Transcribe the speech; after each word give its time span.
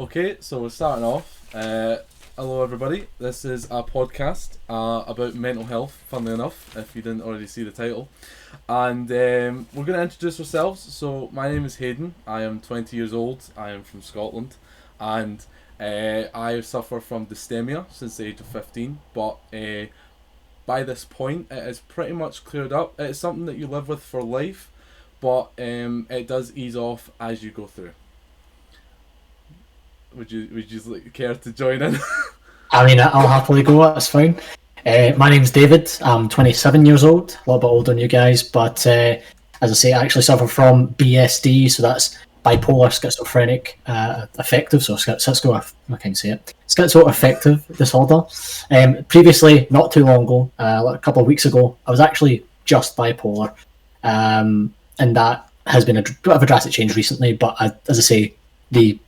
Okay, 0.00 0.38
so 0.40 0.62
we're 0.62 0.70
starting 0.70 1.04
off. 1.04 1.54
Uh, 1.54 1.98
hello, 2.34 2.62
everybody. 2.62 3.08
This 3.18 3.44
is 3.44 3.66
a 3.66 3.82
podcast 3.82 4.56
uh, 4.66 5.04
about 5.06 5.34
mental 5.34 5.64
health, 5.64 6.02
funnily 6.08 6.32
enough, 6.32 6.74
if 6.74 6.96
you 6.96 7.02
didn't 7.02 7.20
already 7.20 7.46
see 7.46 7.64
the 7.64 7.70
title. 7.70 8.08
And 8.66 9.10
um, 9.10 9.66
we're 9.74 9.84
going 9.84 9.98
to 9.98 10.02
introduce 10.02 10.40
ourselves. 10.40 10.80
So, 10.80 11.28
my 11.34 11.50
name 11.52 11.66
is 11.66 11.76
Hayden. 11.76 12.14
I 12.26 12.44
am 12.44 12.60
20 12.60 12.96
years 12.96 13.12
old. 13.12 13.50
I 13.58 13.72
am 13.72 13.82
from 13.82 14.00
Scotland. 14.00 14.56
And 14.98 15.44
uh, 15.78 16.28
I 16.32 16.62
suffer 16.62 16.98
from 17.00 17.26
dysthymia 17.26 17.84
since 17.92 18.16
the 18.16 18.28
age 18.28 18.40
of 18.40 18.46
15. 18.46 19.00
But 19.12 19.36
uh, 19.52 19.92
by 20.64 20.82
this 20.82 21.04
point, 21.04 21.48
it 21.50 21.68
is 21.68 21.80
pretty 21.80 22.14
much 22.14 22.46
cleared 22.46 22.72
up. 22.72 22.98
It's 22.98 23.18
something 23.18 23.44
that 23.44 23.58
you 23.58 23.66
live 23.66 23.86
with 23.86 24.02
for 24.02 24.22
life, 24.22 24.72
but 25.20 25.50
um, 25.58 26.06
it 26.08 26.26
does 26.26 26.56
ease 26.56 26.74
off 26.74 27.10
as 27.20 27.42
you 27.44 27.50
go 27.50 27.66
through. 27.66 27.92
Would 30.14 30.32
you 30.32 30.48
would 30.52 30.70
you 30.70 31.10
care 31.12 31.34
to 31.34 31.52
join 31.52 31.82
in? 31.82 31.96
I 32.72 32.86
mean, 32.86 33.00
I'll 33.00 33.28
happily 33.28 33.62
go. 33.62 33.82
That's 33.82 34.08
fine. 34.08 34.40
Uh, 34.84 35.12
my 35.16 35.28
name's 35.28 35.50
David. 35.50 35.90
I'm 36.02 36.28
27 36.28 36.86
years 36.86 37.04
old, 37.04 37.32
a 37.32 37.50
little 37.50 37.60
bit 37.60 37.66
older 37.66 37.92
than 37.92 37.98
you 37.98 38.08
guys, 38.08 38.42
but 38.42 38.84
uh, 38.86 39.16
as 39.60 39.70
I 39.70 39.74
say, 39.74 39.92
I 39.92 40.02
actually 40.02 40.22
suffer 40.22 40.46
from 40.46 40.88
BSD, 40.94 41.70
so 41.70 41.82
that's 41.82 42.18
bipolar 42.44 42.90
schizophrenic 42.90 43.78
uh, 43.86 44.26
affective. 44.38 44.82
So 44.82 44.94
schizo, 44.94 45.74
I 45.90 45.96
can 45.96 46.14
say 46.14 46.30
it. 46.30 46.54
Schizoaffective 46.66 47.76
disorder. 47.76 48.22
Um, 48.70 49.04
previously, 49.04 49.66
not 49.70 49.92
too 49.92 50.04
long 50.04 50.24
ago, 50.24 50.50
uh, 50.58 50.92
a 50.94 50.98
couple 50.98 51.20
of 51.20 51.28
weeks 51.28 51.44
ago, 51.44 51.76
I 51.86 51.90
was 51.90 52.00
actually 52.00 52.44
just 52.64 52.96
bipolar, 52.96 53.54
um, 54.02 54.72
and 54.98 55.14
that 55.16 55.50
has 55.66 55.84
been 55.84 55.98
a 55.98 56.02
bit 56.02 56.28
of 56.28 56.42
a 56.42 56.46
drastic 56.46 56.72
change 56.72 56.96
recently. 56.96 57.34
But 57.34 57.56
I, 57.60 57.72
as 57.88 57.98
I 57.98 58.02
say, 58.02 58.34
the 58.70 58.98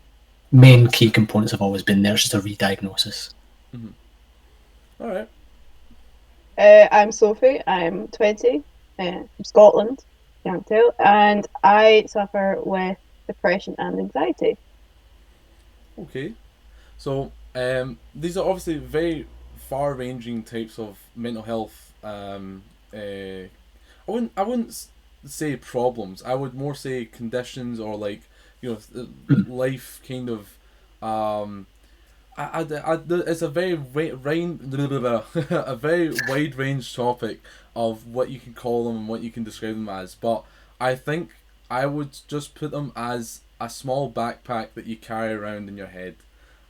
main 0.52 0.86
key 0.88 1.10
components 1.10 1.50
have 1.50 1.62
always 1.62 1.82
been 1.82 2.02
there. 2.02 2.12
It's 2.14 2.22
just 2.22 2.34
a 2.34 2.40
re-diagnosis. 2.40 3.34
Mm-hmm. 3.74 3.88
All 5.02 5.08
right. 5.08 5.28
Uh, 6.58 6.88
I'm 6.92 7.10
Sophie. 7.10 7.60
I'm 7.66 8.08
20, 8.08 8.62
uh, 8.98 9.02
from 9.02 9.44
Scotland, 9.44 10.04
can't 10.44 10.66
tell, 10.66 10.94
and 10.98 11.46
I 11.64 12.04
suffer 12.06 12.58
with 12.62 12.98
depression 13.26 13.74
and 13.78 13.98
anxiety. 13.98 14.58
Okay. 15.98 16.34
So 16.98 17.32
um, 17.54 17.98
these 18.14 18.36
are 18.36 18.46
obviously 18.46 18.76
very 18.76 19.26
far-ranging 19.56 20.44
types 20.44 20.78
of 20.78 20.98
mental 21.16 21.42
health. 21.42 21.94
Um, 22.04 22.62
uh, 22.94 23.48
I 24.06 24.08
wouldn't. 24.08 24.32
I 24.36 24.42
wouldn't 24.42 24.86
say 25.24 25.56
problems. 25.56 26.22
I 26.22 26.34
would 26.34 26.52
more 26.52 26.74
say 26.74 27.04
conditions 27.04 27.78
or 27.78 27.96
like 27.96 28.22
you 28.62 28.78
know 28.96 29.06
life 29.46 30.00
kind 30.06 30.30
of 30.30 30.56
um 31.02 31.66
I, 32.36 32.62
I, 32.62 32.94
I, 32.94 32.98
it's 33.08 33.42
a 33.42 33.48
very 33.48 33.74
range, 33.74 34.60
a 35.34 35.76
very 35.76 36.14
wide 36.28 36.54
range 36.54 36.94
topic 36.94 37.42
of 37.76 38.06
what 38.06 38.30
you 38.30 38.40
can 38.40 38.54
call 38.54 38.86
them 38.86 38.96
and 38.96 39.08
what 39.08 39.22
you 39.22 39.30
can 39.30 39.44
describe 39.44 39.74
them 39.74 39.88
as. 39.88 40.14
But 40.14 40.44
I 40.80 40.94
think 40.94 41.30
I 41.70 41.86
would 41.86 42.16
just 42.28 42.54
put 42.54 42.70
them 42.70 42.92
as 42.96 43.40
a 43.60 43.68
small 43.68 44.10
backpack 44.10 44.68
that 44.74 44.86
you 44.86 44.96
carry 44.96 45.34
around 45.34 45.68
in 45.68 45.76
your 45.76 45.88
head, 45.88 46.16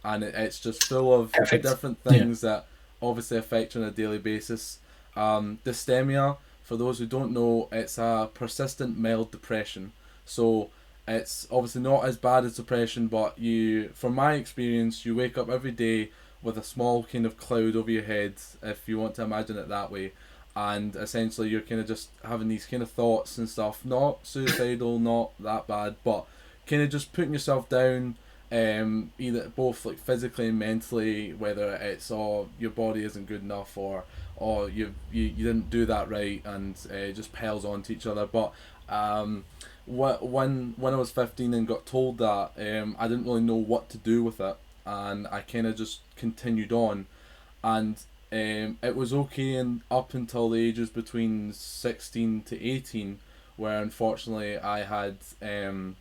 and 0.04 0.24
it, 0.24 0.34
it's 0.34 0.58
just 0.58 0.84
full 0.84 1.14
of 1.14 1.32
Perfect. 1.32 1.62
different 1.62 2.02
things 2.02 2.42
yeah. 2.42 2.50
that 2.50 2.66
obviously 3.00 3.38
affect 3.38 3.74
you 3.74 3.82
on 3.82 3.88
a 3.88 3.90
daily 3.92 4.18
basis. 4.18 4.78
Um, 5.14 5.58
dysthymia, 5.64 6.38
for 6.64 6.76
those 6.76 6.98
who 6.98 7.06
don't 7.06 7.32
know, 7.32 7.68
it's 7.70 7.98
a 7.98 8.30
persistent 8.34 8.98
mild 8.98 9.30
depression. 9.30 9.92
So 10.24 10.70
it's 11.06 11.46
obviously 11.50 11.82
not 11.82 12.04
as 12.04 12.16
bad 12.16 12.44
as 12.44 12.56
depression, 12.56 13.08
but 13.08 13.38
you, 13.38 13.88
from 13.90 14.14
my 14.14 14.34
experience, 14.34 15.04
you 15.04 15.14
wake 15.14 15.36
up 15.36 15.50
every 15.50 15.72
day 15.72 16.10
with 16.42 16.58
a 16.58 16.62
small 16.62 17.04
kind 17.04 17.26
of 17.26 17.36
cloud 17.36 17.76
over 17.76 17.90
your 17.90 18.02
head, 18.02 18.34
if 18.62 18.88
you 18.88 18.98
want 18.98 19.14
to 19.16 19.22
imagine 19.22 19.56
it 19.56 19.68
that 19.68 19.90
way, 19.90 20.12
and 20.54 20.94
essentially 20.96 21.48
you're 21.48 21.60
kind 21.60 21.80
of 21.80 21.86
just 21.86 22.10
having 22.24 22.48
these 22.48 22.66
kind 22.66 22.82
of 22.82 22.90
thoughts 22.90 23.38
and 23.38 23.48
stuff, 23.48 23.84
not 23.84 24.26
suicidal, 24.26 24.98
not 24.98 25.30
that 25.40 25.66
bad, 25.66 25.96
but 26.04 26.26
kind 26.66 26.82
of 26.82 26.90
just 26.90 27.12
putting 27.12 27.32
yourself 27.32 27.68
down, 27.68 28.16
um, 28.50 29.12
either 29.18 29.48
both 29.48 29.84
like 29.84 29.98
physically 29.98 30.48
and 30.48 30.58
mentally, 30.58 31.32
whether 31.32 31.74
it's 31.74 32.10
oh 32.10 32.48
your 32.58 32.70
body 32.70 33.02
isn't 33.04 33.26
good 33.26 33.42
enough 33.42 33.78
or 33.78 34.04
or 34.36 34.68
you 34.68 34.94
you, 35.10 35.22
you 35.22 35.46
didn't 35.46 35.70
do 35.70 35.86
that 35.86 36.10
right, 36.10 36.42
and 36.44 36.76
uh, 36.92 37.12
just 37.12 37.32
piles 37.32 37.64
onto 37.64 37.92
each 37.92 38.06
other, 38.06 38.26
but 38.26 38.52
um 38.88 39.44
when 39.86 40.74
when 40.76 40.94
I 40.94 40.96
was 40.96 41.10
fifteen 41.10 41.54
and 41.54 41.66
got 41.66 41.86
told 41.86 42.18
that, 42.18 42.52
um, 42.56 42.96
I 42.98 43.08
didn't 43.08 43.24
really 43.24 43.40
know 43.40 43.56
what 43.56 43.88
to 43.90 43.98
do 43.98 44.22
with 44.22 44.40
it, 44.40 44.56
and 44.86 45.26
I 45.28 45.40
kind 45.40 45.66
of 45.66 45.76
just 45.76 46.00
continued 46.16 46.72
on, 46.72 47.06
and 47.64 47.96
um, 48.30 48.78
it 48.82 48.94
was 48.94 49.12
okay 49.12 49.54
and 49.56 49.80
up 49.90 50.14
until 50.14 50.50
the 50.50 50.60
ages 50.60 50.90
between 50.90 51.52
sixteen 51.52 52.42
to 52.42 52.62
eighteen, 52.62 53.18
where 53.56 53.82
unfortunately 53.82 54.58
I 54.58 54.84
had 54.84 55.16
um, 55.42 55.96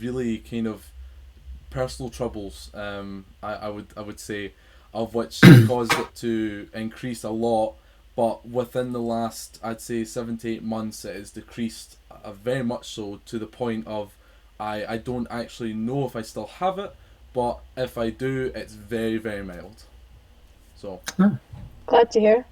really 0.00 0.38
kind 0.38 0.66
of 0.66 0.86
personal 1.70 2.10
troubles. 2.10 2.70
Um, 2.74 3.24
I, 3.42 3.54
I 3.54 3.68
would 3.70 3.86
I 3.96 4.02
would 4.02 4.20
say, 4.20 4.52
of 4.92 5.14
which 5.14 5.40
caused 5.66 5.94
it 5.94 6.14
to 6.16 6.68
increase 6.74 7.24
a 7.24 7.30
lot 7.30 7.76
but 8.16 8.48
within 8.48 8.92
the 8.92 9.00
last 9.00 9.58
I'd 9.62 9.80
say 9.80 10.04
seven 10.04 10.36
to 10.38 10.48
eight 10.48 10.62
months 10.62 11.04
it 11.04 11.16
has 11.16 11.30
decreased 11.30 11.96
uh, 12.24 12.32
very 12.32 12.64
much 12.64 12.88
so 12.88 13.20
to 13.26 13.38
the 13.38 13.46
point 13.46 13.86
of 13.86 14.16
I 14.58 14.84
I 14.94 14.96
don't 14.98 15.26
actually 15.30 15.74
know 15.74 16.06
if 16.06 16.16
I 16.16 16.22
still 16.22 16.46
have 16.46 16.78
it, 16.78 16.94
but 17.32 17.60
if 17.76 17.98
I 17.98 18.10
do, 18.10 18.52
it's 18.54 18.74
very 18.74 19.18
very 19.18 19.44
mild. 19.44 19.84
So. 20.76 21.00
Hmm. 21.16 21.34
Glad 21.86 22.10
to 22.12 22.20
hear. 22.20 22.44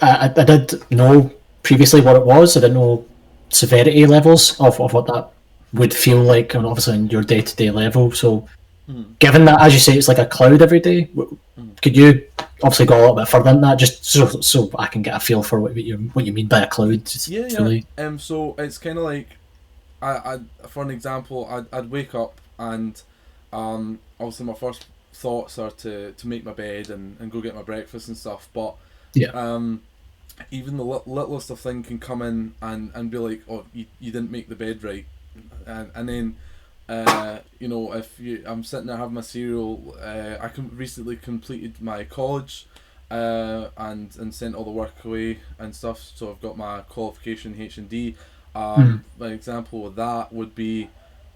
I, 0.00 0.32
I 0.34 0.44
did 0.44 0.90
know 0.90 1.32
previously 1.62 2.00
what 2.00 2.16
it 2.16 2.24
was. 2.24 2.56
I 2.56 2.60
didn't 2.60 2.74
know 2.74 3.06
severity 3.50 4.06
levels 4.06 4.58
of, 4.60 4.80
of 4.80 4.92
what 4.92 5.06
that 5.06 5.30
would 5.72 5.92
feel 5.92 6.22
like, 6.22 6.54
and 6.54 6.64
obviously 6.64 6.94
in 6.94 7.08
your 7.08 7.22
day 7.22 7.40
to 7.40 7.56
day 7.56 7.70
level. 7.70 8.12
So, 8.12 8.48
mm. 8.88 9.18
given 9.18 9.44
that, 9.46 9.60
as 9.60 9.74
you 9.74 9.80
say, 9.80 9.96
it's 9.96 10.08
like 10.08 10.18
a 10.18 10.26
cloud 10.26 10.62
every 10.62 10.80
day, 10.80 11.08
mm. 11.14 11.82
could 11.82 11.96
you 11.96 12.26
obviously 12.62 12.86
go 12.86 12.98
a 12.98 13.00
little 13.00 13.14
bit 13.14 13.28
further 13.28 13.52
than 13.52 13.60
that, 13.60 13.78
just 13.78 14.04
so 14.04 14.26
so 14.40 14.70
I 14.78 14.86
can 14.86 15.02
get 15.02 15.14
a 15.14 15.20
feel 15.20 15.42
for 15.42 15.60
what 15.60 15.76
you 15.76 15.96
what 16.12 16.26
you 16.26 16.32
mean 16.32 16.48
by 16.48 16.62
a 16.62 16.66
cloud. 16.66 17.10
Yeah, 17.26 17.46
yeah. 17.46 17.80
Um, 17.98 18.18
so 18.18 18.54
it's 18.58 18.78
kind 18.78 18.98
of 18.98 19.04
like, 19.04 19.28
I, 20.02 20.10
I 20.62 20.66
for 20.66 20.82
an 20.82 20.90
example, 20.90 21.46
I'd, 21.50 21.66
I'd 21.72 21.90
wake 21.90 22.14
up 22.14 22.40
and, 22.58 23.00
um, 23.52 24.00
obviously 24.18 24.46
my 24.46 24.54
first 24.54 24.86
thoughts 25.12 25.58
are 25.58 25.70
to 25.72 26.12
to 26.12 26.28
make 26.28 26.44
my 26.44 26.52
bed 26.52 26.90
and, 26.90 27.16
and 27.20 27.30
go 27.30 27.40
get 27.40 27.54
my 27.54 27.62
breakfast 27.62 28.08
and 28.08 28.16
stuff, 28.16 28.48
but 28.52 28.76
yeah, 29.14 29.28
um, 29.28 29.82
even 30.50 30.76
the 30.76 30.84
littlest 30.84 31.50
of 31.50 31.58
thing 31.58 31.82
can 31.82 31.98
come 31.98 32.22
in 32.22 32.54
and 32.62 32.92
and 32.94 33.10
be 33.10 33.18
like, 33.18 33.42
oh, 33.48 33.64
you, 33.72 33.86
you 33.98 34.12
didn't 34.12 34.30
make 34.30 34.48
the 34.48 34.54
bed 34.54 34.84
right, 34.84 35.06
and 35.66 35.90
and 35.94 36.08
then 36.08 36.36
uh, 36.88 37.40
you 37.58 37.68
know, 37.68 37.92
if 37.92 38.18
you, 38.18 38.42
I'm 38.46 38.64
sitting 38.64 38.86
there 38.86 38.96
having 38.96 39.14
my 39.14 39.20
cereal, 39.20 39.96
uh, 40.00 40.36
I 40.40 40.48
com- 40.48 40.70
recently 40.74 41.16
completed 41.16 41.80
my 41.80 42.04
college, 42.04 42.66
uh, 43.10 43.68
and 43.76 44.14
and 44.16 44.34
sent 44.34 44.54
all 44.54 44.64
the 44.64 44.70
work 44.70 45.04
away 45.04 45.40
and 45.58 45.74
stuff. 45.74 46.00
So 46.14 46.30
I've 46.30 46.40
got 46.40 46.56
my 46.56 46.80
qualification 46.80 47.56
H 47.58 47.78
and 47.78 47.88
D. 47.88 48.16
Um, 48.54 49.04
mm. 49.18 49.26
An 49.26 49.32
example 49.32 49.86
of 49.86 49.96
that 49.96 50.32
would 50.32 50.54
be, 50.54 50.88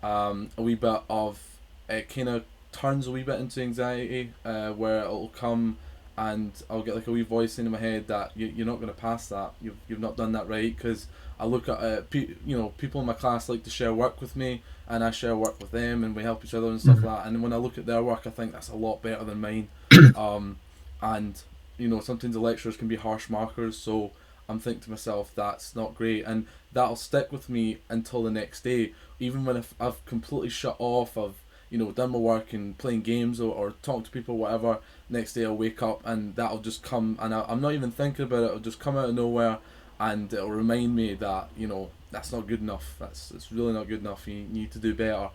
um, 0.02 0.48
a 0.56 0.62
wee 0.62 0.74
bit 0.74 1.02
of 1.08 1.40
it 1.88 2.08
kind 2.08 2.28
of 2.28 2.44
turns 2.72 3.06
a 3.06 3.10
wee 3.10 3.22
bit 3.22 3.38
into 3.38 3.60
anxiety, 3.60 4.32
uh, 4.44 4.72
where 4.72 5.00
it'll 5.00 5.28
come 5.28 5.76
and 6.16 6.52
I'll 6.68 6.82
get 6.82 6.94
like 6.94 7.06
a 7.06 7.12
wee 7.12 7.22
voice 7.22 7.58
in 7.58 7.70
my 7.70 7.78
head 7.78 8.06
that 8.08 8.32
you, 8.36 8.46
you're 8.48 8.66
not 8.66 8.76
going 8.76 8.88
to 8.88 9.00
pass 9.00 9.28
that. 9.28 9.52
You've, 9.60 9.76
you've 9.88 10.00
not 10.00 10.16
done 10.16 10.32
that 10.32 10.48
right 10.48 10.74
because 10.74 11.06
I 11.40 11.46
look 11.46 11.68
at 11.68 11.78
uh, 11.78 12.02
pe- 12.02 12.34
you 12.44 12.58
know 12.58 12.70
people 12.78 13.00
in 13.00 13.06
my 13.06 13.14
class 13.14 13.48
like 13.48 13.64
to 13.64 13.70
share 13.70 13.94
work 13.94 14.20
with 14.20 14.36
me 14.36 14.62
and 14.92 15.02
I 15.02 15.10
share 15.10 15.34
work 15.34 15.58
with 15.58 15.70
them 15.70 16.04
and 16.04 16.14
we 16.14 16.22
help 16.22 16.44
each 16.44 16.52
other 16.52 16.66
and 16.68 16.78
stuff 16.78 16.98
mm-hmm. 16.98 17.06
like 17.06 17.24
that. 17.24 17.26
And 17.26 17.42
when 17.42 17.54
I 17.54 17.56
look 17.56 17.78
at 17.78 17.86
their 17.86 18.02
work, 18.02 18.26
I 18.26 18.30
think 18.30 18.52
that's 18.52 18.68
a 18.68 18.76
lot 18.76 19.00
better 19.00 19.24
than 19.24 19.40
mine. 19.40 19.68
um, 20.16 20.58
and 21.00 21.40
you 21.78 21.88
know 21.88 22.00
sometimes 22.00 22.34
the 22.34 22.40
lecturers 22.40 22.76
can 22.76 22.88
be 22.88 22.96
harsh 22.96 23.30
markers, 23.30 23.78
so 23.78 24.12
I'm 24.50 24.60
thinking 24.60 24.82
to 24.82 24.90
myself 24.90 25.32
that's 25.34 25.74
not 25.74 25.94
great, 25.94 26.24
and 26.24 26.46
that'll 26.72 26.96
stick 26.96 27.32
with 27.32 27.48
me 27.48 27.78
until 27.88 28.22
the 28.22 28.30
next 28.30 28.64
day. 28.64 28.92
Even 29.18 29.46
when 29.46 29.56
I've, 29.56 29.74
I've 29.80 30.04
completely 30.04 30.50
shut 30.50 30.76
off, 30.78 31.16
I've 31.16 31.42
you 31.70 31.78
know 31.78 31.90
done 31.90 32.10
my 32.10 32.18
work 32.18 32.52
and 32.52 32.76
playing 32.76 33.00
games 33.00 33.40
or, 33.40 33.54
or 33.54 33.70
talking 33.82 34.04
to 34.04 34.10
people, 34.10 34.36
whatever. 34.36 34.78
Next 35.08 35.32
day 35.32 35.46
I'll 35.46 35.56
wake 35.56 35.82
up 35.82 36.02
and 36.04 36.36
that'll 36.36 36.58
just 36.58 36.82
come, 36.82 37.18
and 37.18 37.34
I, 37.34 37.46
I'm 37.48 37.62
not 37.62 37.72
even 37.72 37.90
thinking 37.90 38.26
about 38.26 38.42
it. 38.42 38.46
It'll 38.46 38.58
just 38.58 38.78
come 38.78 38.98
out 38.98 39.08
of 39.08 39.14
nowhere 39.14 39.58
and 39.98 40.30
it'll 40.32 40.50
remind 40.50 40.94
me 40.94 41.14
that 41.14 41.48
you 41.56 41.66
know 41.66 41.90
that's 42.12 42.32
not 42.32 42.46
good 42.46 42.60
enough. 42.60 42.96
That's 42.98 43.30
it's 43.32 43.52
really 43.52 43.72
not 43.72 43.88
good 43.88 44.00
enough. 44.00 44.28
You 44.28 44.44
need 44.50 44.70
to 44.72 44.78
do 44.78 44.94
better. 44.94 45.30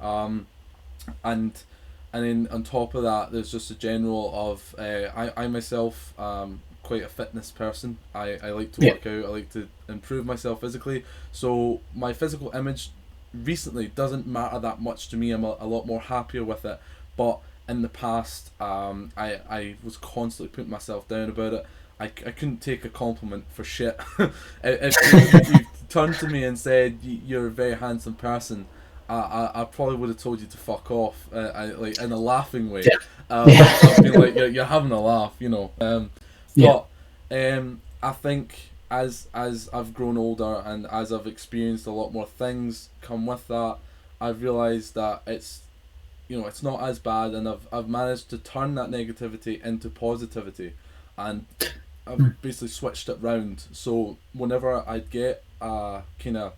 Um, 0.00 0.46
and 1.24 1.52
and 2.12 2.24
then 2.24 2.48
on 2.50 2.62
top 2.64 2.94
of 2.94 3.02
that, 3.04 3.32
there's 3.32 3.52
just 3.52 3.70
a 3.70 3.74
general 3.74 4.32
of 4.34 4.74
uh, 4.78 5.10
I 5.16 5.44
I 5.44 5.46
myself 5.48 6.18
um 6.18 6.62
quite 6.82 7.02
a 7.02 7.08
fitness 7.08 7.50
person. 7.50 7.98
I, 8.14 8.38
I 8.42 8.50
like 8.50 8.72
to 8.72 8.82
work 8.82 9.06
out. 9.06 9.24
I 9.24 9.28
like 9.28 9.50
to 9.52 9.68
improve 9.88 10.26
myself 10.26 10.60
physically. 10.62 11.04
So 11.30 11.82
my 11.94 12.12
physical 12.12 12.50
image 12.52 12.90
recently 13.34 13.88
doesn't 13.88 14.26
matter 14.26 14.58
that 14.58 14.80
much 14.80 15.08
to 15.10 15.16
me. 15.16 15.30
I'm 15.30 15.44
a, 15.44 15.56
a 15.60 15.66
lot 15.66 15.86
more 15.86 16.00
happier 16.00 16.42
with 16.42 16.64
it. 16.64 16.80
But 17.16 17.40
in 17.68 17.82
the 17.82 17.88
past, 17.88 18.50
um, 18.60 19.12
I 19.16 19.40
I 19.48 19.76
was 19.84 19.96
constantly 19.96 20.54
putting 20.54 20.70
myself 20.70 21.06
down 21.08 21.28
about 21.30 21.52
it. 21.54 21.66
I, 22.00 22.04
I 22.04 22.30
couldn't 22.30 22.62
take 22.62 22.84
a 22.84 22.88
compliment 22.88 23.44
for 23.50 23.62
shit. 23.62 24.00
if, 24.18 24.32
if, 24.64 25.48
you, 25.50 25.66
turned 25.90 26.14
to 26.14 26.28
me 26.28 26.44
and 26.44 26.58
said 26.58 26.98
you're 27.02 27.48
a 27.48 27.50
very 27.50 27.74
handsome 27.74 28.14
person, 28.14 28.66
I, 29.08 29.14
I, 29.14 29.62
I 29.62 29.64
probably 29.64 29.96
would 29.96 30.08
have 30.08 30.18
told 30.18 30.40
you 30.40 30.46
to 30.46 30.56
fuck 30.56 30.90
off, 30.90 31.28
uh, 31.32 31.50
I, 31.54 31.64
like 31.66 32.00
in 32.00 32.12
a 32.12 32.16
laughing 32.16 32.70
way. 32.70 32.84
Yeah. 32.84 33.36
Um, 33.36 33.48
Yeah. 33.50 33.78
I'd 33.82 34.02
be 34.02 34.10
like, 34.10 34.34
you're, 34.34 34.48
you're 34.48 34.64
having 34.64 34.92
a 34.92 35.00
laugh, 35.00 35.34
you 35.38 35.48
know. 35.48 35.72
Um, 35.80 36.10
Yeah. 36.54 36.80
but 37.30 37.58
um, 37.58 37.80
I 38.02 38.12
think 38.12 38.70
as 38.90 39.28
as 39.34 39.68
I've 39.72 39.94
grown 39.94 40.16
older 40.16 40.62
and 40.64 40.86
as 40.86 41.12
I've 41.12 41.26
experienced 41.26 41.86
a 41.86 41.92
lot 41.92 42.12
more 42.12 42.26
things 42.26 42.88
come 43.02 43.26
with 43.26 43.46
that, 43.48 43.76
I've 44.20 44.42
realised 44.42 44.94
that 44.94 45.22
it's 45.26 45.62
you 46.28 46.40
know 46.40 46.46
it's 46.46 46.62
not 46.62 46.82
as 46.82 46.98
bad, 46.98 47.32
and 47.32 47.48
I've 47.48 47.68
I've 47.72 47.88
managed 47.88 48.30
to 48.30 48.38
turn 48.38 48.74
that 48.76 48.90
negativity 48.90 49.64
into 49.64 49.90
positivity, 49.90 50.72
and 51.16 51.46
I've 52.10 52.42
basically 52.42 52.68
switched 52.68 53.08
it 53.08 53.18
round. 53.20 53.64
So 53.72 54.16
whenever 54.32 54.84
I'd 54.88 55.10
get 55.10 55.44
a 55.60 56.02
kind 56.18 56.36
of 56.36 56.52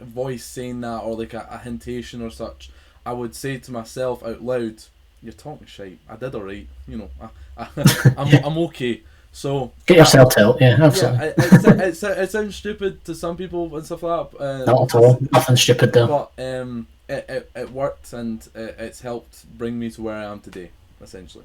voice 0.00 0.44
saying 0.44 0.80
that 0.82 0.98
or 0.98 1.16
like 1.16 1.34
a, 1.34 1.46
a 1.50 1.58
hintation 1.68 2.24
or 2.24 2.30
such, 2.30 2.70
I 3.04 3.12
would 3.12 3.34
say 3.34 3.58
to 3.58 3.72
myself 3.72 4.24
out 4.24 4.42
loud, 4.42 4.82
"You're 5.22 5.32
talking 5.32 5.66
shit. 5.66 5.98
I 6.08 6.16
did 6.16 6.34
alright. 6.34 6.66
You 6.88 6.98
know, 6.98 7.10
I, 7.20 7.28
I, 7.56 8.14
I'm 8.16 8.44
I'm 8.44 8.58
okay." 8.58 9.02
So 9.32 9.70
Get 9.84 9.98
yourself 9.98 10.38
out. 10.38 10.58
Yeah, 10.62 10.78
absolutely. 10.80 11.18
yeah, 11.18 11.26
it, 11.26 11.34
it's, 11.80 12.02
it, 12.02 12.18
it 12.18 12.30
sounds 12.30 12.56
stupid 12.56 13.04
to 13.04 13.14
some 13.14 13.36
people 13.36 13.74
and 13.76 13.84
stuff 13.84 14.02
like 14.02 14.30
that. 14.30 14.40
Uh, 14.40 14.64
Not 14.64 14.82
at 14.82 14.94
all. 14.94 15.18
Nothing 15.30 15.56
stupid 15.56 15.92
there. 15.92 16.06
But 16.06 16.30
um, 16.38 16.86
it, 17.06 17.26
it, 17.28 17.50
it 17.54 17.70
worked 17.70 18.14
and 18.14 18.40
it, 18.54 18.76
it's 18.78 19.02
helped 19.02 19.44
bring 19.58 19.78
me 19.78 19.90
to 19.90 20.00
where 20.00 20.16
I 20.16 20.24
am 20.24 20.40
today, 20.40 20.70
essentially. 21.02 21.44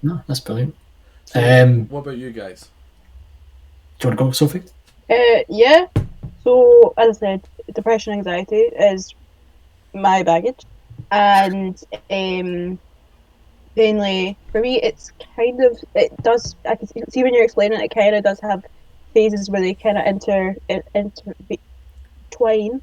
No, 0.00 0.20
that's 0.28 0.38
brilliant. 0.38 0.76
So, 1.28 1.40
Um, 1.40 1.86
what 1.90 2.00
about 2.00 2.16
you 2.16 2.30
guys? 2.30 2.68
Do 3.98 4.08
you 4.08 4.10
want 4.10 4.18
to 4.18 4.24
go, 4.24 4.30
Sophie? 4.32 4.62
Uh, 5.10 5.42
yeah. 5.50 5.86
So 6.42 6.94
as 6.96 7.18
I 7.18 7.20
said, 7.20 7.48
depression, 7.74 8.14
anxiety 8.14 8.56
is 8.56 9.14
my 9.92 10.22
baggage, 10.22 10.64
and 11.10 11.78
um, 12.10 12.78
mainly 13.76 14.38
for 14.52 14.60
me, 14.62 14.80
it's 14.80 15.12
kind 15.36 15.62
of 15.62 15.78
it 15.94 16.16
does. 16.22 16.56
I 16.64 16.76
can 16.76 16.86
see- 16.88 17.02
see 17.10 17.22
when 17.22 17.34
you're 17.34 17.44
explaining 17.44 17.78
it, 17.80 17.84
it 17.84 17.94
kind 17.94 18.14
of 18.14 18.24
does 18.24 18.40
have 18.40 18.64
phases 19.12 19.50
where 19.50 19.60
they 19.60 19.74
kind 19.74 19.98
of 19.98 20.06
inter 20.06 20.56
in- 20.68 20.82
intertwine. 22.30 22.80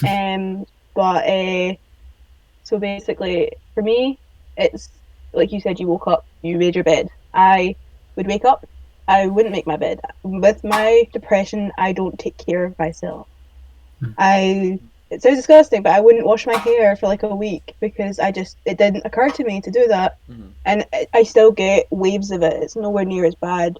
um, 0.08 0.66
but 0.94 1.26
uh, 1.28 1.74
so 2.64 2.78
basically, 2.78 3.52
for 3.74 3.82
me, 3.82 4.18
it's 4.56 4.88
like 5.34 5.52
you 5.52 5.60
said, 5.60 5.78
you 5.78 5.86
woke 5.86 6.06
up, 6.06 6.24
you 6.40 6.56
made 6.56 6.74
your 6.74 6.84
bed. 6.84 7.10
I 7.34 7.76
would 8.16 8.26
wake 8.28 8.44
up, 8.44 8.64
I 9.08 9.26
wouldn't 9.28 9.52
make 9.54 9.66
my 9.66 9.76
bed. 9.76 10.00
With 10.24 10.62
my 10.64 11.06
depression, 11.12 11.72
I 11.78 11.92
don't 11.92 12.18
take 12.18 12.36
care 12.38 12.64
of 12.64 12.78
myself. 12.78 13.28
I 14.18 14.80
it 15.10 15.22
sounds 15.22 15.38
disgusting, 15.38 15.82
but 15.82 15.92
I 15.94 16.00
wouldn't 16.00 16.26
wash 16.26 16.46
my 16.46 16.56
hair 16.56 16.96
for 16.96 17.06
like 17.08 17.22
a 17.22 17.34
week 17.34 17.74
because 17.80 18.18
I 18.18 18.32
just 18.32 18.58
it 18.66 18.78
didn't 18.78 19.06
occur 19.06 19.30
to 19.30 19.44
me 19.44 19.60
to 19.62 19.70
do 19.70 19.88
that, 19.88 20.14
Mhm. 20.28 20.58
and 20.64 20.86
I- 21.14 21.22
still 21.24 21.52
get 21.52 21.86
waves 21.90 22.30
of 22.30 22.42
it. 22.42 22.62
It's 22.62 22.76
nowhere 22.76 23.04
near 23.06 23.24
as 23.24 23.34
bad. 23.40 23.74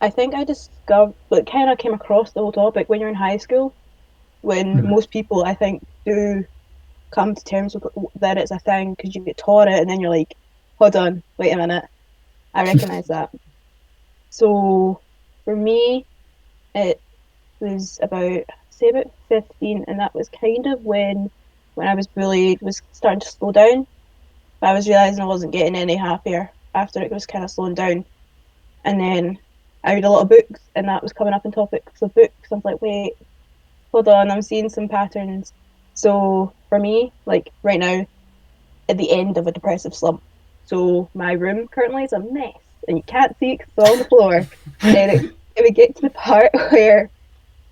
I 0.00 0.10
think 0.10 0.34
I 0.34 0.44
discovered, 0.44 1.14
like, 1.30 1.46
kind 1.46 1.70
of 1.70 1.78
came 1.78 1.94
across 1.94 2.32
the 2.32 2.40
whole 2.40 2.52
topic 2.52 2.88
when 2.88 3.00
you're 3.00 3.08
in 3.10 3.14
high 3.16 3.38
school, 3.38 3.76
when 4.42 4.68
Mhm. 4.74 4.90
most 4.90 5.10
people 5.10 5.44
I 5.44 5.54
think 5.54 5.82
do 6.06 6.44
come 7.14 7.34
to 7.34 7.44
terms 7.44 7.74
with 7.74 7.84
that 8.20 8.38
it's 8.38 8.50
a 8.52 8.58
thing 8.60 8.94
because 8.96 9.14
you 9.14 9.24
get 9.24 9.36
taught 9.38 9.68
it, 9.68 9.80
and 9.80 9.90
then 9.90 10.00
you're 10.00 10.10
like, 10.10 10.34
hold 10.78 10.96
on, 10.96 11.22
wait 11.38 11.52
a 11.52 11.56
minute, 11.56 11.84
I 12.54 12.64
recognize 12.64 13.06
that. 13.08 13.30
So 14.30 15.00
for 15.44 15.54
me, 15.54 16.06
it 16.74 17.00
was 17.60 17.98
about 18.02 18.44
say 18.70 18.88
about 18.88 19.12
fifteen, 19.28 19.84
and 19.88 20.00
that 20.00 20.14
was 20.14 20.28
kind 20.28 20.66
of 20.66 20.84
when 20.84 21.30
when 21.74 21.88
I 21.88 21.94
was 21.94 22.06
bullied 22.06 22.60
was 22.60 22.82
starting 22.92 23.20
to 23.20 23.28
slow 23.28 23.52
down. 23.52 23.86
But 24.60 24.70
I 24.70 24.72
was 24.74 24.88
realizing 24.88 25.22
I 25.22 25.26
wasn't 25.26 25.52
getting 25.52 25.76
any 25.76 25.96
happier 25.96 26.50
after 26.74 27.00
it 27.00 27.12
was 27.12 27.26
kind 27.26 27.44
of 27.44 27.50
slowing 27.50 27.74
down, 27.74 28.04
and 28.84 29.00
then 29.00 29.38
I 29.82 29.94
read 29.94 30.04
a 30.04 30.10
lot 30.10 30.22
of 30.22 30.28
books, 30.28 30.60
and 30.74 30.88
that 30.88 31.02
was 31.02 31.12
coming 31.12 31.32
up 31.32 31.44
in 31.44 31.52
topics 31.52 32.02
of 32.02 32.14
books. 32.14 32.52
I 32.52 32.54
was 32.54 32.64
like, 32.64 32.82
wait, 32.82 33.14
hold 33.92 34.08
on, 34.08 34.30
I'm 34.30 34.42
seeing 34.42 34.68
some 34.68 34.88
patterns. 34.88 35.52
So 35.94 36.52
for 36.68 36.78
me, 36.78 37.12
like 37.26 37.52
right 37.62 37.80
now, 37.80 38.06
at 38.88 38.98
the 38.98 39.10
end 39.10 39.38
of 39.38 39.46
a 39.46 39.52
depressive 39.52 39.94
slump. 39.94 40.22
So 40.70 41.08
my 41.14 41.32
room 41.32 41.66
currently 41.66 42.04
is 42.04 42.12
a 42.12 42.20
mess, 42.20 42.54
and 42.86 42.96
you 42.96 43.02
can't 43.02 43.36
see 43.40 43.54
it 43.54 43.58
'cause 43.58 43.68
it's 43.76 43.90
on 43.90 43.98
the 43.98 44.04
floor. 44.04 44.34
and 44.82 45.10
it, 45.10 45.34
it 45.56 45.62
would 45.64 45.74
get 45.74 45.96
to 45.96 46.02
the 46.02 46.10
part 46.10 46.52
where 46.70 47.10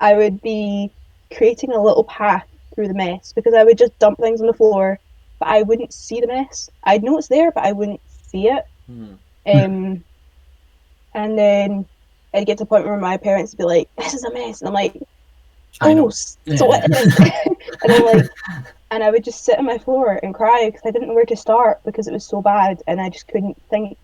I 0.01 0.15
would 0.15 0.43
be 0.43 0.91
creating 1.33 1.71
a 1.73 1.81
little 1.81 2.03
path 2.03 2.45
through 2.75 2.89
the 2.89 2.95
mess 2.95 3.33
because 3.33 3.55
I 3.55 3.63
would 3.63 3.79
just 3.79 3.97
dump 4.01 4.19
things 4.19 4.41
on 4.41 4.49
the 4.49 4.53
floor, 4.53 4.99
but 5.39 5.47
I 5.49 5.63
wouldn't 5.63 5.93
see 5.93 6.21
the 6.21 6.27
mess. 6.27 6.69
I'd 6.83 7.05
know 7.05 7.17
it's 7.19 7.29
there, 7.29 7.53
but 7.53 7.65
I 7.65 7.71
wouldn't 7.73 8.01
see 8.09 8.49
it. 8.49 8.65
Mhm. 8.91 9.17
Um, 9.47 10.05
and 11.15 11.39
then 11.39 11.87
I'd 12.35 12.47
get 12.47 12.59
to 12.59 12.65
the 12.65 12.69
point 12.69 12.85
where 12.85 12.97
my 12.99 13.17
parents 13.17 13.53
would 13.53 13.59
be 13.59 13.65
like, 13.65 13.89
"This 13.97 14.13
is 14.13 14.25
a 14.25 14.33
mess," 14.33 14.61
and 14.61 14.69
I'm 14.69 14.75
like, 14.75 14.95
I 15.81 15.95
know. 15.95 16.07
"Oh, 16.07 16.11
so 16.11 16.73
is." 16.73 17.19
and 17.83 17.93
I'm 17.93 18.05
like, 18.05 18.27
and 18.91 19.03
I 19.03 19.11
would 19.11 19.25
just 19.25 19.45
sit 19.45 19.59
on 19.59 19.67
my 19.67 19.79
floor 19.79 20.19
and 20.23 20.35
cry 20.35 20.67
because 20.67 20.83
I 20.87 20.91
didn't 20.91 21.09
know 21.09 21.15
where 21.15 21.25
to 21.27 21.37
start 21.37 21.79
because 21.85 22.09
it 22.09 22.13
was 22.13 22.27
so 22.27 22.43
bad, 22.43 22.83
and 22.87 23.01
I 23.01 23.11
just 23.11 23.29
couldn't 23.29 23.61
think 23.71 23.99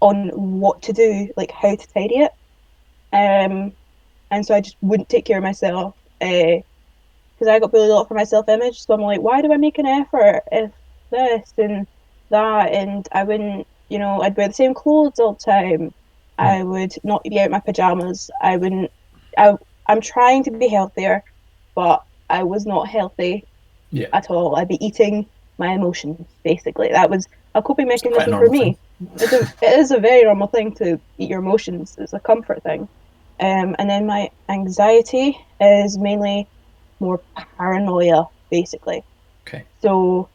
on 0.00 0.28
what 0.60 0.82
to 0.82 0.92
do, 0.92 1.32
like 1.36 1.50
how 1.52 1.74
to 1.76 1.86
tidy 1.94 2.18
it. 2.18 2.32
Um, 3.12 3.72
and 4.30 4.44
so 4.46 4.54
I 4.54 4.60
just 4.60 4.76
wouldn't 4.80 5.08
take 5.08 5.24
care 5.26 5.38
of 5.38 5.44
myself 5.44 5.94
because 6.18 6.62
I 7.48 7.58
got 7.58 7.72
bullied 7.72 7.90
a 7.90 7.94
lot 7.94 8.08
for 8.08 8.14
my 8.14 8.24
self 8.24 8.48
image. 8.48 8.80
So 8.80 8.94
I'm 8.94 9.00
like, 9.00 9.20
why 9.20 9.42
do 9.42 9.52
I 9.52 9.56
make 9.56 9.78
an 9.78 9.86
effort 9.86 10.42
if 10.50 10.72
this 11.10 11.52
and 11.58 11.86
that? 12.30 12.72
And 12.72 13.06
I 13.12 13.24
wouldn't, 13.24 13.66
you 13.88 13.98
know, 13.98 14.22
I'd 14.22 14.36
wear 14.36 14.48
the 14.48 14.54
same 14.54 14.74
clothes 14.74 15.18
all 15.18 15.34
the 15.34 15.52
time. 15.52 15.94
I 16.38 16.62
would 16.64 16.92
not 17.04 17.22
be 17.24 17.38
out 17.38 17.46
in 17.46 17.52
my 17.52 17.60
pajamas. 17.60 18.30
I 18.40 18.56
wouldn't. 18.56 18.90
I, 19.36 19.54
I'm 19.86 20.00
trying 20.00 20.44
to 20.44 20.50
be 20.50 20.68
healthier, 20.68 21.22
but 21.74 22.02
I 22.28 22.44
was 22.44 22.66
not 22.66 22.88
healthy 22.88 23.46
Yeah. 23.92 24.08
at 24.12 24.30
all. 24.30 24.56
I'd 24.56 24.68
be 24.68 24.84
eating 24.84 25.26
my 25.58 25.72
emotions, 25.72 26.26
basically. 26.42 26.88
That 26.88 27.10
was 27.10 27.28
a 27.54 27.62
coping 27.62 27.86
quite 27.86 28.04
a 28.04 28.08
mechanism 28.08 28.46
for 28.46 28.50
me. 28.50 28.76
It's 29.14 29.32
a, 29.32 29.40
it 29.62 29.78
is 29.78 29.90
a 29.90 29.98
very 29.98 30.24
normal 30.24 30.48
thing 30.48 30.74
to 30.76 30.98
eat 31.18 31.28
your 31.30 31.38
emotions. 31.38 31.96
It's 31.98 32.12
a 32.12 32.20
comfort 32.20 32.62
thing. 32.62 32.88
Um, 33.38 33.76
and 33.78 33.88
then 33.88 34.06
my 34.06 34.30
anxiety 34.48 35.38
is 35.60 35.98
mainly 35.98 36.48
more 37.00 37.20
paranoia, 37.58 38.26
basically. 38.50 39.04
Okay. 39.46 39.64
So 39.80 40.28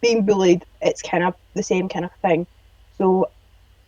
being 0.00 0.24
bullied, 0.24 0.64
it's 0.80 1.02
kind 1.02 1.24
of 1.24 1.34
the 1.54 1.62
same 1.62 1.88
kind 1.88 2.04
of 2.04 2.12
thing. 2.22 2.46
So 2.98 3.30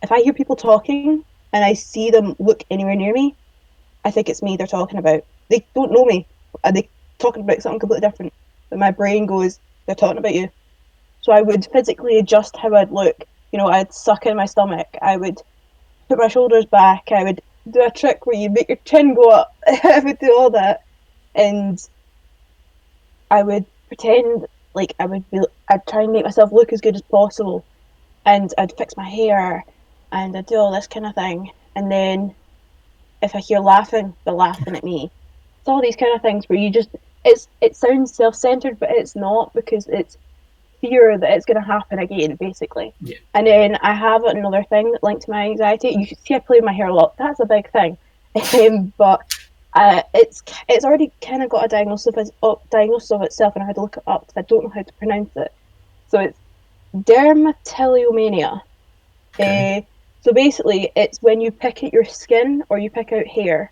if 0.01 0.11
I 0.11 0.21
hear 0.21 0.33
people 0.33 0.55
talking 0.55 1.23
and 1.53 1.63
I 1.63 1.73
see 1.73 2.09
them 2.09 2.35
look 2.39 2.63
anywhere 2.69 2.95
near 2.95 3.13
me, 3.13 3.35
I 4.03 4.11
think 4.11 4.29
it's 4.29 4.41
me 4.41 4.57
they're 4.57 4.67
talking 4.67 4.99
about. 4.99 5.23
They 5.49 5.65
don't 5.75 5.91
know 5.91 6.05
me. 6.05 6.27
Are 6.63 6.71
they 6.71 6.89
talking 7.19 7.43
about 7.43 7.61
something 7.61 7.79
completely 7.79 8.07
different? 8.07 8.33
But 8.69 8.79
my 8.79 8.91
brain 8.91 9.25
goes, 9.25 9.59
they're 9.85 9.95
talking 9.95 10.17
about 10.17 10.35
you. 10.35 10.49
So 11.21 11.31
I 11.31 11.41
would 11.41 11.67
physically 11.71 12.19
adjust 12.19 12.55
how 12.57 12.73
I'd 12.75 12.91
look. 12.91 13.23
You 13.51 13.59
know, 13.59 13.67
I'd 13.67 13.93
suck 13.93 14.25
in 14.25 14.37
my 14.37 14.45
stomach. 14.45 14.87
I 15.01 15.17
would 15.17 15.41
put 16.07 16.17
my 16.17 16.27
shoulders 16.27 16.65
back. 16.65 17.11
I 17.11 17.23
would 17.23 17.41
do 17.69 17.83
a 17.83 17.91
trick 17.91 18.25
where 18.25 18.37
you 18.37 18.49
make 18.49 18.69
your 18.69 18.77
chin 18.85 19.13
go 19.13 19.29
up. 19.29 19.55
I 19.83 19.99
would 19.99 20.19
do 20.19 20.33
all 20.37 20.49
that. 20.51 20.83
And 21.35 21.81
I 23.29 23.43
would 23.43 23.65
pretend 23.87 24.47
like 24.73 24.93
I 24.99 25.05
would 25.05 25.29
be, 25.31 25.39
I'd 25.69 25.85
try 25.87 26.03
and 26.03 26.13
make 26.13 26.23
myself 26.23 26.51
look 26.51 26.71
as 26.71 26.81
good 26.81 26.95
as 26.95 27.01
possible. 27.01 27.65
And 28.25 28.53
I'd 28.57 28.77
fix 28.77 28.95
my 28.97 29.09
hair 29.09 29.63
and 30.11 30.35
I'd 30.37 30.45
do 30.45 30.55
all 30.55 30.71
this 30.71 30.87
kind 30.87 31.05
of 31.05 31.15
thing. 31.15 31.51
And 31.75 31.91
then 31.91 32.35
if 33.21 33.35
I 33.35 33.39
hear 33.39 33.59
laughing, 33.59 34.15
they're 34.23 34.33
laughing 34.33 34.75
at 34.75 34.83
me. 34.83 35.11
It's 35.59 35.67
all 35.67 35.81
these 35.81 35.95
kind 35.95 36.15
of 36.15 36.21
things 36.21 36.47
where 36.47 36.59
you 36.59 36.69
just, 36.69 36.89
it's 37.27 37.47
it 37.61 37.75
sounds 37.75 38.13
self 38.13 38.35
centered, 38.35 38.79
but 38.79 38.89
it's 38.91 39.15
not 39.15 39.53
because 39.53 39.87
it's 39.87 40.17
fear 40.81 41.17
that 41.17 41.31
it's 41.31 41.45
going 41.45 41.61
to 41.61 41.67
happen 41.67 41.99
again, 41.99 42.35
basically. 42.35 42.93
Yeah. 43.01 43.17
And 43.33 43.47
then 43.47 43.75
I 43.81 43.93
have 43.93 44.23
another 44.23 44.63
thing 44.63 44.91
that 44.91 45.03
linked 45.03 45.23
to 45.23 45.31
my 45.31 45.45
anxiety. 45.45 45.89
You 45.89 46.05
see 46.05 46.35
I 46.35 46.39
play 46.39 46.59
my 46.59 46.73
hair 46.73 46.87
a 46.87 46.93
lot. 46.93 47.17
That's 47.17 47.39
a 47.39 47.45
big 47.45 47.69
thing. 47.71 47.97
Um, 48.53 48.93
but 48.99 49.21
uh, 49.73 50.03
it's 50.13 50.43
it's 50.69 50.85
already 50.85 51.11
kind 51.21 51.41
of 51.41 51.49
got 51.49 51.65
a 51.65 51.67
diagnosis 51.67 52.31
of, 52.43 52.61
diagnosis 52.69 53.09
of 53.09 53.23
itself, 53.23 53.55
and 53.55 53.63
I 53.63 53.65
had 53.65 53.75
to 53.75 53.81
look 53.81 53.97
it 53.97 54.03
up 54.05 54.27
because 54.27 54.37
I 54.37 54.41
don't 54.43 54.63
know 54.63 54.69
how 54.69 54.83
to 54.83 54.93
pronounce 54.93 55.35
it. 55.35 55.51
So 56.09 56.19
it's 56.19 56.37
dermatillomania. 56.95 58.61
Okay. 59.33 59.77
Uh, 59.77 59.81
so 60.21 60.33
basically, 60.33 60.91
it's 60.95 61.19
when 61.23 61.41
you 61.41 61.49
pick 61.49 61.83
at 61.83 61.93
your 61.93 62.05
skin 62.05 62.63
or 62.69 62.77
you 62.77 62.91
pick 62.91 63.11
out 63.11 63.25
hair. 63.25 63.71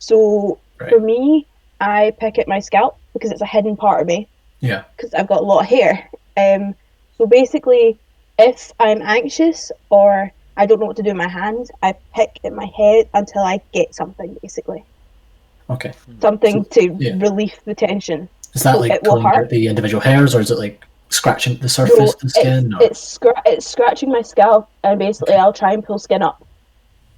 So 0.00 0.58
for 0.88 0.98
me, 0.98 1.46
I 1.80 2.12
pick 2.18 2.38
at 2.38 2.48
my 2.48 2.58
scalp 2.60 2.98
because 3.12 3.30
it's 3.30 3.40
a 3.42 3.46
hidden 3.46 3.76
part 3.76 4.00
of 4.00 4.06
me 4.06 4.28
Yeah. 4.60 4.84
because 4.96 5.12
I've 5.14 5.26
got 5.26 5.40
a 5.40 5.44
lot 5.44 5.60
of 5.60 5.66
hair. 5.66 6.08
Um, 6.36 6.74
so 7.18 7.26
basically, 7.26 7.98
if 8.38 8.72
I'm 8.80 9.02
anxious 9.02 9.72
or 9.90 10.30
I 10.56 10.66
don't 10.66 10.80
know 10.80 10.86
what 10.86 10.96
to 10.96 11.02
do 11.02 11.10
with 11.10 11.16
my 11.18 11.28
hands, 11.28 11.70
I 11.82 11.94
pick 12.14 12.38
at 12.44 12.52
my 12.52 12.66
head 12.76 13.08
until 13.14 13.42
I 13.42 13.60
get 13.72 13.94
something, 13.94 14.36
basically. 14.42 14.84
Okay. 15.68 15.92
Something 16.20 16.64
to 16.66 16.94
yeah. 16.98 17.14
relieve 17.18 17.58
the 17.64 17.74
tension. 17.74 18.28
Is 18.54 18.62
that 18.62 18.74
So 18.74 18.80
like 18.80 19.02
pulling 19.02 19.26
out 19.26 19.48
the 19.50 19.66
individual 19.66 20.00
hairs, 20.00 20.34
or 20.34 20.40
is 20.40 20.50
it 20.50 20.58
like 20.58 20.82
scratching 21.10 21.58
the 21.58 21.68
So 21.68 21.84
surface 21.86 22.14
of 22.14 22.20
the 22.20 22.30
skin? 22.30 22.72
it's, 22.80 22.84
it's, 22.84 23.18
scra- 23.18 23.42
it's 23.44 23.66
scratching 23.66 24.10
my 24.10 24.22
scalp, 24.22 24.68
and 24.84 24.98
basically 24.98 25.34
I'll 25.34 25.52
try 25.52 25.72
and 25.72 25.84
pull 25.84 25.98
skin 25.98 26.22
up. 26.22 26.42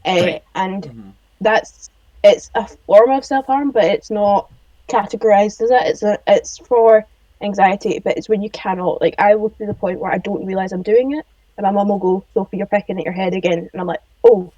Uh, 0.05 0.11
Right. 0.23 0.43
And 0.55 0.85
Mhm. 0.85 1.12
that's 1.41 1.91
it's 2.25 2.51
a 2.55 2.67
form 2.87 3.11
of 3.11 3.25
self 3.25 3.47
harm, 3.47 3.71
but 3.71 3.85
it's 3.85 4.11
not 4.11 4.51
categorized 4.89 5.61
as 5.61 5.71
it. 5.71 5.83
It's 5.87 6.03
a, 6.03 6.19
it's 6.27 6.59
for 6.59 7.07
anxiety, 7.41 8.01
but 8.01 8.17
it's 8.17 8.29
when 8.29 8.43
you 8.43 8.51
cannot. 8.51 9.01
Like 9.01 9.15
I 9.19 9.35
will 9.35 9.51
to 9.51 9.67
the 9.67 9.75
point 9.75 10.01
where 10.01 10.13
I 10.13 10.19
don't 10.19 10.45
realize 10.47 10.73
I'm 10.73 10.83
doing 10.83 11.13
it, 11.13 11.25
and 11.57 11.65
my 11.65 11.71
mum 11.71 11.89
will 11.89 11.99
go, 11.99 12.25
"Sophie, 12.35 12.59
you're 12.59 12.67
picking 12.67 12.99
at 12.99 13.05
your 13.05 13.13
head 13.15 13.35
again," 13.35 13.69
and 13.73 13.81
I'm 13.81 13.87
like, 13.87 14.03
"Oh," 14.25 14.53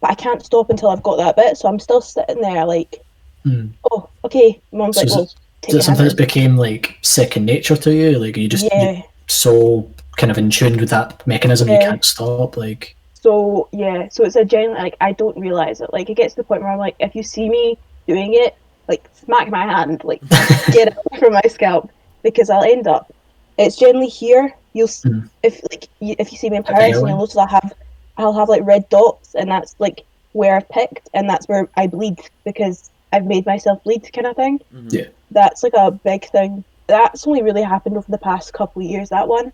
but 0.00 0.10
I 0.10 0.14
can't 0.14 0.44
stop 0.44 0.70
until 0.70 0.90
I've 0.90 1.02
got 1.02 1.16
that 1.16 1.36
bit, 1.36 1.56
so 1.56 1.68
I'm 1.68 1.78
still 1.78 2.00
sitting 2.00 2.40
there 2.40 2.64
like, 2.66 3.00
Hmm. 3.44 3.68
"Oh, 3.90 4.08
okay." 4.24 4.60
Mum's 4.72 4.96
So 4.96 5.02
like, 5.02 5.10
"Well, 5.10 5.22
it- 5.24 5.34
take 5.62 5.74
Is 5.74 5.88
it 5.88 5.96
that's 5.96 6.14
became 6.14 6.56
like 6.56 6.98
second 7.02 7.46
nature 7.46 7.76
to 7.76 7.92
you? 7.94 8.18
Like 8.18 8.36
you 8.36 8.48
just 8.48 8.66
yeah." 8.72 9.02
so 9.26 9.88
kind 10.16 10.30
of 10.30 10.36
in 10.36 10.50
tune 10.50 10.76
with 10.78 10.90
that 10.90 11.26
mechanism 11.26 11.68
you 11.68 11.78
can't 11.78 12.04
stop. 12.04 12.56
Like 12.56 12.96
So 13.22 13.68
yeah, 13.72 14.08
so 14.08 14.24
it's 14.24 14.36
a 14.36 14.44
genuine 14.44 14.78
like 14.78 14.96
I 15.00 15.12
don't 15.12 15.38
realize 15.38 15.80
it. 15.80 15.92
Like 15.92 16.08
it 16.08 16.14
gets 16.14 16.34
to 16.34 16.40
the 16.40 16.44
point 16.44 16.62
where 16.62 16.70
I'm 16.72 16.78
like, 16.78 16.96
if 17.00 17.14
you 17.14 17.22
see 17.22 17.48
me 17.48 17.76
doing 18.06 18.34
it, 18.34 18.56
like 18.88 19.08
smack 19.12 19.48
my 19.50 19.64
hand, 19.66 20.02
like 20.04 20.20
get 20.72 20.88
it 20.88 20.96
away 20.96 21.18
from 21.18 21.32
my 21.34 21.42
scalp 21.48 21.90
because 22.22 22.48
I'll 22.50 22.64
end 22.64 22.86
up. 22.86 23.12
It's 23.58 23.76
generally 23.76 24.08
here. 24.08 24.54
You'll 24.72 24.88
s 24.88 25.02
Mhm. 25.04 25.28
if 25.42 25.60
like 25.70 25.88
you, 26.00 26.14
if 26.18 26.32
you 26.32 26.38
see 26.38 26.48
me 26.48 26.56
in 26.56 26.62
Paris, 26.62 26.96
and 26.96 27.08
you'll 27.08 27.18
notice 27.18 27.36
I'll 27.36 27.46
have 27.46 27.72
I'll 28.16 28.32
have 28.32 28.48
like 28.48 28.62
red 28.64 28.88
dots, 28.88 29.34
and 29.34 29.50
that's 29.50 29.74
like 29.78 30.04
where 30.32 30.56
I've 30.56 30.68
picked, 30.68 31.08
and 31.12 31.28
that's 31.28 31.46
where 31.48 31.68
I 31.76 31.88
bleed 31.88 32.20
because 32.44 32.90
I've 33.12 33.26
made 33.26 33.44
myself 33.44 33.82
bleed, 33.84 34.10
kind 34.12 34.26
of 34.28 34.36
thing. 34.36 34.60
Mhm. 34.74 34.92
Yeah. 34.92 35.08
That's 35.32 35.62
like 35.62 35.74
a 35.76 35.90
big 35.90 36.24
thing. 36.30 36.64
That's 36.86 37.26
only 37.26 37.42
really 37.42 37.62
happened 37.62 37.96
over 37.98 38.10
the 38.10 38.18
past 38.18 38.52
couple 38.54 38.80
of 38.82 38.88
years. 38.88 39.10
That 39.10 39.28
one, 39.28 39.52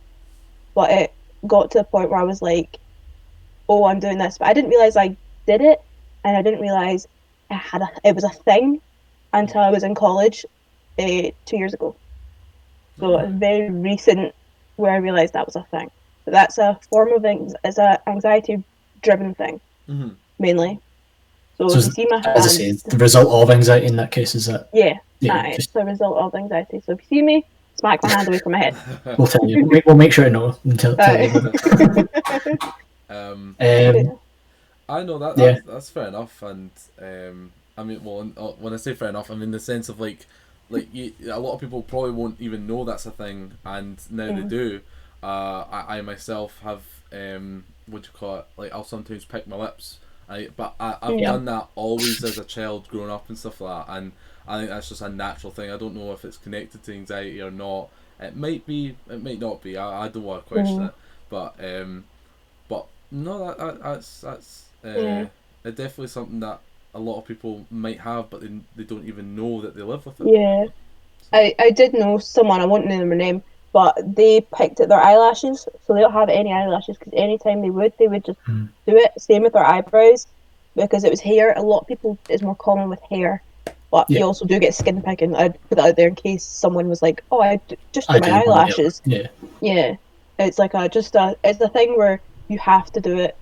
but 0.75 0.91
it 0.91 1.13
got 1.47 1.71
to 1.73 1.79
the 1.79 1.85
point 1.85 2.11
where 2.11 2.21
I 2.21 2.25
was 2.25 2.43
like, 2.43 2.79
oh, 3.69 3.85
I'm 3.87 4.01
doing 4.01 4.19
this, 4.19 4.39
but 4.39 4.49
I 4.49 4.53
didn't 4.53 4.71
realize 4.71 4.97
I 4.97 5.17
did 5.47 5.61
it, 5.61 5.81
and 6.25 6.37
I 6.37 6.43
didn't 6.43 6.61
realize 6.61 7.07
I 7.51 7.55
had 7.55 7.83
a, 7.83 7.89
it 8.05 8.15
was 8.15 8.25
a 8.25 8.31
thing 8.31 8.81
until 9.33 9.61
I 9.61 9.71
was 9.71 9.83
in 9.83 9.95
college, 9.95 10.45
uh, 10.99 11.31
two 11.45 11.57
years 11.57 11.75
ago. 11.75 11.97
So 12.99 13.19
it's 13.19 13.33
very 13.33 13.69
recent 13.71 14.35
where 14.77 14.93
I 14.93 14.97
realized 14.97 15.35
that 15.35 15.47
was 15.47 15.57
a 15.57 15.65
thing. 15.65 15.91
But 16.25 16.33
that's 16.33 16.59
a 16.59 16.79
form 16.91 17.13
of 17.13 17.25
anx- 17.25 17.53
it's 17.63 17.79
a 17.79 18.01
anxiety 18.09 18.63
driven 19.03 19.35
thing 19.35 19.61
Mhm. 19.89 20.17
mainly. 20.39 20.81
So, 21.59 21.69
So 21.69 21.77
you 21.77 21.83
see 21.83 22.07
my 22.11 22.19
as 22.27 22.47
I 22.47 22.49
say, 22.49 22.65
hand, 22.67 22.83
the 22.87 22.97
result 22.99 23.29
of 23.29 23.51
anxiety 23.51 23.87
in 23.87 23.97
that 23.97 24.11
case 24.11 24.35
is 24.35 24.47
that 24.47 24.69
yeah, 24.73 24.95
yeah, 25.21 25.35
aye, 25.35 25.53
just, 25.57 25.69
it's 25.69 25.77
a 25.77 25.85
result 25.85 26.17
of 26.19 26.35
anxiety. 26.35 26.83
So 26.85 26.93
if 26.93 27.01
you 27.03 27.19
see 27.19 27.23
me, 27.23 27.45
smack 27.79 28.03
my 28.03 28.09
hand 28.09 28.29
away 28.29 28.39
from 28.39 28.53
my 28.53 28.59
head. 28.59 28.77
we'll 29.19 29.27
tell 29.27 29.47
you. 29.49 29.59
We'll 29.63 29.71
make, 29.73 29.87
we'll 29.87 29.97
make 29.97 30.13
sure 30.13 30.25
to 30.25 30.31
know 30.31 30.57
and 30.65 30.81
tell, 30.81 30.97
tell 30.97 31.21
you. 31.23 32.09
Um, 33.09 33.57
Um, 33.61 34.19
I 34.89 35.03
know 35.03 35.19
that, 35.19 35.37
Yeah. 35.37 35.37
that's, 35.37 35.61
that's 35.61 35.91
fair 35.91 36.09
enough, 36.09 36.43
and 36.43 36.71
um, 37.01 37.53
I 37.77 37.83
mean, 37.83 38.05
well, 38.05 38.31
uh, 38.37 38.53
when 38.53 38.73
I 38.73 38.77
say 38.77 38.95
fair 38.95 39.09
enough, 39.09 39.31
I 39.31 39.35
mean 39.35 39.51
the 39.51 39.61
sense 39.61 39.89
of 39.89 39.99
like, 40.01 40.27
like 40.71 40.89
you, 40.93 41.13
a 41.31 41.39
lot 41.41 41.55
of 41.55 41.61
people 41.61 41.83
probably 41.83 42.13
won't 42.13 42.41
even 42.41 42.67
know 42.67 42.85
that's 42.85 43.07
a 43.07 43.11
thing, 43.11 43.53
and 43.65 43.99
now 44.11 44.31
they 44.31 44.43
Mhm. 44.43 44.45
do. 44.45 44.81
Uh, 45.23 45.65
I, 45.71 45.99
I 45.99 46.01
myself 46.03 46.61
have, 46.63 46.83
um, 47.13 47.65
what 47.87 48.03
do 48.03 48.09
you 48.13 48.19
call 48.19 48.37
it? 48.39 48.47
Like 48.57 48.73
I'll 48.73 48.85
sometimes 48.85 49.25
pick 49.25 49.47
my 49.49 49.57
lips. 49.57 49.99
I, 50.29 50.49
but 50.57 50.75
I, 50.81 50.97
I've 51.03 51.23
Yeah. 51.23 51.25
done 51.25 51.45
that 51.47 51.69
always 51.75 52.23
as 52.25 52.39
a 52.39 52.45
child 52.45 52.89
growing 52.89 53.11
up 53.11 53.29
and 53.29 53.39
stuff 53.39 53.61
like 53.61 53.87
that, 53.87 53.93
and 53.97 54.13
I 54.47 54.59
think 54.59 54.71
that's 54.71 54.89
just 54.89 55.03
a 55.03 55.09
natural 55.09 55.53
thing. 55.53 55.71
I 55.71 55.77
don't 55.79 55.95
know 55.97 56.13
if 56.13 56.25
it's 56.25 56.39
connected 56.39 56.83
to 56.85 56.93
anxiety 56.95 57.41
or 57.43 57.51
not. 57.51 57.89
It 58.21 58.37
might 58.37 58.67
be, 58.67 58.97
it 59.11 59.23
might 59.23 59.41
not 59.41 59.63
be. 59.63 59.77
I, 59.77 60.05
I 60.05 60.09
don't 60.09 60.23
want 60.25 60.45
to 60.45 60.49
question 60.49 60.85
Mhm. 60.85 60.87
it, 60.87 60.95
but 61.29 61.55
um, 61.65 62.05
but 62.16 62.16
no, 63.11 63.47
that, 63.47 63.59
that 63.59 63.83
that's 63.83 64.21
that's 64.21 64.65
uh, 64.85 64.89
Yeah. 64.89 65.27
it's 65.65 65.77
definitely 65.77 66.09
something 66.09 66.41
that 66.41 66.61
a 66.95 66.99
lot 66.99 67.19
of 67.19 67.27
people 67.27 67.65
might 67.71 68.01
have, 68.01 68.31
but 68.31 68.41
they, 68.41 68.51
they 68.77 68.85
don't 68.85 69.07
even 69.07 69.37
know 69.37 69.61
that 69.61 69.75
they 69.77 69.83
live 69.83 70.07
with 70.07 70.21
it. 70.21 70.27
Yeah. 70.33 70.65
I, 71.33 71.55
I 71.59 71.71
did 71.71 71.93
know 71.93 72.19
someone, 72.19 72.61
I 72.61 72.67
won't 72.67 72.87
name 72.87 73.09
their 73.09 73.19
name, 73.19 73.43
but 73.73 73.97
they 74.17 74.47
picked 74.57 74.81
at 74.81 74.89
their 74.89 75.01
eyelashes, 75.01 75.69
so 75.85 75.93
they 75.93 76.01
don't 76.01 76.13
have 76.13 76.29
any 76.31 76.53
eyelashes 76.53 76.97
because 76.97 77.13
anytime 77.15 77.61
they 77.61 77.71
would, 77.71 77.93
they 77.99 78.09
would 78.09 78.25
just 78.25 78.39
Hmm. 78.47 78.67
do 78.87 78.97
it. 78.97 79.11
Same 79.19 79.43
with 79.43 79.53
their 79.53 79.65
eyebrows 79.67 80.27
because 80.75 81.05
it 81.05 81.11
was 81.11 81.21
hair. 81.21 81.53
A 81.57 81.63
lot 81.63 81.81
of 81.81 81.87
people, 81.87 82.19
it's 82.29 82.43
more 82.43 82.57
common 82.57 82.89
with 82.89 83.01
hair, 83.11 83.43
but 83.91 84.07
Yeah. 84.09 84.21
you 84.21 84.25
also 84.25 84.47
do 84.47 84.59
get 84.59 84.75
skin 84.75 85.03
picking. 85.03 85.35
I'd 85.35 85.61
put 85.69 85.77
that 85.77 85.89
out 85.89 85.97
there 85.97 86.09
in 86.09 86.15
case 86.15 86.45
someone 86.45 86.89
was 86.89 87.03
like, 87.03 87.23
oh, 87.31 87.41
I 87.41 87.61
d- 87.69 87.77
just 87.93 88.09
do 88.09 88.15
I 88.15 88.21
my 88.21 88.29
do 88.29 88.33
eyelashes. 88.35 89.03
Yeah. 89.05 89.27
Yeah. 89.61 89.97
It's 90.39 90.59
like 90.59 90.75
a, 90.75 90.89
just 90.89 91.15
a, 91.15 91.37
it's 91.45 91.61
a 91.61 91.69
thing 91.69 91.97
where 91.99 92.23
you 92.49 92.59
have 92.59 92.93
to 92.93 93.01
do 93.01 93.19
it 93.19 93.37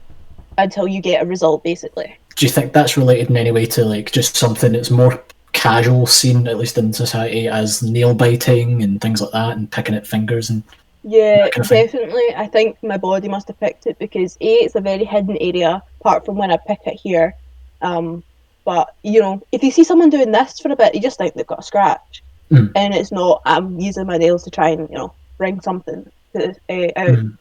until 0.59 0.87
you 0.87 1.01
get 1.01 1.23
a 1.23 1.27
result, 1.27 1.65
basically. 1.65 2.17
Do 2.37 2.47
you 2.47 2.51
think 2.51 2.73
that's 2.73 2.97
related 2.97 3.31
in 3.31 3.37
any 3.37 3.51
way 3.53 3.67
to 3.67 3.85
like 3.85 4.13
just 4.13 4.37
something 4.37 4.73
that's 4.73 4.91
more 4.91 5.23
casual 5.53 6.07
seen, 6.07 6.47
at 6.49 6.59
least 6.59 6.79
in 6.79 6.93
society, 6.93 7.49
as 7.49 7.83
nail 7.83 8.15
biting 8.15 8.83
and 8.83 9.01
things 9.01 9.21
like 9.21 9.33
that, 9.33 9.57
and 9.57 9.71
picking 9.71 9.95
at 9.95 10.07
fingers 10.07 10.51
and 10.51 10.63
Yeah, 11.05 11.49
kind 11.51 11.59
of 11.59 11.69
thing. 11.69 11.87
definitely. 11.87 12.35
I 12.37 12.47
think 12.47 12.83
my 12.83 12.97
body 12.97 13.29
must 13.29 13.49
have 13.49 13.61
picked 13.61 13.87
it 13.87 13.99
because 13.99 14.37
a 14.41 14.55
it's 14.65 14.75
a 14.75 14.81
very 14.81 15.05
hidden 15.05 15.37
area 15.41 15.83
apart 16.01 16.25
from 16.25 16.37
when 16.37 16.51
I 16.51 16.57
pick 16.57 16.81
it 16.87 16.95
here. 17.01 17.35
Um, 17.83 18.23
but 18.65 18.95
you 19.03 19.21
know, 19.21 19.43
if 19.53 19.63
you 19.63 19.71
see 19.71 19.85
someone 19.85 20.11
doing 20.11 20.33
this 20.33 20.59
for 20.59 20.73
a 20.73 20.77
bit, 20.77 20.95
you 20.95 21.01
just 21.01 21.19
think 21.19 21.35
they've 21.35 21.47
got 21.47 21.61
a 21.61 21.63
scratch, 21.63 22.23
Mm. 22.51 22.73
and 22.77 22.95
it's 22.95 23.11
not. 23.13 23.41
I'm 23.47 23.79
using 23.81 24.07
my 24.07 24.19
nails 24.19 24.45
to 24.45 24.51
try 24.51 24.69
and 24.71 24.89
you 24.91 24.97
know 24.97 25.13
bring 25.39 25.61
something 25.61 26.11
to, 26.35 26.51
uh, 26.69 26.89
out 26.97 27.09
Mm. 27.19 27.39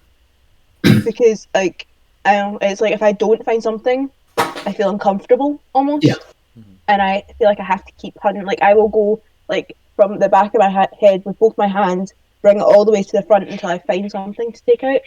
because 1.06 1.48
like 1.54 1.88
I 2.26 2.34
don't, 2.38 2.62
it's 2.62 2.82
like 2.82 2.94
if 2.94 3.02
I 3.04 3.12
don't 3.12 3.44
find 3.44 3.62
something, 3.62 4.10
I 4.38 4.74
feel 4.74 4.90
uncomfortable 4.90 5.62
almost, 5.74 6.06
Yeah. 6.06 6.16
Mhm. 6.58 6.64
and 6.88 7.02
I 7.02 7.24
feel 7.38 7.48
like 7.48 7.60
I 7.60 7.64
have 7.64 7.84
to 7.86 7.92
keep 7.94 8.18
hunting. 8.20 8.46
Like 8.46 8.62
I 8.62 8.74
will 8.74 8.90
go 8.90 9.22
like 9.50 9.76
from 9.96 10.20
the 10.20 10.30
back 10.30 10.54
of 10.54 10.60
my 10.60 10.70
ha- 10.70 10.88
head 11.00 11.24
with 11.26 11.38
both 11.40 11.58
my 11.58 11.68
hands, 11.68 12.14
bring 12.42 12.58
it 12.58 12.64
all 12.64 12.86
the 12.86 12.92
way 12.92 13.04
to 13.04 13.12
the 13.12 13.24
front 13.24 13.50
until 13.50 13.70
I 13.70 13.80
find 13.80 14.10
something 14.12 14.52
to 14.52 14.62
take 14.64 14.84
out, 14.84 15.02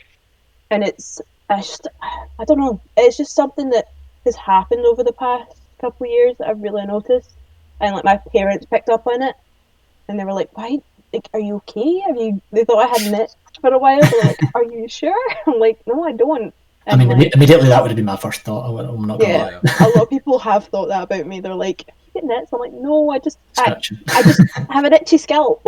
and 0.70 0.82
it's 0.84 1.20
I 1.50 1.56
just 1.56 1.86
I 2.38 2.44
don't 2.44 2.58
know. 2.58 2.80
It's 2.96 3.16
just 3.16 3.34
something 3.34 3.70
that 3.70 3.86
has 4.24 4.36
happened 4.36 4.84
over 4.84 5.04
the 5.04 5.12
past 5.12 5.56
couple 5.80 6.06
of 6.06 6.10
years 6.10 6.36
that 6.38 6.48
I've 6.48 6.62
really 6.62 6.84
noticed, 6.86 7.30
and 7.80 7.94
like 7.94 8.04
my 8.04 8.16
parents 8.32 8.66
picked 8.66 8.88
up 8.88 9.06
on 9.06 9.22
it, 9.22 9.36
and 10.08 10.18
they 10.18 10.24
were 10.24 10.32
like, 10.32 10.50
"Why? 10.56 10.78
Like, 11.12 11.28
are 11.32 11.40
you 11.40 11.56
okay? 11.56 12.00
Have 12.00 12.16
you?" 12.16 12.40
They 12.52 12.64
thought 12.64 12.84
I 12.84 12.98
had 12.98 13.12
nips 13.12 13.36
for 13.60 13.72
a 13.72 13.78
while. 13.78 14.00
Like, 14.22 14.38
"Are 14.54 14.64
you 14.64 14.88
sure?" 14.88 15.16
I'm 15.46 15.58
like, 15.58 15.78
"No, 15.86 16.04
I 16.04 16.12
don't." 16.12 16.52
I 16.88 16.94
mean, 16.96 17.08
like, 17.08 17.34
immediately 17.34 17.68
that 17.68 17.82
would 17.82 17.90
have 17.90 17.96
been 17.96 18.04
my 18.04 18.16
first 18.16 18.42
thought. 18.42 18.66
I 18.66 18.70
would- 18.70 18.84
I'm 18.86 19.06
not 19.06 19.18
gonna 19.18 19.32
Yeah. 19.32 19.60
lie. 19.64 19.86
a 19.86 19.88
lot 19.90 20.02
of 20.04 20.10
people 20.10 20.38
have 20.38 20.66
thought 20.66 20.86
that 20.86 21.02
about 21.02 21.26
me. 21.26 21.40
They're 21.40 21.54
like, 21.54 21.84
"You 22.14 22.20
get 22.20 22.24
nits?" 22.24 22.52
I'm 22.52 22.60
like, 22.60 22.72
"No, 22.72 23.10
I 23.10 23.18
just 23.18 23.38
I, 23.58 23.76
I 24.08 24.22
just 24.22 24.40
have 24.70 24.84
an 24.84 24.92
itchy 24.92 25.18
scalp. 25.18 25.66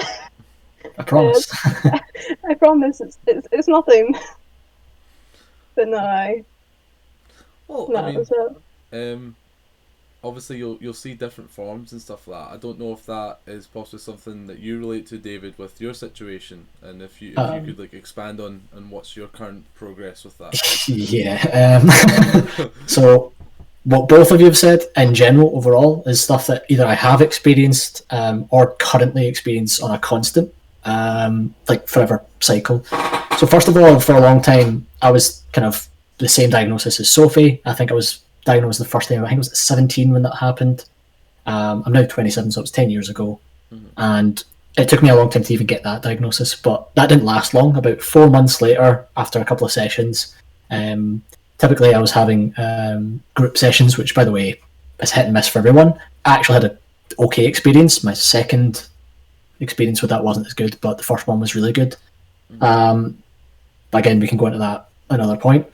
I 0.99 1.03
promise. 1.03 1.51
I 2.49 2.55
promise, 2.59 3.01
it's 3.01 3.19
it's, 3.27 3.49
it's 3.53 3.69
nothing." 3.69 4.15
But 5.75 5.89
no, 5.89 5.99
I, 5.99 6.45
Well, 7.69 7.89
no, 7.91 7.97
I 7.99 8.11
mean, 8.13 8.21
it's 8.21 8.31
um, 8.93 9.37
obviously 10.23 10.59
you'll 10.59 10.79
you'll 10.81 10.95
see 10.95 11.15
different 11.15 11.51
forms 11.51 11.93
and 11.93 12.01
stuff 12.01 12.27
like 12.27 12.49
that. 12.49 12.55
I 12.55 12.57
don't 12.57 12.79
know 12.79 12.93
if 12.93 13.07
that 13.07 13.39
is 13.47 13.67
possibly 13.67 14.01
something 14.01 14.47
that 14.47 14.59
you 14.59 14.79
relate 14.79 15.07
to, 15.09 15.19
David, 15.19 15.57
with 15.59 15.81
your 15.81 15.95
situation, 15.95 16.67
and 16.83 17.03
if 17.03 17.23
you 17.23 17.33
if 17.33 17.39
Um, 17.39 17.55
you 17.55 17.67
could 17.67 17.79
like 17.79 17.95
expand 17.95 18.41
on 18.41 18.63
on 18.75 18.91
what's 18.91 19.17
your 19.17 19.29
current 19.29 19.65
progress 19.75 20.25
with 20.25 20.39
that. 20.39 20.55
yeah. 20.89 21.81
Um, 22.59 22.71
so, 22.87 23.33
what 23.85 24.09
both 24.09 24.33
of 24.33 24.41
you 24.41 24.47
have 24.47 24.59
said 24.59 24.83
in 24.97 25.15
general, 25.15 25.57
overall, 25.57 26.03
is 26.07 26.21
stuff 26.21 26.47
that 26.49 26.65
either 26.69 26.85
I 26.85 26.95
have 26.95 27.23
experienced 27.23 28.03
um, 28.11 28.47
or 28.51 28.75
currently 28.79 29.27
experience 29.27 29.81
on 29.81 29.93
a 29.93 29.99
constant, 29.99 30.53
um, 30.85 31.55
like 31.69 31.87
forever 31.89 32.25
cycle. 32.41 32.85
So, 33.39 33.47
first 33.47 33.69
of 33.69 33.77
all, 33.77 34.01
for 34.01 34.15
a 34.17 34.21
long 34.21 34.43
time, 34.43 34.87
I 35.01 35.13
was 35.13 35.45
kind 35.53 35.67
of 35.67 35.89
the 36.19 36.29
same 36.29 36.51
diagnosis 36.51 36.99
as 36.99 37.09
Sophie. 37.09 37.63
I 37.65 37.73
think 37.75 37.93
I 37.93 37.95
was 37.95 38.21
diagnosed 38.49 38.79
the 38.79 38.85
first 38.85 39.09
time, 39.09 39.25
I 39.25 39.29
think 39.29 39.39
it 39.39 39.47
was 39.51 39.59
17 39.59 40.11
when 40.11 40.23
that 40.23 40.37
happened. 40.37 40.87
Um, 41.47 41.83
I'm 41.85 41.93
now 41.93 42.05
27, 42.05 42.51
so 42.51 42.61
it 42.61 42.63
was 42.63 42.71
10 42.71 42.91
years 42.91 43.09
ago. 43.09 43.39
Mhm. 43.73 43.91
And 43.97 44.45
it 44.77 44.89
took 44.89 45.03
me 45.03 45.11
a 45.11 45.15
long 45.15 45.29
time 45.29 45.45
to 45.45 45.53
even 45.53 45.67
get 45.67 45.83
that 45.83 46.03
diagnosis, 46.03 46.55
but 46.55 46.89
that 46.95 47.09
didn't 47.09 47.25
last 47.25 47.53
long. 47.53 47.77
About 47.77 48.01
four 48.01 48.29
months 48.31 48.63
later, 48.63 49.07
after 49.17 49.39
a 49.39 49.45
couple 49.45 49.67
of 49.67 49.73
sessions, 49.73 50.35
um, 50.71 51.23
typically 51.59 51.95
I 51.95 52.01
was 52.01 52.13
having 52.13 52.55
um, 52.57 53.21
group 53.35 53.59
sessions, 53.59 53.99
which, 53.99 54.15
by 54.15 54.25
the 54.25 54.33
way, 54.33 54.61
is 55.01 55.13
hit 55.13 55.27
and 55.27 55.35
miss 55.35 55.49
for 55.49 55.59
everyone. 55.59 55.95
I 56.25 56.35
actually 56.35 56.61
had 56.61 56.65
a 56.65 56.79
okay 57.19 57.47
experience. 57.47 58.03
My 58.03 58.15
second 58.15 58.87
experience 59.61 60.01
with 60.01 60.11
that 60.11 60.25
wasn't 60.25 60.47
as 60.47 60.55
good, 60.55 60.79
but 60.81 60.97
the 60.97 61.05
first 61.05 61.27
one 61.27 61.41
was 61.41 61.55
really 61.55 61.73
good. 61.73 61.97
Um, 62.63 63.19
but 63.91 63.99
again, 63.99 64.21
we 64.21 64.29
can 64.29 64.39
go 64.39 64.47
into 64.47 64.59
that 64.59 64.89
another 65.11 65.37
point. 65.37 65.67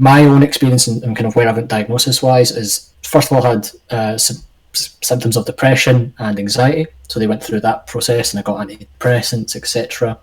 My 0.00 0.24
own 0.24 0.42
experience 0.44 0.86
and, 0.86 1.02
kind 1.16 1.26
of 1.26 1.34
where 1.34 1.48
I 1.48 1.52
went 1.52 1.68
diagnosis 1.68 2.22
wise 2.22 2.52
is 2.52 2.92
first 3.02 3.30
of 3.30 3.36
all 3.36 3.44
I 3.44 3.50
had 3.50 3.70
uh, 3.90 4.16
sy- 4.16 4.40
s- 4.74 4.96
symptoms 5.02 5.36
of 5.36 5.44
depression 5.44 6.14
and 6.18 6.38
anxiety, 6.38 6.86
so 7.08 7.18
they 7.18 7.26
went 7.26 7.42
through 7.42 7.60
that 7.60 7.86
process 7.88 8.32
and 8.32 8.38
I 8.38 8.42
got 8.42 8.64
antidepressants, 8.64 9.56
etc. 9.56 10.16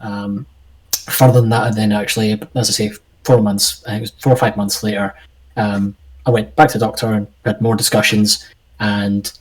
Um, 0.00 0.44
further 0.92 1.40
than 1.40 1.48
that, 1.50 1.68
and 1.68 1.76
then 1.76 1.92
actually, 1.92 2.32
as 2.54 2.68
I 2.68 2.72
say, 2.72 2.92
four 3.24 3.40
months, 3.40 3.82
I 3.86 3.90
think 3.90 3.98
it 3.98 4.00
was 4.02 4.10
four 4.22 4.32
or 4.34 4.36
five 4.36 4.56
months 4.56 4.82
later, 4.82 5.14
um, 5.56 5.96
I 6.26 6.30
went 6.30 6.54
back 6.56 6.68
to 6.70 6.78
the 6.78 6.84
doctor 6.84 7.12
and 7.14 7.26
had 7.44 7.60
more 7.62 7.74
discussions, 7.76 8.44
and 8.80 9.32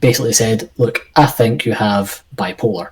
basically 0.00 0.32
said, 0.34 0.68
"Look, 0.76 1.08
I 1.16 1.26
think 1.26 1.64
you 1.64 1.72
have 1.72 2.22
bipolar." 2.36 2.90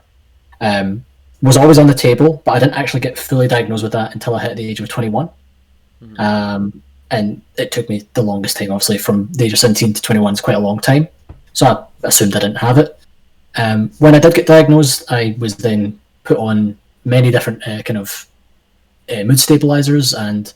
Um, 0.62 1.04
was 1.42 1.56
always 1.56 1.78
on 1.78 1.87
the 1.87 1.94
table, 1.94 2.40
but 2.44 2.52
I 2.52 2.59
didn't 2.61 2.75
actually 2.75 3.00
get 3.00 3.18
fully 3.18 3.49
diagnosed 3.49 3.82
with 3.82 3.92
that 3.92 4.14
until 4.14 4.35
I 4.35 4.42
hit 4.42 4.56
the 4.56 4.68
age 4.68 4.80
of 4.80 4.88
21. 4.88 5.28
Um, 6.19 6.83
and 7.11 7.42
it 7.57 7.73
took 7.73 7.88
me 7.88 8.07
the 8.14 8.23
longest 8.23 8.57
time, 8.57 8.71
obviously, 8.71 8.99
from 8.99 9.28
the 9.33 9.45
age 9.45 9.52
of 9.52 9.59
17 9.59 9.95
to 9.95 10.02
21 10.02 10.35
is 10.35 10.40
quite 10.40 10.57
a 10.57 10.61
long 10.61 10.78
time. 10.78 11.09
So 11.52 11.66
I 11.66 12.07
assumed 12.07 12.37
I 12.37 12.40
didn't 12.40 12.57
have 12.59 12.78
it. 12.78 12.99
Um, 13.57 13.90
when 13.99 14.14
I 14.14 14.21
did 14.21 14.35
get 14.35 14.47
diagnosed, 14.47 15.11
I 15.11 15.35
was 15.38 15.57
then 15.57 15.99
put 16.23 16.38
on 16.38 16.78
many 17.04 17.30
different 17.30 17.66
uh, 17.66 17.83
kind 17.83 17.99
of 17.99 18.26
uh, 19.12 19.25
mood 19.25 19.40
stabilizers, 19.40 20.14
and 20.14 20.52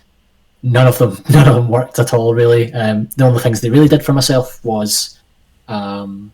none 0.62 0.86
of 0.86 0.98
them 0.98 1.22
none 1.30 1.48
of 1.48 1.56
them 1.56 1.68
worked 1.68 1.98
at 1.98 2.14
all. 2.14 2.34
Really, 2.34 2.72
um, 2.72 3.08
the 3.16 3.24
only 3.24 3.40
things 3.40 3.60
they 3.60 3.70
really 3.70 3.88
did 3.88 4.04
for 4.04 4.12
myself 4.12 4.64
was 4.64 5.18
um, 5.66 6.30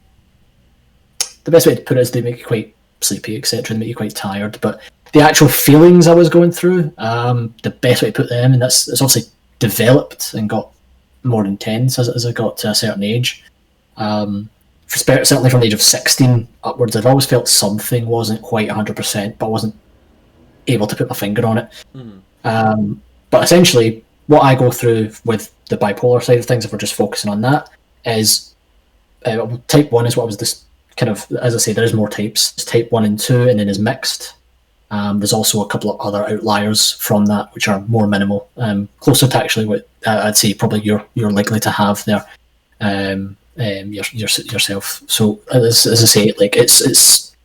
the 1.44 1.50
best 1.50 1.66
way 1.66 1.74
to 1.74 1.82
put 1.82 1.96
it 1.96 2.00
is 2.00 2.10
they 2.10 2.20
make 2.20 2.38
you 2.38 2.44
quite 2.44 2.74
sleepy, 3.00 3.36
etc. 3.36 3.74
They 3.74 3.80
make 3.80 3.88
you 3.88 3.96
quite 3.96 4.14
tired, 4.14 4.58
but 4.60 4.80
the 5.12 5.20
actual 5.20 5.48
feelings 5.48 6.06
I 6.06 6.14
was 6.14 6.28
going 6.28 6.52
through, 6.52 6.92
um, 6.98 7.54
the 7.62 7.70
best 7.70 8.02
way 8.02 8.10
to 8.10 8.22
put 8.22 8.28
them, 8.28 8.52
and 8.52 8.62
that's 8.62 8.88
it's 8.88 9.02
obviously 9.02 9.30
developed 9.58 10.34
and 10.34 10.48
got 10.48 10.72
more 11.22 11.44
intense 11.44 11.98
as, 11.98 12.08
as 12.08 12.26
I 12.26 12.32
got 12.32 12.56
to 12.58 12.70
a 12.70 12.74
certain 12.74 13.02
age. 13.02 13.44
Um, 13.96 14.48
for, 14.86 14.98
certainly 14.98 15.50
from 15.50 15.60
the 15.60 15.66
age 15.66 15.74
of 15.74 15.82
16 15.82 16.48
upwards, 16.64 16.96
I've 16.96 17.06
always 17.06 17.26
felt 17.26 17.48
something 17.48 18.06
wasn't 18.06 18.42
quite 18.42 18.68
100%, 18.68 19.38
but 19.38 19.46
I 19.46 19.48
wasn't 19.48 19.74
able 20.66 20.86
to 20.86 20.96
put 20.96 21.08
my 21.08 21.14
finger 21.14 21.46
on 21.46 21.58
it. 21.58 21.70
Um, 22.44 23.02
but 23.30 23.44
essentially, 23.44 24.04
what 24.26 24.42
I 24.42 24.54
go 24.54 24.70
through 24.70 25.12
with 25.24 25.52
the 25.66 25.76
bipolar 25.76 26.22
side 26.22 26.38
of 26.38 26.46
things, 26.46 26.64
if 26.64 26.72
we're 26.72 26.78
just 26.78 26.94
focusing 26.94 27.30
on 27.30 27.40
that, 27.42 27.70
is 28.04 28.54
uh, 29.26 29.56
type 29.68 29.92
1 29.92 30.06
is 30.06 30.16
what 30.16 30.26
was 30.26 30.38
this 30.38 30.64
kind 30.96 31.10
of, 31.10 31.30
as 31.40 31.54
I 31.54 31.58
say, 31.58 31.72
there's 31.72 31.94
more 31.94 32.08
types. 32.08 32.52
It's 32.54 32.64
type 32.64 32.90
1 32.90 33.04
and 33.04 33.18
2, 33.18 33.48
and 33.48 33.60
then 33.60 33.68
is 33.68 33.78
mixed. 33.78 34.34
Um, 34.90 35.20
there's 35.20 35.32
also 35.32 35.62
a 35.62 35.68
couple 35.68 35.92
of 35.92 36.00
other 36.00 36.28
outliers 36.28 36.92
from 36.92 37.26
that, 37.26 37.54
which 37.54 37.68
are 37.68 37.80
more 37.82 38.06
minimal, 38.06 38.48
um, 38.56 38.88
closer 38.98 39.28
to 39.28 39.38
actually 39.38 39.66
what 39.66 39.88
uh, 40.06 40.22
I'd 40.24 40.36
say 40.36 40.52
probably 40.54 40.80
you're 40.80 41.04
you're 41.14 41.30
likely 41.30 41.60
to 41.60 41.70
have 41.70 42.04
there, 42.04 42.26
um, 42.80 43.36
um, 43.58 43.92
your, 43.92 44.04
your, 44.12 44.28
yourself. 44.28 45.02
So 45.06 45.40
as, 45.52 45.86
as 45.86 46.02
I 46.02 46.06
say, 46.06 46.32
like 46.38 46.56
it's 46.56 46.80
it's 46.80 47.36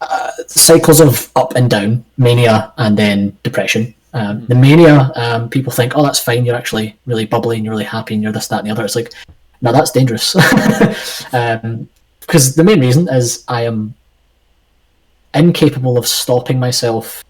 uh, 0.00 0.30
cycles 0.48 1.00
of 1.00 1.30
up 1.36 1.54
and 1.54 1.70
down, 1.70 2.04
mania, 2.18 2.72
and 2.76 2.96
then 2.96 3.36
depression. 3.42 3.94
Um, 4.12 4.46
The 4.46 4.54
mania, 4.54 5.12
um, 5.14 5.50
people 5.50 5.72
think, 5.72 5.92
oh, 5.94 6.02
that's 6.02 6.20
fine. 6.20 6.46
You're 6.46 6.56
actually 6.56 6.96
really 7.06 7.26
bubbly 7.26 7.56
and 7.56 7.64
you're 7.64 7.72
really 7.72 7.84
happy 7.84 8.14
and 8.14 8.22
you're 8.22 8.32
this, 8.32 8.48
that, 8.48 8.60
and 8.60 8.66
the 8.66 8.70
other. 8.70 8.84
It's 8.84 8.96
like, 8.96 9.12
no, 9.60 9.72
that's 9.72 9.90
dangerous. 9.90 10.34
um, 11.34 11.88
because 12.20 12.54
the 12.54 12.64
main 12.64 12.80
reason 12.80 13.08
is 13.08 13.44
I 13.46 13.62
am 13.62 13.94
incapable 15.34 15.98
of 15.98 16.06
stopping 16.06 16.58
myself 16.58 17.24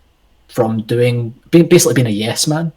from 0.49 0.83
doing 0.83 1.35
basically 1.51 1.95
being 1.95 2.07
a 2.07 2.11
yes 2.11 2.47
man 2.47 2.73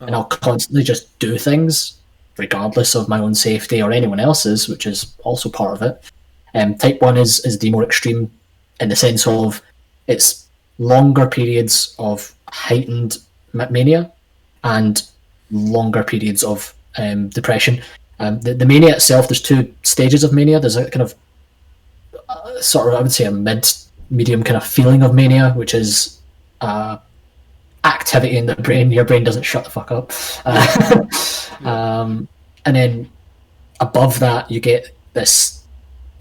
and 0.00 0.14
I'll 0.14 0.24
constantly 0.24 0.82
just 0.82 1.18
do 1.18 1.38
things 1.38 1.98
regardless 2.36 2.94
of 2.94 3.08
my 3.08 3.18
own 3.20 3.34
safety 3.34 3.80
or 3.80 3.92
anyone 3.92 4.20
else's, 4.20 4.68
which 4.68 4.86
is 4.86 5.14
also 5.22 5.48
part 5.48 5.74
of 5.74 5.82
it. 5.82 6.10
Um, 6.54 6.74
type 6.76 7.00
one 7.00 7.16
is 7.16 7.44
is 7.44 7.58
the 7.58 7.70
more 7.70 7.84
extreme 7.84 8.30
in 8.80 8.88
the 8.88 8.96
sense 8.96 9.26
of 9.26 9.62
it's 10.06 10.46
longer 10.78 11.26
periods 11.26 11.94
of 11.98 12.34
heightened 12.48 13.18
mania 13.52 14.12
and 14.62 15.02
longer 15.50 16.02
periods 16.02 16.42
of 16.42 16.74
um, 16.98 17.28
depression. 17.28 17.82
Um, 18.18 18.40
the, 18.40 18.54
the 18.54 18.66
mania 18.66 18.94
itself, 18.94 19.28
there's 19.28 19.42
two 19.42 19.72
stages 19.82 20.24
of 20.24 20.32
mania. 20.32 20.60
There's 20.60 20.76
a 20.76 20.90
kind 20.90 21.02
of 21.02 21.14
uh, 22.28 22.60
sort 22.60 22.88
of, 22.88 22.94
I 22.98 23.02
would 23.02 23.12
say, 23.12 23.24
a 23.24 23.30
mid 23.30 23.66
medium 24.14 24.42
kind 24.42 24.56
of 24.56 24.64
feeling 24.64 25.02
of 25.02 25.14
mania, 25.14 25.52
which 25.52 25.74
is 25.74 26.20
uh, 26.60 26.98
activity 27.84 28.36
in 28.36 28.46
the 28.46 28.56
brain. 28.56 28.90
Your 28.90 29.04
brain 29.04 29.24
doesn't 29.24 29.42
shut 29.42 29.64
the 29.64 29.70
fuck 29.70 29.90
up. 29.90 30.12
Uh, 30.44 31.04
um, 31.68 32.28
and 32.64 32.76
then 32.76 33.10
above 33.80 34.18
that, 34.20 34.50
you 34.50 34.60
get 34.60 34.90
this. 35.12 35.64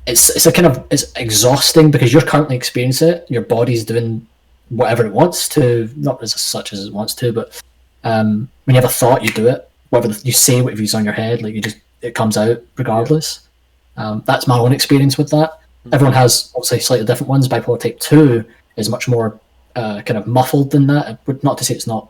It's 0.06 0.30
it's 0.36 0.46
a 0.46 0.52
kind 0.52 0.68
of 0.68 0.86
it's 0.92 1.14
exhausting 1.14 1.90
because 1.90 2.12
you're 2.12 2.24
currently 2.24 2.56
experiencing 2.56 3.10
it. 3.10 3.26
Your 3.30 3.44
body's 3.44 3.86
doing 3.86 4.28
whatever 4.70 5.06
it 5.06 5.14
wants 5.14 5.48
to, 5.50 5.90
not 5.96 6.22
as 6.22 6.40
such 6.40 6.74
as 6.74 6.86
it 6.86 6.94
wants 6.94 7.14
to, 7.16 7.32
but 7.32 7.62
um, 8.04 8.50
when 8.66 8.76
you 8.76 8.82
have 8.82 8.90
a 8.90 8.94
thought, 8.94 9.24
you 9.24 9.30
do 9.30 9.48
it. 9.48 9.70
Whatever 9.92 10.14
the, 10.14 10.26
you 10.26 10.34
say, 10.34 10.62
whatever's 10.62 10.94
on 10.94 11.06
your 11.06 11.14
head, 11.14 11.42
like 11.42 11.54
you 11.54 11.62
just 11.62 11.78
it 12.02 12.16
comes 12.16 12.38
out 12.38 12.62
regardless. 12.78 13.48
Um, 13.96 14.24
that's 14.26 14.48
my 14.48 14.58
own 14.58 14.74
experience 14.74 15.18
with 15.18 15.30
that. 15.30 15.60
Everyone 15.92 16.14
has 16.14 16.52
obviously 16.56 16.80
slightly 16.80 17.06
different 17.06 17.30
ones. 17.30 17.48
Bipolar 17.48 17.80
type 17.80 18.00
two 18.00 18.46
is 18.78 18.90
much 18.90 19.08
more 19.08 19.40
uh, 19.76 20.02
kind 20.02 20.18
of 20.18 20.28
muffled 20.28 20.72
than 20.72 20.88
that. 20.88 21.24
But 21.26 21.44
Not 21.44 21.58
to 21.58 21.66
say 21.66 21.76
it's 21.76 21.88
not 21.88 22.10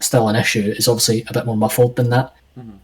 still 0.00 0.28
an 0.28 0.36
issue. 0.36 0.72
It's 0.76 0.88
obviously 0.88 1.24
a 1.26 1.32
bit 1.32 1.46
more 1.46 1.56
muffled 1.56 1.96
than 1.96 2.10
that. 2.10 2.34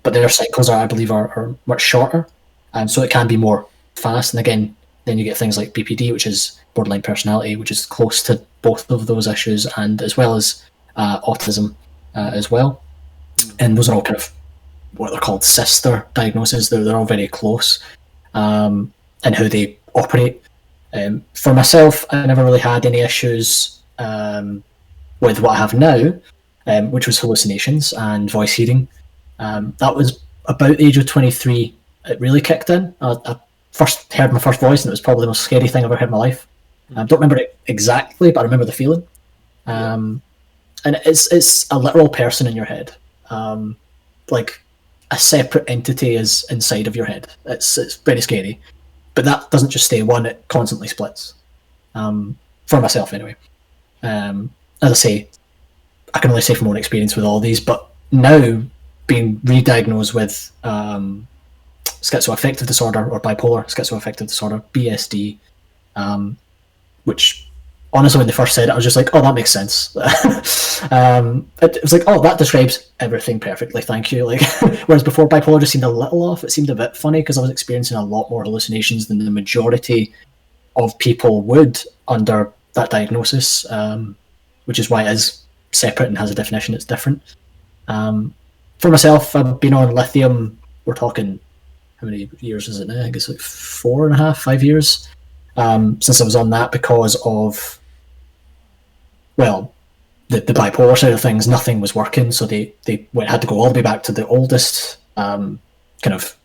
But 0.03 0.15
their 0.15 0.29
cycles 0.29 0.69
are, 0.69 0.81
I 0.83 0.87
believe, 0.87 1.13
are, 1.13 1.29
are 1.29 1.55
much 1.67 1.81
shorter, 1.81 2.27
and 2.75 2.91
so 2.91 3.03
it 3.03 3.11
can 3.11 3.29
be 3.29 3.37
more 3.37 3.67
fast. 3.95 4.35
And 4.35 4.41
again, 4.41 4.75
then 5.05 5.17
you 5.17 5.25
get 5.25 5.37
things 5.37 5.57
like 5.57 5.75
BPD, 5.75 6.13
which 6.13 6.27
is 6.27 6.59
borderline 6.75 7.03
personality, 7.03 7.55
which 7.55 7.71
is 7.71 7.87
close 7.87 8.23
to 8.25 8.43
both 8.63 8.91
of 8.91 9.07
those 9.07 9.29
issues, 9.29 9.67
and 9.77 10.03
as 10.03 10.17
well 10.17 10.35
as 10.35 10.65
uh, 10.97 11.21
autism 11.21 11.75
uh, 12.17 12.33
as 12.35 12.51
well. 12.51 12.83
And 13.61 13.79
those 13.79 13.89
are 13.89 13.95
all 13.95 14.03
kind 14.03 14.17
of 14.17 14.33
what 14.97 15.11
they're 15.11 15.21
called 15.21 15.45
sister 15.45 16.05
diagnoses. 16.15 16.69
They're, 16.69 16.83
they're 16.83 16.97
all 16.97 17.05
very 17.05 17.29
close 17.29 17.81
um, 18.35 18.93
in 19.25 19.35
how 19.35 19.47
they 19.47 19.79
operate. 19.95 20.43
Um, 20.93 21.25
for 21.35 21.55
myself, 21.55 22.05
I 22.11 22.27
never 22.27 22.45
really 22.45 22.59
had 22.59 22.85
any 22.85 23.01
issues 23.01 23.81
um, 23.99 24.63
with 25.21 25.41
what 25.41 25.53
I 25.53 25.57
have 25.57 25.75
now, 25.75 26.15
um, 26.67 26.91
which 26.91 27.07
was 27.07 27.19
hallucinations 27.19 27.93
and 27.93 28.31
voice 28.31 28.53
hearing. 28.53 28.89
Um, 29.39 29.75
that 29.79 29.95
was 29.95 30.21
about 30.47 30.79
the 30.79 30.85
age 30.85 30.99
of 30.99 31.07
23. 31.07 31.75
It 32.07 32.21
really 32.21 32.41
kicked 32.41 32.71
in. 32.71 32.95
I, 33.01 33.17
I 33.25 33.37
first 33.73 34.13
heard 34.13 34.33
my 34.33 34.39
first 34.39 34.61
voice, 34.61 34.85
and 34.85 34.91
it 34.91 34.93
was 34.93 35.01
probably 35.01 35.23
the 35.23 35.29
most 35.29 35.43
scary 35.43 35.69
thing 35.69 35.85
I've 35.85 35.91
ever 35.91 35.97
heard 35.99 36.09
in 36.09 36.13
my 36.13 36.19
life. 36.19 36.47
I 36.97 37.05
don't 37.05 37.21
remember 37.21 37.37
it 37.37 37.57
exactly, 37.67 38.33
but 38.33 38.41
I 38.41 38.43
remember 38.43 38.65
the 38.65 38.73
feeling. 38.73 39.07
Um, 39.67 40.23
and 40.85 41.01
it's 41.05 41.33
it's 41.33 41.71
a 41.71 41.79
literal 41.79 42.09
person 42.09 42.47
in 42.47 42.57
your 42.57 42.65
head, 42.65 42.95
um, 43.29 43.77
like 44.31 44.61
a 45.11 45.19
separate 45.19 45.69
entity 45.69 46.15
is 46.15 46.45
inside 46.51 46.87
of 46.87 46.97
your 46.97 47.07
head. 47.07 47.29
It's 47.45 47.79
it's 47.79 47.97
very 47.97 48.21
scary, 48.21 48.61
but 49.15 49.25
that 49.25 49.51
doesn't 49.51 49.71
just 49.71 49.87
stay 49.87 50.03
one; 50.03 50.27
it 50.27 50.45
constantly 50.49 50.89
splits. 50.89 51.35
Um, 51.95 52.39
for 52.67 52.81
myself, 52.81 53.13
anyway. 53.13 53.37
Um, 54.03 54.51
as 54.81 54.93
I 54.93 54.95
say, 54.95 55.29
I 56.15 56.21
can 56.21 56.31
only 56.31 56.43
say 56.43 56.55
from 56.55 56.69
own 56.69 56.77
experience 56.77 57.17
with 57.17 57.25
all 57.25 57.41
these, 57.41 57.61
but 57.61 57.91
now 58.13 58.63
being 59.07 59.41
re-diagnosed 59.45 60.15
with 60.15 60.53
um, 60.63 61.27
schizoaffective 61.85 62.67
disorder 62.67 63.09
or 63.09 63.21
bipolar 63.21 63.65
schizoaffective 63.67 64.29
disorder 64.29 64.63
(BSD), 64.73 65.39
um, 65.97 66.37
which 67.05 67.50
honestly, 67.93 68.19
when 68.19 68.27
they 68.27 68.33
first 68.33 68.55
said 68.55 68.69
it, 68.69 68.73
I 68.73 68.75
was 68.75 68.85
just 68.85 68.97
like, 68.97 69.11
"Oh, 69.15 69.21
that 69.21 69.35
makes 69.35 69.51
sense." 69.51 69.97
um, 70.91 71.51
it, 71.63 71.77
it 71.77 71.83
was 71.83 71.93
like, 71.93 72.05
"Oh, 72.07 72.21
that 72.23 72.39
describes 72.39 72.91
everything 73.01 73.41
perfectly, 73.41 73.83
thank 73.83 74.13
you." 74.13 74.25
Like, 74.25 74.43
whereas 74.87 75.03
before, 75.03 75.29
bipolar 75.29 75.61
just 75.61 75.73
seemed 75.73 75.85
a 75.85 75.91
little 75.91 76.23
off. 76.23 76.45
It 76.45 76.53
seemed 76.53 76.71
a 76.71 76.75
bit 76.75 76.97
funny 76.97 77.21
because 77.21 77.39
I 77.39 77.43
was 77.43 77.51
experiencing 77.51 77.97
a 77.97 78.05
lot 78.05 78.31
more 78.31 78.45
hallucinations 78.45 79.09
than 79.09 79.19
the 79.19 79.31
majority 79.31 80.13
of 80.77 80.97
people 80.99 81.43
would 81.43 81.81
under 82.09 82.53
that 82.75 82.91
diagnosis, 82.91 83.71
um, 83.71 84.17
which 84.67 84.79
is 84.79 84.89
why 84.89 85.03
it 85.03 85.13
is 85.13 85.45
separate 85.73 86.09
and 86.09 86.19
has 86.19 86.31
a 86.31 86.35
definition 86.35 86.73
that's 86.73 86.85
different. 86.85 87.37
Um, 87.89 88.35
for 88.79 88.89
myself, 88.89 89.35
I've 89.35 89.61
been 89.61 89.75
on 89.75 89.95
lithium. 89.95 90.59
We're 90.85 90.95
talking 90.95 91.41
how 92.01 92.07
many 92.07 92.31
years 92.41 92.67
is 92.67 92.81
it 92.81 92.89
now? 92.89 93.05
I 93.05 93.11
guess 93.11 93.29
like 93.29 93.41
four 93.41 94.07
and 94.07 94.15
a 94.15 94.19
half, 94.19 94.41
five 94.41 94.63
years 94.63 95.09
um, 95.57 96.01
since 96.01 96.21
I 96.21 96.25
was 96.25 96.37
on 96.37 96.51
that 96.51 96.73
because 96.73 97.17
of 97.25 97.80
well, 99.41 99.59
the, 100.29 100.41
the 100.41 100.53
bipolar 100.53 100.97
side 100.97 101.13
of 101.13 101.21
things, 101.21 101.49
nothing 101.49 101.81
was 101.81 101.95
working, 101.95 102.31
so 102.33 102.47
they 102.47 102.73
they 102.87 102.97
went, 103.13 103.31
had 103.31 103.41
to 103.43 103.49
go 103.49 103.57
all 103.59 103.71
the 103.71 103.79
way 103.79 103.83
back 103.91 104.03
to 104.05 104.13
the 104.13 104.27
oldest 104.27 104.99
um, 105.17 105.59
kind 106.03 106.15
of 106.15 106.37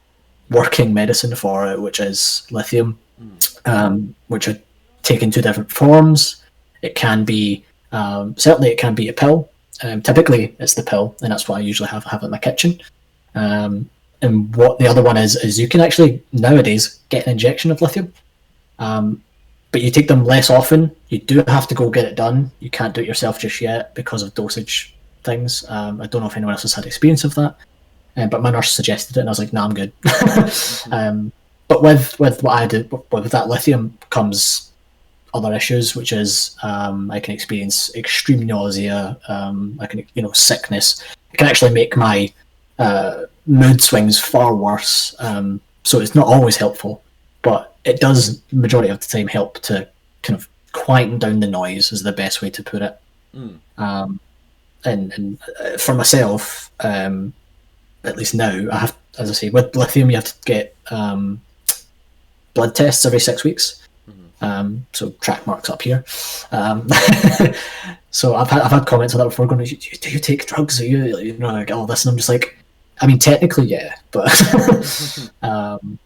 working 0.49 0.93
medicine 0.93 1.35
for 1.35 1.57
it, 1.71 1.81
which 1.85 1.99
is 1.99 2.47
lithium, 2.51 2.97
Mm. 3.21 3.37
um, 3.73 4.15
which 4.27 4.45
are 4.49 4.59
taken 5.01 5.31
two 5.31 5.41
different 5.41 5.71
forms. 5.71 6.43
It 6.81 6.95
can 6.95 7.23
be 7.23 7.63
um, 7.91 8.35
certainly 8.37 8.69
it 8.71 8.77
can 8.77 8.93
be 8.93 9.07
a 9.07 9.13
pill. 9.13 9.37
Um, 9.83 10.01
typically, 10.01 10.53
it's 10.59 10.73
the 10.73 10.83
pill, 10.83 11.15
and 11.21 11.31
that's 11.31 11.47
what 11.47 11.57
I 11.59 11.69
usually 11.69 11.89
have 11.89 12.03
have 12.11 12.23
in 12.23 12.31
my 12.31 12.39
kitchen. 12.39 12.71
Um, 13.33 13.89
and 14.21 14.53
what 14.55 14.79
the 14.79 14.87
other 14.87 15.03
one 15.09 15.17
is 15.25 15.35
is 15.45 15.59
you 15.59 15.69
can 15.69 15.81
actually 15.81 16.21
nowadays 16.31 16.99
get 17.09 17.25
an 17.25 17.31
injection 17.31 17.71
of 17.71 17.81
lithium, 17.81 18.11
um, 18.79 19.23
but 19.75 19.81
you 19.81 19.91
take 19.91 20.07
them 20.07 20.23
less 20.23 20.49
often. 20.49 20.89
You 21.09 21.19
do 21.19 21.43
have 21.49 21.67
to 21.67 21.75
go 21.75 21.89
get 21.89 22.05
it 22.05 22.15
done. 22.15 22.49
You 22.61 22.69
can't 22.69 22.93
do 22.93 23.01
it 23.01 23.07
yourself 23.07 23.39
just 23.39 23.59
yet 23.59 23.93
because 23.93 24.23
of 24.23 24.33
dosage 24.33 24.95
things. 25.25 25.65
Um, 25.67 25.99
I 25.99 26.07
don't 26.07 26.21
know 26.21 26.27
if 26.27 26.37
anyone 26.37 26.53
else 26.53 26.61
has 26.61 26.73
had 26.73 26.85
experience 26.85 27.25
of 27.25 27.35
that, 27.35 27.57
uh, 28.15 28.27
but 28.27 28.41
my 28.41 28.51
nurse 28.51 28.71
suggested 28.71 29.17
it, 29.17 29.19
and 29.19 29.27
I 29.27 29.31
was 29.31 29.39
like, 29.39 29.51
"No, 29.51 29.65
I'm 29.65 29.73
good." 29.73 29.91
um, 30.93 31.33
but 31.67 31.83
with 31.83 32.17
with 32.21 32.41
what 32.41 32.53
I 32.53 32.67
do, 32.67 32.87
with 33.11 33.29
that 33.33 33.49
lithium 33.49 33.97
comes 34.11 34.71
other 35.33 35.53
issues, 35.53 35.93
which 35.93 36.13
is 36.13 36.55
um, 36.63 37.11
I 37.11 37.19
can 37.19 37.33
experience 37.33 37.93
extreme 37.95 38.45
nausea. 38.45 39.17
Um, 39.27 39.77
I 39.81 39.87
can, 39.87 40.05
you 40.13 40.21
know, 40.21 40.31
sickness. 40.31 41.03
It 41.33 41.37
can 41.37 41.47
actually 41.47 41.73
make 41.73 41.97
my 41.97 42.31
uh, 42.79 43.23
mood 43.45 43.81
swings 43.81 44.21
far 44.21 44.55
worse. 44.55 45.13
Um, 45.19 45.59
so 45.83 45.99
it's 45.99 46.15
not 46.15 46.27
always 46.27 46.55
helpful, 46.55 47.03
but 47.41 47.74
it 47.85 47.99
does 47.99 48.41
majority 48.51 48.89
of 48.89 48.99
the 48.99 49.07
time 49.07 49.27
help 49.27 49.59
to 49.61 49.87
kind 50.23 50.39
of 50.39 50.49
quieten 50.73 51.19
down 51.19 51.39
the 51.39 51.47
noise. 51.47 51.91
Is 51.91 52.03
the 52.03 52.11
best 52.11 52.41
way 52.41 52.49
to 52.49 52.63
put 52.63 52.81
it. 52.81 52.99
Mm. 53.35 53.59
Um, 53.77 54.19
and 54.83 55.13
and 55.13 55.37
uh, 55.59 55.77
for 55.77 55.93
myself, 55.93 56.71
um, 56.81 57.33
at 58.03 58.17
least 58.17 58.35
now, 58.35 58.67
I 58.71 58.77
have, 58.77 58.97
as 59.17 59.29
I 59.29 59.33
say, 59.33 59.49
with 59.49 59.75
lithium, 59.75 60.09
you 60.09 60.17
have 60.17 60.25
to 60.25 60.35
get 60.45 60.75
um, 60.91 61.41
blood 62.53 62.75
tests 62.75 63.05
every 63.05 63.19
six 63.19 63.43
weeks. 63.43 63.81
Um, 64.41 64.85
so 64.91 65.11
track 65.21 65.47
marks 65.47 65.69
up 65.69 65.81
here. 65.81 66.03
Um, 66.51 66.87
so 68.11 68.35
I've 68.35 68.49
had 68.49 68.61
I've 68.61 68.71
had 68.71 68.85
comments 68.85 69.13
on 69.15 69.19
that 69.19 69.25
before. 69.25 69.47
Going, 69.47 69.63
do 69.63 69.69
you, 69.69 69.77
do 69.77 70.09
you 70.11 70.19
take 70.19 70.45
drugs? 70.45 70.79
Are 70.81 70.85
you 70.85 71.17
you 71.17 71.33
know 71.37 71.53
like 71.53 71.71
all 71.71 71.85
this? 71.85 72.05
And 72.05 72.11
I'm 72.11 72.17
just 72.17 72.29
like, 72.29 72.57
I 73.01 73.07
mean, 73.07 73.19
technically, 73.19 73.65
yeah, 73.65 73.95
but 74.11 74.29
um, 75.41 75.99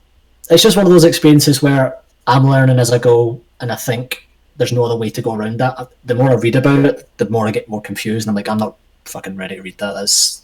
it's 0.49 0.63
just 0.63 0.77
one 0.77 0.85
of 0.85 0.91
those 0.91 1.03
experiences 1.03 1.61
where 1.61 1.97
I'm 2.27 2.45
learning 2.45 2.79
as 2.79 2.91
I 2.91 2.97
go, 2.97 3.41
and 3.59 3.71
I 3.71 3.75
think 3.75 4.27
there's 4.57 4.71
no 4.73 4.83
other 4.83 4.95
way 4.95 5.09
to 5.09 5.21
go 5.21 5.33
around 5.35 5.59
that. 5.59 5.89
The 6.05 6.15
more 6.15 6.29
I 6.31 6.35
read 6.35 6.55
about 6.55 6.85
it, 6.85 7.09
the 7.17 7.29
more 7.29 7.47
I 7.47 7.51
get 7.51 7.69
more 7.69 7.81
confused, 7.81 8.27
and 8.27 8.31
I'm 8.31 8.35
like, 8.35 8.49
I'm 8.49 8.57
not 8.57 8.75
fucking 9.05 9.37
ready 9.37 9.55
to 9.55 9.61
read 9.61 9.77
that. 9.77 9.93
That's 9.93 10.43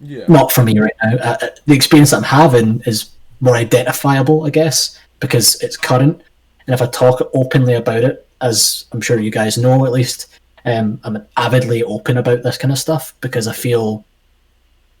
Yeah. 0.00 0.24
not 0.28 0.52
for 0.52 0.62
me 0.62 0.78
right 0.78 0.94
now. 1.02 1.16
Uh, 1.16 1.36
uh, 1.42 1.48
the 1.66 1.74
experience 1.74 2.10
that 2.10 2.18
I'm 2.18 2.22
having 2.22 2.82
is 2.86 3.10
more 3.40 3.56
identifiable, 3.56 4.46
I 4.46 4.50
guess, 4.50 4.98
because 5.18 5.56
it's 5.62 5.76
current. 5.76 6.20
And 6.66 6.74
if 6.74 6.80
I 6.80 6.86
talk 6.86 7.28
openly 7.34 7.74
about 7.74 8.04
it, 8.04 8.26
as 8.40 8.86
I'm 8.92 9.00
sure 9.00 9.18
you 9.18 9.30
guys 9.30 9.58
know 9.58 9.84
at 9.84 9.92
least, 9.92 10.26
um, 10.64 11.00
I'm 11.04 11.26
avidly 11.36 11.82
open 11.82 12.16
about 12.18 12.42
this 12.42 12.56
kind 12.56 12.72
of 12.72 12.78
stuff 12.78 13.14
because 13.20 13.46
I 13.48 13.52
feel 13.52 14.04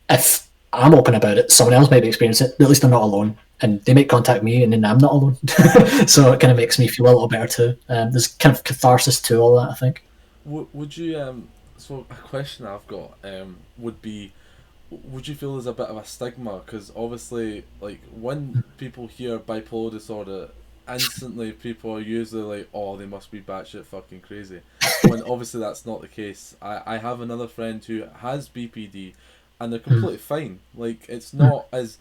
if 0.08 0.46
I'm 0.72 0.94
open 0.94 1.14
about 1.14 1.38
it, 1.38 1.50
someone 1.50 1.74
else 1.74 1.90
might 1.90 2.02
be 2.02 2.08
experiencing 2.08 2.48
it. 2.48 2.60
At 2.60 2.68
least 2.68 2.84
I'm 2.84 2.90
not 2.90 3.02
alone, 3.02 3.36
and 3.60 3.84
they 3.84 3.94
might 3.94 4.08
contact 4.08 4.44
me, 4.44 4.62
and 4.62 4.72
then 4.72 4.84
I'm 4.84 4.98
not 4.98 5.12
alone. 5.12 5.36
so 6.06 6.32
it 6.32 6.40
kind 6.40 6.50
of 6.50 6.56
makes 6.56 6.78
me 6.78 6.86
feel 6.88 7.06
a 7.06 7.08
little 7.08 7.28
better 7.28 7.48
too. 7.48 7.76
Um, 7.88 8.12
there's 8.12 8.28
kind 8.28 8.54
of 8.54 8.64
catharsis 8.64 9.20
to 9.22 9.38
all 9.38 9.56
that, 9.60 9.70
I 9.70 9.74
think. 9.74 10.04
Would 10.44 10.96
you 10.96 11.18
um? 11.18 11.48
So 11.76 12.06
a 12.10 12.14
question 12.14 12.66
I've 12.66 12.86
got 12.86 13.16
um 13.24 13.56
would 13.78 14.02
be, 14.02 14.32
would 14.90 15.26
you 15.26 15.34
feel 15.34 15.54
there's 15.54 15.66
a 15.66 15.72
bit 15.72 15.86
of 15.86 15.96
a 15.96 16.04
stigma? 16.04 16.60
Because 16.64 16.92
obviously, 16.94 17.64
like 17.80 18.00
when 18.12 18.64
people 18.76 19.06
hear 19.06 19.38
bipolar 19.38 19.90
disorder, 19.90 20.50
instantly 20.88 21.52
people 21.52 21.92
are 21.92 22.00
usually 22.00 22.42
like, 22.42 22.68
oh, 22.72 22.96
they 22.96 23.06
must 23.06 23.30
be 23.30 23.40
batshit 23.40 23.84
fucking 23.84 24.20
crazy. 24.20 24.60
when 25.08 25.22
obviously 25.22 25.60
that's 25.60 25.84
not 25.84 26.00
the 26.00 26.08
case. 26.08 26.56
I 26.62 26.82
I 26.86 26.98
have 26.98 27.20
another 27.20 27.48
friend 27.48 27.84
who 27.84 28.04
has 28.18 28.48
BPD, 28.48 29.14
and 29.60 29.72
they're 29.72 29.78
completely 29.80 30.16
fine. 30.18 30.60
Like 30.74 31.08
it's 31.08 31.32
not 31.34 31.66
as 31.72 31.98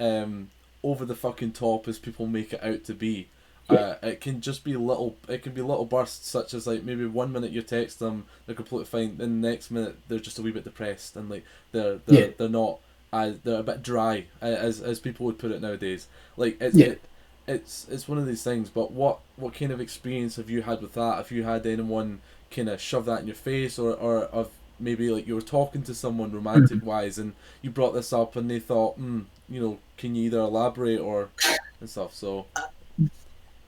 um 0.00 0.50
over 0.82 1.04
the 1.04 1.14
fucking 1.14 1.52
top 1.52 1.86
as 1.86 1.98
people 1.98 2.26
make 2.26 2.52
it 2.52 2.62
out 2.64 2.84
to 2.84 2.94
be. 2.94 3.28
Uh, 3.70 3.94
it 4.02 4.20
can 4.20 4.40
just 4.40 4.64
be 4.64 4.76
little. 4.76 5.16
It 5.28 5.42
can 5.42 5.52
be 5.52 5.62
little 5.62 5.84
bursts, 5.86 6.28
such 6.28 6.52
as 6.52 6.66
like 6.66 6.82
maybe 6.82 7.06
one 7.06 7.32
minute 7.32 7.52
you 7.52 7.62
text 7.62 8.00
them, 8.00 8.24
they're 8.44 8.56
completely 8.56 8.84
fine. 8.86 9.16
Then 9.16 9.40
the 9.40 9.48
next 9.48 9.70
minute 9.70 9.96
they're 10.08 10.18
just 10.18 10.38
a 10.38 10.42
wee 10.42 10.50
bit 10.50 10.64
depressed 10.64 11.16
and 11.16 11.30
like 11.30 11.44
they're 11.70 11.98
they're, 12.06 12.20
Yeah. 12.20 12.32
they're 12.36 12.48
not. 12.48 12.80
Uh, 13.12 13.32
they're 13.44 13.60
a 13.60 13.62
bit 13.62 13.82
dry, 13.82 14.24
uh, 14.42 14.46
as 14.46 14.80
as 14.80 14.98
people 14.98 15.24
would 15.26 15.38
put 15.38 15.52
it 15.52 15.62
nowadays. 15.62 16.08
Like 16.36 16.60
it's 16.60 16.74
Yeah. 16.76 16.86
it, 16.86 17.00
it's 17.46 17.86
it's 17.90 18.08
one 18.08 18.18
of 18.18 18.26
these 18.26 18.42
things. 18.42 18.68
But 18.68 18.90
what 18.90 19.20
what 19.36 19.54
kind 19.54 19.70
of 19.70 19.80
experience 19.80 20.36
have 20.36 20.50
you 20.50 20.62
had 20.62 20.82
with 20.82 20.94
that? 20.94 21.16
Have 21.16 21.30
you 21.30 21.44
had 21.44 21.64
anyone 21.64 22.20
kind 22.50 22.68
of 22.68 22.80
shove 22.80 23.04
that 23.06 23.20
in 23.20 23.26
your 23.26 23.36
face, 23.36 23.78
or 23.78 23.92
or 23.94 24.24
of 24.24 24.50
maybe 24.82 25.10
like 25.10 25.26
you 25.26 25.34
were 25.34 25.40
talking 25.40 25.82
to 25.84 25.94
someone 25.94 26.32
romantic 26.32 26.84
wise 26.84 27.18
and 27.18 27.32
you 27.62 27.70
brought 27.70 27.92
this 27.92 28.12
up 28.12 28.36
and 28.36 28.50
they 28.50 28.58
thought, 28.58 29.00
mm, 29.00 29.24
you 29.48 29.60
know, 29.60 29.78
can 29.96 30.14
you 30.14 30.24
either 30.24 30.40
elaborate 30.40 31.00
or 31.00 31.28
and 31.80 31.88
stuff. 31.88 32.14
So 32.14 32.46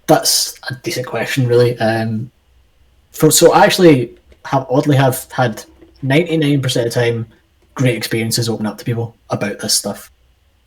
That's 0.06 0.58
a 0.70 0.74
decent 0.82 1.06
question, 1.06 1.46
really. 1.46 1.78
Um, 1.78 2.30
for 3.10 3.30
so 3.30 3.52
I 3.52 3.64
actually 3.64 4.16
have 4.44 4.66
oddly 4.68 4.96
have 4.96 5.30
had 5.30 5.64
ninety 6.02 6.36
nine 6.36 6.60
percent 6.60 6.86
of 6.86 6.94
the 6.94 7.00
time 7.00 7.26
great 7.74 7.96
experiences 7.96 8.48
open 8.48 8.66
up 8.66 8.78
to 8.78 8.84
people 8.84 9.16
about 9.30 9.58
this 9.58 9.76
stuff. 9.76 10.10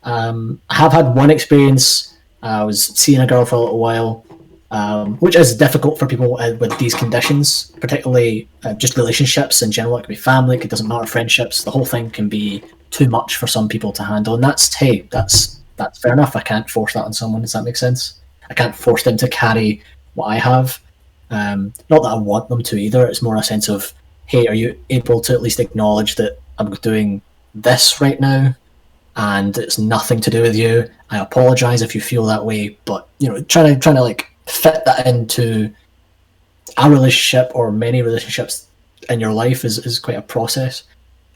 Um, 0.04 0.60
I 0.70 0.74
have 0.76 0.92
had 0.92 1.14
one 1.14 1.30
experience. 1.30 2.16
I 2.42 2.64
was 2.64 2.86
seeing 2.86 3.20
a 3.20 3.26
girl 3.26 3.44
for 3.44 3.56
a 3.56 3.60
little 3.60 3.78
while, 3.78 4.24
um, 4.70 5.16
which 5.18 5.36
is 5.36 5.56
difficult 5.56 5.98
for 5.98 6.06
people 6.06 6.38
uh, 6.38 6.54
with 6.54 6.76
these 6.78 6.94
conditions, 6.94 7.72
particularly 7.80 8.48
uh, 8.64 8.74
just 8.74 8.96
relationships 8.96 9.62
in 9.62 9.70
general. 9.70 9.96
It 9.96 10.02
could 10.02 10.08
be 10.08 10.16
family, 10.16 10.58
it 10.58 10.68
doesn't 10.68 10.88
matter, 10.88 11.06
friendships. 11.06 11.64
The 11.64 11.70
whole 11.70 11.86
thing 11.86 12.10
can 12.10 12.28
be 12.28 12.62
too 12.90 13.08
much 13.08 13.36
for 13.36 13.46
some 13.46 13.68
people 13.68 13.92
to 13.92 14.02
handle, 14.02 14.34
and 14.34 14.44
that's 14.44 14.74
hey, 14.74 15.02
that's 15.10 15.60
that's 15.76 15.98
fair 15.98 16.12
enough. 16.12 16.36
I 16.36 16.42
can't 16.42 16.68
force 16.68 16.94
that 16.94 17.04
on 17.04 17.12
someone. 17.12 17.42
Does 17.42 17.52
that 17.52 17.64
make 17.64 17.76
sense? 17.76 18.20
I 18.50 18.54
can't 18.54 18.74
force 18.74 19.02
them 19.02 19.16
to 19.18 19.28
carry 19.28 19.82
what 20.14 20.26
I 20.26 20.36
have. 20.36 20.80
Um, 21.30 21.72
not 21.90 22.02
that 22.02 22.08
I 22.08 22.14
want 22.14 22.48
them 22.48 22.62
to 22.62 22.76
either. 22.76 23.06
It's 23.06 23.22
more 23.22 23.36
a 23.36 23.42
sense 23.42 23.68
of, 23.68 23.92
hey, 24.26 24.46
are 24.46 24.54
you 24.54 24.78
able 24.90 25.20
to 25.20 25.34
at 25.34 25.42
least 25.42 25.60
acknowledge 25.60 26.16
that 26.16 26.38
I'm 26.58 26.70
doing 26.74 27.22
this 27.54 28.00
right 28.00 28.20
now, 28.20 28.54
and 29.16 29.56
it's 29.56 29.78
nothing 29.78 30.20
to 30.20 30.30
do 30.30 30.42
with 30.42 30.56
you. 30.56 30.88
I 31.10 31.18
apologize 31.18 31.80
if 31.80 31.94
you 31.94 32.00
feel 32.00 32.26
that 32.26 32.44
way, 32.44 32.78
but 32.84 33.08
you 33.18 33.28
know, 33.28 33.42
trying 33.42 33.74
to 33.74 33.80
trying 33.80 33.96
to 33.96 34.02
like 34.02 34.27
fit 34.48 34.84
that 34.84 35.06
into 35.06 35.72
a 36.76 36.90
relationship 36.90 37.50
or 37.54 37.72
many 37.72 38.02
relationships 38.02 38.66
in 39.08 39.20
your 39.20 39.32
life 39.32 39.64
is, 39.64 39.78
is 39.78 39.98
quite 39.98 40.16
a 40.16 40.22
process. 40.22 40.84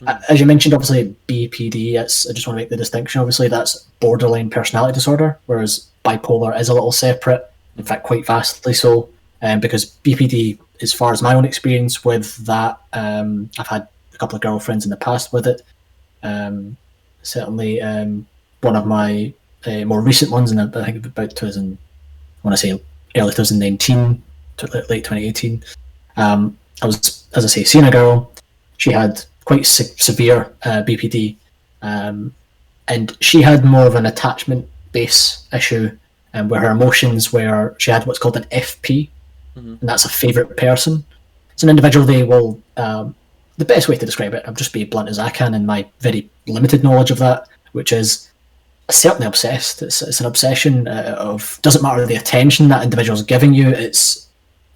A- 0.07 0.19
As 0.29 0.39
you 0.39 0.45
mentioned, 0.45 0.73
obviously 0.73 1.15
BPD. 1.27 1.93
It's 1.99 2.29
I 2.29 2.33
just 2.33 2.47
want 2.47 2.57
to 2.57 2.61
make 2.61 2.69
the 2.69 2.77
distinction. 2.77 3.19
Obviously, 3.21 3.47
that's 3.47 3.85
borderline 3.99 4.49
personality 4.49 4.93
disorder, 4.93 5.39
whereas 5.45 5.87
bipolar 6.05 6.57
is 6.59 6.69
a 6.69 6.73
little 6.73 6.91
separate. 6.91 7.49
In 7.77 7.83
fact, 7.83 8.03
quite 8.03 8.25
vastly 8.25 8.73
so. 8.73 9.09
Um, 9.41 9.59
because 9.59 9.85
BPD, 10.05 10.57
as 10.81 10.93
far 10.93 11.11
as 11.11 11.21
my 11.21 11.33
own 11.35 11.43
experience 11.45 12.05
with 12.05 12.37
that, 12.45 12.79
um, 12.93 13.49
I've 13.59 13.67
had 13.67 13.87
a 14.13 14.17
couple 14.17 14.35
of 14.37 14.41
girlfriends 14.41 14.85
in 14.85 14.89
the 14.89 14.97
past 14.97 15.33
with 15.33 15.47
it. 15.47 15.61
Um, 16.21 16.77
certainly, 17.23 17.81
um, 17.81 18.25
one 18.61 18.75
of 18.77 18.85
my 18.85 19.33
uh, 19.65 19.83
more 19.85 20.01
recent 20.01 20.31
ones, 20.31 20.51
and 20.51 20.61
I 20.61 20.85
think 20.85 21.05
about 21.05 21.35
2000, 21.35 21.77
I 21.77 22.47
want 22.47 22.53
to 22.53 22.57
say 22.57 22.81
early 23.15 23.31
2019, 23.33 24.21
to 24.57 24.65
late 24.89 25.03
2018. 25.03 25.63
Um, 26.17 26.57
I 26.81 26.85
was, 26.87 27.25
as 27.35 27.43
I 27.45 27.47
say, 27.47 27.63
seeing 27.63 27.85
a 27.85 27.91
girl. 27.91 28.31
She 28.77 28.91
had 28.91 29.23
quite 29.45 29.65
se- 29.65 29.95
severe 29.97 30.53
uh, 30.63 30.83
BPD, 30.83 31.35
um, 31.81 32.33
and 32.87 33.15
she 33.21 33.41
had 33.41 33.63
more 33.65 33.85
of 33.87 33.95
an 33.95 34.05
attachment 34.05 34.67
base 34.91 35.47
issue, 35.53 35.97
um, 36.33 36.49
where 36.49 36.59
her 36.61 36.71
emotions 36.71 37.31
were 37.31 37.75
she 37.79 37.91
had 37.91 38.05
what's 38.05 38.19
called 38.19 38.37
an 38.37 38.45
FP, 38.51 39.09
Mhm. 39.57 39.79
and 39.79 39.89
that's 39.89 40.05
a 40.05 40.09
favorite 40.09 40.57
person. 40.57 41.05
It's 41.53 41.63
an 41.63 41.69
individual 41.69 42.05
they 42.05 42.23
will. 42.23 42.59
Um, 42.77 43.15
the 43.57 43.65
best 43.65 43.87
way 43.87 43.95
to 43.95 44.05
describe 44.05 44.33
it, 44.33 44.43
I'll 44.47 44.53
just 44.53 44.73
be 44.73 44.83
blunt 44.83 45.09
as 45.09 45.19
I 45.19 45.29
can 45.29 45.53
in 45.53 45.65
my 45.65 45.85
very 45.99 46.27
limited 46.47 46.83
knowledge 46.83 47.11
of 47.11 47.19
that, 47.19 47.47
which 47.73 47.91
is 47.93 48.29
certainly 48.91 49.27
obsessed. 49.27 49.81
It's, 49.81 50.01
it's 50.01 50.19
an 50.19 50.25
obsession 50.25 50.87
uh, 50.87 51.15
of 51.17 51.59
doesn't 51.61 51.81
matter 51.81 52.05
the 52.05 52.15
attention 52.15 52.67
that 52.69 52.83
individual's 52.83 53.23
giving 53.23 53.53
you. 53.53 53.69
It's 53.69 54.27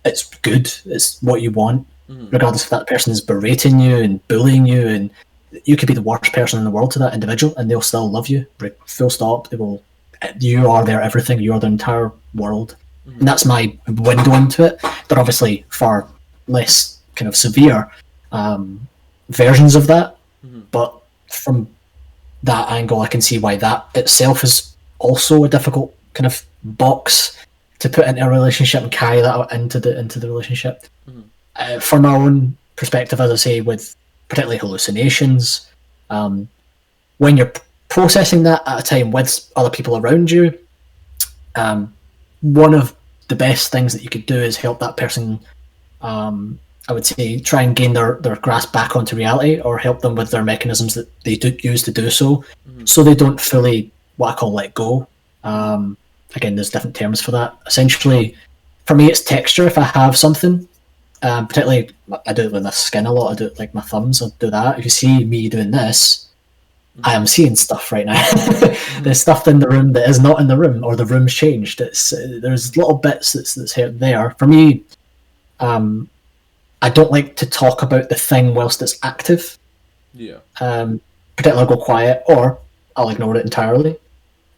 it's 0.06 0.24
good. 0.38 0.72
It's 0.86 1.22
what 1.22 1.41
you 1.41 1.52
want, 1.52 1.86
Mhm. 2.10 2.32
regardless 2.32 2.63
if 2.63 2.70
that 2.70 2.88
person 2.88 3.12
is 3.12 3.20
berating 3.20 3.80
you 3.82 3.98
and 3.98 4.26
bullying 4.30 4.65
you, 4.65 4.88
and 4.88 5.10
you 5.65 5.76
could 5.76 5.88
be 5.88 5.93
the 5.93 6.02
worst 6.02 6.32
person 6.32 6.58
in 6.60 6.63
the 6.65 6.72
world 6.72 6.91
to 6.91 7.00
that 7.00 7.13
individual, 7.13 7.54
and 7.58 7.70
they'll 7.70 7.82
still 7.82 8.10
love 8.10 8.28
you. 8.30 8.46
Full 8.86 9.10
stop. 9.10 9.50
They 9.50 9.58
will. 9.58 9.84
You 10.39 10.70
are 10.70 10.84
their 10.86 11.02
everything. 11.02 11.39
You 11.41 11.54
are 11.54 11.60
their 11.60 11.70
entire 11.70 12.12
world, 12.34 12.76
and 13.06 13.28
that's 13.28 13.46
my 13.46 13.78
window 13.88 14.34
into 14.34 14.63
it. 14.65 14.80
But 15.10 15.17
obviously, 15.17 15.65
far 15.70 16.08
less 16.48 16.98
kind 17.15 17.28
of 17.28 17.36
severe 17.36 17.91
um, 18.32 18.88
versions 19.30 19.76
of 19.76 19.88
that. 19.88 20.15
Mhm. 20.46 20.63
But 20.72 20.93
from 21.30 21.67
that 22.43 22.69
angle, 22.69 23.02
I 23.02 23.08
can 23.08 23.21
see 23.21 23.39
why 23.39 23.56
that 23.58 23.88
itself 23.95 24.43
is 24.43 24.76
also 25.00 25.43
a 25.43 25.50
difficult 25.50 25.93
kind 26.13 26.26
of 26.26 26.43
box 26.63 27.38
to 27.80 27.89
put 27.89 28.08
into 28.08 28.26
a 28.26 28.30
relationship 28.30 28.82
and 28.84 28.91
carry 28.91 29.21
that 29.21 29.52
into 29.52 29.80
the 29.80 29.97
into 30.00 30.19
the 30.19 30.28
relationship. 30.28 30.86
Mhm. 31.10 31.23
Uh, 31.56 31.80
from 31.80 32.06
our 32.06 32.17
own 32.17 32.58
perspective, 32.76 33.19
as 33.19 33.32
I 33.32 33.36
say, 33.36 33.62
with 33.62 33.95
particularly 34.30 34.58
hallucinations, 34.58 35.67
um, 36.10 36.47
when 37.17 37.38
you're 37.38 37.54
processing 37.89 38.43
that 38.43 38.63
at 38.65 38.80
a 38.80 38.84
time 38.84 39.12
with 39.12 39.50
other 39.56 39.69
people 39.69 39.97
around 39.97 40.32
you, 40.32 40.58
um, 41.56 41.93
one 42.41 42.73
of 42.73 42.95
the 43.28 43.36
best 43.36 43.71
things 43.71 43.93
that 43.93 44.04
you 44.04 44.10
could 44.10 44.26
do 44.26 44.38
is 44.38 44.58
help 44.58 44.80
that 44.80 44.97
person. 44.97 45.39
Um, 46.02 46.60
I 46.89 46.93
would 46.93 47.06
say 47.06 47.39
try 47.39 47.63
and 47.63 47.76
gain 47.76 47.93
their, 47.93 48.17
their 48.21 48.38
grasp 48.38 48.71
back 48.71 48.95
onto 48.95 49.15
reality, 49.15 49.60
or 49.60 49.78
help 49.78 50.02
them 50.02 50.15
with 50.15 50.32
their 50.32 50.43
mechanisms 50.43 50.93
that 50.93 51.10
they 51.23 51.36
do 51.36 51.56
use 51.62 51.84
to 51.84 51.91
do 51.91 52.10
so, 52.10 52.43
Mhm. 52.69 52.88
so 52.88 53.04
they 53.04 53.15
don't 53.15 53.39
fully 53.41 53.91
what 54.15 54.32
I 54.32 54.36
call 54.36 54.54
let 54.54 54.73
go. 54.73 55.08
Um, 55.43 55.97
again, 56.36 56.56
there's 56.56 56.69
different 56.69 56.95
terms 56.95 57.21
for 57.21 57.32
that. 57.32 57.56
Essentially, 57.67 58.36
for 58.86 58.95
me, 58.95 59.08
it's 59.10 59.21
texture. 59.21 59.67
If 59.67 59.78
I 59.78 59.84
have 59.84 60.17
something, 60.17 60.67
um, 61.23 61.47
particularly 61.47 61.89
I 62.26 62.34
do 62.34 62.43
it 62.43 62.52
with 62.52 62.63
my 62.63 62.69
skin 62.69 63.06
a 63.06 63.12
lot. 63.12 63.32
I 63.32 63.36
do 63.36 63.45
it 63.45 63.60
like 63.60 63.73
my 63.73 63.82
thumbs. 63.82 64.21
I 64.21 64.28
do 64.39 64.50
that. 64.50 64.80
If 64.80 64.86
you 64.86 64.89
see 64.89 65.26
me 65.26 65.50
doing 65.50 65.71
this, 65.71 66.28
I 67.04 67.13
am 67.13 67.28
seeing 67.28 67.56
stuff 67.56 67.91
right 67.91 68.06
now. 68.06 68.23
there's 69.02 69.21
stuff 69.21 69.47
in 69.47 69.60
the 69.60 69.67
room 69.67 69.93
that 69.93 70.10
is 70.10 70.19
not 70.19 70.39
in 70.39 70.47
the 70.47 70.58
room, 70.58 70.84
or 70.84 70.95
the 70.95 71.06
room's 71.06 71.34
changed. 71.34 71.82
It's 71.82 72.13
uh, 72.13 72.39
there's 72.41 72.76
little 72.78 72.95
bits 72.95 73.34
that's 73.34 73.56
that's 73.56 73.73
here 73.73 73.89
there. 73.91 74.32
For 74.39 74.47
me, 74.47 74.84
um, 75.60 76.10
I 76.81 76.89
don't 76.89 77.11
like 77.11 77.35
to 77.37 77.45
talk 77.45 77.81
about 77.81 78.09
the 78.09 78.15
thing 78.15 78.53
whilst 78.53 78.81
it's 78.81 78.99
active. 79.03 79.57
Yeah. 80.13 80.37
Um, 80.59 81.01
particularly, 81.35 81.69
I'll 81.69 81.75
go 81.77 81.83
quiet, 81.83 82.23
or 82.27 82.59
I'll 82.95 83.09
ignore 83.09 83.35
it 83.35 83.43
entirely. 83.45 83.97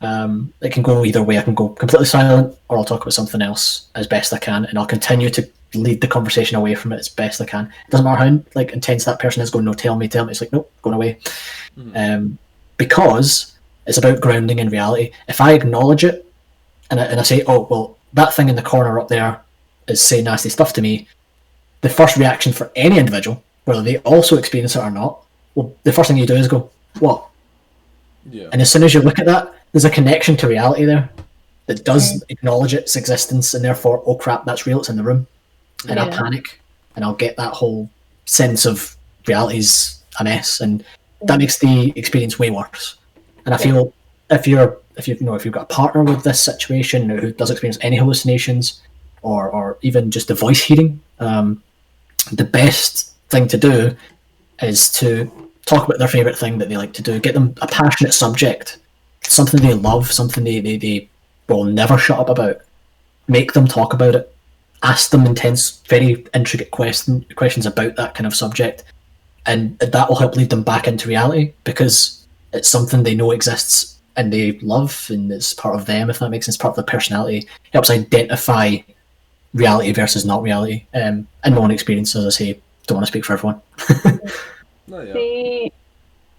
Um, 0.02 0.54
it 0.62 0.72
can 0.72 0.84
go 0.84 1.04
either 1.06 1.24
way. 1.24 1.38
I 1.38 1.42
can 1.42 1.56
go 1.56 1.70
completely 1.70 2.06
silent, 2.06 2.58
or 2.70 2.78
I'll 2.78 2.86
talk 2.86 3.02
about 3.02 3.14
something 3.14 3.42
else 3.42 3.88
as 3.96 4.08
best 4.08 4.34
I 4.34 4.38
can, 4.38 4.66
and 4.66 4.78
I'll 4.78 4.86
continue 4.86 5.30
to 5.30 5.48
lead 5.76 6.02
the 6.02 6.08
conversation 6.08 6.58
away 6.58 6.74
from 6.76 6.92
it 6.94 7.00
as 7.00 7.10
best 7.10 7.42
I 7.42 7.46
can. 7.46 7.66
It 7.66 7.92
doesn't 7.92 8.04
matter 8.06 8.26
how 8.26 8.40
like 8.56 8.72
intense 8.72 9.06
that 9.06 9.20
person 9.20 9.42
is 9.42 9.50
going. 9.52 9.66
No, 9.66 9.74
tell 9.74 9.96
me, 9.96 10.08
tell 10.08 10.26
me. 10.26 10.32
It's 10.32 10.42
like 10.42 10.52
nope, 10.54 10.72
going 10.82 10.96
away, 10.96 11.18
Mhm. 11.78 11.92
um, 12.16 12.38
because 12.78 13.56
it's 13.86 13.98
about 13.98 14.22
grounding 14.22 14.60
in 14.60 14.70
reality. 14.70 15.12
If 15.28 15.42
I 15.42 15.52
acknowledge 15.54 16.04
it, 16.04 16.26
and 16.90 17.00
I, 17.00 17.04
and 17.06 17.20
I 17.20 17.24
say, 17.24 17.44
oh 17.48 17.68
well, 17.70 17.98
that 18.14 18.34
thing 18.34 18.50
in 18.50 18.56
the 18.56 18.62
corner 18.62 19.00
up 19.00 19.10
there 19.10 19.42
is 19.88 20.02
saying 20.02 20.24
nasty 20.26 20.50
stuff 20.50 20.74
to 20.74 20.82
me. 20.82 21.08
The 21.82 21.90
first 21.90 22.18
reaction 22.18 22.52
for 22.52 22.72
any 22.76 23.00
individual, 23.00 23.42
whether 23.66 23.82
they 23.82 23.98
also 24.00 24.38
experience 24.38 24.76
it 24.76 24.80
or 24.80 24.92
not, 24.92 25.24
well, 25.56 25.74
the 25.84 25.94
first 25.94 26.10
thing 26.10 26.18
you 26.18 26.26
do 26.26 26.36
is 26.36 26.48
go, 26.48 26.70
what? 27.00 27.26
Yeah. 28.30 28.50
And 28.52 28.62
as 28.62 28.72
soon 28.72 28.84
as 28.84 28.94
you 28.94 29.02
look 29.02 29.20
at 29.20 29.26
that, 29.26 29.54
there's 29.72 29.86
a 29.86 29.90
connection 29.90 30.36
to 30.38 30.48
reality 30.48 30.86
there 30.86 31.10
that 31.68 31.86
does 31.86 32.24
acknowledge 32.30 32.74
its 32.74 32.96
existence, 32.96 33.54
and 33.54 33.64
therefore, 33.64 34.02
oh 34.06 34.16
crap, 34.16 34.44
that's 34.46 34.66
real. 34.66 34.80
It's 34.80 34.90
in 34.90 34.98
the 34.98 35.04
room, 35.04 35.28
and 35.88 36.00
I'll 36.00 36.10
panic, 36.10 36.60
and 36.96 37.06
I'll 37.06 37.14
get 37.14 37.38
that 37.38 37.54
whole 37.54 37.90
sense 38.26 38.66
of 38.66 38.96
reality's 39.28 40.04
a 40.20 40.24
mess, 40.24 40.62
and 40.62 40.84
that 41.22 41.38
makes 41.38 41.60
the 41.60 41.94
experience 41.96 42.40
way 42.40 42.50
worse. 42.50 42.98
And 43.46 43.54
I 43.54 43.58
feel 43.58 43.94
if 44.32 44.48
you're 44.48 44.78
if 44.98 45.08
you 45.08 45.16
you 45.20 45.26
know 45.26 45.36
if 45.36 45.46
you've 45.46 45.54
got 45.54 45.64
a 45.64 45.74
partner 45.74 46.04
with 46.04 46.24
this 46.24 46.42
situation 46.42 47.10
who 47.10 47.32
does 47.32 47.52
experience 47.52 47.78
any 47.82 47.98
hallucinations, 47.98 48.82
or 49.22 49.50
or 49.50 49.78
even 49.84 50.10
just 50.10 50.28
the 50.28 50.34
voice 50.34 50.62
hearing, 50.64 51.00
um, 51.20 51.62
the 52.26 52.44
best 52.44 53.14
thing 53.30 53.48
to 53.48 53.58
do 53.58 53.96
is 54.62 54.92
to 54.94 55.32
talk 55.66 55.86
about 55.86 56.00
their 56.00 56.08
favorite 56.08 56.38
thing 56.38 56.58
that 56.58 56.70
they 56.70 56.78
like 56.78 56.94
to 56.94 57.04
do. 57.04 57.20
Get 57.20 57.34
them 57.34 57.56
a 57.62 57.68
passionate 57.68 58.14
subject, 58.14 58.80
something 59.24 59.62
they 59.62 59.74
love, 59.74 60.12
something 60.12 60.44
they, 60.44 60.60
they, 60.60 60.78
they 60.78 61.10
will 61.48 61.64
never 61.64 61.98
shut 61.98 62.20
up 62.20 62.30
about. 62.30 62.62
Make 63.28 63.54
them 63.54 63.68
talk 63.68 63.94
about 63.94 64.16
it. 64.16 64.36
Ask 64.82 65.12
them 65.12 65.26
intense, 65.26 65.82
very 65.88 66.26
intricate 66.34 66.72
question, 66.72 67.26
questions 67.36 67.66
about 67.66 67.96
that 67.98 68.16
kind 68.16 68.26
of 68.26 68.36
subject. 68.36 68.84
And 69.46 69.78
that 69.80 70.10
will 70.10 70.16
help 70.16 70.36
lead 70.36 70.50
them 70.50 70.64
back 70.64 70.88
into 70.88 71.08
reality 71.08 71.54
because 71.64 72.26
it's 72.54 72.70
something 72.70 73.04
they 73.04 73.16
know 73.16 73.32
exists 73.32 74.00
and 74.16 74.34
they 74.34 74.54
love 74.60 75.08
and 75.10 75.32
it's 75.32 75.54
part 75.54 75.76
of 75.76 75.86
them, 75.86 76.10
if 76.10 76.20
that 76.20 76.30
makes 76.30 76.46
sense, 76.46 76.58
part 76.58 76.72
of 76.72 76.76
their 76.76 76.92
personality. 76.92 77.48
helps 77.74 77.90
identify 77.90 78.78
reality 79.54 79.92
versus 79.92 80.26
not 80.26 80.42
reality. 80.44 80.86
Um, 80.94 81.28
in 81.46 81.54
my 81.54 81.62
own 81.62 81.72
experience, 81.72 82.16
as 82.16 82.26
I 82.26 82.30
say, 82.30 82.60
don't 82.88 82.98
want 82.98 83.06
to 83.06 83.12
speak 83.12 83.26
for 83.26 83.34
everyone. 83.34 83.62
No, 84.90 85.02
yeah. 85.02 85.14
See, 85.14 85.72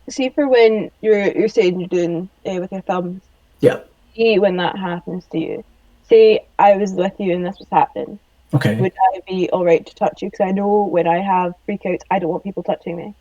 see 0.08 0.28
for 0.30 0.48
when 0.48 0.90
you're 1.02 1.30
you're 1.30 1.46
saying 1.48 1.78
you're 1.78 1.88
doing 1.88 2.28
uh, 2.44 2.54
with 2.54 2.72
your 2.72 2.80
thumbs. 2.80 3.22
Yeah. 3.60 3.80
See 4.16 4.40
when 4.40 4.56
that 4.56 4.76
happens 4.76 5.24
to 5.26 5.38
you. 5.38 5.64
Say 6.08 6.44
I 6.58 6.76
was 6.76 6.90
with 6.92 7.12
you 7.18 7.32
and 7.32 7.46
this 7.46 7.60
was 7.60 7.68
happening. 7.70 8.18
Okay. 8.52 8.74
Would 8.80 8.92
I 9.14 9.20
be 9.28 9.48
all 9.50 9.64
right 9.64 9.86
to 9.86 9.94
touch 9.94 10.20
you? 10.20 10.30
Because 10.30 10.44
I 10.44 10.50
know 10.50 10.82
when 10.86 11.06
I 11.06 11.18
have 11.20 11.54
freakouts, 11.68 12.00
I 12.10 12.18
don't 12.18 12.30
want 12.30 12.42
people 12.42 12.64
touching 12.64 12.96
me. 12.96 13.14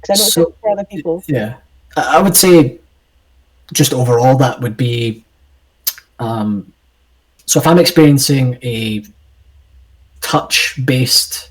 Because 0.00 0.18
I 0.18 0.24
know 0.24 0.28
So- 0.28 0.48
it's 0.48 0.58
for 0.60 0.70
other 0.70 0.84
people. 0.84 1.22
Yeah, 1.28 1.58
I 1.96 2.16
I 2.18 2.20
would 2.20 2.34
say 2.34 2.80
just 3.72 3.94
overall 3.94 4.36
that 4.38 4.60
would 4.60 4.76
be. 4.76 5.24
Um, 6.18 6.72
so 7.46 7.60
if 7.60 7.66
I'm 7.66 7.78
experiencing 7.78 8.58
a 8.62 9.04
touch-based 10.20 11.50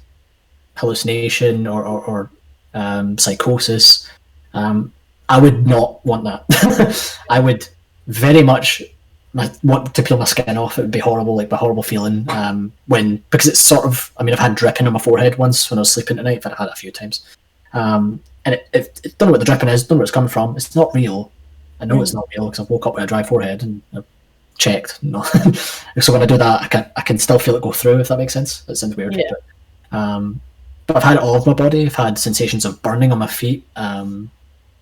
hallucination 0.75 1.67
or 1.67 1.86
or, 1.86 2.03
or 2.03 2.29
um, 2.73 3.17
psychosis, 3.17 4.10
um, 4.53 4.91
I 5.29 5.39
would 5.39 5.65
not 5.65 6.05
want 6.05 6.25
that. 6.25 7.15
I 7.29 7.39
would 7.39 7.67
very 8.08 8.43
much 8.43 8.84
my, 9.34 9.51
want 9.63 9.95
to 9.95 10.03
peel 10.03 10.17
my 10.17 10.25
skin 10.25 10.58
off. 10.58 10.77
It 10.77 10.84
would 10.84 10.91
be 10.91 10.99
horrible, 10.99 11.36
like 11.36 11.51
a 11.51 11.58
horrible 11.58 11.84
feeling. 11.84 12.25
Um, 12.29 12.71
when 12.88 13.23
because 13.31 13.47
it's 13.47 13.60
sort 13.60 13.86
of. 13.86 14.12
I 14.17 14.23
mean, 14.23 14.34
I've 14.34 14.39
had 14.39 14.55
dripping 14.55 14.88
on 14.88 14.93
my 14.93 14.99
forehead 14.99 15.38
once 15.38 15.69
when 15.69 15.77
I 15.77 15.81
was 15.81 15.93
sleeping 15.93 16.19
at 16.19 16.25
night. 16.25 16.45
I've 16.45 16.58
had 16.58 16.67
it 16.67 16.73
a 16.73 16.77
few 16.77 16.91
times. 16.91 17.25
Um, 17.73 18.21
and 18.45 18.55
it, 18.55 18.69
it, 18.73 19.01
it 19.03 19.17
don't 19.17 19.27
know 19.27 19.31
what 19.31 19.39
the 19.39 19.45
dripping 19.45 19.69
is, 19.69 19.84
don't 19.84 19.97
know 19.97 19.99
where 19.99 20.03
it's 20.03 20.12
coming 20.12 20.29
from. 20.29 20.55
It's 20.55 20.75
not 20.75 20.93
real. 20.93 21.31
I 21.79 21.86
know 21.86 22.01
it's 22.01 22.13
not 22.13 22.29
real 22.36 22.49
because 22.49 22.65
I 22.65 22.71
woke 22.71 22.88
up 22.88 22.95
with 22.95 23.03
a 23.03 23.08
dry 23.08 23.23
forehead 23.23 23.63
and 23.63 23.81
I've 23.93 24.05
checked. 24.57 25.01
No. 25.03 25.23
so 25.99 26.13
when 26.13 26.21
I 26.21 26.25
do 26.25 26.37
that, 26.37 26.61
I 26.61 26.67
can 26.67 26.91
I 26.95 27.01
can 27.01 27.17
still 27.17 27.39
feel 27.39 27.55
it 27.55 27.61
go 27.61 27.71
through. 27.71 27.99
If 27.99 28.07
that 28.09 28.17
makes 28.17 28.33
sense, 28.33 28.63
it 28.67 28.75
sounds 28.75 28.95
weird. 28.95 29.15
Yeah. 29.15 29.29
But, 29.91 29.97
um, 29.97 30.41
but 30.87 30.97
I've 30.97 31.03
had 31.03 31.17
it 31.17 31.23
all 31.23 31.35
over 31.35 31.49
my 31.49 31.55
body. 31.55 31.85
I've 31.85 31.95
had 31.95 32.17
sensations 32.17 32.65
of 32.65 32.81
burning 32.81 33.11
on 33.11 33.17
my 33.17 33.27
feet. 33.27 33.65
Um, 33.75 34.29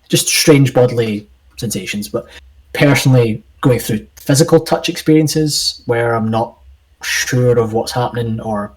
just 0.08 0.28
strange 0.28 0.74
bodily 0.74 1.26
sensations. 1.56 2.08
But 2.08 2.26
personally, 2.74 3.42
going 3.60 3.78
through 3.78 4.06
physical 4.16 4.60
touch 4.60 4.88
experiences 4.88 5.82
where 5.86 6.14
I'm 6.14 6.30
not 6.30 6.58
sure 7.02 7.58
of 7.58 7.72
what's 7.72 7.92
happening 7.92 8.40
or 8.40 8.72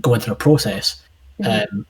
going 0.00 0.20
through 0.20 0.34
a 0.34 0.36
process, 0.36 1.00
Mhm. 1.40 1.72
um, 1.72 1.86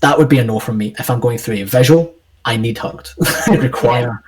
that 0.00 0.18
would 0.18 0.28
be 0.28 0.38
a 0.38 0.44
no 0.44 0.58
from 0.58 0.78
me. 0.78 0.94
If 0.98 1.08
I'm 1.08 1.20
going 1.20 1.38
through 1.38 1.56
a 1.56 1.62
visual, 1.62 2.12
I 2.44 2.56
need 2.56 2.78
hugged. 2.78 3.14
I 3.46 3.56
require 3.56 4.22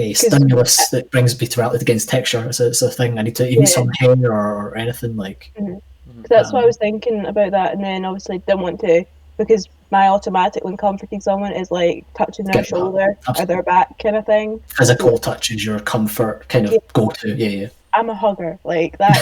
a 0.00 0.12
stimulus 0.14 0.88
that 0.90 1.10
brings 1.10 1.38
me 1.40 1.46
to 1.46 1.60
reality 1.60 1.82
against 1.82 2.08
texture. 2.08 2.44
It's 2.48 2.60
a, 2.60 2.68
it's 2.68 2.82
a 2.82 2.90
thing. 2.90 3.18
I 3.18 3.22
need 3.22 3.36
to 3.36 3.46
even 3.48 3.62
Yeah. 3.62 3.68
some 3.68 3.88
hair 3.98 4.16
or, 4.32 4.68
or 4.68 4.76
anything 4.76 5.16
like. 5.16 5.50
'Cause 5.56 6.28
that's 6.28 6.52
what 6.52 6.60
I 6.60 6.62
Um, 6.62 6.66
was 6.66 6.76
thinking 6.76 7.26
about 7.26 7.52
that, 7.52 7.72
and 7.74 7.82
then 7.84 8.04
obviously 8.04 8.38
didn't 8.38 8.60
want 8.62 8.80
to 8.80 9.04
because 9.38 9.68
my 9.90 10.08
automatic 10.08 10.64
when 10.64 10.76
comforting 10.76 11.20
someone 11.20 11.52
is 11.52 11.70
like 11.70 12.04
touching 12.14 12.44
their 12.46 12.62
shoulder 12.64 13.16
or 13.38 13.46
their 13.46 13.62
back 13.62 13.98
kind 13.98 14.16
of 14.16 14.26
thing. 14.26 14.60
Physical 14.68 15.18
touch 15.18 15.50
is 15.50 15.64
your 15.64 15.80
comfort 15.80 16.48
kind 16.48 16.66
of 16.66 16.72
Yeah. 16.72 16.78
go 16.92 17.08
to. 17.08 17.28
Yeah, 17.36 17.48
yeah. 17.48 17.68
I'm 17.92 18.08
a 18.10 18.14
hugger, 18.14 18.58
like 18.64 18.98
that. 18.98 19.16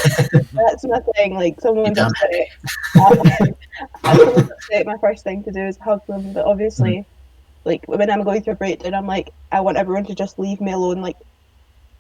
that's 0.53 0.85
my 0.85 1.01
thing. 1.15 1.35
Like 1.35 1.61
someone's 1.61 1.97
damn 1.97 2.07
upset, 2.09 2.31
I- 2.97 3.13
if 3.45 4.17
someone's 4.19 4.51
upset, 4.51 4.87
my 4.87 4.97
first 4.99 5.25
thing 5.25 5.43
to 5.45 5.51
do 5.53 5.61
is 5.67 5.77
hug 5.79 6.05
them. 6.07 6.33
But 6.33 6.45
obviously, 6.47 6.97
Mm. 6.99 7.05
Like 7.65 7.83
when 7.87 8.11
I'm 8.11 8.23
going 8.25 8.43
through 8.43 8.55
a 8.55 8.57
breakdown, 8.57 8.95
I'm 8.95 9.07
like, 9.07 9.31
I 9.53 9.61
want 9.61 9.77
everyone 9.77 10.05
to 10.07 10.15
just 10.15 10.39
leave 10.39 10.61
me 10.61 10.73
alone. 10.73 11.01
Like, 11.03 11.17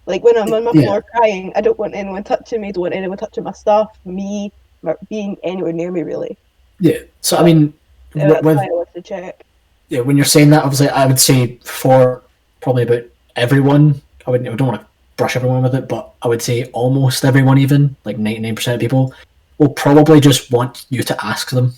like 0.06 0.22
when 0.24 0.36
I'm 0.38 0.52
on 0.52 0.64
my 0.64 0.72
Yeah. 0.72 0.82
floor 0.82 1.04
crying, 1.14 1.52
I 1.56 1.60
don't 1.60 1.78
want 1.78 1.94
anyone 1.94 2.24
touching 2.24 2.60
me. 2.60 2.72
Don't 2.72 2.82
want 2.82 2.94
anyone 2.94 3.18
touching 3.18 3.44
my 3.44 3.52
stuff, 3.52 3.88
me, 4.04 4.52
or 4.82 4.96
being 5.10 5.36
anywhere 5.42 5.72
near 5.72 5.90
me. 5.92 6.02
Really, 6.02 6.38
Yeah. 6.80 6.98
So 7.22 7.36
I 7.36 7.42
mean, 7.44 7.74
Yeah, 8.14 8.28
that's 8.28 8.44
with 8.44 8.56
why 8.56 8.64
I 8.64 8.68
wanted 8.70 8.94
to 8.94 9.02
check. 9.02 9.44
yeah, 9.88 10.00
when 10.00 10.16
you're 10.16 10.24
saying 10.26 10.50
that, 10.50 10.64
obviously, 10.64 10.88
I 10.88 11.06
would 11.06 11.18
say 11.20 11.58
for 11.64 12.22
probably 12.60 12.82
about 12.84 13.04
everyone, 13.36 14.00
I 14.26 14.30
wouldn't, 14.30 14.48
I 14.48 14.54
don't 14.54 14.68
want 14.68 14.80
to 14.80 14.86
brush 15.16 15.36
everyone 15.36 15.62
with 15.62 15.74
it, 15.74 15.88
but 15.88 16.14
I 16.22 16.28
would 16.28 16.42
say 16.42 16.64
almost 16.72 17.24
everyone, 17.24 17.58
even 17.58 17.96
like 18.04 18.16
99% 18.16 18.74
of 18.74 18.80
people, 18.80 19.14
will 19.58 19.70
probably 19.70 20.20
just 20.20 20.50
want 20.52 20.86
you 20.90 21.02
to 21.02 21.24
ask 21.24 21.50
them 21.50 21.72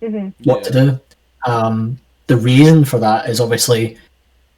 hmm 0.00 0.28
what 0.44 0.62
to 0.64 0.72
do. 0.72 1.00
Um, 1.50 1.98
the 2.26 2.36
reason 2.36 2.84
for 2.84 2.98
that 2.98 3.28
is 3.28 3.40
obviously 3.40 3.98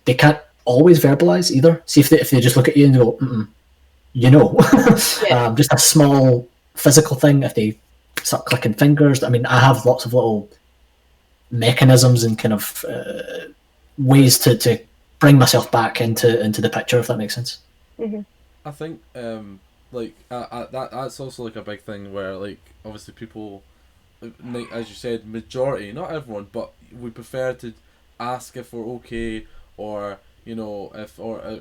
they 0.04 0.14
can't 0.14 0.38
always 0.64 1.00
verbalize 1.00 1.50
either. 1.50 1.82
See 1.86 2.00
if 2.00 2.08
they, 2.08 2.20
if 2.20 2.30
they 2.30 2.40
just 2.40 2.56
look 2.56 2.68
at 2.68 2.76
you 2.76 2.86
and 2.86 2.94
go, 2.94 3.12
Mm-mm, 3.20 3.48
you 4.12 4.30
know, 4.30 4.56
Yeah. 5.28 5.46
um, 5.46 5.56
just 5.56 5.72
a 5.72 5.78
small 5.78 6.48
physical 6.74 7.16
thing. 7.16 7.42
If 7.42 7.54
they 7.54 7.78
start 8.22 8.46
clicking 8.46 8.74
fingers, 8.74 9.22
I 9.22 9.28
mean, 9.28 9.46
I 9.46 9.58
have 9.60 9.84
lots 9.86 10.04
of 10.06 10.14
little 10.14 10.48
mechanisms 11.50 12.24
and 12.24 12.38
kind 12.38 12.52
of 12.54 12.84
uh, 12.88 13.48
ways 13.98 14.38
to, 14.40 14.56
to 14.58 14.78
bring 15.18 15.38
myself 15.38 15.70
back 15.70 16.00
into 16.00 16.40
into 16.44 16.60
the 16.60 16.70
picture, 16.70 16.98
if 16.98 17.06
that 17.06 17.18
makes 17.18 17.34
sense. 17.34 17.58
Mhm. 17.98 18.24
I 18.64 18.70
think 18.72 19.00
um 19.14 19.60
like 19.92 20.14
uh, 20.30 20.46
uh, 20.50 20.66
that 20.72 20.90
that's 20.90 21.20
also 21.20 21.44
like 21.44 21.56
a 21.56 21.62
big 21.62 21.82
thing 21.82 22.12
where 22.12 22.34
like 22.34 22.58
obviously 22.84 23.14
people 23.14 23.62
like 24.20 24.70
as 24.72 24.88
you 24.88 24.94
said 24.94 25.26
majority 25.26 25.92
not 25.92 26.10
everyone 26.10 26.46
but 26.52 26.72
we 27.00 27.10
prefer 27.10 27.52
to 27.52 27.72
ask 28.18 28.56
if 28.56 28.72
we're 28.72 28.84
okay 28.84 29.46
or 29.76 30.18
you 30.44 30.54
know 30.54 30.90
if 30.94 31.18
or 31.18 31.40
uh, 31.42 31.58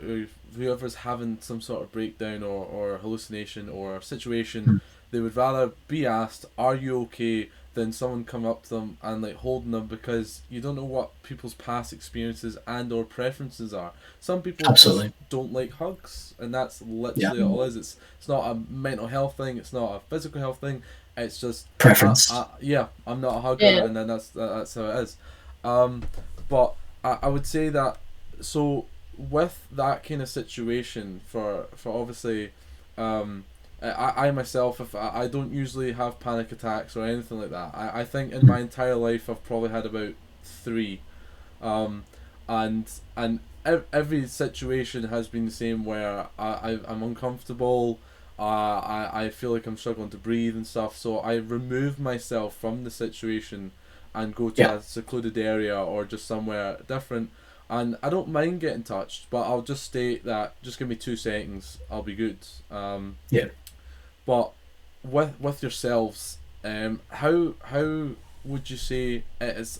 whoever's 0.55 0.95
having 0.95 1.37
some 1.41 1.59
sort 1.59 1.81
of 1.81 1.91
breakdown 1.91 2.43
or, 2.43 2.65
or 2.65 2.97
hallucination 2.97 3.67
or 3.67 4.01
situation 4.01 4.81
they 5.11 5.19
would 5.19 5.35
rather 5.35 5.71
be 5.87 6.05
asked 6.05 6.45
are 6.57 6.75
you 6.75 7.01
okay? 7.01 7.49
than 7.75 7.91
someone 7.91 8.23
come 8.23 8.45
up 8.45 8.63
to 8.63 8.69
them 8.69 8.97
and 9.03 9.21
like 9.21 9.35
holding 9.35 9.71
them 9.71 9.85
because 9.85 10.41
you 10.49 10.59
don't 10.61 10.75
know 10.75 10.83
what 10.83 11.21
people's 11.23 11.53
past 11.53 11.93
experiences 11.93 12.57
and 12.65 12.91
or 12.91 13.03
preferences 13.03 13.73
are. 13.73 13.91
Some 14.21 14.41
people 14.41 14.67
Absolutely. 14.67 15.11
don't 15.29 15.53
like 15.53 15.73
hugs 15.73 16.33
and 16.39 16.53
that's 16.53 16.81
literally 16.81 17.41
all 17.43 17.61
it 17.61 17.67
is. 17.67 17.75
It's 17.75 17.97
it's 18.17 18.27
not 18.27 18.49
a 18.49 18.55
mental 18.71 19.07
health 19.07 19.37
thing 19.37 19.57
it's 19.57 19.73
not 19.73 19.95
a 19.95 19.99
physical 20.09 20.39
health 20.39 20.59
thing 20.59 20.81
it's 21.17 21.39
just 21.39 21.65
Preference. 21.77 22.31
I, 22.31 22.41
I, 22.41 22.47
yeah 22.61 22.87
i'm 23.07 23.21
not 23.21 23.37
a 23.37 23.39
hugger 23.41 23.65
Yeah. 23.65 23.85
and 23.85 23.95
then 23.95 24.07
that's 24.07 24.29
that, 24.29 24.47
that's 24.47 24.73
how 24.73 24.85
it 24.85 24.95
is 25.03 25.17
um 25.63 26.03
but 26.49 26.75
I, 27.03 27.19
I 27.23 27.27
would 27.29 27.45
say 27.45 27.69
that 27.69 27.97
so 28.41 28.85
with 29.17 29.65
that 29.71 30.03
kind 30.03 30.21
of 30.21 30.27
situation 30.29 31.21
for 31.27 31.67
for 31.75 31.97
obviously 31.99 32.51
um 32.97 33.45
I, 33.81 34.27
I 34.27 34.31
myself 34.31 34.79
if 34.81 34.95
I, 34.95 35.11
I 35.23 35.27
don't 35.27 35.53
usually 35.53 35.91
have 35.93 36.19
panic 36.19 36.51
attacks 36.51 36.95
or 36.97 37.05
anything 37.05 37.39
like 37.39 37.51
that 37.51 37.71
I, 37.75 38.01
I 38.01 38.03
think 38.05 38.33
in 38.33 38.45
my 38.45 38.59
entire 38.59 38.95
life 38.95 39.29
I've 39.29 39.43
probably 39.45 39.69
had 39.69 39.85
about 39.85 40.13
three 40.43 41.01
um 41.61 42.03
and 42.49 42.89
and 43.15 43.39
ev- 43.65 43.85
every 43.93 44.27
situation 44.27 45.05
has 45.05 45.27
been 45.27 45.45
the 45.45 45.51
same 45.51 45.85
where 45.85 46.27
I, 46.37 46.47
I 46.47 46.79
I'm 46.87 47.01
uncomfortable 47.03 47.99
uh, 48.37 48.41
I, 48.41 49.09
I 49.25 49.29
feel 49.29 49.51
like 49.51 49.65
I'm 49.65 49.77
struggling 49.77 50.09
to 50.09 50.17
breathe 50.17 50.55
and 50.55 50.67
stuff 50.67 50.97
so 50.97 51.19
I 51.19 51.35
remove 51.35 51.99
myself 51.99 52.55
from 52.55 52.83
the 52.83 52.91
situation 52.91 53.71
and 54.13 54.35
go 54.35 54.49
to 54.49 54.61
Yeah. 54.61 54.73
a 54.75 54.81
secluded 54.81 55.37
area 55.37 55.77
or 55.77 56.05
just 56.05 56.25
somewhere 56.25 56.77
different 56.87 57.29
and 57.69 57.97
I 58.03 58.09
don't 58.09 58.27
mind 58.29 58.59
getting 58.61 58.83
touched 58.83 59.29
but 59.29 59.43
I'll 59.43 59.61
just 59.61 59.83
state 59.83 60.23
that 60.25 60.61
just 60.61 60.77
give 60.79 60.87
me 60.87 60.95
two 60.95 61.15
seconds 61.15 61.77
I'll 61.89 62.03
be 62.03 62.15
good 62.15 62.37
um, 62.69 63.17
Yeah. 63.29 63.47
but 64.25 64.51
with 65.03 65.39
with 65.39 65.61
yourselves 65.61 66.37
um, 66.63 67.01
how 67.09 67.53
how 67.65 68.09
would 68.43 68.69
you 68.69 68.77
say 68.77 69.23
it 69.41 69.57
is 69.57 69.79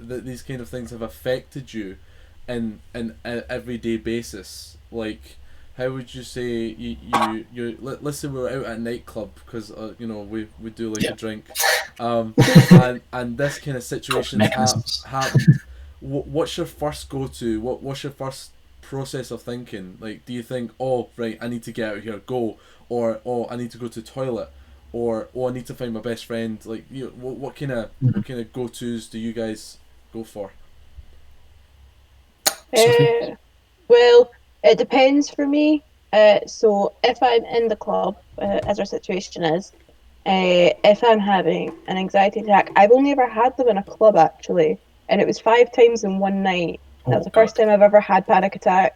that 0.00 0.24
these 0.24 0.42
kind 0.42 0.60
of 0.60 0.68
things 0.68 0.90
have 0.90 1.02
affected 1.02 1.72
you 1.74 1.96
in 2.48 2.80
in 2.94 3.14
a 3.24 3.50
everyday 3.50 3.96
basis 3.96 4.76
like 4.92 5.36
how 5.76 5.90
would 5.90 6.14
you 6.14 6.22
say 6.22 6.46
you 6.66 6.96
you 7.02 7.46
you 7.52 7.78
let, 7.80 8.02
let's 8.04 8.18
say 8.18 8.28
we're 8.28 8.48
out 8.48 8.64
at 8.66 8.76
a 8.78 8.80
nightclub 8.80 9.30
because 9.44 9.70
uh, 9.72 9.94
you 9.98 10.06
know 10.06 10.20
we 10.20 10.48
we 10.60 10.70
do 10.70 10.90
like 10.90 11.02
Yeah. 11.02 11.12
a 11.12 11.16
drink. 11.16 11.46
Um 12.00 12.34
and 12.72 13.00
and 13.12 13.38
this 13.38 13.60
kind 13.60 13.76
of 13.76 13.84
situation 13.84 14.40
ha- 14.40 14.46
mechanisms. 14.48 15.04
happened 15.04 15.60
what's 16.00 16.56
your 16.56 16.66
first 16.66 17.08
go 17.08 17.28
to 17.28 17.60
what 17.60 17.84
what's 17.84 18.02
your 18.02 18.10
first 18.12 18.50
process 18.82 19.30
of 19.30 19.42
thinking? 19.42 19.96
Like 20.00 20.26
do 20.26 20.32
you 20.32 20.42
think 20.42 20.72
oh 20.80 21.10
right 21.16 21.38
i 21.40 21.46
need 21.46 21.62
to 21.62 21.70
get 21.72 21.90
out 21.90 21.96
of 21.98 22.02
here 22.02 22.18
go 22.26 22.58
or 22.88 23.20
oh 23.24 23.46
i 23.48 23.54
need 23.54 23.70
to 23.70 23.78
go 23.78 23.86
to 23.86 24.00
the 24.00 24.06
toilet 24.06 24.50
or 24.92 25.28
oh 25.36 25.48
i 25.48 25.52
need 25.52 25.66
to 25.66 25.74
find 25.74 25.94
my 25.94 26.00
best 26.00 26.24
friend 26.26 26.58
like 26.66 26.84
you 26.90 27.12
what, 27.14 27.36
what 27.36 27.54
kind 27.54 27.70
of 27.70 27.90
what 28.00 28.24
kind 28.26 28.40
of 28.40 28.52
go-to's 28.52 29.06
do 29.06 29.18
you 29.20 29.32
guys 29.32 29.78
go 30.12 30.24
for? 30.24 30.50
Uh, 32.76 33.36
well, 33.88 34.30
it 34.64 34.78
depends 34.78 35.30
for 35.30 35.46
me. 35.46 35.84
Uh, 36.12 36.40
so 36.46 36.94
if 37.04 37.22
I'm 37.22 37.44
in 37.44 37.68
the 37.68 37.76
club, 37.76 38.16
uh, 38.40 38.60
as 38.66 38.78
our 38.80 38.86
situation 38.86 39.44
is, 39.44 39.72
uh, 40.26 40.70
if 40.84 41.04
I'm 41.04 41.20
having 41.20 41.72
an 41.88 41.98
anxiety 41.98 42.40
attack, 42.40 42.70
I've 42.76 42.92
only 42.92 43.12
ever 43.12 43.28
had 43.28 43.56
them 43.56 43.68
in 43.68 43.78
a 43.78 43.84
club 43.84 44.16
actually, 44.16 44.78
and 45.08 45.20
it 45.20 45.26
was 45.26 45.40
five 45.40 45.72
times 45.72 46.04
in 46.04 46.18
one 46.18 46.42
night. 46.42 46.80
That 47.06 47.18
was 47.18 47.26
Oh, 47.26 47.30
the 47.30 47.34
first 47.34 47.56
time 47.56 47.68
I've 47.68 47.82
ever 47.82 48.00
had 48.00 48.26
panic 48.26 48.56
attack. 48.56 48.94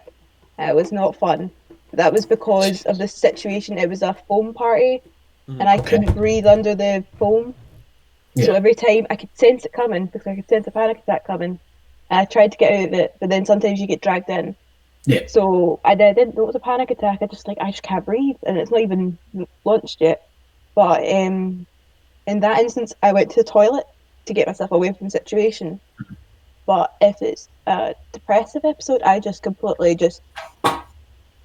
Uh, 0.58 0.64
it 0.70 0.74
was 0.76 0.92
not 0.92 1.16
fun. 1.16 1.50
That 1.92 2.12
was 2.12 2.26
because 2.26 2.82
of 2.86 2.98
the 2.98 3.08
situation. 3.08 3.78
It 3.78 3.88
was 3.88 4.02
a 4.02 4.14
foam 4.28 4.54
party, 4.54 5.02
Mhm. 5.48 5.60
and 5.60 5.68
I 5.68 5.78
Okay. 5.78 5.90
couldn't 5.90 6.14
breathe 6.14 6.46
under 6.46 6.74
the 6.74 7.04
foam. 7.18 7.54
So 8.38 8.54
every 8.54 8.74
time 8.74 9.06
I 9.10 9.16
could 9.16 9.36
sense 9.36 9.64
it 9.66 9.72
coming 9.72 10.06
because 10.06 10.26
I 10.26 10.36
could 10.36 10.48
sense 10.48 10.66
a 10.66 10.70
panic 10.70 10.98
attack 11.00 11.26
coming. 11.26 11.58
And 12.10 12.20
I 12.20 12.24
tried 12.24 12.52
to 12.52 12.58
get 12.58 12.72
out 12.72 12.88
of 12.88 12.94
it, 12.94 13.14
but 13.20 13.30
then 13.30 13.44
sometimes 13.44 13.80
you 13.80 13.86
get 13.86 14.00
dragged 14.00 14.30
in. 14.30 14.56
Yeah. 15.08 15.26
So 15.26 15.80
I, 15.86 15.94
did- 15.94 16.06
I 16.06 16.12
didn't 16.12 16.36
know 16.36 16.42
it 16.42 16.46
was 16.48 16.54
a 16.54 16.60
panic 16.60 16.90
attack. 16.90 17.20
I 17.22 17.26
just 17.26 17.48
like 17.48 17.56
I 17.60 17.70
just 17.70 17.82
can't 17.82 18.04
breathe, 18.04 18.36
and 18.46 18.58
it's 18.58 18.70
not 18.70 18.80
even 18.82 19.16
launched 19.64 20.02
yet. 20.02 20.28
But 20.74 21.00
um, 21.10 21.66
in 22.26 22.40
that 22.40 22.58
instance, 22.58 22.92
I 23.02 23.12
went 23.12 23.30
to 23.30 23.36
the 23.42 23.50
toilet 23.50 23.86
to 24.26 24.34
get 24.34 24.46
myself 24.46 24.70
away 24.70 24.92
from 24.92 25.06
the 25.06 25.10
situation. 25.10 25.80
But 26.66 26.94
if 27.00 27.22
it's 27.22 27.48
a 27.66 27.94
depressive 28.12 28.66
episode, 28.66 29.00
I 29.00 29.18
just 29.18 29.42
completely 29.42 29.94
just 29.94 30.20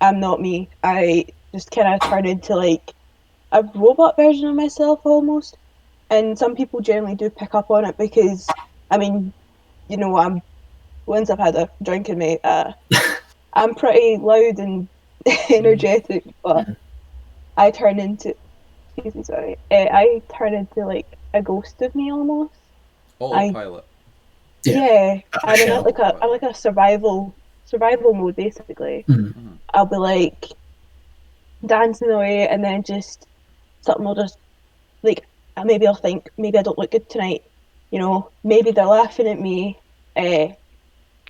I'm 0.02 0.20
not 0.20 0.42
me. 0.42 0.68
I 0.84 1.28
just 1.54 1.72
kind 1.72 1.88
of 1.88 2.02
turn 2.10 2.26
into 2.26 2.58
like 2.58 2.92
a 3.54 3.64
robot 3.76 4.18
version 4.18 4.50
of 4.50 4.56
myself 4.56 5.00
almost. 5.06 5.56
And 6.10 6.38
some 6.38 6.54
people 6.54 6.82
generally 6.82 7.16
do 7.16 7.30
pick 7.30 7.56
up 7.56 7.72
on 7.72 7.86
it 7.86 7.98
because, 7.98 8.46
I 8.92 8.98
mean, 8.98 9.32
you 9.88 9.96
know, 9.96 10.18
I'm 10.18 10.42
once 11.06 11.30
I've 11.30 11.40
had 11.40 11.56
a 11.56 11.70
drink 11.82 12.10
in 12.10 12.18
me, 12.18 12.40
uh, 12.44 12.74
I'm 13.56 13.76
pretty 13.76 14.18
loud 14.18 14.60
and 14.60 14.88
energetic, 15.50 16.24
but 16.44 16.68
I 17.56 17.72
turn 17.72 18.00
into, 18.00 18.36
excuse 18.98 19.16
me, 19.16 19.24
sorry, 19.24 19.58
uh, 19.72 19.88
I 19.92 20.22
turn 20.38 20.54
into 20.54 20.86
like 20.86 21.08
a 21.34 21.42
ghost 21.42 21.82
of 21.82 21.94
me 21.96 22.12
almost. 22.12 22.54
autopilot 23.20 23.86
Yeah. 24.66 24.74
Yeah, 24.76 25.20
A 25.34 25.40
I'm 25.48 25.60
in 25.60 25.84
like 25.84 26.00
a 26.00 26.18
I'm 26.22 26.30
like 26.30 26.44
a 26.44 26.54
survival 26.54 27.36
survival 27.66 28.14
mode 28.14 28.36
basically. 28.36 29.06
Mhm. 29.08 29.58
I'll 29.74 29.86
be 29.86 29.98
like 29.98 30.48
dancing 31.66 32.10
away, 32.12 32.48
and 32.48 32.64
then 32.64 32.84
just 32.84 33.28
something 33.82 34.06
will 34.06 34.16
just 34.16 34.38
like 35.02 35.26
uh, 35.58 35.64
maybe 35.66 35.86
I'll 35.88 35.96
think 35.96 36.30
maybe 36.38 36.58
I 36.58 36.64
don't 36.64 36.78
look 36.78 36.92
good 36.92 37.10
tonight. 37.10 37.44
You 37.92 38.00
know, 38.00 38.32
maybe 38.44 38.72
they're 38.72 38.86
laughing 38.86 39.28
at 39.28 39.40
me. 39.40 39.80
Uh, 40.16 40.48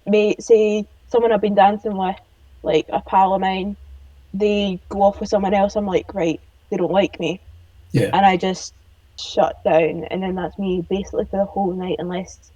may 0.06 0.36
say 0.40 0.86
someone 1.14 1.32
I've 1.32 1.40
been 1.42 1.56
dancing 1.56 1.96
with, 1.98 2.18
like 2.64 2.86
a 2.92 3.00
pal 3.02 3.34
of 3.34 3.40
mine, 3.42 3.78
they 4.34 4.80
go 4.90 5.04
off 5.04 5.20
with 5.22 5.30
someone 5.30 5.54
else. 5.54 5.76
I'm 5.78 5.86
like, 5.86 6.14
right, 6.14 6.42
they 6.70 6.78
don't 6.78 6.92
like 6.92 7.20
me, 7.20 7.40
Yeah. 7.94 8.10
and 8.14 8.26
I 8.26 8.36
just 8.36 8.74
shut 9.18 9.64
down, 9.64 10.04
and 10.12 10.22
then 10.24 10.36
that's 10.36 10.58
me 10.60 10.86
basically 10.90 11.26
for 11.26 11.38
the 11.38 11.46
whole 11.46 11.72
night, 11.74 11.98
unless 12.00 12.52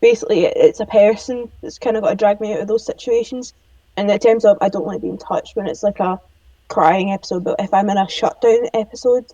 basically 0.00 0.46
it's 0.46 0.80
a 0.80 0.86
person 0.86 1.48
that's 1.60 1.78
kind 1.78 1.96
of 1.96 2.02
got 2.02 2.10
to 2.10 2.16
drag 2.16 2.40
me 2.40 2.54
out 2.54 2.60
of 2.60 2.68
those 2.68 2.84
situations. 2.84 3.54
And 3.96 4.10
in 4.10 4.18
terms 4.18 4.44
of 4.44 4.56
I 4.60 4.68
don't 4.70 4.86
like 4.86 5.02
being 5.02 5.18
touched 5.18 5.54
when 5.54 5.66
it's 5.66 5.82
like 5.82 6.00
a 6.00 6.18
crying 6.68 7.12
episode, 7.12 7.44
but 7.44 7.56
if 7.60 7.72
I'm 7.74 7.90
in 7.90 7.98
a 7.98 8.08
shutdown 8.08 8.66
episode, 8.74 9.26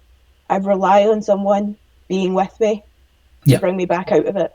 I 0.50 0.56
rely 0.56 1.06
on 1.06 1.22
someone 1.22 1.76
being 2.08 2.34
with 2.34 2.58
me 2.60 2.82
Yeah. 3.44 3.58
to 3.58 3.60
bring 3.60 3.76
me 3.76 3.84
back 3.86 4.10
out 4.10 4.26
of 4.26 4.36
it. 4.36 4.52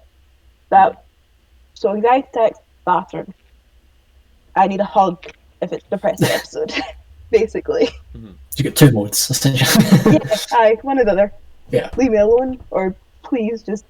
That 0.70 1.06
so 1.74 1.96
anxiety 1.96 2.28
attacks, 2.34 2.60
bathroom. 2.86 3.34
I 4.56 4.68
need 4.68 4.80
a 4.80 4.86
hug 4.86 5.26
if 5.62 5.74
it's 5.74 5.86
a 5.86 5.90
depressive 5.90 6.30
episode, 6.32 6.74
basically. 7.32 7.90
You 8.14 8.64
get 8.64 8.76
two 8.76 8.92
modes 8.92 9.30
essentially. 9.30 9.86
yeah, 10.14 10.36
aye, 10.52 10.78
one 10.82 11.00
or 11.00 11.06
the 11.06 11.12
other. 11.12 11.34
Yeah. 11.72 11.90
Leave 11.98 12.12
me 12.12 12.18
alone, 12.18 12.60
or 12.72 12.96
please 13.24 13.64
just 13.64 13.86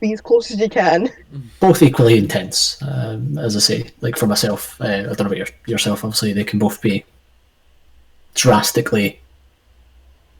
be 0.00 0.12
as 0.12 0.20
close 0.20 0.50
as 0.50 0.60
you 0.60 0.68
can. 0.68 1.10
both 1.58 1.82
equally 1.82 2.18
intense. 2.18 2.80
Um, 2.82 3.38
as 3.38 3.56
I 3.56 3.60
say, 3.60 3.90
like 4.00 4.16
for 4.16 4.26
myself, 4.26 4.80
uh, 4.80 4.84
I 4.84 5.02
don't 5.02 5.20
know 5.20 5.26
about 5.26 5.38
your, 5.38 5.46
yourself. 5.66 6.04
Obviously, 6.04 6.32
they 6.32 6.44
can 6.44 6.58
both 6.58 6.82
be 6.82 7.04
drastically 8.34 9.20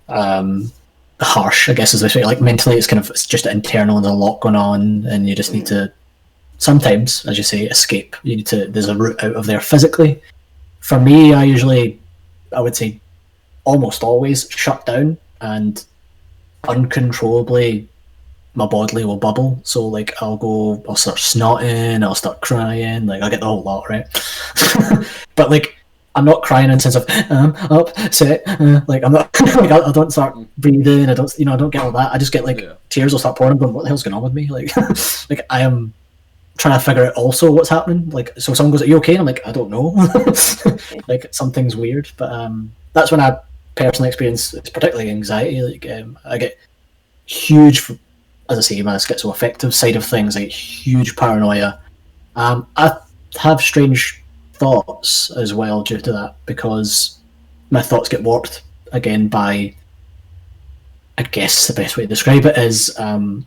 um, 0.09 0.71
harsh. 1.21 1.69
I 1.69 1.75
guess 1.75 1.95
as 1.95 2.05
I 2.05 2.09
say, 2.09 2.25
like 2.25 2.41
mentally, 2.41 2.77
it's 2.77 2.87
kind 2.87 3.03
of 3.03 3.11
it's 3.11 3.27
just 3.27 3.47
internal. 3.47 3.97
and 3.97 4.05
There's 4.05 4.15
a 4.15 4.19
lot 4.19 4.41
going 4.41 4.57
on, 4.57 5.07
and 5.07 5.29
you 5.29 5.35
just 5.35 5.53
need 5.53 5.67
to 5.67 5.93
sometimes, 6.59 7.25
as 7.27 7.39
you 7.39 7.45
say, 7.45 7.63
escape. 7.63 8.15
You 8.23 8.37
need 8.37 8.47
to. 8.49 8.67
There's 8.69 8.89
a 8.89 8.97
route 8.97 9.23
out 9.25 9.37
of 9.37 9.47
there 9.47 9.61
physically. 9.61 10.21
For 10.81 11.01
me, 11.01 11.35
I 11.35 11.45
usually, 11.45 11.99
I 12.55 12.61
would 12.61 12.77
say, 12.77 13.01
almost 13.65 14.03
always 14.03 14.49
shut 14.51 14.87
down 14.87 15.19
and 15.41 15.85
uncontrollably 16.69 17.89
my 18.55 18.67
bodily 18.67 19.05
will 19.05 19.17
bubble. 19.17 19.61
So 19.65 19.87
like 19.87 20.13
I'll 20.21 20.37
go, 20.37 20.83
I'll 20.89 20.97
start 20.97 21.19
snotting, 21.19 22.03
I'll 22.03 22.15
start 22.15 22.41
crying, 22.41 23.07
like 23.07 23.23
I 23.23 23.31
get 23.31 23.41
the 23.41 23.47
whole 23.47 23.63
lot, 23.63 23.89
right? 23.89 24.05
but 25.37 25.51
like 25.51 25.77
I'm 26.15 26.25
not 26.25 26.43
crying 26.43 26.71
in 26.71 26.79
the 26.79 26.81
sense 26.81 26.97
of 26.97 27.09
um, 27.31 27.55
upset, 27.71 28.43
uh, 28.47 28.81
like 28.89 29.05
I'm 29.05 29.13
not, 29.13 29.41
like 29.57 29.71
I, 29.71 29.79
I 29.79 29.93
don't 29.93 30.11
start 30.11 30.37
breathing, 30.59 31.09
I 31.09 31.15
don't, 31.15 31.33
you 31.39 31.45
know, 31.45 31.55
I 31.55 31.57
don't 31.57 31.71
get 31.71 31.83
all 31.83 31.93
that. 31.93 32.13
I 32.13 32.19
just 32.19 32.33
get 32.33 32.45
like 32.45 32.61
Yeah. 32.61 32.73
tears 32.89 33.13
will 33.13 33.21
start 33.21 33.39
pouring. 33.39 33.59
Going, 33.59 33.73
what 33.73 33.83
the 33.83 33.89
hell's 33.89 34.03
going 34.03 34.15
on 34.15 34.23
with 34.23 34.35
me? 34.35 34.49
Like, 34.49 34.77
like 35.31 35.43
I 35.51 35.61
am 35.61 35.95
trying 36.59 36.79
to 36.79 36.85
figure 36.85 37.07
out 37.07 37.15
also 37.15 37.51
what's 37.51 37.69
happening. 37.69 38.11
Like, 38.11 38.39
so 38.39 38.53
someone 38.53 38.73
goes, 38.73 38.83
"Are 38.83 38.87
you 38.87 38.99
okay?" 38.99 39.13
And 39.13 39.21
I'm 39.21 39.27
like, 39.27 39.41
"I 39.47 39.53
don't 39.53 39.71
know." 39.71 39.95
like 41.09 41.33
something's 41.33 41.77
weird. 41.77 42.11
But 42.17 42.31
um, 42.31 42.73
that's 42.93 43.11
when 43.11 43.21
I 43.21 43.39
personally 43.75 44.09
experience, 44.09 44.53
it's 44.53 44.69
particularly 44.69 45.11
anxiety. 45.11 45.63
Like, 45.63 45.87
um, 45.91 46.19
I 46.25 46.37
get 46.37 46.59
huge, 47.25 47.91
as 48.51 48.59
I 48.59 48.61
say, 48.61 48.83
my 48.83 48.97
schizoaffective 48.97 49.73
side 49.73 49.97
of 49.97 50.05
things, 50.05 50.35
like 50.35 50.51
huge 50.51 51.17
paranoia. 51.17 51.81
Um, 52.37 52.67
I 52.77 52.99
have 53.39 53.61
strange 53.61 54.23
thoughts 54.55 55.31
as 55.31 55.55
well 55.55 55.83
due 55.83 55.99
to 55.99 56.13
that 56.13 56.37
because 56.45 57.19
my 57.71 57.81
thoughts 57.81 58.09
get 58.09 58.23
warped 58.23 58.63
again 58.93 59.29
by 59.29 59.75
I 61.19 61.23
guess 61.23 61.67
the 61.67 61.75
best 61.75 61.97
way 61.97 62.05
to 62.05 62.09
describe 62.09 62.47
it 62.47 62.57
is 62.57 62.97
um, 62.99 63.47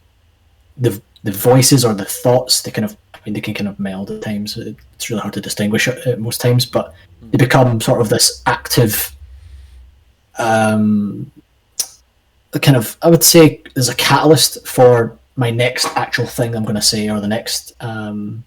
the 0.78 1.01
the 1.24 1.32
voices 1.32 1.86
or 1.86 1.93
the 1.93 2.05
thoughts. 2.05 2.62
They 2.62 2.72
kind 2.72 2.86
of, 2.86 2.97
mean, 3.26 3.34
they 3.34 3.41
can 3.41 3.53
kind 3.53 3.67
of 3.67 3.80
meld 3.80 4.11
at 4.11 4.22
times. 4.22 4.57
It's 4.57 5.09
really 5.09 5.22
hard 5.22 5.34
to 5.36 5.41
distinguish 5.41 5.88
at 5.88 6.19
most 6.19 6.41
times, 6.41 6.65
but 6.65 6.93
they 7.22 7.38
become 7.38 7.80
sort 7.82 8.01
of 8.01 8.09
this 8.09 8.41
active, 8.45 9.15
um, 10.38 11.32
kind 12.61 12.78
of. 12.78 12.97
I 13.01 13.09
would 13.09 13.24
say 13.24 13.61
there's 13.74 13.89
a 13.89 13.95
catalyst 13.95 14.65
for 14.67 15.17
my 15.36 15.49
next 15.49 15.86
actual 15.95 16.26
thing 16.26 16.55
I'm 16.55 16.63
going 16.63 16.76
to 16.76 16.82
say, 16.82 17.09
or 17.09 17.19
the 17.19 17.28
next. 17.28 17.74
Um, 17.80 18.43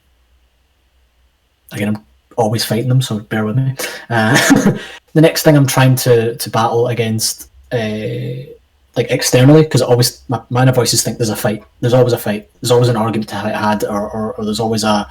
again, 1.73 1.97
I'm 1.97 2.05
always 2.37 2.65
fighting 2.65 2.89
them, 2.89 3.03
so 3.03 3.21
bear 3.21 3.45
with 3.45 3.57
me. 3.57 3.77
Uh, 4.11 4.79
the 5.13 5.21
next 5.21 5.43
thing 5.43 5.57
I'm 5.57 5.67
trying 5.67 5.95
to 5.97 6.37
to 6.37 6.51
battle 6.51 6.89
against. 6.89 7.51
Uh, 7.73 8.51
like 8.97 9.11
externally 9.11 9.63
because 9.63 9.83
always 9.83 10.23
my, 10.29 10.41
my 10.51 10.63
inner 10.63 10.73
voices 10.73 11.03
think 11.03 11.19
there's 11.19 11.31
a 11.31 11.37
fight. 11.37 11.65
There's 11.81 11.95
always 11.95 12.13
a 12.13 12.19
fight. 12.19 12.51
There's 12.61 12.71
always 12.71 12.89
an 12.89 12.97
argument 12.97 13.29
to 13.31 13.43
be 13.45 13.51
had 13.51 13.85
or, 13.85 14.09
or, 14.11 14.35
or 14.35 14.45
there's 14.45 14.61
always 14.61 14.85
a 14.85 15.09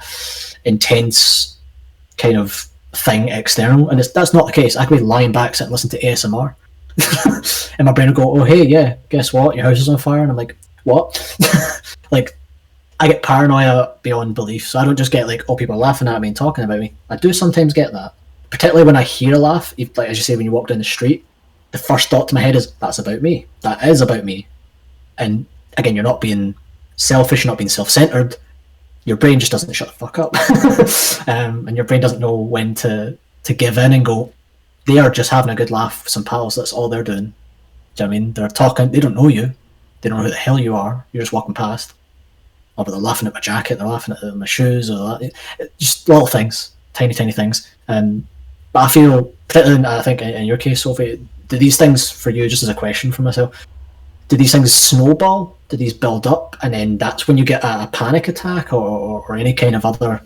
intense 0.64 1.58
kind 2.16 2.36
of 2.36 2.66
thing 2.92 3.28
external 3.28 3.90
and 3.90 3.98
it's, 3.98 4.10
that's 4.12 4.32
not 4.32 4.46
the 4.46 4.52
case. 4.52 4.76
I 4.76 4.86
could 4.86 4.98
be 4.98 5.04
lying 5.04 5.32
back 5.32 5.54
sitting 5.54 5.72
listening 5.72 6.00
to 6.00 6.06
asmr 6.06 6.54
and 7.78 7.86
my 7.86 7.92
brain 7.92 8.08
will 8.08 8.14
go 8.14 8.40
oh 8.40 8.44
hey 8.44 8.64
yeah 8.64 8.96
guess 9.08 9.32
what? 9.32 9.56
Your 9.56 9.64
house 9.64 9.78
is 9.78 9.88
on 9.88 9.98
fire. 9.98 10.22
And 10.22 10.30
i'm 10.30 10.36
like 10.36 10.56
what? 10.84 11.36
Like 12.10 12.38
i 13.00 13.08
get 13.08 13.22
paranoia 13.24 13.94
beyond 14.02 14.34
belief. 14.34 14.68
So 14.68 14.78
i 14.78 14.84
don't 14.84 14.96
just 14.96 15.12
get 15.12 15.26
like 15.26 15.42
oh 15.48 15.56
people 15.56 15.74
are 15.74 15.78
laughing 15.78 16.08
at 16.08 16.20
me 16.20 16.28
and 16.28 16.36
talking 16.36 16.64
about 16.64 16.78
me. 16.78 16.92
I 17.10 17.16
do 17.16 17.32
sometimes 17.32 17.72
get 17.72 17.92
that 17.92 18.14
particularly 18.54 18.86
when 18.86 18.94
i 18.94 19.02
hear 19.02 19.34
a 19.34 19.38
laugh 19.38 19.74
like 19.96 20.08
as 20.08 20.16
you 20.16 20.22
say 20.22 20.36
when 20.36 20.44
you 20.44 20.52
walk 20.52 20.68
down 20.68 20.78
the 20.78 20.84
street 20.84 21.24
the 21.74 21.78
first 21.78 22.08
thought 22.08 22.28
to 22.28 22.36
my 22.36 22.40
head 22.40 22.54
is 22.54 22.70
that's 22.74 23.00
about 23.00 23.20
me. 23.20 23.46
That 23.62 23.82
is 23.82 24.00
about 24.00 24.24
me. 24.24 24.46
And 25.18 25.44
again, 25.76 25.96
you're 25.96 26.04
not 26.04 26.20
being 26.20 26.54
selfish, 26.94 27.42
you're 27.42 27.50
not 27.50 27.58
being 27.58 27.68
self-centered. 27.68 28.36
Your 29.06 29.16
brain 29.16 29.40
just 29.40 29.50
doesn't 29.50 29.72
shut 29.72 29.88
the 29.88 29.94
fuck 29.94 30.20
up, 30.20 30.36
um, 31.28 31.66
and 31.66 31.76
your 31.76 31.84
brain 31.84 32.00
doesn't 32.00 32.20
know 32.20 32.36
when 32.36 32.76
to 32.76 33.18
to 33.42 33.54
give 33.54 33.76
in 33.76 33.92
and 33.92 34.04
go. 34.04 34.32
They 34.86 34.98
are 34.98 35.10
just 35.10 35.30
having 35.30 35.50
a 35.50 35.56
good 35.56 35.72
laugh 35.72 36.04
with 36.04 36.12
some 36.12 36.22
pals. 36.22 36.54
That's 36.54 36.72
all 36.72 36.88
they're 36.88 37.02
doing. 37.02 37.34
Do 37.96 38.04
you 38.04 38.04
know 38.04 38.06
I 38.06 38.08
mean? 38.08 38.32
They're 38.34 38.48
talking. 38.48 38.92
They 38.92 39.00
don't 39.00 39.16
know 39.16 39.26
you. 39.26 39.52
They 40.00 40.08
don't 40.08 40.18
know 40.18 40.24
who 40.24 40.30
the 40.30 40.36
hell 40.36 40.60
you 40.60 40.76
are. 40.76 41.04
You're 41.10 41.24
just 41.24 41.32
walking 41.32 41.54
past. 41.54 41.92
Oh, 42.78 42.84
but 42.84 42.92
they're 42.92 43.00
laughing 43.00 43.26
at 43.26 43.34
my 43.34 43.40
jacket. 43.40 43.78
They're 43.78 43.88
laughing 43.88 44.14
at 44.22 44.36
my 44.36 44.46
shoes, 44.46 44.90
or. 44.90 45.18
Just 45.78 46.08
little 46.08 46.28
things, 46.28 46.70
tiny, 46.92 47.14
tiny 47.14 47.32
things. 47.32 47.68
Um, 47.88 48.28
but 48.72 48.84
I 48.84 48.88
feel, 48.88 49.32
particularly, 49.48 49.84
I 49.84 50.02
think 50.02 50.22
in 50.22 50.44
your 50.44 50.56
case, 50.56 50.82
Sophie, 50.82 51.20
do 51.54 51.58
these 51.58 51.76
things 51.76 52.10
for 52.10 52.30
you 52.30 52.48
just 52.48 52.62
as 52.62 52.68
a 52.68 52.74
question 52.74 53.12
for 53.12 53.22
myself 53.22 53.66
do 54.28 54.36
these 54.36 54.52
things 54.52 54.72
snowball? 54.72 55.56
Do 55.68 55.76
these 55.76 55.92
build 55.92 56.26
up 56.26 56.56
and 56.62 56.72
then 56.72 56.98
that's 56.98 57.26
when 57.28 57.38
you 57.38 57.44
get 57.44 57.62
a, 57.62 57.84
a 57.84 57.86
panic 57.88 58.28
attack 58.28 58.72
or, 58.72 58.86
or, 58.86 59.24
or, 59.28 59.36
any 59.36 59.52
kind 59.52 59.74
of 59.74 59.84
other 59.84 60.22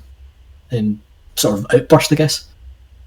um, 0.72 1.00
sort 1.36 1.58
of 1.58 1.66
outburst 1.74 2.12
i 2.12 2.16
guess? 2.16 2.48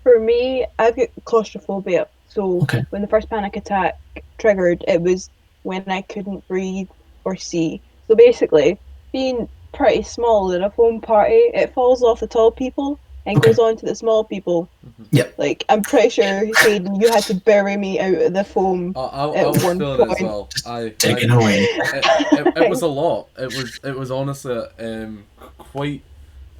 For 0.03 0.19
me 0.19 0.65
i've 0.79 0.95
got 0.95 1.09
claustrophobia. 1.25 2.07
So 2.27 2.61
okay. 2.63 2.85
when 2.89 3.01
the 3.01 3.07
first 3.07 3.29
panic 3.29 3.55
attack 3.55 3.99
triggered 4.37 4.83
it 4.87 5.01
was 5.01 5.29
when 5.63 5.83
i 5.87 6.01
couldn't 6.01 6.47
breathe 6.47 6.89
or 7.23 7.35
see. 7.35 7.81
So 8.07 8.15
basically 8.15 8.79
being 9.11 9.47
pretty 9.73 10.03
small 10.03 10.51
in 10.51 10.63
a 10.63 10.71
foam 10.71 10.99
party 10.99 11.41
it 11.53 11.73
falls 11.73 12.03
off 12.03 12.19
the 12.19 12.27
tall 12.27 12.51
people 12.51 12.99
and 13.25 13.37
Okay. 13.37 13.49
goes 13.49 13.59
on 13.59 13.77
to 13.77 13.85
the 13.85 13.95
small 13.95 14.23
people. 14.23 14.67
Yep. 15.11 15.35
Like 15.37 15.63
I'm 15.69 15.81
pretty 15.81 16.09
sure 16.09 16.45
Hayden, 16.59 16.95
you 16.99 17.09
had 17.11 17.23
to 17.25 17.35
bury 17.35 17.77
me 17.77 17.99
out 17.99 18.15
of 18.15 18.33
the 18.33 18.43
foam. 18.43 18.93
I, 18.95 18.99
I, 18.99 19.25
I 19.27 19.35
At 19.37 19.47
was 19.47 19.63
one 19.63 19.79
feeling 19.79 19.99
it 19.99 20.01
as 20.01 20.07
point. 20.17 20.21
well. 20.21 20.49
I, 20.65 20.89
taken 20.89 21.31
I, 21.31 21.35
away 21.35 21.59
it, 21.59 22.05
it, 22.33 22.57
it 22.63 22.69
was 22.69 22.81
a 22.81 22.87
lot. 23.01 23.29
It 23.37 23.47
was 23.55 23.79
it 23.83 23.95
was 23.97 24.11
honestly 24.11 24.61
um, 24.79 25.23
quite. 25.57 26.01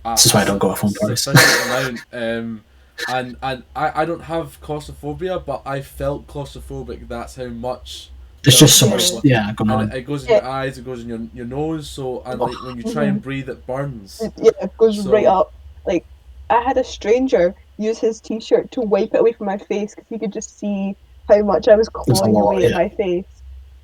A, 0.05 0.11
This 0.11 0.25
is 0.27 0.33
why 0.33 0.41
I 0.41 0.45
don't 0.45 0.57
go 0.59 0.69
off 0.69 0.83
on 0.83 0.93
parties. 0.93 1.27
amount. 1.27 1.99
Um, 2.11 2.63
and 3.07 3.35
and 3.41 3.63
I, 3.75 4.01
I 4.01 4.05
don't 4.05 4.21
have 4.21 4.59
claustrophobia, 4.61 5.39
but 5.39 5.61
I 5.65 5.81
felt 5.81 6.27
claustrophobic. 6.27 7.07
That's 7.07 7.35
how 7.35 7.47
much. 7.47 8.09
there's 8.43 8.59
just 8.59 8.77
so 8.79 8.89
was. 8.89 9.13
much 9.15 9.23
yeah 9.25 9.53
going 9.53 9.69
on 9.71 9.81
And 9.83 9.93
it, 9.93 9.97
it 9.97 10.01
goes 10.03 10.23
in 10.23 10.29
your 10.29 10.43
eyes, 10.43 10.77
it 10.77 10.85
goes 10.85 11.01
in 11.03 11.09
your 11.09 11.19
your 11.33 11.45
nose. 11.45 11.89
So 11.89 12.21
and 12.25 12.39
like 12.39 12.61
when 12.63 12.77
you 12.77 12.83
try 12.83 13.05
and 13.05 13.19
breathe, 13.21 13.49
it 13.49 13.65
burns. 13.65 14.21
Yeah, 14.37 14.51
it 14.61 14.75
goes 14.77 15.03
So- 15.03 15.11
right 15.11 15.25
up. 15.25 15.53
Like 15.85 16.05
I 16.51 16.61
had 16.61 16.77
a 16.77 16.83
stranger 16.83 17.55
use 17.77 17.97
his 17.99 18.19
t-shirt 18.21 18.71
to 18.71 18.81
wipe 18.81 19.13
it 19.13 19.19
away 19.19 19.31
from 19.33 19.47
my 19.47 19.57
face 19.57 19.95
because 19.95 20.09
he 20.09 20.19
could 20.19 20.33
just 20.33 20.59
see 20.59 20.95
how 21.27 21.41
much 21.41 21.67
I 21.67 21.75
was 21.75 21.89
clawing 21.89 22.33
lot, 22.33 22.51
away 22.53 22.65
at 22.65 22.71
yeah. 22.71 22.77
my 22.77 22.89
face. 22.89 23.25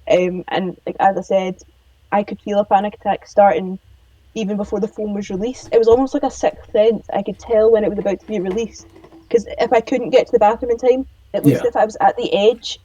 Um, 0.09 0.43
and 0.49 0.77
like 0.85 0.97
as 0.99 1.17
I 1.17 1.21
said, 1.21 1.61
I 2.11 2.23
could 2.23 2.39
feel 2.41 2.59
a 2.59 2.65
panic 2.65 2.95
attack 2.95 3.27
starting 3.27 3.79
even 4.35 4.57
before 4.57 4.79
the 4.79 4.87
phone 4.87 5.13
was 5.13 5.29
released. 5.29 5.69
It 5.71 5.79
was 5.79 5.87
almost 5.87 6.13
like 6.13 6.23
a 6.23 6.31
sixth 6.31 6.71
sense. 6.71 7.07
I 7.13 7.23
could 7.23 7.39
tell 7.39 7.71
when 7.71 7.83
it 7.83 7.89
was 7.89 7.99
about 7.99 8.19
to 8.19 8.27
be 8.27 8.39
released 8.39 8.85
because 9.23 9.45
if 9.59 9.73
I 9.73 9.81
couldn't 9.81 10.11
get 10.11 10.27
to 10.27 10.31
the 10.33 10.39
bathroom 10.39 10.71
in 10.71 10.77
time, 10.77 11.07
at 11.33 11.45
least 11.45 11.63
Yeah. 11.63 11.69
if 11.69 11.75
I 11.75 11.85
was 11.85 11.97
at 11.99 12.15
the 12.17 12.31
edge, 12.33 12.79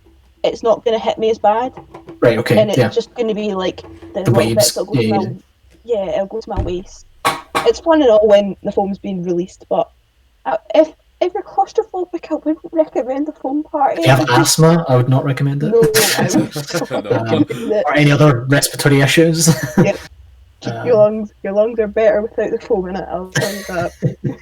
it's 0.45 0.63
not 0.63 0.85
going 0.85 0.99
to 0.99 1.05
hit 1.05 1.19
me 1.19 1.31
as 1.31 1.39
bad, 1.39 1.73
right 2.21 2.39
okay 2.39 2.59
and 2.59 2.69
it's 2.69 2.79
yeah 2.79 2.89
just 2.89 3.15
going 3.15 3.29
to 3.29 3.35
be 3.35 3.55
like 3.55 3.83
the, 4.15 4.23
The 4.25 4.33
waves, 4.33 4.55
bits 4.55 4.77
go 4.77 4.89
yeah, 4.95 5.19
to 5.19 5.29
my 5.29 5.37
yeah, 5.85 6.05
it'll 6.15 6.27
go 6.27 6.41
to 6.41 6.51
my 6.51 6.63
waist. 6.63 7.07
It's 7.67 7.81
fun 7.81 8.03
and 8.03 8.11
all 8.11 8.27
when 8.27 8.57
the 8.63 8.73
foam's 8.73 8.99
being 8.99 9.23
released, 9.23 9.67
but 9.69 9.91
uh, 10.47 10.57
if 10.75 10.93
if 11.21 11.33
you're 11.35 11.43
claustrophobic, 11.45 12.31
I 12.33 12.35
wouldn't 12.35 12.59
recommend 12.73 13.29
the 13.29 13.33
foam 13.33 13.63
party. 13.63 14.01
if 14.01 14.07
you 14.07 14.13
have 14.13 14.29
asthma 14.31 14.85
i 14.89 14.97
would 14.97 15.09
not 15.09 15.25
recommend 15.25 15.63
it 15.63 15.71
no, 15.71 15.81
No. 17.01 17.11
Um, 17.11 17.47
or 17.87 17.95
any 17.95 18.11
other 18.11 18.41
respiratory 18.47 19.01
issues 19.01 19.49
Yep. 19.79 19.99
Um, 20.65 20.87
your 20.87 20.95
lungs, 20.95 21.33
your 21.43 21.53
lungs 21.55 21.81
are 21.81 21.89
better 21.89 22.23
without 22.23 22.53
the 22.53 22.59
foam 22.61 22.89
in 22.89 22.95
it. 22.95 23.05
I'll 23.09 23.31
tell 23.33 23.53
you 23.53 23.65
that. 23.65 24.39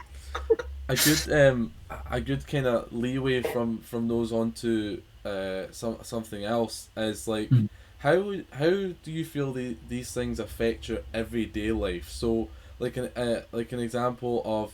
a 0.90 0.94
good 0.96 1.32
um 1.32 1.72
a 2.10 2.20
good 2.20 2.46
kind 2.46 2.66
of 2.66 2.92
leeway 2.92 3.40
from 3.42 3.78
from 3.78 4.06
those 4.08 4.30
onto 4.30 5.00
uh 5.24 5.62
some 5.70 5.96
something 6.02 6.44
else 6.44 6.88
is 6.96 7.26
like 7.26 7.48
Mm. 7.48 7.68
how 7.98 8.16
how 8.52 8.68
do 8.68 9.10
you 9.18 9.24
feel 9.24 9.52
the, 9.54 9.76
these 9.88 10.12
things 10.12 10.38
affect 10.38 10.88
your 10.90 10.98
everyday 11.14 11.72
life 11.72 12.08
so 12.10 12.48
like 12.80 12.96
an 12.96 13.06
uh, 13.16 13.42
like 13.52 13.70
an 13.72 13.78
example 13.80 14.42
of 14.44 14.72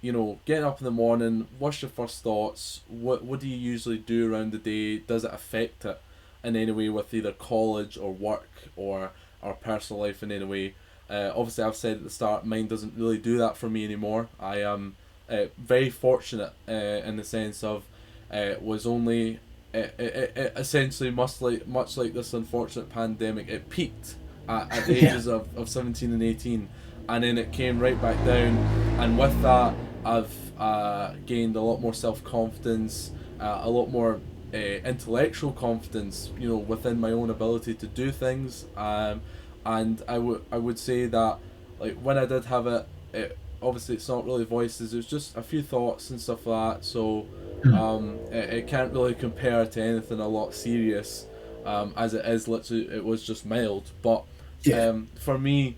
you 0.00 0.12
know 0.12 0.38
getting 0.46 0.64
up 0.64 0.80
in 0.80 0.84
the 0.86 0.90
morning 0.90 1.46
what's 1.58 1.82
your 1.82 1.90
first 1.90 2.22
thoughts? 2.22 2.80
What 2.88 3.24
what 3.24 3.40
do 3.40 3.48
you 3.48 3.56
usually 3.56 3.98
do 3.98 4.32
around 4.32 4.52
the 4.52 4.58
day? 4.58 4.98
Does 4.98 5.24
it 5.24 5.32
affect 5.34 5.84
it 5.84 6.00
in 6.44 6.56
any 6.56 6.72
way 6.72 6.88
with 6.88 7.12
either 7.12 7.32
college 7.32 7.98
or 7.98 8.12
work 8.12 8.48
or 8.76 9.10
or 9.42 9.54
personal 9.54 10.02
life 10.02 10.22
in 10.22 10.32
any 10.32 10.44
way? 10.44 10.74
Uh, 11.10 11.32
obviously 11.34 11.64
I've 11.64 11.76
said 11.76 11.98
at 11.98 12.04
the 12.04 12.10
start 12.10 12.46
mine 12.46 12.68
doesn't 12.68 12.94
really 12.96 13.18
do 13.18 13.38
that 13.38 13.56
for 13.56 13.68
me 13.68 13.84
anymore. 13.84 14.28
I 14.40 14.62
am 14.62 14.96
uh, 15.28 15.46
very 15.58 15.90
fortunate 15.90 16.52
uh, 16.68 16.72
in 16.72 17.16
the 17.16 17.24
sense 17.24 17.64
of 17.64 17.84
uh, 18.30 18.54
was 18.60 18.86
only 18.86 19.40
uh, 19.74 19.78
it, 19.98 20.32
it 20.36 20.52
essentially 20.56 21.10
much 21.10 21.40
like 21.40 21.66
much 21.66 21.96
like 21.96 22.12
this 22.14 22.32
unfortunate 22.34 22.88
pandemic 22.90 23.48
it 23.48 23.68
peaked 23.70 24.16
at, 24.48 24.70
at 24.70 24.86
the 24.86 24.94
Yeah. 25.02 25.08
ages 25.08 25.26
of, 25.26 25.48
of 25.56 25.68
17 25.68 26.12
and 26.12 26.22
18 26.22 26.68
and 27.08 27.24
then 27.24 27.38
it 27.38 27.52
came 27.52 27.78
right 27.78 28.00
back 28.00 28.16
down 28.24 28.56
and 28.98 29.18
with 29.18 29.40
that 29.42 29.74
I've 30.04 30.52
uh, 30.58 31.14
gained 31.26 31.56
a 31.56 31.60
lot 31.60 31.80
more 31.80 31.94
self-confidence 31.94 33.12
uh, 33.40 33.60
a 33.62 33.70
lot 33.70 33.86
more 33.90 34.20
uh, 34.52 34.56
intellectual 34.56 35.52
confidence 35.52 36.30
you 36.38 36.48
know 36.48 36.56
within 36.56 37.00
my 37.00 37.10
own 37.12 37.30
ability 37.30 37.74
to 37.74 37.86
do 37.86 38.10
things 38.10 38.66
um, 38.76 39.20
and 39.64 40.02
I 40.08 40.18
would 40.18 40.44
I 40.50 40.58
would 40.58 40.78
say 40.78 41.06
that 41.06 41.38
like 41.78 41.96
when 42.00 42.18
I 42.18 42.26
did 42.26 42.46
have 42.46 42.66
it, 42.66 42.86
it 43.12 43.38
obviously 43.62 43.96
it's 43.96 44.08
not 44.08 44.24
really 44.24 44.44
voices. 44.44 44.94
It's 44.94 45.06
just 45.06 45.36
a 45.36 45.42
few 45.42 45.62
thoughts 45.62 46.10
and 46.10 46.20
stuff 46.20 46.46
like 46.46 46.76
that. 46.78 46.84
So 46.84 47.26
Hmm. 47.62 47.74
um, 47.74 48.20
it, 48.30 48.50
it 48.54 48.66
can't 48.66 48.92
really 48.92 49.14
compare 49.14 49.66
to 49.66 49.82
anything 49.82 50.20
a 50.20 50.28
lot 50.28 50.54
serious, 50.54 51.26
um, 51.64 51.92
as 51.96 52.14
it 52.14 52.24
is 52.24 52.48
literally 52.48 52.88
it 52.88 53.04
was 53.04 53.22
just 53.24 53.44
mild. 53.44 53.90
But 54.02 54.24
um, 54.72 55.08
for 55.18 55.38
me, 55.38 55.76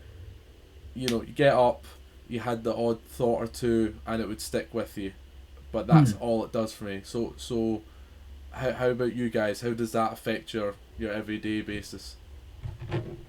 you 0.95 1.09
know, 1.09 1.23
you 1.23 1.33
get 1.33 1.55
up, 1.55 1.85
you 2.29 2.41
had 2.41 2.65
the 2.65 2.75
odd 2.75 3.03
thought 3.03 3.43
or 3.43 3.47
two, 3.47 3.97
and 4.07 4.23
it 4.23 4.29
would 4.29 4.41
stick 4.41 4.69
with 4.73 4.97
you. 4.97 5.13
But 5.73 5.87
that's 5.87 6.15
all 6.21 6.45
it 6.45 6.53
does 6.53 6.73
for 6.73 6.85
me. 6.85 7.03
So 7.05 7.35
so, 7.37 7.83
how, 8.51 8.73
how 8.73 8.89
about 8.89 9.15
you 9.15 9.31
guys? 9.31 9.61
How 9.61 9.73
does 9.73 9.93
that 9.93 10.13
affect 10.13 10.53
your 10.53 10.75
your 10.99 11.13
everyday 11.13 11.61
basis? 11.61 12.17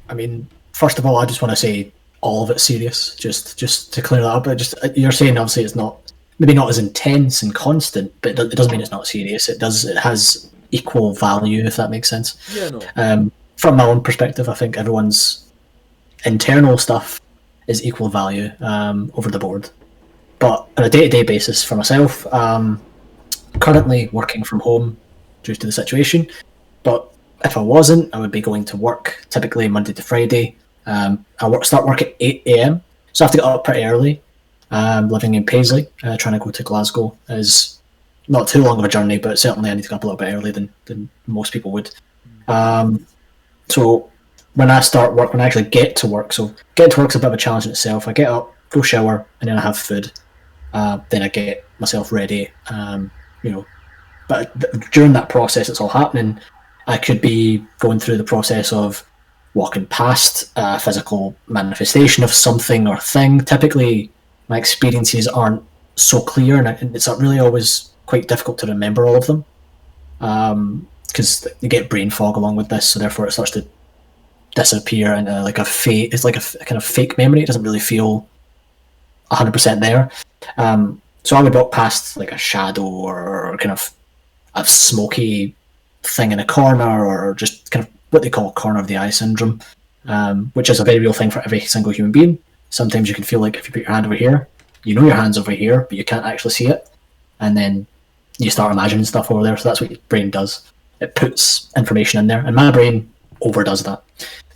I 0.09 0.13
mean, 0.13 0.47
first 0.73 0.97
of 0.97 1.05
all, 1.05 1.17
I 1.17 1.25
just 1.25 1.41
want 1.41 1.51
to 1.51 1.55
say 1.55 1.91
all 2.21 2.43
of 2.43 2.49
it's 2.49 2.63
serious. 2.63 3.15
Just 3.15 3.59
just 3.59 3.93
to 3.93 4.01
clear 4.01 4.21
that 4.21 4.27
up, 4.27 4.43
but 4.45 4.57
just 4.57 4.73
uh, 4.83 4.89
you're 4.95 5.11
saying 5.11 5.37
obviously 5.37 5.63
it's 5.63 5.75
not 5.75 6.11
maybe 6.39 6.55
not 6.55 6.69
as 6.69 6.79
intense 6.79 7.43
and 7.43 7.53
constant, 7.53 8.11
but 8.21 8.39
it 8.39 8.55
doesn't 8.55 8.71
mean 8.71 8.81
it's 8.81 8.91
not 8.91 9.05
serious. 9.05 9.47
It 9.47 9.59
does 9.59 9.85
it 9.85 9.97
has 9.97 10.49
equal 10.71 11.13
value 11.13 11.63
if 11.63 11.75
that 11.75 11.91
makes 11.91 12.09
sense. 12.09 12.37
Yeah, 12.51 12.69
no. 12.69 12.81
Um, 12.95 13.31
from 13.57 13.75
my 13.77 13.85
own 13.85 14.01
perspective, 14.01 14.49
I 14.49 14.55
think 14.55 14.77
everyone's 14.77 15.47
internal 16.25 16.79
stuff 16.79 17.20
is 17.71 17.83
equal 17.83 18.09
value 18.09 18.51
um, 18.59 19.11
over 19.15 19.29
the 19.31 19.39
board. 19.39 19.69
But 20.39 20.67
on 20.77 20.83
a 20.83 20.89
day 20.89 21.01
to 21.01 21.09
day 21.09 21.23
basis, 21.23 21.63
for 21.63 21.75
myself, 21.75 22.31
um, 22.33 22.81
currently 23.59 24.09
working 24.11 24.43
from 24.43 24.59
home 24.59 24.97
due 25.43 25.55
to 25.55 25.65
the 25.65 25.71
situation. 25.71 26.27
But 26.83 27.11
if 27.43 27.57
I 27.57 27.61
wasn't, 27.61 28.13
I 28.13 28.19
would 28.19 28.31
be 28.31 28.41
going 28.41 28.65
to 28.65 28.77
work 28.77 29.25
typically 29.29 29.67
Monday 29.67 29.93
to 29.93 30.03
Friday. 30.03 30.55
Um, 30.85 31.25
I 31.39 31.47
work, 31.47 31.65
start 31.65 31.85
work 31.85 32.01
at 32.01 32.15
8 32.19 32.43
a.m., 32.45 32.81
so 33.13 33.23
I 33.23 33.27
have 33.27 33.31
to 33.31 33.37
get 33.37 33.45
up 33.45 33.63
pretty 33.63 33.83
early. 33.83 34.21
Um, 34.71 35.09
living 35.09 35.35
in 35.35 35.45
Paisley, 35.45 35.87
uh, 36.03 36.15
trying 36.17 36.33
to 36.39 36.43
go 36.43 36.49
to 36.49 36.63
Glasgow 36.63 37.17
is 37.27 37.81
not 38.29 38.47
too 38.47 38.63
long 38.63 38.79
of 38.79 38.85
a 38.85 38.87
journey, 38.87 39.17
but 39.17 39.37
certainly 39.37 39.69
I 39.69 39.73
need 39.73 39.83
to 39.83 39.89
get 39.89 39.95
up 39.95 40.03
a 40.03 40.07
little 40.07 40.17
bit 40.17 40.33
earlier 40.33 40.53
than, 40.53 40.71
than 40.85 41.09
most 41.27 41.51
people 41.51 41.71
would. 41.71 41.91
Um, 42.47 43.05
so 43.67 44.10
when 44.55 44.69
I 44.69 44.81
start 44.81 45.13
work, 45.13 45.31
when 45.31 45.41
I 45.41 45.45
actually 45.45 45.69
get 45.69 45.95
to 45.97 46.07
work, 46.07 46.33
so 46.33 46.53
getting 46.75 46.91
to 46.91 47.01
work 47.01 47.11
is 47.11 47.15
a 47.15 47.19
bit 47.19 47.27
of 47.27 47.33
a 47.33 47.37
challenge 47.37 47.65
in 47.65 47.71
itself. 47.71 48.07
I 48.07 48.13
get 48.13 48.29
up, 48.29 48.53
go 48.69 48.81
shower, 48.81 49.25
and 49.39 49.49
then 49.49 49.57
I 49.57 49.61
have 49.61 49.77
food. 49.77 50.11
Uh, 50.73 50.99
then 51.09 51.21
I 51.21 51.27
get 51.27 51.65
myself 51.79 52.11
ready. 52.11 52.49
Um, 52.69 53.11
you 53.43 53.51
know, 53.51 53.65
but 54.27 54.59
th- 54.59 54.91
during 54.91 55.13
that 55.13 55.29
process, 55.29 55.69
it's 55.69 55.81
all 55.81 55.89
happening. 55.89 56.39
I 56.87 56.97
could 56.97 57.21
be 57.21 57.63
going 57.79 57.99
through 57.99 58.17
the 58.17 58.23
process 58.23 58.73
of 58.73 59.05
walking 59.53 59.85
past 59.85 60.51
a 60.55 60.79
physical 60.79 61.35
manifestation 61.47 62.23
of 62.23 62.31
something 62.31 62.87
or 62.87 62.97
thing. 62.97 63.41
Typically, 63.41 64.11
my 64.47 64.57
experiences 64.57 65.27
aren't 65.27 65.63
so 65.95 66.21
clear, 66.21 66.57
and 66.57 66.95
it's 66.95 67.07
really 67.07 67.39
always 67.39 67.89
quite 68.05 68.27
difficult 68.27 68.57
to 68.59 68.67
remember 68.67 69.05
all 69.05 69.15
of 69.15 69.27
them 69.27 69.45
because 71.07 71.45
um, 71.45 71.51
you 71.61 71.69
get 71.69 71.89
brain 71.89 72.09
fog 72.09 72.35
along 72.35 72.55
with 72.55 72.69
this, 72.69 72.89
so 72.89 72.99
therefore 72.99 73.27
it 73.27 73.31
starts 73.31 73.51
to 73.51 73.65
disappear 74.55 75.13
and 75.13 75.27
like 75.43 75.57
a 75.57 75.65
fake. 75.65 76.13
It's 76.13 76.23
like 76.23 76.37
a 76.37 76.65
kind 76.65 76.77
of 76.77 76.83
fake 76.83 77.17
memory. 77.17 77.41
It 77.41 77.47
doesn't 77.47 77.63
really 77.63 77.79
feel 77.79 78.27
hundred 79.31 79.53
percent 79.53 79.81
there. 79.81 80.11
Um, 80.57 81.01
so 81.23 81.37
I 81.37 81.41
would 81.43 81.53
walk 81.53 81.71
past 81.71 82.17
like 82.17 82.31
a 82.31 82.37
shadow 82.37 82.83
or 82.83 83.57
kind 83.57 83.71
of 83.71 83.91
a 84.55 84.65
smoky 84.65 85.55
thing 86.03 86.31
in 86.31 86.39
a 86.39 86.45
corner, 86.45 87.05
or 87.05 87.33
just 87.35 87.71
kind 87.71 87.85
of 87.85 87.91
what 88.09 88.23
they 88.23 88.29
call 88.29 88.51
corner 88.53 88.79
of 88.79 88.87
the 88.87 88.97
eye 88.97 89.11
syndrome, 89.11 89.61
um, 90.05 90.51
which 90.55 90.69
is 90.69 90.79
a 90.79 90.83
very 90.83 90.99
real 90.99 91.13
thing 91.13 91.29
for 91.31 91.41
every 91.41 91.59
single 91.59 91.91
human 91.93 92.11
being. 92.11 92.37
Sometimes 92.69 93.07
you 93.07 93.15
can 93.15 93.23
feel 93.23 93.39
like 93.39 93.55
if 93.55 93.67
you 93.67 93.73
put 93.73 93.83
your 93.83 93.91
hand 93.91 94.05
over 94.05 94.15
here, 94.15 94.47
you 94.83 94.95
know 94.95 95.05
your 95.05 95.15
hand's 95.15 95.37
over 95.37 95.51
here, 95.51 95.81
but 95.81 95.97
you 95.97 96.03
can't 96.03 96.25
actually 96.25 96.51
see 96.51 96.67
it, 96.67 96.89
and 97.39 97.55
then 97.55 97.85
you 98.39 98.49
start 98.49 98.71
imagining 98.71 99.05
stuff 99.05 99.29
over 99.29 99.43
there. 99.43 99.55
So 99.57 99.69
that's 99.69 99.79
what 99.79 99.91
your 99.91 99.99
brain 100.09 100.31
does. 100.31 100.67
It 100.99 101.15
puts 101.15 101.69
information 101.77 102.19
in 102.19 102.27
there, 102.27 102.43
and 102.45 102.55
my 102.55 102.71
brain 102.71 103.10
overdoes 103.41 103.83
that 103.83 104.03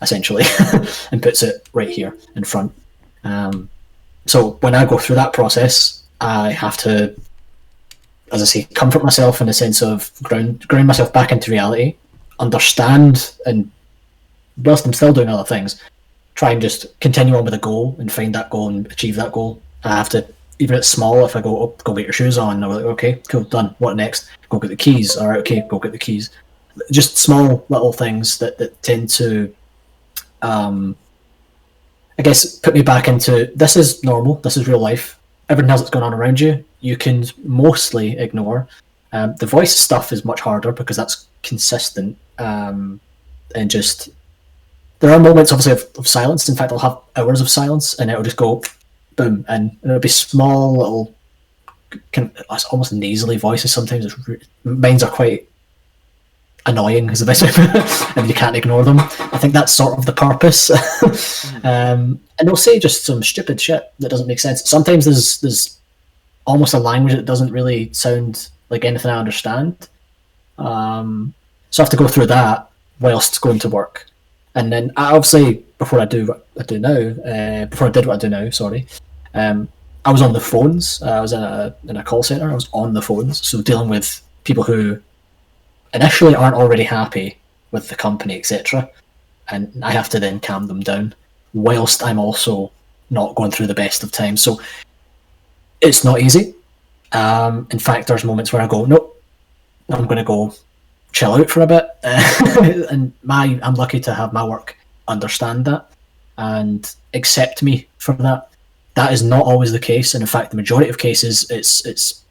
essentially 0.01 0.43
and 1.11 1.21
puts 1.21 1.43
it 1.43 1.67
right 1.73 1.89
here 1.89 2.15
in 2.35 2.43
front. 2.43 2.71
Um, 3.23 3.69
so 4.25 4.51
when 4.61 4.75
I 4.75 4.85
go 4.85 4.97
through 4.97 5.15
that 5.17 5.33
process, 5.33 6.03
I 6.21 6.51
have 6.51 6.77
to, 6.77 7.15
as 8.31 8.41
I 8.41 8.45
say, 8.45 8.63
comfort 8.73 9.03
myself 9.03 9.41
in 9.41 9.47
the 9.47 9.53
sense 9.53 9.81
of 9.81 10.11
ground 10.23 10.67
ground 10.67 10.87
myself 10.87 11.13
back 11.13 11.31
into 11.31 11.51
reality, 11.51 11.95
understand, 12.39 13.33
and 13.45 13.71
whilst 14.63 14.85
I'm 14.85 14.93
still 14.93 15.13
doing 15.13 15.29
other 15.29 15.43
things, 15.43 15.81
try 16.35 16.51
and 16.51 16.61
just 16.61 16.99
continue 16.99 17.35
on 17.35 17.45
with 17.45 17.53
a 17.53 17.59
goal 17.59 17.95
and 17.99 18.11
find 18.11 18.33
that 18.35 18.49
goal 18.49 18.69
and 18.69 18.85
achieve 18.87 19.15
that 19.15 19.31
goal. 19.31 19.61
I 19.83 19.95
have 19.95 20.09
to, 20.09 20.25
even 20.59 20.75
if 20.75 20.79
it's 20.79 20.87
small, 20.87 21.25
if 21.25 21.35
I 21.35 21.41
go 21.41 21.63
up, 21.63 21.83
go 21.83 21.93
get 21.93 22.05
your 22.05 22.13
shoes 22.13 22.37
on, 22.37 22.63
I'm 22.63 22.69
like, 22.69 22.85
okay, 22.85 23.21
cool, 23.29 23.43
done. 23.43 23.75
What 23.79 23.95
next? 23.95 24.29
Go 24.49 24.59
get 24.59 24.69
the 24.69 24.75
keys. 24.75 25.17
All 25.17 25.27
right, 25.27 25.39
okay, 25.39 25.65
go 25.69 25.79
get 25.79 25.91
the 25.91 25.99
keys. 25.99 26.31
Just 26.91 27.17
small 27.17 27.65
little 27.69 27.93
things 27.93 28.37
that, 28.39 28.57
that 28.57 28.81
tend 28.83 29.09
to 29.11 29.53
um, 30.41 30.95
I 32.17 32.21
guess 32.21 32.57
put 32.59 32.73
me 32.73 32.81
back 32.81 33.07
into 33.07 33.51
this 33.55 33.75
is 33.75 34.03
normal, 34.03 34.35
this 34.35 34.57
is 34.57 34.67
real 34.67 34.79
life. 34.79 35.19
Everything 35.49 35.69
else 35.69 35.81
that's 35.81 35.91
going 35.91 36.03
on 36.03 36.13
around 36.13 36.39
you, 36.39 36.63
you 36.79 36.97
can 36.97 37.25
mostly 37.43 38.17
ignore. 38.17 38.67
Um, 39.11 39.35
the 39.35 39.45
voice 39.45 39.75
stuff 39.75 40.11
is 40.11 40.25
much 40.25 40.41
harder 40.41 40.71
because 40.71 40.97
that's 40.97 41.27
consistent 41.43 42.17
um, 42.39 42.99
and 43.53 43.69
just 43.69 44.09
there 44.99 45.11
are 45.11 45.19
moments 45.19 45.51
obviously 45.51 45.73
of, 45.73 45.85
of, 45.97 46.07
silence. 46.07 46.49
In 46.49 46.55
fact, 46.55 46.71
I'll 46.71 46.79
have 46.79 46.99
hours 47.15 47.41
of 47.41 47.49
silence 47.49 47.93
and 47.99 48.09
it'll 48.09 48.23
just 48.23 48.37
go 48.37 48.63
boom 49.15 49.45
and, 49.47 49.71
and 49.81 49.91
it'll 49.91 49.99
be 49.99 50.07
small 50.07 50.77
little 50.77 51.15
of 52.49 52.65
almost 52.71 52.91
nasally 52.91 53.37
voices. 53.37 53.71
Sometimes 53.71 54.05
it's, 54.05 54.47
mines 54.63 55.03
are 55.03 55.11
quite 55.11 55.47
annoying 56.65 57.09
is 57.09 57.19
the 57.19 57.25
best 57.25 57.43
way, 57.43 57.51
and 58.15 58.27
you 58.27 58.33
can't 58.33 58.55
ignore 58.55 58.83
them. 58.83 58.99
I 58.99 59.37
think 59.37 59.53
that's 59.53 59.73
sort 59.73 59.97
of 59.97 60.05
the 60.05 60.13
purpose. 60.13 60.71
um, 61.63 62.19
and 62.37 62.47
they'll 62.47 62.55
say 62.55 62.79
just 62.79 63.05
some 63.05 63.23
stupid 63.23 63.59
shit 63.61 63.91
that 63.99 64.09
doesn't 64.09 64.27
make 64.27 64.39
sense. 64.39 64.67
Sometimes 64.67 65.05
there's 65.05 65.39
there's 65.41 65.79
almost 66.45 66.73
a 66.73 66.79
language 66.79 67.15
that 67.15 67.25
doesn't 67.25 67.51
really 67.51 67.91
sound 67.93 68.49
like 68.69 68.85
anything 68.85 69.11
I 69.11 69.19
understand. 69.19 69.89
Um, 70.57 71.33
so 71.69 71.81
I 71.81 71.85
have 71.85 71.91
to 71.91 71.97
go 71.97 72.07
through 72.07 72.27
that 72.27 72.69
whilst 72.99 73.41
going 73.41 73.59
to 73.59 73.69
work, 73.69 74.07
and 74.55 74.71
then 74.71 74.91
I 74.97 75.11
obviously 75.11 75.63
before 75.77 75.99
I 75.99 76.05
do 76.05 76.25
what 76.27 76.47
I 76.59 76.63
do 76.63 76.79
now, 76.79 76.97
uh, 76.97 77.65
before 77.65 77.87
I 77.87 77.91
did 77.91 78.05
what 78.05 78.15
I 78.15 78.19
do 78.19 78.29
now, 78.29 78.49
sorry. 78.49 78.87
Um, 79.33 79.67
I 80.05 80.11
was 80.11 80.21
on 80.21 80.33
the 80.33 80.39
phones. 80.39 81.01
I 81.01 81.19
was 81.19 81.33
in 81.33 81.41
a 81.41 81.75
in 81.87 81.97
a 81.97 82.03
call 82.03 82.23
center. 82.23 82.49
I 82.49 82.55
was 82.55 82.69
on 82.73 82.93
the 82.93 83.01
phones, 83.01 83.45
so 83.45 83.61
dealing 83.61 83.89
with 83.89 84.21
people 84.43 84.63
who 84.63 85.01
initially 85.95 86.35
aren't 86.35 86.55
already 86.55 86.83
happy 86.83 87.37
with 87.71 87.89
the 87.89 87.95
company, 87.95 88.37
etc. 88.37 88.89
And 89.49 89.83
I 89.83 89.91
have 89.91 90.09
to 90.09 90.19
then 90.19 90.39
calm 90.39 90.67
them 90.67 90.81
down, 90.81 91.15
whilst 91.53 92.03
I'm 92.03 92.19
also 92.19 92.71
not 93.09 93.35
going 93.35 93.51
through 93.51 93.67
the 93.67 93.73
best 93.73 94.03
of 94.03 94.11
times. 94.11 94.41
So 94.41 94.59
it's 95.81 96.03
not 96.03 96.21
easy. 96.21 96.55
Um, 97.11 97.67
in 97.71 97.79
fact, 97.79 98.07
there's 98.07 98.23
moments 98.23 98.51
where 98.51 98.61
I 98.61 98.67
go, 98.67 98.85
nope, 98.85 99.21
I'm 99.89 100.05
going 100.05 100.17
to 100.17 100.23
go 100.23 100.53
chill 101.11 101.33
out 101.33 101.49
for 101.49 101.61
a 101.61 101.67
bit. 101.67 101.87
and 102.03 103.13
my, 103.23 103.59
I'm 103.63 103.75
lucky 103.75 103.99
to 104.01 104.13
have 104.13 104.33
my 104.33 104.45
work 104.45 104.75
understand 105.07 105.65
that 105.65 105.89
and 106.37 106.95
accept 107.13 107.63
me 107.63 107.87
for 107.97 108.13
that. 108.13 108.49
That 108.95 109.13
is 109.13 109.23
not 109.23 109.43
always 109.43 109.71
the 109.71 109.79
case, 109.79 110.13
and 110.13 110.21
in 110.21 110.27
fact, 110.27 110.51
the 110.51 110.57
majority 110.57 110.89
of 110.89 110.97
cases, 110.97 111.49
it's 111.49 111.85
it's 111.85 112.23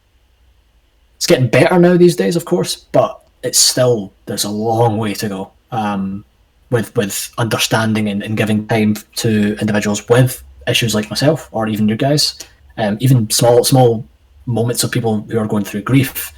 it's 1.16 1.26
getting 1.26 1.48
better 1.48 1.78
now 1.78 1.96
these 1.96 2.16
days, 2.16 2.36
of 2.36 2.46
course. 2.46 2.86
But 2.92 3.22
it's 3.44 3.58
still 3.58 4.12
there's 4.26 4.44
a 4.44 4.50
long 4.50 4.98
way 4.98 5.14
to 5.14 5.28
go 5.28 5.52
um, 5.70 6.24
with 6.70 6.96
with 6.96 7.32
understanding 7.38 8.08
and, 8.08 8.22
and, 8.22 8.36
giving 8.36 8.66
time 8.66 8.94
to 9.16 9.56
individuals 9.60 10.08
with 10.08 10.42
issues 10.66 10.94
like 10.94 11.10
myself 11.10 11.48
or 11.52 11.68
even 11.68 11.88
you 11.88 11.96
guys. 11.96 12.38
Um, 12.78 12.96
even 13.00 13.30
small 13.30 13.62
small 13.62 14.04
moments 14.46 14.82
of 14.82 14.90
people 14.90 15.20
who 15.20 15.38
are 15.38 15.46
going 15.46 15.64
through 15.64 15.82
grief 15.82 16.32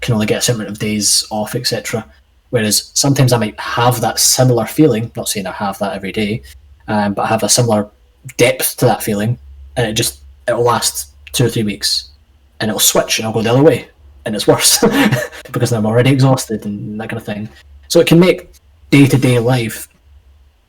can 0.00 0.14
only 0.14 0.26
get 0.26 0.38
a 0.38 0.42
certain 0.42 0.60
amount 0.60 0.74
of 0.74 0.80
days 0.80 1.26
off, 1.30 1.54
etc. 1.54 2.04
Whereas 2.50 2.90
sometimes 2.94 3.32
I 3.32 3.38
might 3.38 3.58
have 3.60 4.00
that 4.00 4.18
similar 4.18 4.66
feeling. 4.66 5.12
Not 5.16 5.28
saying 5.28 5.46
I 5.46 5.52
have 5.52 5.78
that 5.78 5.94
every 5.94 6.12
day, 6.12 6.42
um, 6.88 7.14
but 7.14 7.22
I 7.22 7.26
have 7.28 7.44
a 7.44 7.48
similar 7.48 7.88
depth 8.36 8.76
to 8.78 8.86
that 8.86 9.02
feeling, 9.02 9.38
and 9.76 9.86
it 9.86 9.92
just 9.92 10.20
it'll 10.48 10.64
last 10.64 11.12
two 11.32 11.46
or 11.46 11.48
three 11.48 11.62
weeks, 11.62 12.10
and 12.58 12.68
it'll 12.68 12.80
switch, 12.80 13.18
and 13.18 13.26
I'll 13.26 13.32
go 13.32 13.42
the 13.42 13.52
other 13.52 13.62
way, 13.62 13.88
and 14.24 14.34
it's 14.34 14.46
worse 14.46 14.84
because 15.52 15.72
I'm 15.72 15.86
already 15.86 16.10
exhausted 16.10 16.64
and 16.64 17.00
that 17.00 17.08
kind 17.08 17.18
of 17.20 17.26
thing. 17.26 17.48
So 17.88 18.00
it 18.00 18.06
can 18.06 18.20
make 18.20 18.50
day 18.90 19.06
to 19.06 19.16
day 19.16 19.38
life 19.38 19.88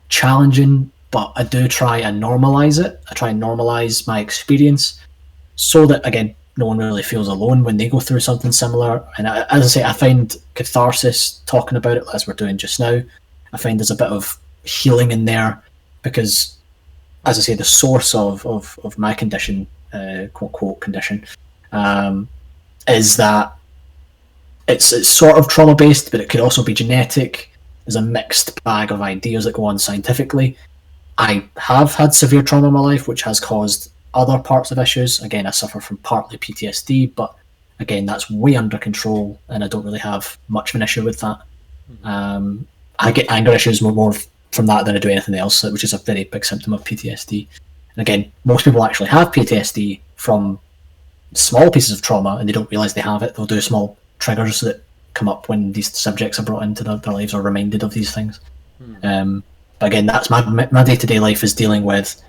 challenging, 0.08 0.90
but 1.10 1.32
I 1.36 1.44
do 1.44 1.68
try 1.68 1.98
and 1.98 2.22
normalize 2.22 2.84
it. 2.84 3.00
I 3.10 3.14
try 3.14 3.30
and 3.30 3.42
normalize 3.42 4.06
my 4.06 4.20
experience 4.20 5.00
so 5.56 5.86
that, 5.86 6.06
again, 6.06 6.34
no 6.56 6.66
one 6.66 6.78
really 6.78 7.02
feels 7.02 7.28
alone 7.28 7.64
when 7.64 7.76
they 7.76 7.88
go 7.88 8.00
through 8.00 8.20
something 8.20 8.52
similar. 8.52 9.04
And 9.16 9.26
I, 9.26 9.42
as 9.50 9.64
I 9.64 9.66
say, 9.68 9.84
I 9.84 9.92
find 9.92 10.36
catharsis 10.54 11.40
talking 11.46 11.78
about 11.78 11.96
it 11.96 12.04
as 12.12 12.26
we're 12.26 12.34
doing 12.34 12.58
just 12.58 12.78
now. 12.78 13.00
I 13.52 13.56
find 13.56 13.78
there's 13.78 13.90
a 13.90 13.96
bit 13.96 14.08
of 14.08 14.38
healing 14.64 15.12
in 15.12 15.24
there 15.24 15.62
because, 16.02 16.56
as 17.24 17.38
I 17.38 17.42
say, 17.42 17.54
the 17.54 17.64
source 17.64 18.14
of, 18.14 18.44
of, 18.46 18.78
of 18.84 18.98
my 18.98 19.14
condition, 19.14 19.66
uh, 19.92 20.26
quote, 20.34 20.52
quote, 20.52 20.80
condition, 20.80 21.24
um, 21.72 22.28
is 22.88 23.16
that 23.16 23.56
it's 24.68 24.92
it's 24.92 25.08
sort 25.08 25.38
of 25.38 25.48
trauma 25.48 25.74
based, 25.74 26.10
but 26.10 26.20
it 26.20 26.28
could 26.28 26.40
also 26.40 26.62
be 26.62 26.74
genetic. 26.74 27.50
There's 27.84 27.96
a 27.96 28.02
mixed 28.02 28.62
bag 28.64 28.92
of 28.92 29.00
ideas 29.00 29.44
that 29.44 29.54
go 29.54 29.64
on 29.64 29.78
scientifically. 29.78 30.56
I 31.18 31.44
have 31.56 31.94
had 31.94 32.14
severe 32.14 32.42
trauma 32.42 32.68
in 32.68 32.74
my 32.74 32.80
life, 32.80 33.08
which 33.08 33.22
has 33.22 33.40
caused 33.40 33.90
other 34.14 34.38
parts 34.38 34.70
of 34.70 34.78
issues. 34.78 35.20
Again, 35.20 35.46
I 35.46 35.50
suffer 35.50 35.80
from 35.80 35.98
partly 35.98 36.38
PTSD, 36.38 37.14
but 37.14 37.34
again, 37.80 38.06
that's 38.06 38.30
way 38.30 38.56
under 38.56 38.78
control, 38.78 39.38
and 39.48 39.62
I 39.64 39.68
don't 39.68 39.84
really 39.84 39.98
have 39.98 40.38
much 40.48 40.70
of 40.70 40.76
an 40.76 40.82
issue 40.82 41.04
with 41.04 41.20
that. 41.20 41.42
Um, 42.04 42.66
I 42.98 43.12
get 43.12 43.30
anger 43.30 43.52
issues 43.52 43.82
more, 43.82 43.92
more 43.92 44.14
from 44.52 44.66
that 44.66 44.84
than 44.84 44.96
I 44.96 44.98
do 44.98 45.08
anything 45.08 45.34
else, 45.34 45.62
which 45.64 45.84
is 45.84 45.92
a 45.92 45.98
very 45.98 46.24
big 46.24 46.44
symptom 46.44 46.72
of 46.72 46.84
PTSD. 46.84 47.46
And 47.96 48.02
again, 48.02 48.32
most 48.44 48.64
people 48.64 48.84
actually 48.84 49.08
have 49.08 49.32
PTSD 49.32 50.00
from 50.16 50.58
small 51.34 51.70
pieces 51.70 51.96
of 51.96 52.02
trauma 52.02 52.36
and 52.36 52.48
they 52.48 52.52
don't 52.52 52.70
realize 52.70 52.94
they 52.94 53.00
have 53.00 53.22
it. 53.22 53.34
They'll 53.34 53.46
do 53.46 53.60
small 53.60 53.96
triggers 54.18 54.60
that 54.60 54.84
come 55.14 55.28
up 55.28 55.48
when 55.48 55.72
these 55.72 55.96
subjects 55.96 56.38
are 56.38 56.42
brought 56.42 56.62
into 56.62 56.84
their, 56.84 56.96
their 56.96 57.12
lives 57.12 57.34
or 57.34 57.42
reminded 57.42 57.82
of 57.82 57.92
these 57.92 58.14
things. 58.14 58.40
Um, 59.02 59.44
but 59.78 59.86
again, 59.86 60.06
that's 60.06 60.30
my 60.30 60.42
my 60.70 60.84
day 60.84 60.96
to 60.96 61.06
day 61.06 61.18
life 61.18 61.42
is 61.42 61.54
dealing 61.54 61.84
with 61.84 62.22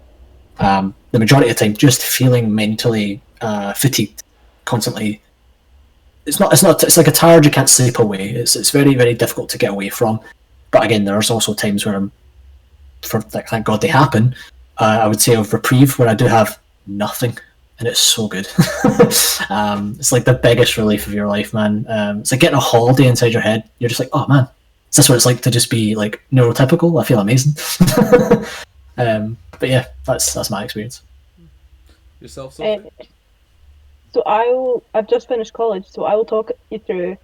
um, 0.59 0.93
the 1.11 1.19
majority 1.19 1.49
of 1.49 1.57
the 1.57 1.65
time 1.65 1.75
just 1.75 2.01
feeling 2.01 2.53
mentally 2.53 3.21
uh, 3.41 3.73
fatigued, 3.73 4.23
constantly. 4.65 5.21
It's 6.25 6.39
not. 6.39 6.53
It's 6.53 6.63
not. 6.63 6.83
It's 6.83 6.97
like 6.97 7.07
a 7.07 7.11
tired 7.11 7.45
you 7.45 7.51
can't 7.51 7.69
sleep 7.69 7.99
away. 7.99 8.29
It's 8.29 8.55
it's 8.55 8.71
very 8.71 8.95
very 8.95 9.13
difficult 9.13 9.49
to 9.49 9.57
get 9.57 9.71
away 9.71 9.89
from. 9.89 10.19
But 10.71 10.83
again, 10.83 11.05
there's 11.05 11.29
also 11.29 11.53
times 11.53 11.85
where 11.85 11.95
I'm, 11.95 12.11
for 13.03 13.23
like, 13.33 13.47
thank 13.49 13.65
God 13.65 13.81
they 13.81 13.87
happen. 13.87 14.35
Uh, 14.79 14.99
I 15.03 15.07
would 15.07 15.21
say 15.21 15.35
of 15.35 15.53
reprieve 15.53 15.99
where 15.99 16.07
I 16.07 16.15
do 16.15 16.25
have 16.25 16.57
nothing, 16.87 17.37
and 17.83 17.89
it's 17.89 17.99
so 17.99 18.29
good. 18.29 18.47
um, 19.49 19.95
it's 19.99 20.13
like 20.13 20.23
the 20.23 20.39
biggest 20.41 20.77
relief 20.77 21.05
of 21.05 21.13
your 21.13 21.27
life, 21.27 21.53
man. 21.53 21.85
Um, 21.89 22.19
it's 22.19 22.31
like 22.31 22.39
getting 22.39 22.55
a 22.55 22.61
holiday 22.61 23.07
inside 23.07 23.33
your 23.33 23.41
head. 23.41 23.69
You're 23.79 23.89
just 23.89 23.99
like, 23.99 24.07
oh 24.13 24.25
man, 24.27 24.47
is 24.89 24.95
this 24.95 25.09
what 25.09 25.15
it's 25.15 25.25
like 25.25 25.41
to 25.41 25.51
just 25.51 25.69
be 25.69 25.93
like 25.93 26.21
neurotypical? 26.31 26.99
I 27.01 27.03
feel 27.03 27.19
amazing. 27.19 27.55
um, 28.97 29.35
but 29.59 29.67
yeah, 29.67 29.87
that's 30.07 30.33
that's 30.33 30.49
my 30.49 30.63
experience. 30.63 31.01
Yourself, 32.21 32.57
Uh, 32.61 32.77
Sophie? 32.77 33.09
so 34.13 34.23
I 34.25 34.45
will. 34.45 34.81
I've 34.93 35.09
just 35.09 35.27
finished 35.27 35.51
college, 35.51 35.85
so 35.89 36.05
I 36.05 36.15
will 36.15 36.23
talk 36.25 36.51
you 36.69 36.79
through 36.79 37.17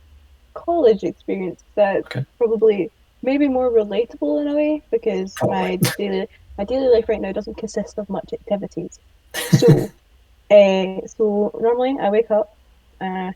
college 0.55 1.03
experience 1.05 1.63
that's 1.75 2.05
Okay. 2.07 2.25
probably 2.37 2.91
maybe 3.21 3.47
more 3.47 3.69
relatable 3.71 4.41
in 4.41 4.49
a 4.49 4.55
way 4.55 4.81
because 4.91 5.33
my 5.41 5.77
daily 5.97 6.27
my 6.57 6.65
daily 6.65 6.89
life 6.93 7.07
right 7.07 7.21
now 7.21 7.31
doesn't 7.31 7.55
consist 7.55 7.97
of 7.97 8.09
much 8.09 8.33
activities. 8.33 8.99
So, 9.57 9.89
uh, 10.51 11.07
so 11.07 11.51
normally 11.59 11.95
I 12.01 12.09
wake 12.09 12.31
up, 12.31 12.49
uh, 13.01 13.31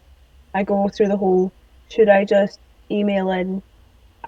I 0.54 0.64
go 0.64 0.90
through 0.90 1.08
the 1.10 1.18
whole 1.18 1.52
should 1.90 2.10
I 2.10 2.26
just 2.26 2.60
email 2.92 3.32
in 3.32 3.62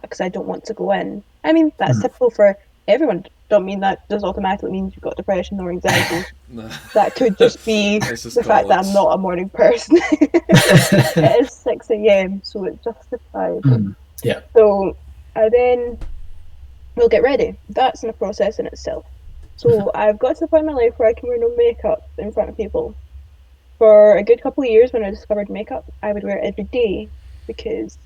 because 0.01 0.21
I 0.21 0.29
don't 0.29 0.45
want 0.47 0.63
to 0.65 0.73
go 0.73 0.91
in. 0.91 1.23
I 1.43 1.53
mean 1.53 1.71
that's 1.79 1.97
Mhm. 1.97 2.01
typical 2.03 2.29
for 2.29 2.57
everyone. 2.88 3.25
Don't 3.49 3.65
mean 3.65 3.79
that 3.81 3.99
just 4.09 4.25
automatically 4.25 4.71
means 4.71 4.93
you've 4.95 5.03
got 5.03 5.15
depression 5.17 5.59
or 5.59 5.71
anxiety. 5.71 6.23
Nah. 6.47 6.69
that 6.93 7.15
could 7.15 7.38
just 7.38 7.65
be 7.65 7.99
just 8.01 8.36
the 8.36 8.43
fact 8.43 8.67
that 8.69 8.79
I'm 8.86 8.93
not 8.93 9.13
a 9.15 9.17
morning 9.17 9.49
person. 9.49 9.97
it 10.11 11.41
is 11.41 11.51
6 11.51 11.89
a.m., 11.89 12.41
so 12.43 12.65
it 12.65 12.81
justifies. 12.83 13.61
Mm, 13.63 13.95
So 14.55 14.95
I 15.36 15.49
then 15.49 15.97
will 16.95 17.09
get 17.09 17.23
ready. 17.23 17.57
That's 17.69 18.03
in 18.03 18.09
a 18.09 18.13
process 18.13 18.59
in 18.59 18.67
itself. 18.67 19.05
So 19.58 19.91
I've 19.93 20.20
got 20.20 20.36
to 20.36 20.41
the 20.41 20.47
point 20.47 20.62
in 20.62 20.68
my 20.68 20.82
life 20.82 20.93
where 20.97 21.10
I 21.10 21.14
can 21.14 21.30
wear 21.30 21.39
no 21.39 21.56
makeup 21.56 22.01
in 22.18 22.32
front 22.32 22.49
of 22.49 22.58
people. 22.58 22.97
For 23.78 24.18
a 24.18 24.24
good 24.24 24.41
couple 24.41 24.64
of 24.64 24.70
years, 24.70 24.93
when 24.93 25.03
I 25.06 25.10
discovered 25.10 25.49
makeup, 25.49 25.86
I 26.01 26.14
would 26.14 26.24
wear 26.24 26.38
it 26.39 26.45
every 26.45 26.66
day 26.72 27.12
because 27.47 27.97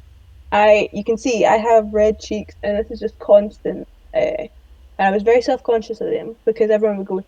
I, 0.52 0.89
you 0.93 1.04
can 1.04 1.18
see, 1.18 1.45
I 1.45 1.58
have 1.58 1.93
red 1.93 2.20
cheeks, 2.20 2.56
and 2.64 2.78
this 2.78 2.91
is 2.91 3.00
just 3.00 3.20
constant. 3.20 3.88
Uh, 4.16 4.47
and 5.00 5.08
I 5.08 5.12
was 5.12 5.24
very 5.24 5.41
self-conscious 5.41 6.02
of 6.02 6.12
them 6.12 6.36
because 6.45 6.72
everyone 6.72 6.97
would 7.00 7.08
go, 7.08 7.22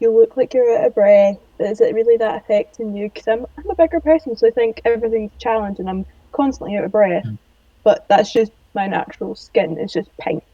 "You 0.00 0.12
look 0.18 0.36
like 0.36 0.54
you're 0.54 0.78
out 0.78 0.86
of 0.86 0.94
breath. 0.94 1.36
Is 1.60 1.80
it 1.80 1.94
really 1.94 2.16
that 2.18 2.42
affecting 2.42 2.94
you?" 2.96 3.08
Because 3.08 3.28
I'm, 3.28 3.46
I'm 3.58 3.70
a 3.70 3.76
bigger 3.76 4.00
person, 4.00 4.36
so 4.36 4.48
I 4.48 4.50
think 4.52 4.80
everything's 4.84 5.32
a 5.34 5.38
challenge, 5.38 5.78
and 5.78 5.88
I'm 5.88 6.06
constantly 6.32 6.76
out 6.76 6.84
of 6.84 6.92
breath. 6.92 7.26
But 7.84 8.06
that's 8.08 8.32
just 8.32 8.52
my 8.74 8.86
natural 8.88 9.34
skin. 9.36 9.78
It's 9.78 9.92
just 9.92 10.10
pink. 10.20 10.44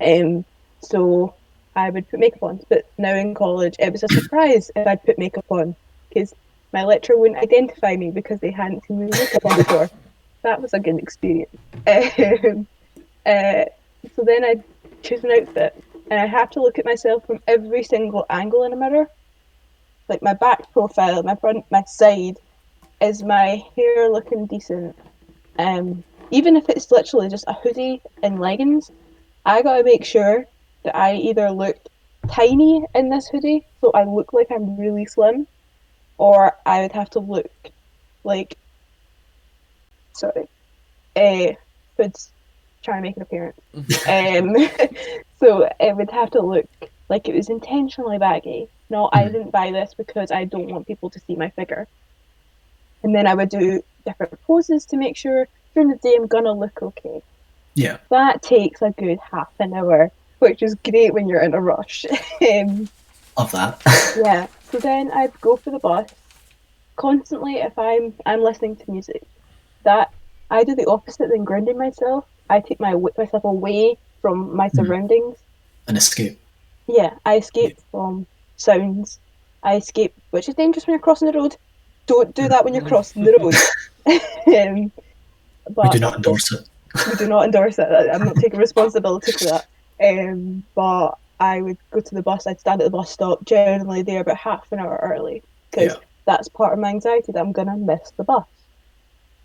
Um, 0.00 0.44
so 0.80 1.36
I 1.76 1.90
would 1.90 2.08
put 2.08 2.20
makeup 2.20 2.42
on. 2.42 2.60
But 2.68 2.86
now 2.98 3.14
in 3.14 3.34
college, 3.34 3.76
it 3.78 3.92
was 3.92 4.02
a 4.02 4.08
surprise 4.08 4.70
if 4.74 4.86
I'd 4.86 5.04
put 5.04 5.18
makeup 5.18 5.46
on 5.48 5.74
because 6.08 6.34
my 6.72 6.84
lecturer 6.84 7.16
wouldn't 7.16 7.40
identify 7.40 7.96
me 7.96 8.10
because 8.10 8.40
they 8.40 8.50
hadn't 8.50 8.84
seen 8.86 9.00
me 9.00 9.10
makeup 9.10 9.44
on 9.44 9.56
before. 9.56 9.90
That 10.42 10.62
was 10.62 10.72
a 10.72 10.80
good 10.80 10.98
experience. 10.98 11.54
Um, 11.86 12.66
uh, 13.26 13.64
so 14.14 14.22
then 14.24 14.44
I 14.44 14.62
choose 15.02 15.22
an 15.24 15.30
outfit, 15.32 15.84
and 16.10 16.18
I 16.18 16.26
have 16.26 16.50
to 16.50 16.62
look 16.62 16.78
at 16.78 16.84
myself 16.84 17.26
from 17.26 17.40
every 17.46 17.82
single 17.82 18.24
angle 18.30 18.64
in 18.64 18.72
a 18.72 18.76
mirror. 18.76 19.08
Like 20.08 20.22
my 20.22 20.34
back 20.34 20.72
profile, 20.72 21.22
my 21.22 21.34
front, 21.36 21.64
my 21.70 21.82
side. 21.86 22.38
Is 23.00 23.22
my 23.22 23.62
hair 23.76 24.10
looking 24.10 24.44
decent? 24.46 24.94
Um, 25.58 26.04
even 26.30 26.56
if 26.56 26.68
it's 26.68 26.90
literally 26.90 27.28
just 27.28 27.44
a 27.48 27.54
hoodie 27.54 28.02
and 28.22 28.38
leggings, 28.38 28.90
I 29.46 29.62
gotta 29.62 29.84
make 29.84 30.04
sure 30.04 30.46
that 30.84 30.96
I 30.96 31.14
either 31.16 31.50
look 31.50 31.76
tiny 32.28 32.84
in 32.94 33.10
this 33.10 33.28
hoodie, 33.28 33.66
so 33.80 33.92
I 33.92 34.04
look 34.04 34.32
like 34.32 34.48
I'm 34.50 34.78
really 34.78 35.06
slim, 35.06 35.46
or 36.18 36.54
I 36.66 36.82
would 36.82 36.92
have 36.92 37.10
to 37.10 37.20
look 37.20 37.50
like 38.24 38.56
sorry, 40.14 40.46
uh, 41.16 41.52
Hood's 41.98 42.32
trying 42.84 43.02
to 43.02 43.08
make 43.08 43.16
an 43.16 43.22
appearance. 43.22 43.56
um, 44.08 44.56
so 45.38 45.68
it 45.80 45.96
would 45.96 46.10
have 46.10 46.30
to 46.32 46.40
look 46.40 46.66
like 47.08 47.28
it 47.28 47.34
was 47.34 47.48
intentionally 47.50 48.18
baggy. 48.18 48.68
No, 48.88 49.08
I 49.12 49.24
Mhm. 49.24 49.32
didn't 49.32 49.52
buy 49.52 49.70
this 49.70 49.94
because 49.96 50.30
I 50.30 50.44
don't 50.44 50.70
want 50.70 50.86
people 50.86 51.10
to 51.10 51.20
see 51.20 51.36
my 51.36 51.50
figure. 51.50 51.86
And 53.02 53.14
then 53.14 53.26
I 53.26 53.34
would 53.34 53.48
do 53.48 53.82
different 54.04 54.40
poses 54.46 54.86
to 54.86 54.96
make 54.96 55.16
sure 55.16 55.48
during 55.74 55.88
the 55.88 55.98
day 56.02 56.14
I'm 56.16 56.26
gonna 56.26 56.52
look 56.52 56.82
okay. 56.82 57.20
Yeah. 57.74 57.98
That 58.10 58.42
takes 58.42 58.82
a 58.82 58.90
good 58.90 59.18
half 59.32 59.48
an 59.58 59.74
hour, 59.74 60.10
which 60.40 60.62
is 60.62 60.74
great 60.74 61.14
when 61.14 61.28
you're 61.28 61.40
in 61.40 61.54
a 61.54 61.60
rush. 61.60 62.04
um, 62.52 62.88
Love 63.38 63.52
that. 63.52 63.80
yeah. 64.16 64.46
So 64.70 64.78
then 64.78 65.10
I'd 65.12 65.38
go 65.40 65.56
for 65.56 65.70
the 65.70 65.78
bus. 65.78 66.10
Constantly, 66.96 67.56
if 67.56 67.78
I'm 67.78 68.12
I'm 68.26 68.42
listening 68.42 68.76
to 68.76 68.90
music, 68.90 69.22
that 69.84 70.12
I 70.50 70.64
do 70.64 70.74
the 70.74 70.86
opposite 70.86 71.30
than 71.30 71.44
grounding 71.44 71.78
myself. 71.78 72.26
I 72.50 72.60
take 72.60 72.80
my 72.80 72.94
myself 73.16 73.44
away 73.44 73.96
from 74.20 74.54
my 74.54 74.68
surroundings. 74.68 75.36
An 75.86 75.96
escape. 75.96 76.38
Yeah, 76.86 77.14
I 77.24 77.36
escape 77.36 77.78
from 77.90 78.26
sounds. 78.56 79.20
I 79.62 79.76
escape, 79.76 80.14
which 80.30 80.48
is 80.48 80.54
dangerous 80.54 80.86
when 80.86 80.94
you're 80.94 81.00
crossing 81.00 81.30
the 81.30 81.38
road. 81.38 81.56
Don't 82.06 82.34
do 82.34 82.48
that 82.48 82.64
when 82.64 82.74
you're 82.74 82.84
crossing 82.84 83.24
the 83.24 83.36
road. 83.38 83.54
um, 84.68 84.92
but 85.74 85.84
we 85.84 85.90
do 85.90 85.98
not 86.00 86.16
endorse 86.16 86.52
it. 86.52 86.68
we 87.08 87.16
do 87.16 87.28
not 87.28 87.44
endorse 87.44 87.78
it. 87.78 87.88
I'm 88.12 88.24
not 88.24 88.36
taking 88.36 88.58
responsibility 88.58 89.32
for 89.32 89.44
that. 89.44 89.66
Um, 90.02 90.64
but 90.74 91.12
I 91.38 91.60
would 91.62 91.78
go 91.92 92.00
to 92.00 92.14
the 92.14 92.22
bus. 92.22 92.46
I'd 92.46 92.60
stand 92.60 92.80
at 92.82 92.84
the 92.86 92.90
bus 92.90 93.10
stop, 93.10 93.44
generally 93.44 94.02
there 94.02 94.20
about 94.22 94.36
half 94.38 94.66
an 94.72 94.78
hour 94.80 94.98
early, 95.02 95.42
because 95.70 95.94
Yeah. 95.94 96.00
that's 96.26 96.48
part 96.48 96.72
of 96.72 96.78
my 96.78 96.88
anxiety 96.90 97.32
that 97.32 97.40
I'm 97.40 97.52
gonna 97.52 97.76
miss 97.76 98.12
the 98.16 98.24
bus, 98.24 98.46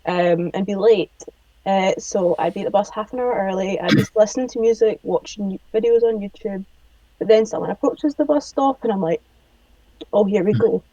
um, 0.06 0.50
and 0.54 0.66
be 0.66 0.74
late. 0.74 1.12
Uh, 1.64 1.92
so 1.98 2.36
I'd 2.38 2.54
be 2.54 2.60
at 2.60 2.66
the 2.66 2.70
bus 2.70 2.90
half 2.90 3.12
an 3.12 3.18
hour 3.20 3.34
early. 3.34 3.80
I'd 3.80 3.96
just 3.96 4.12
listening 4.16 4.48
to 4.48 4.60
music, 4.60 5.00
watching 5.02 5.58
videos 5.74 6.02
on 6.02 6.20
YouTube. 6.20 6.64
But 7.18 7.28
then 7.28 7.46
someone 7.46 7.70
approaches 7.70 8.14
the 8.16 8.24
bus 8.26 8.46
stop, 8.48 8.78
and 8.84 8.92
I'm 8.92 9.00
like, 9.02 9.22
"Oh, 10.12 10.24
here 10.24 10.44
we 10.44 10.54
go." 10.54 10.84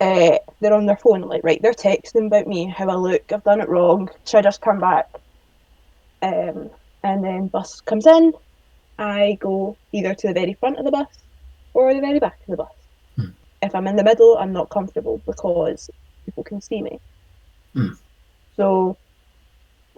Uh, 0.00 0.38
they're 0.60 0.74
on 0.74 0.86
their 0.86 0.96
phone, 0.98 1.22
like, 1.22 1.42
right, 1.44 1.60
they're 1.62 1.72
texting 1.74 2.26
about 2.28 2.46
me, 2.46 2.66
how 2.68 2.88
I 2.90 2.96
look, 2.96 3.32
I've 3.32 3.44
done 3.44 3.60
it 3.62 3.68
wrong, 3.68 4.10
should 4.26 4.38
I 4.38 4.42
just 4.42 4.60
come 4.62 4.80
back? 4.80 5.06
Um, 6.22 6.70
and 7.02 7.24
then 7.24 7.48
bus 7.48 7.80
comes 7.80 8.06
in, 8.06 8.32
I 8.98 9.36
go 9.40 9.76
either 9.92 10.14
to 10.14 10.28
the 10.28 10.34
very 10.34 10.54
front 10.54 10.78
of 10.78 10.84
the 10.84 10.90
bus 10.90 11.06
or 11.74 11.92
the 11.92 12.00
very 12.00 12.18
back 12.18 12.38
of 12.40 12.50
the 12.50 12.56
bus. 12.56 12.72
Hmm. 13.16 13.30
If 13.62 13.74
I'm 13.74 13.86
in 13.86 13.96
the 13.96 14.04
middle, 14.04 14.36
I'm 14.38 14.52
not 14.52 14.70
comfortable 14.70 15.22
because 15.26 15.90
people 16.24 16.44
can 16.44 16.60
see 16.60 16.82
me. 16.82 16.98
Hmm. 17.74 17.92
So 18.56 18.96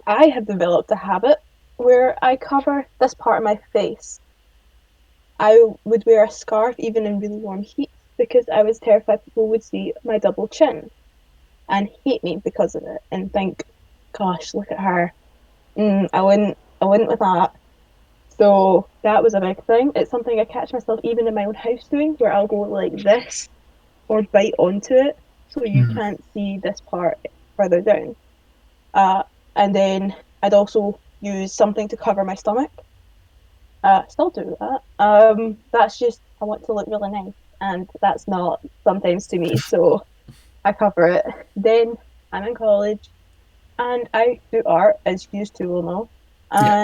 I 0.05 0.27
have 0.27 0.45
developed 0.47 0.91
a 0.91 0.95
habit 0.95 1.37
where 1.77 2.17
I 2.21 2.35
cover 2.35 2.85
this 2.99 3.13
part 3.13 3.37
of 3.37 3.43
my 3.43 3.59
face. 3.71 4.19
I 5.39 5.63
would 5.85 6.03
wear 6.05 6.25
a 6.25 6.31
scarf 6.31 6.75
even 6.77 7.05
in 7.05 7.19
really 7.19 7.37
warm 7.37 7.63
heat 7.63 7.89
because 8.17 8.45
I 8.53 8.63
was 8.63 8.79
terrified 8.79 9.23
people 9.23 9.47
would 9.47 9.63
see 9.63 9.93
my 10.03 10.17
double 10.17 10.49
chin 10.49 10.91
and 11.69 11.89
hate 12.03 12.23
me 12.23 12.41
because 12.43 12.75
of 12.75 12.83
it 12.83 13.01
and 13.11 13.31
think, 13.31 13.63
gosh, 14.11 14.53
look 14.53 14.69
at 14.71 14.79
her. 14.79 15.13
Mm, 15.77 16.09
I 16.11 16.21
wouldn't 16.21 16.57
I 16.81 16.85
wouldn't 16.85 17.09
with 17.09 17.19
that. 17.19 17.53
So 18.37 18.88
that 19.03 19.23
was 19.23 19.33
a 19.33 19.41
big 19.41 19.63
thing. 19.65 19.91
It's 19.95 20.11
something 20.11 20.39
I 20.39 20.45
catch 20.45 20.73
myself 20.73 20.99
even 21.03 21.27
in 21.27 21.33
my 21.35 21.45
own 21.45 21.53
house 21.55 21.87
doing 21.89 22.15
where 22.17 22.33
I'll 22.33 22.47
go 22.47 22.57
like 22.61 22.93
this 23.03 23.47
or 24.09 24.23
bite 24.33 24.53
onto 24.59 24.95
it 24.95 25.15
so 25.49 25.63
you 25.65 25.85
Mhm. 25.85 25.95
can't 25.95 26.23
see 26.33 26.59
this 26.63 26.81
part 26.89 27.19
further 27.57 27.81
down. 27.81 28.15
Uh, 28.93 29.23
and 29.55 29.75
then 29.75 30.15
I'd 30.43 30.53
also 30.55 31.01
use 31.21 31.55
something 31.55 31.87
to 31.89 31.97
cover 31.97 32.25
my 32.25 32.35
stomach. 32.35 32.71
Uh, 33.83 34.03
still 34.09 34.29
do 34.29 34.55
that. 34.59 34.81
Um, 35.03 35.57
that's 35.71 35.97
just 35.97 36.21
I 36.41 36.45
want 36.45 36.63
to 36.65 36.73
look 36.73 36.87
really 36.87 37.09
nice, 37.11 37.33
and 37.61 37.89
that's 38.01 38.27
not 38.27 38.59
sometimes 38.83 39.27
to 39.27 39.39
me. 39.39 39.55
So 39.65 40.01
I 40.65 40.73
cover 40.73 41.07
it. 41.07 41.25
Then 41.55 41.95
I'm 42.31 42.43
in 42.45 42.55
college, 42.55 43.11
and 43.79 44.09
I 44.13 44.41
do 44.51 44.63
art, 44.65 44.97
as 45.05 45.27
you 45.31 45.45
two 45.45 45.69
will 45.69 45.83
know, 45.83 46.11
Yeah. 46.59 46.75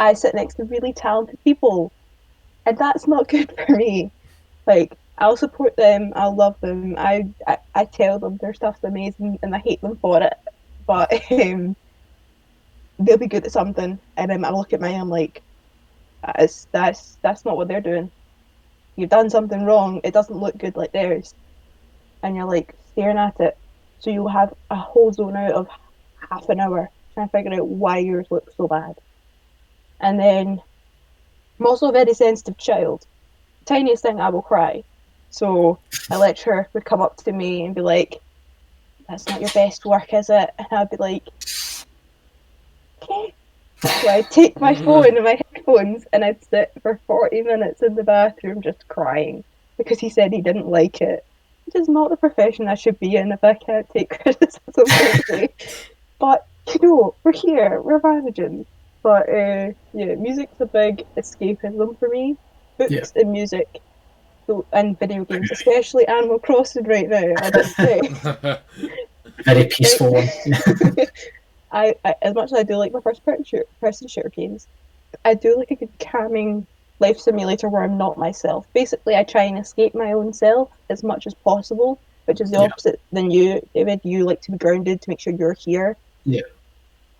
I 0.00 0.14
sit 0.14 0.34
next 0.34 0.56
to 0.56 0.64
really 0.64 0.94
talented 0.94 1.38
people, 1.44 1.92
and 2.66 2.78
that's 2.78 3.08
not 3.08 3.28
good 3.28 3.52
for 3.66 3.76
me. 3.76 4.12
Like 4.66 4.96
I'll 5.18 5.36
support 5.38 5.76
them, 5.76 6.12
I'll 6.16 6.36
love 6.36 6.56
them, 6.62 6.96
I 6.98 7.24
I, 7.46 7.58
I 7.74 7.84
tell 7.86 8.18
them 8.20 8.38
their 8.40 8.54
stuff's 8.54 8.84
amazing, 8.84 9.38
and 9.42 9.54
I 9.54 9.60
hate 9.64 9.82
them 9.82 9.98
for 10.02 10.22
it, 10.22 10.34
but 10.86 11.12
um, 11.32 11.76
they'll 12.98 13.18
be 13.18 13.28
good 13.28 13.44
at 13.46 13.52
something, 13.52 13.98
and 14.16 14.32
um, 14.32 14.44
I 14.44 14.50
look 14.50 14.72
at 14.72 14.80
mine, 14.80 15.00
I'm 15.00 15.08
like, 15.08 15.42
that's 16.22 16.66
that's 16.72 17.18
that's 17.22 17.44
not 17.44 17.56
what 17.56 17.68
they're 17.68 17.80
doing. 17.80 18.10
You've 18.96 19.10
done 19.10 19.30
something 19.30 19.64
wrong. 19.64 20.00
It 20.04 20.14
doesn't 20.14 20.36
look 20.36 20.58
good 20.58 20.76
like 20.76 20.92
theirs, 20.92 21.34
and 22.22 22.36
you're 22.36 22.46
like 22.46 22.74
staring 22.92 23.18
at 23.18 23.34
it. 23.40 23.54
So 24.00 24.10
you'll 24.10 24.28
have 24.28 24.52
a 24.70 24.76
whole 24.76 25.12
zone 25.12 25.36
out 25.36 25.52
of 25.52 25.68
half 26.30 26.48
an 26.48 26.60
hour 26.60 26.90
trying 27.14 27.28
to 27.28 27.32
figure 27.32 27.54
out 27.54 27.68
why 27.68 27.98
yours 27.98 28.26
looks 28.30 28.56
so 28.56 28.68
bad. 28.68 28.94
And 30.00 30.18
then 30.18 30.62
I'm 31.58 31.66
also 31.66 31.88
a 31.88 31.92
very 31.92 32.14
sensitive 32.14 32.58
child. 32.58 33.06
Tiniest 33.64 34.02
thing, 34.02 34.20
I 34.20 34.30
will 34.30 34.42
cry. 34.42 34.82
So 35.30 35.78
a 36.10 36.18
lecturer 36.26 36.68
would 36.72 36.84
come 36.84 37.00
up 37.00 37.16
to 37.18 37.32
me 37.32 37.64
and 37.64 37.74
be 37.74 37.82
like, 37.82 38.20
"That's 39.08 39.26
not 39.28 39.40
your 39.40 39.50
best 39.50 39.84
work, 39.84 40.12
is 40.12 40.30
it?" 40.30 40.50
And 40.58 40.68
I'd 40.70 40.90
be 40.90 40.96
like, 40.96 41.24
"Okay." 43.02 43.34
So 43.82 44.08
I'd 44.08 44.30
take 44.30 44.60
my 44.60 44.74
phone 44.84 45.16
and 45.16 45.24
my 45.24 45.40
headphones 45.52 46.04
and 46.12 46.24
I'd 46.24 46.44
sit 46.44 46.72
for 46.82 47.00
40 47.06 47.42
minutes 47.42 47.82
in 47.82 47.94
the 47.94 48.04
bathroom 48.04 48.60
just 48.60 48.86
crying 48.88 49.42
because 49.78 49.98
he 49.98 50.10
said 50.10 50.32
he 50.32 50.42
didn't 50.42 50.68
like 50.68 51.00
it. 51.00 51.24
It 51.66 51.78
is 51.78 51.88
not 51.88 52.10
the 52.10 52.16
profession 52.16 52.68
I 52.68 52.74
should 52.74 52.98
be 52.98 53.16
in 53.16 53.32
if 53.32 53.42
I 53.42 53.54
can't 53.54 53.88
take 53.90 54.10
criticism 54.22 54.84
but, 56.20 56.46
you 56.68 56.80
know, 56.82 57.14
we're 57.24 57.32
here, 57.32 57.80
we're 57.80 58.00
managing. 58.00 58.66
But, 59.02 59.28
uh, 59.28 59.70
yeah, 59.94 60.14
music's 60.16 60.60
a 60.60 60.66
big 60.66 61.04
escapism 61.16 61.98
for 61.98 62.08
me. 62.08 62.36
Books 62.78 62.92
Yeah. 62.92 63.04
and 63.16 63.32
music 63.32 63.66
so, 64.46 64.66
and 64.72 64.98
video 64.98 65.24
games, 65.24 65.50
especially 65.52 66.06
Animal 66.08 66.38
Crossing 66.38 66.84
right 66.84 67.08
now, 67.08 67.34
I 67.40 67.50
would 67.54 67.66
say. 67.66 68.00
Very 69.44 69.66
peaceful 69.66 70.12
one. 70.12 70.28
I, 71.72 71.94
I 72.04 72.14
as 72.22 72.34
much 72.34 72.46
as 72.52 72.58
I 72.58 72.62
do 72.64 72.76
like 72.76 72.92
my 72.92 73.00
first 73.00 73.24
person 73.24 73.44
shooter, 73.44 73.64
person 73.80 74.08
shooter 74.08 74.30
games, 74.30 74.66
I 75.24 75.34
do 75.34 75.56
like 75.56 75.70
a 75.70 75.76
good 75.76 75.92
calming 76.00 76.66
life 76.98 77.18
simulator 77.18 77.68
where 77.68 77.82
I'm 77.82 77.96
not 77.96 78.18
myself. 78.18 78.66
Basically, 78.74 79.14
I 79.16 79.22
try 79.24 79.44
and 79.44 79.58
escape 79.58 79.94
my 79.94 80.12
own 80.12 80.32
self 80.32 80.70
as 80.90 81.02
much 81.02 81.26
as 81.26 81.34
possible, 81.44 82.00
which 82.26 82.40
is 82.40 82.50
the 82.50 82.58
Yeah. 82.58 82.64
opposite 82.64 83.00
than 83.12 83.30
you, 83.30 83.60
David. 83.74 84.00
You 84.04 84.24
like 84.24 84.40
to 84.42 84.52
be 84.52 84.58
grounded 84.58 85.00
to 85.02 85.10
make 85.10 85.20
sure 85.20 85.32
you're 85.32 85.56
here. 85.58 85.96
Yeah. 86.24 86.42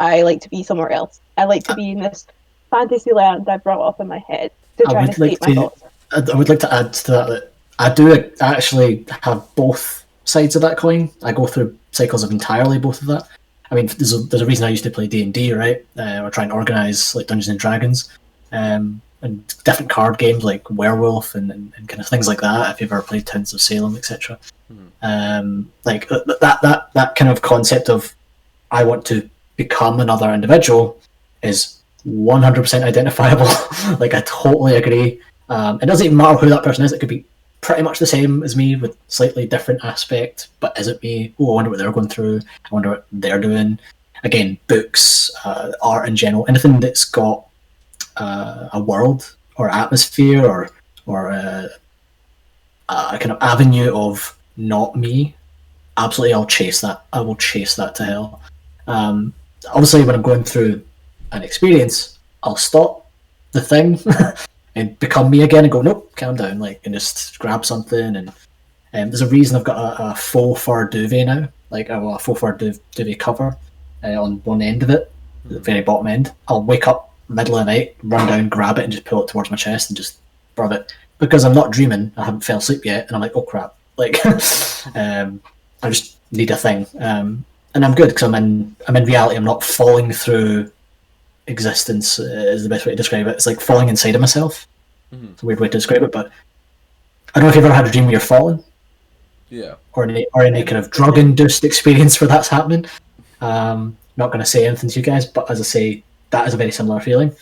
I 0.01 0.23
like 0.23 0.41
to 0.41 0.49
be 0.49 0.63
somewhere 0.63 0.91
else. 0.91 1.21
I 1.37 1.45
like 1.45 1.63
to 1.65 1.75
be 1.75 1.91
in 1.91 2.01
this 2.01 2.27
fantasy 2.71 3.13
land 3.13 3.49
I 3.49 3.59
brought 3.59 3.87
up 3.87 4.01
in 4.01 4.09
my 4.09 4.19
head 4.27 4.51
to 4.79 4.85
I 4.89 4.93
try 4.93 5.01
and 5.03 5.09
would 5.11 5.19
like 5.19 5.33
escape 5.35 5.49
my 5.49 5.55
to- 5.55 5.61
thoughts. 5.61 5.83
I 6.13 6.33
I 6.33 6.37
would 6.37 6.49
like 6.49 6.59
to 6.61 6.75
add 6.75 6.93
to 6.93 7.11
that 7.13 7.29
that 7.29 7.53
I 7.79 7.95
do 7.95 8.13
actually 8.41 9.07
have 9.23 9.47
both 9.55 10.05
sides 10.25 10.57
of 10.57 10.63
that 10.63 10.77
coin. 10.77 11.11
I 11.23 11.33
go 11.33 11.47
through 11.47 11.79
cycles 11.93 12.23
of 12.25 12.31
entirely 12.31 12.79
both 12.79 13.01
of 13.01 13.07
that. 13.09 13.29
I 13.71 13.75
mean, 13.77 13.87
there's 13.87 14.13
a, 14.13 14.19
there's 14.19 14.43
a 14.43 14.47
reason 14.47 14.65
I 14.67 14.71
used 14.71 14.83
to 14.85 14.91
play 14.91 15.07
D 15.07 15.23
and 15.23 15.33
D, 15.33 15.53
right? 15.53 15.85
Uh, 15.97 16.21
we're 16.23 16.31
trying 16.31 16.49
to 16.49 16.55
organize 16.55 17.15
like 17.15 17.29
Dungeons 17.29 17.49
and 17.49 17.59
Dragons, 17.59 18.11
um, 18.53 19.01
and 19.23 19.47
different 19.65 19.91
card 19.91 20.19
games 20.19 20.43
like 20.43 20.69
Werewolf 20.71 21.35
and, 21.35 21.51
and, 21.53 21.73
and 21.77 21.89
kind 21.89 22.01
of 22.01 22.09
things 22.09 22.27
like 22.27 22.41
that. 22.41 22.75
If 22.75 22.81
you've 22.81 22.93
ever 22.93 23.03
played 23.03 23.27
Towns 23.27 23.55
of 23.55 23.61
Salem, 23.61 23.97
etc. 23.97 24.39
Um, 25.03 25.73
like 25.85 26.11
uh, 26.11 26.21
that 26.41 26.61
that 26.63 26.93
that 26.95 27.15
kind 27.15 27.31
of 27.31 27.43
concept 27.43 27.89
of 27.89 28.15
I 28.71 28.85
want 28.85 29.05
to 29.07 29.29
become 29.65 30.01
another 30.01 30.33
individual 30.33 30.99
is 31.43 31.81
100% 32.07 32.83
identifiable. 32.83 33.51
like 34.01 34.15
I 34.15 34.23
totally 34.23 34.77
agree. 34.77 35.21
Um, 35.49 35.79
it 35.83 35.87
doesn't 35.87 36.07
even 36.07 36.17
matter 36.17 36.39
who 36.39 36.49
that 36.49 36.63
person 36.63 36.85
is. 36.85 36.93
It 36.93 37.01
could 37.01 37.09
be 37.09 37.25
pretty 37.61 37.83
much 37.83 37.99
the 37.99 38.07
same 38.07 38.43
as 38.43 38.57
me 38.57 38.77
with 38.77 38.97
slightly 39.09 39.47
different 39.47 39.85
aspect. 39.85 40.49
But 40.61 40.79
is 40.79 40.89
it 40.89 41.03
me? 41.03 41.35
Oh, 41.39 41.51
I 41.51 41.55
wonder 41.57 41.71
what 41.71 41.79
they're 41.79 41.93
going 41.93 42.09
through. 42.09 42.41
I 42.65 42.69
wonder 42.71 42.91
what 42.91 43.07
they're 43.13 43.41
doing. 43.41 43.79
Again, 44.25 44.59
books, 44.67 45.31
uh, 45.45 45.73
art 45.83 46.09
in 46.09 46.17
general, 46.17 46.47
anything 46.49 46.81
that's 46.81 47.05
got 47.05 47.47
uh, 48.17 48.69
a 48.73 48.81
world 48.81 49.37
or 49.57 49.69
atmosphere 49.69 50.45
or 50.47 50.71
or 51.07 51.31
uh, 51.31 51.69
a 52.89 53.19
kind 53.19 53.33
of 53.33 53.39
avenue 53.43 53.95
of 53.95 54.39
not 54.57 54.97
me. 54.97 55.35
Absolutely, 55.97 56.35
I'll 56.35 56.47
chase 56.47 56.81
that. 56.81 57.05
I 57.13 57.21
will 57.21 57.37
chase 57.37 57.77
that 57.77 57.95
to 57.97 58.05
hell. 58.05 58.43
Um, 58.87 59.35
obviously, 59.69 60.05
when 60.05 60.15
I'm 60.15 60.23
going 60.23 60.45
through 60.45 60.83
an 61.33 61.43
experience, 61.43 62.19
I'll 62.43 62.57
stop 62.57 63.07
the 63.53 63.61
thing 63.61 63.99
and 64.75 64.99
become 64.99 65.31
me 65.31 65.43
again 65.43 65.65
and 65.65 65.73
go, 65.73 65.83
nope, 65.83 66.15
calm 66.17 66.37
down, 66.37 66.59
like, 66.59 66.81
and 66.85 66.95
just 66.95 67.39
grab 67.39 67.65
something. 67.65 68.17
And 68.17 68.29
um, 68.29 69.11
there's 69.11 69.21
a 69.21 69.29
reason 69.29 69.57
I've 69.57 69.65
got 69.65 70.01
a, 70.01 70.11
a 70.11 70.15
faux 70.15 70.63
fur 70.63 70.89
duvet 70.89 71.27
now, 71.27 71.49
like 71.71 71.89
a, 71.89 72.01
a 72.01 72.19
faux 72.19 72.41
fur 72.41 72.53
duv- 72.53 72.81
duvet 72.93 73.19
cover 73.19 73.57
uh, 74.03 74.23
on 74.23 74.37
one 74.45 74.63
end 74.63 74.83
of 74.83 74.91
it, 74.91 75.13
the 75.45 75.61
very 75.61 75.83
bottom 75.83 76.07
end. 76.07 76.33
I'll 76.49 76.63
wake 76.63 76.89
up 76.89 77.13
middle 77.29 77.59
of 77.59 77.67
the 77.67 77.73
night, 77.73 77.97
run 78.03 78.27
down, 78.27 78.49
grab 78.49 78.79
it, 78.79 78.85
and 78.85 78.93
just 78.93 79.05
pull 79.05 79.23
it 79.23 79.29
towards 79.29 79.51
my 79.51 79.57
chest 79.57 79.91
and 79.91 79.97
just 79.97 80.19
rub 80.57 80.73
it 80.73 80.93
because 81.19 81.45
I'm 81.45 81.55
not 81.55 81.71
dreaming. 81.71 82.13
I 82.17 82.25
haven't 82.25 82.45
fell 82.45 82.59
asleep 82.59 82.85
yet, 82.85 83.07
and 83.07 83.15
I'm 83.15 83.21
like, 83.21 83.37
oh 83.37 83.43
crap, 83.43 83.77
like, 83.97 84.25
um, 84.95 85.41
I 85.83 85.91
just 85.91 86.19
need 86.33 86.51
a 86.51 86.57
thing. 86.57 86.87
Um, 86.99 87.45
and 87.75 87.85
I'm 87.85 87.95
good 87.95 88.09
because 88.09 88.23
I'm 88.23 88.35
in 88.35 88.75
I'm 88.89 88.97
in 88.97 89.05
reality. 89.05 89.37
I'm 89.37 89.45
not 89.45 89.63
falling 89.63 90.13
through 90.13 90.71
existence. 91.47 92.19
Uh, 92.19 92.25
is 92.25 92.63
the 92.63 92.69
best 92.69 92.87
way 92.87 92.93
to 92.93 92.97
describe 92.97 93.27
it. 93.27 93.31
It's 93.37 93.47
like 93.47 93.61
falling 93.61 93.89
inside 93.89 94.15
of 94.15 94.21
myself. 94.21 94.67
Mhm. 95.15 95.33
It's 95.33 95.43
a 95.43 95.47
weird 95.47 95.61
way 95.61 95.69
to 95.69 95.79
describe 95.79 96.03
it, 96.03 96.13
but 96.13 96.31
I 97.35 97.41
don't 97.41 97.45
know 97.45 97.49
if 97.51 97.57
you've 97.57 97.65
ever 97.65 97.75
had 97.75 97.87
a 97.87 97.91
dream 97.91 98.05
where 98.05 98.13
you're 98.13 98.21
falling 98.21 98.63
Yeah. 99.49 99.75
or 99.95 100.05
any 100.05 100.27
or 100.35 100.43
any 100.43 100.63
kind 100.65 100.79
of 100.79 100.91
drug 100.91 101.19
induced 101.19 101.65
experience 101.71 102.21
where 102.21 102.29
that's 102.29 102.49
happening. 102.49 102.87
Um, 103.41 103.97
not 104.17 104.29
going 104.29 104.41
to 104.41 104.47
say 104.47 104.67
anything 104.67 104.91
to 104.91 104.99
you 105.01 105.05
guys, 105.05 105.25
but 105.27 105.51
as 105.51 105.61
I 105.61 105.65
say, 105.65 106.03
that 106.31 106.47
is 106.47 106.55
a 106.55 106.57
very 106.57 106.71
similar 106.71 107.01
feeling, 107.01 107.35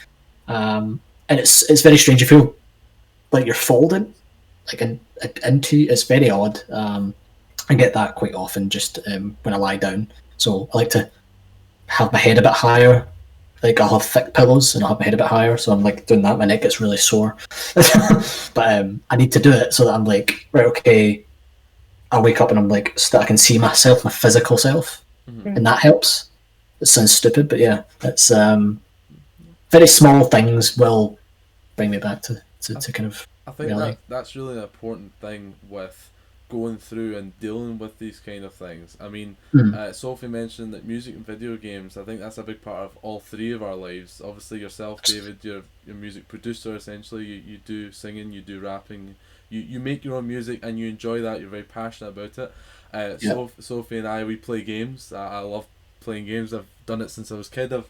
um, 0.46 1.00
and 1.28 1.40
it's 1.40 1.68
it's 1.70 1.82
very 1.82 1.96
strange. 1.98 2.20
You 2.20 2.26
feel 2.26 2.54
like 3.32 3.44
you're 3.44 3.54
folding, 3.54 4.14
like 4.68 4.80
in, 4.80 5.00
into. 5.44 5.86
It's 5.90 6.04
very 6.04 6.30
odd. 6.30 6.62
Um, 6.70 7.14
I 7.68 7.74
get 7.74 7.92
that 7.94 8.14
quite 8.14 8.34
often 8.34 8.70
just 8.70 8.98
um, 9.12 9.36
when 9.42 9.54
I 9.54 9.58
lie 9.58 9.76
down. 9.76 10.10
So 10.38 10.68
I 10.72 10.78
like 10.78 10.90
to 10.90 11.10
have 11.86 12.12
my 12.12 12.18
head 12.18 12.38
a 12.38 12.42
bit 12.42 12.52
higher. 12.52 13.06
Like 13.62 13.80
I'll 13.80 13.98
have 13.98 14.04
thick 14.08 14.34
pillows 14.34 14.74
and 14.74 14.84
I'll 14.84 14.90
have 14.90 15.00
my 15.00 15.04
head 15.04 15.14
a 15.14 15.18
bit 15.18 15.26
higher. 15.26 15.56
So 15.56 15.72
I'm 15.72 15.82
like 15.82 16.06
doing 16.06 16.22
that. 16.22 16.38
My 16.38 16.44
neck 16.44 16.62
gets 16.62 16.80
really 16.80 16.96
sore, 16.96 17.36
but 17.74 18.56
um, 18.80 19.00
I 19.10 19.16
need 19.16 19.32
to 19.32 19.40
do 19.40 19.50
it 19.52 19.72
so 19.74 19.84
that 19.84 19.94
I'm 19.94 20.04
like 20.04 20.46
right. 20.52 20.66
Okay, 20.66 21.24
I 22.12 22.20
wake 22.20 22.40
up 22.40 22.50
and 22.50 22.58
I'm 22.58 22.68
like 22.68 22.96
st- 22.98 23.22
I 23.22 23.26
can 23.26 23.36
see 23.36 23.58
myself, 23.58 24.04
my 24.04 24.10
physical 24.10 24.56
self, 24.58 25.04
Mhm. 25.28 25.56
and 25.56 25.66
that 25.66 25.80
helps. 25.80 26.30
It 26.80 26.86
sounds 26.86 27.10
stupid, 27.10 27.48
but 27.48 27.58
yeah, 27.58 27.82
it's 28.04 28.30
um, 28.30 28.80
very 29.70 29.88
small 29.88 30.24
things 30.24 30.78
will 30.78 31.18
bring 31.74 31.90
me 31.90 31.98
back 31.98 32.22
to, 32.22 32.40
to, 32.62 32.74
to 32.76 32.92
kind 32.92 33.08
of 33.08 33.26
I 33.48 33.50
think 33.50 33.70
that 33.70 33.98
that's 34.08 34.36
really 34.36 34.56
an 34.56 34.62
important 34.62 35.12
thing 35.20 35.54
with 35.68 36.07
going 36.48 36.78
through 36.78 37.16
and 37.16 37.38
dealing 37.40 37.78
with 37.78 37.98
these 37.98 38.20
kind 38.20 38.42
of 38.44 38.54
things. 38.54 38.96
I 39.00 39.08
mean, 39.08 39.36
Mm. 39.52 39.74
uh, 39.74 39.92
Sophie 39.92 40.28
mentioned 40.28 40.72
that 40.72 40.84
music 40.84 41.14
and 41.14 41.26
video 41.26 41.56
games. 41.56 41.96
I 41.98 42.04
think 42.04 42.20
that's 42.20 42.38
a 42.38 42.42
big 42.42 42.62
part 42.62 42.84
of 42.84 42.96
all 43.02 43.20
three 43.20 43.52
of 43.52 43.62
our 43.62 43.74
lives. 43.74 44.20
Obviously, 44.24 44.60
yourself, 44.60 45.02
David, 45.02 45.38
you're 45.42 45.62
you're 45.86 45.94
a 45.96 45.98
music 45.98 46.26
producer. 46.28 46.74
Essentially, 46.74 47.24
you, 47.26 47.34
you 47.46 47.58
do 47.58 47.92
singing, 47.92 48.32
you 48.32 48.40
do 48.40 48.60
rapping, 48.60 49.16
you 49.50 49.60
you 49.60 49.78
make 49.80 50.04
your 50.04 50.16
own 50.16 50.26
music, 50.26 50.60
and 50.62 50.78
you 50.78 50.88
enjoy 50.88 51.20
that. 51.20 51.40
You're 51.40 51.50
very 51.50 51.62
passionate 51.64 52.10
about 52.10 52.38
it. 52.38 52.52
Uh, 52.94 53.16
Yeah. 53.20 53.32
Soph- 53.34 53.60
Sophie 53.60 53.98
and 53.98 54.08
I, 54.08 54.24
we 54.24 54.36
play 54.36 54.62
games. 54.62 55.12
I, 55.12 55.26
I 55.26 55.38
love 55.40 55.66
playing 56.00 56.24
games. 56.26 56.54
I've 56.54 56.66
done 56.86 57.02
it 57.02 57.10
since 57.10 57.30
I 57.30 57.34
was 57.34 57.48
a 57.48 57.50
kid. 57.50 57.72
I've 57.74 57.88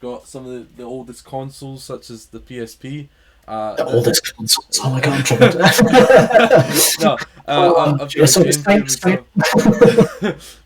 got 0.00 0.26
some 0.26 0.46
of 0.46 0.52
the, 0.52 0.66
the 0.78 0.82
oldest 0.82 1.24
consoles, 1.24 1.84
such 1.84 2.10
as 2.10 2.26
the 2.26 2.40
PSP. 2.40 3.06
Uh, 3.48 3.74
the 3.76 3.84
the- 3.84 3.90
oldest 3.90 4.36
consoles. 4.36 4.78
Oh 4.82 4.90
my 4.90 5.00
god, 5.00 5.12
I'm 5.18 5.22
troubled. 5.24 5.54
no, 7.00 7.12
uh, 7.12 7.16
Oh, 7.48 7.98
I've, 8.00 8.14
yeah, 8.14 8.26
so 8.26 8.40
got 8.40 8.48
it's 8.48 8.58
GameCube 8.58 9.00
fine, 9.00 9.12
and 10.22 10.34
it's 10.34 10.44
stuff. 10.44 10.58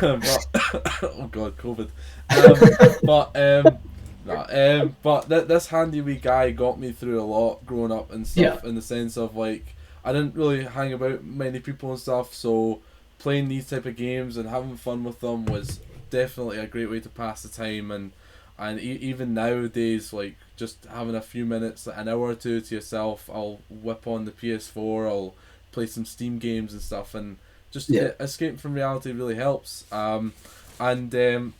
but, 0.00 1.02
oh 1.02 1.28
god, 1.30 1.56
COVID. 1.56 1.88
Um, 2.30 2.98
but 3.02 3.36
um, 3.36 3.78
nah, 4.26 4.46
um, 4.82 4.96
but 5.02 5.28
th- 5.28 5.46
this 5.48 5.66
handy 5.68 6.00
wee 6.00 6.16
guy 6.16 6.50
got 6.50 6.78
me 6.78 6.92
through 6.92 7.20
a 7.20 7.24
lot 7.24 7.64
growing 7.66 7.92
up 7.92 8.12
and 8.12 8.26
stuff. 8.26 8.64
In 8.64 8.74
the 8.74 8.82
sense 8.82 9.16
of 9.16 9.36
like, 9.36 9.74
I 10.04 10.12
didn't 10.12 10.34
really 10.34 10.64
hang 10.64 10.92
about 10.92 11.24
many 11.24 11.58
people 11.60 11.90
and 11.90 11.98
stuff, 11.98 12.34
so 12.34 12.80
playing 13.18 13.48
these 13.48 13.68
type 13.68 13.86
of 13.86 13.96
games 13.96 14.36
and 14.36 14.48
having 14.48 14.76
fun 14.76 15.04
with 15.04 15.20
them 15.20 15.44
was 15.46 15.80
definitely 16.10 16.58
a 16.58 16.66
great 16.66 16.90
way 16.90 17.00
to 17.00 17.08
pass 17.08 17.42
the 17.42 17.48
time 17.48 17.90
and 17.90 18.12
and 18.60 18.80
e- 18.80 18.98
even 19.00 19.34
nowadays 19.34 20.12
like 20.12 20.36
just 20.56 20.84
having 20.86 21.16
a 21.16 21.22
few 21.22 21.46
minutes 21.46 21.88
an 21.88 22.08
hour 22.08 22.20
or 22.28 22.36
two 22.36 22.60
to 22.60 22.76
yourself 22.76 23.30
i'll 23.34 23.60
whip 23.70 24.06
on 24.06 24.26
the 24.26 24.32
ps4 24.32 25.08
i'll 25.08 25.34
play 25.72 25.86
some 25.86 26.04
steam 26.06 26.38
games 26.38 26.72
and 26.74 26.82
stuff 26.82 27.14
and 27.14 27.38
just 27.72 27.90
Yeah. 27.90 28.12
escape 28.20 28.60
from 28.60 28.74
reality 28.74 29.12
really 29.12 29.36
helps 29.36 29.84
um 29.92 30.32
and 30.80 31.14
um 31.14 31.54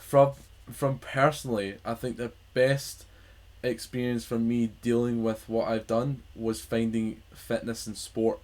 from 0.00 0.32
from 0.72 0.98
personally 0.98 1.76
i 1.84 1.94
think 1.94 2.16
the 2.16 2.32
best 2.54 3.04
experience 3.62 4.24
for 4.24 4.38
me 4.38 4.70
dealing 4.82 5.22
with 5.24 5.48
what 5.48 5.68
I've 5.68 5.86
done 5.86 6.22
was 6.36 6.60
finding 6.62 7.22
fitness 7.34 7.86
and 7.86 7.96
sport. 7.96 8.40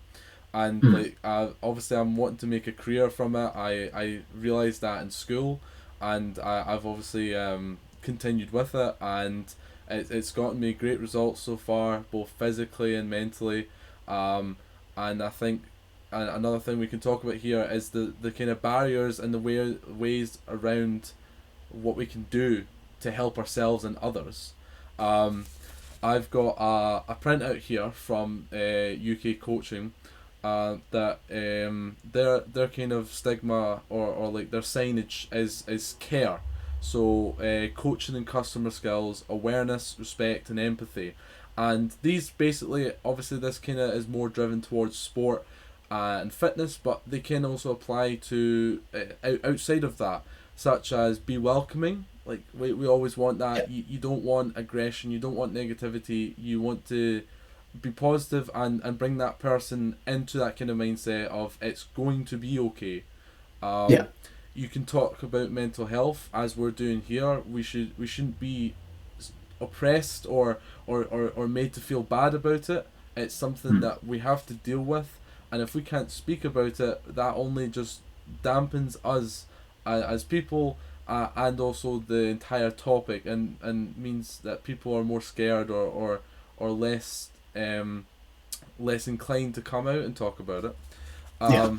And 0.53 0.85
Mm. 0.85 0.93
like 0.93 1.17
uh, 1.25 1.49
obviously 1.63 1.97
I'm 1.97 2.17
wanting 2.17 2.39
to 2.39 2.47
make 2.47 2.67
a 2.67 2.73
career 2.73 3.11
from 3.11 3.37
it. 3.37 3.53
I, 3.55 3.91
I 3.95 4.21
realized 4.37 4.81
that 4.83 5.03
in 5.03 5.11
school 5.11 5.61
and 6.01 6.39
I, 6.39 6.65
I've 6.67 6.87
obviously 6.87 7.35
um, 7.35 7.79
continued 8.03 8.53
with 8.53 8.75
it 8.75 8.97
and 9.01 9.53
it, 9.89 10.11
it's 10.11 10.31
gotten 10.31 10.61
me 10.61 10.73
great 10.73 11.01
results 11.01 11.41
so 11.41 11.57
far, 11.57 12.05
both 12.11 12.31
physically 12.31 12.95
and 12.95 13.09
mentally. 13.09 13.69
Um, 14.07 14.57
and 14.97 15.23
I 15.23 15.31
think 15.31 15.63
and 16.15 16.31
another 16.31 16.61
thing 16.61 16.79
we 16.79 16.87
can 16.87 17.01
talk 17.01 17.25
about 17.25 17.37
here 17.37 17.63
is 17.69 17.91
the, 17.91 18.13
the 18.23 18.31
kind 18.31 18.49
of 18.49 18.63
barriers 18.63 19.19
and 19.19 19.35
the 19.35 19.39
way, 19.39 19.77
ways 19.89 20.39
around 20.49 21.11
what 21.71 21.97
we 21.97 22.07
can 22.07 22.27
do 22.31 22.65
to 23.01 23.11
help 23.11 23.37
ourselves 23.37 23.85
and 23.85 23.97
others. 23.99 24.53
Um, 24.97 25.47
I've 26.05 26.31
got 26.31 26.57
a, 26.59 27.13
a 27.13 27.17
printout 27.17 27.59
here 27.59 27.91
from 27.91 28.47
uh, 28.53 28.57
UK 28.57 29.41
coaching 29.41 29.93
uh, 30.45 30.77
that 30.91 31.21
um, 31.33 31.97
their 32.05 32.41
their 32.41 32.69
kind 32.69 32.93
of 32.93 33.11
stigma 33.11 33.81
or, 33.89 34.07
or 34.07 34.31
like 34.31 34.51
their 34.51 34.61
signage 34.61 35.27
is 35.33 35.65
is 35.67 35.97
care. 35.99 36.41
So 36.81 37.35
uh, 37.41 37.75
coaching 37.75 38.15
and 38.15 38.27
customer 38.27 38.71
skills, 38.71 39.25
awareness, 39.29 39.97
respect, 39.99 40.51
and 40.51 40.61
empathy, 40.61 41.15
and 41.57 41.93
these 42.03 42.29
basically 42.29 42.93
obviously 43.05 43.39
this 43.39 43.59
kind 43.59 43.79
of 43.79 43.95
is 43.95 44.07
more 44.07 44.29
driven 44.29 44.61
towards 44.61 44.99
sport 44.99 45.47
uh, 45.91 46.19
and 46.21 46.33
fitness, 46.33 46.77
but 46.77 47.01
they 47.07 47.21
can 47.21 47.47
also 47.47 47.71
apply 47.71 48.17
to 48.17 48.83
uh, 48.93 48.99
out, 49.25 49.41
outside 49.45 49.83
of 49.83 49.97
that, 49.97 50.25
such 50.57 50.93
as 50.93 51.19
be 51.19 51.39
welcoming. 51.39 52.05
Like 52.27 52.43
we, 52.53 52.75
we 52.75 52.87
always 52.87 53.17
want 53.17 53.39
that. 53.39 53.71
You, 53.71 53.85
you 53.89 53.99
don't 53.99 54.23
want 54.23 54.59
aggression. 54.59 55.11
You 55.11 55.19
don't 55.19 55.37
want 55.37 55.55
negativity. 55.55 56.35
You 56.37 56.61
want 56.61 56.87
to 56.89 57.23
be 57.81 57.91
positive 57.91 58.51
and, 58.55 58.81
and 58.85 58.99
bring 58.99 59.17
that 59.19 59.39
person 59.39 59.97
into 60.07 60.39
that 60.39 60.57
kind 60.57 60.71
of 60.71 60.77
mindset 60.77 61.27
of 61.27 61.59
it's 61.61 61.85
going 61.97 62.25
to 62.27 62.37
be 62.37 62.59
okay. 62.59 63.05
Um, 63.63 63.91
Yeah. 63.91 64.07
You 64.57 64.69
can 64.69 64.85
talk 64.87 65.23
about 65.25 65.51
mental 65.51 65.87
health 65.87 66.29
as 66.33 66.57
we're 66.57 66.71
doing 66.71 67.03
here. 67.03 67.41
We 67.41 67.63
should 67.65 67.91
we 67.99 68.07
shouldn't 68.07 68.39
be 68.39 68.75
oppressed 69.61 70.27
or, 70.29 70.59
or, 70.87 71.05
or, 71.05 71.29
or 71.35 71.49
made 71.49 71.73
to 71.75 71.81
feel 71.81 72.03
bad 72.03 72.35
about 72.35 72.69
it. 72.71 72.87
It's 73.17 73.35
something 73.35 73.73
Mm. 73.75 73.81
that 73.81 74.05
we 74.07 74.19
have 74.21 74.45
to 74.47 74.55
deal 74.55 74.81
with, 74.81 75.19
and 75.51 75.63
if 75.63 75.75
we 75.75 75.83
can't 75.83 76.11
speak 76.11 76.45
about 76.45 76.79
it, 76.81 77.15
that 77.15 77.35
only 77.35 77.69
just 77.69 78.01
dampens 78.43 78.97
us 79.05 79.47
uh, 79.87 80.03
as 80.07 80.25
people 80.25 80.77
uh, 81.07 81.29
and 81.37 81.61
also 81.61 82.03
the 82.07 82.25
entire 82.25 82.71
topic, 82.71 83.27
and, 83.27 83.57
and 83.63 83.97
means 83.97 84.39
that 84.43 84.65
people 84.65 84.97
are 84.97 85.05
more 85.05 85.21
scared 85.21 85.71
or, 85.71 85.85
or, 85.87 86.21
or 86.57 86.71
less 86.71 87.31
um, 87.57 88.07
less 88.79 89.07
inclined 89.09 89.55
to 89.55 89.61
come 89.63 89.87
out 89.87 89.99
and 90.05 90.17
talk 90.17 90.41
about 90.41 90.65
it. 90.65 90.77
Um, 91.41 91.53
Yeah. 91.53 91.77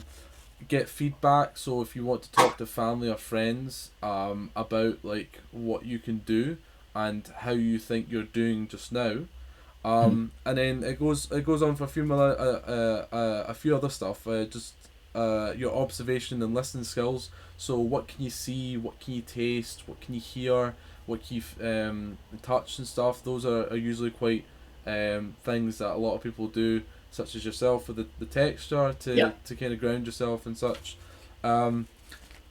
Get 0.69 0.87
feedback. 0.89 1.57
So 1.57 1.81
if 1.81 1.95
you 1.95 2.05
want 2.05 2.23
to 2.23 2.31
talk 2.31 2.57
to 2.57 2.65
family 2.65 3.09
or 3.09 3.17
friends 3.17 3.91
um, 4.01 4.51
about 4.55 5.03
like 5.03 5.39
what 5.51 5.85
you 5.85 5.99
can 5.99 6.19
do 6.19 6.57
and 6.95 7.27
how 7.39 7.51
you 7.51 7.77
think 7.77 8.07
you're 8.09 8.23
doing 8.23 8.67
just 8.69 8.91
now, 8.93 9.17
um, 9.83 10.31
and 10.45 10.57
then 10.57 10.83
it 10.83 10.97
goes 10.97 11.29
it 11.29 11.45
goes 11.45 11.61
on 11.61 11.75
for 11.75 11.83
a 11.83 11.87
few 11.87 12.05
more, 12.05 12.39
uh, 12.39 12.61
uh, 12.67 13.05
uh, 13.11 13.45
a 13.49 13.53
few 13.53 13.75
other 13.75 13.89
stuff. 13.89 14.25
Uh, 14.25 14.45
just 14.45 14.73
uh, 15.13 15.51
your 15.55 15.75
observation 15.75 16.41
and 16.41 16.55
listening 16.55 16.85
skills. 16.85 17.29
So 17.57 17.77
what 17.77 18.07
can 18.07 18.23
you 18.23 18.29
see? 18.31 18.77
What 18.77 18.99
can 18.99 19.13
you 19.13 19.21
taste? 19.21 19.83
What 19.87 19.99
can 20.01 20.13
you 20.15 20.21
hear? 20.21 20.73
What 21.05 21.27
can 21.27 21.35
you 21.37 21.43
um, 21.67 22.17
touch 22.41 22.79
and 22.79 22.87
stuff? 22.87 23.23
Those 23.23 23.45
are, 23.45 23.67
are 23.69 23.77
usually 23.77 24.09
quite 24.09 24.45
um, 24.85 25.35
things 25.43 25.77
that 25.79 25.91
a 25.93 25.97
lot 25.97 26.15
of 26.15 26.23
people 26.23 26.47
do, 26.47 26.81
such 27.11 27.35
as 27.35 27.45
yourself 27.45 27.87
with 27.87 27.97
the, 27.97 28.07
the 28.19 28.25
texture 28.25 28.95
to, 28.99 29.15
Yeah. 29.15 29.31
to 29.45 29.55
kind 29.55 29.73
of 29.73 29.79
ground 29.79 30.05
yourself 30.05 30.45
and 30.45 30.57
such. 30.57 30.97
Um, 31.43 31.87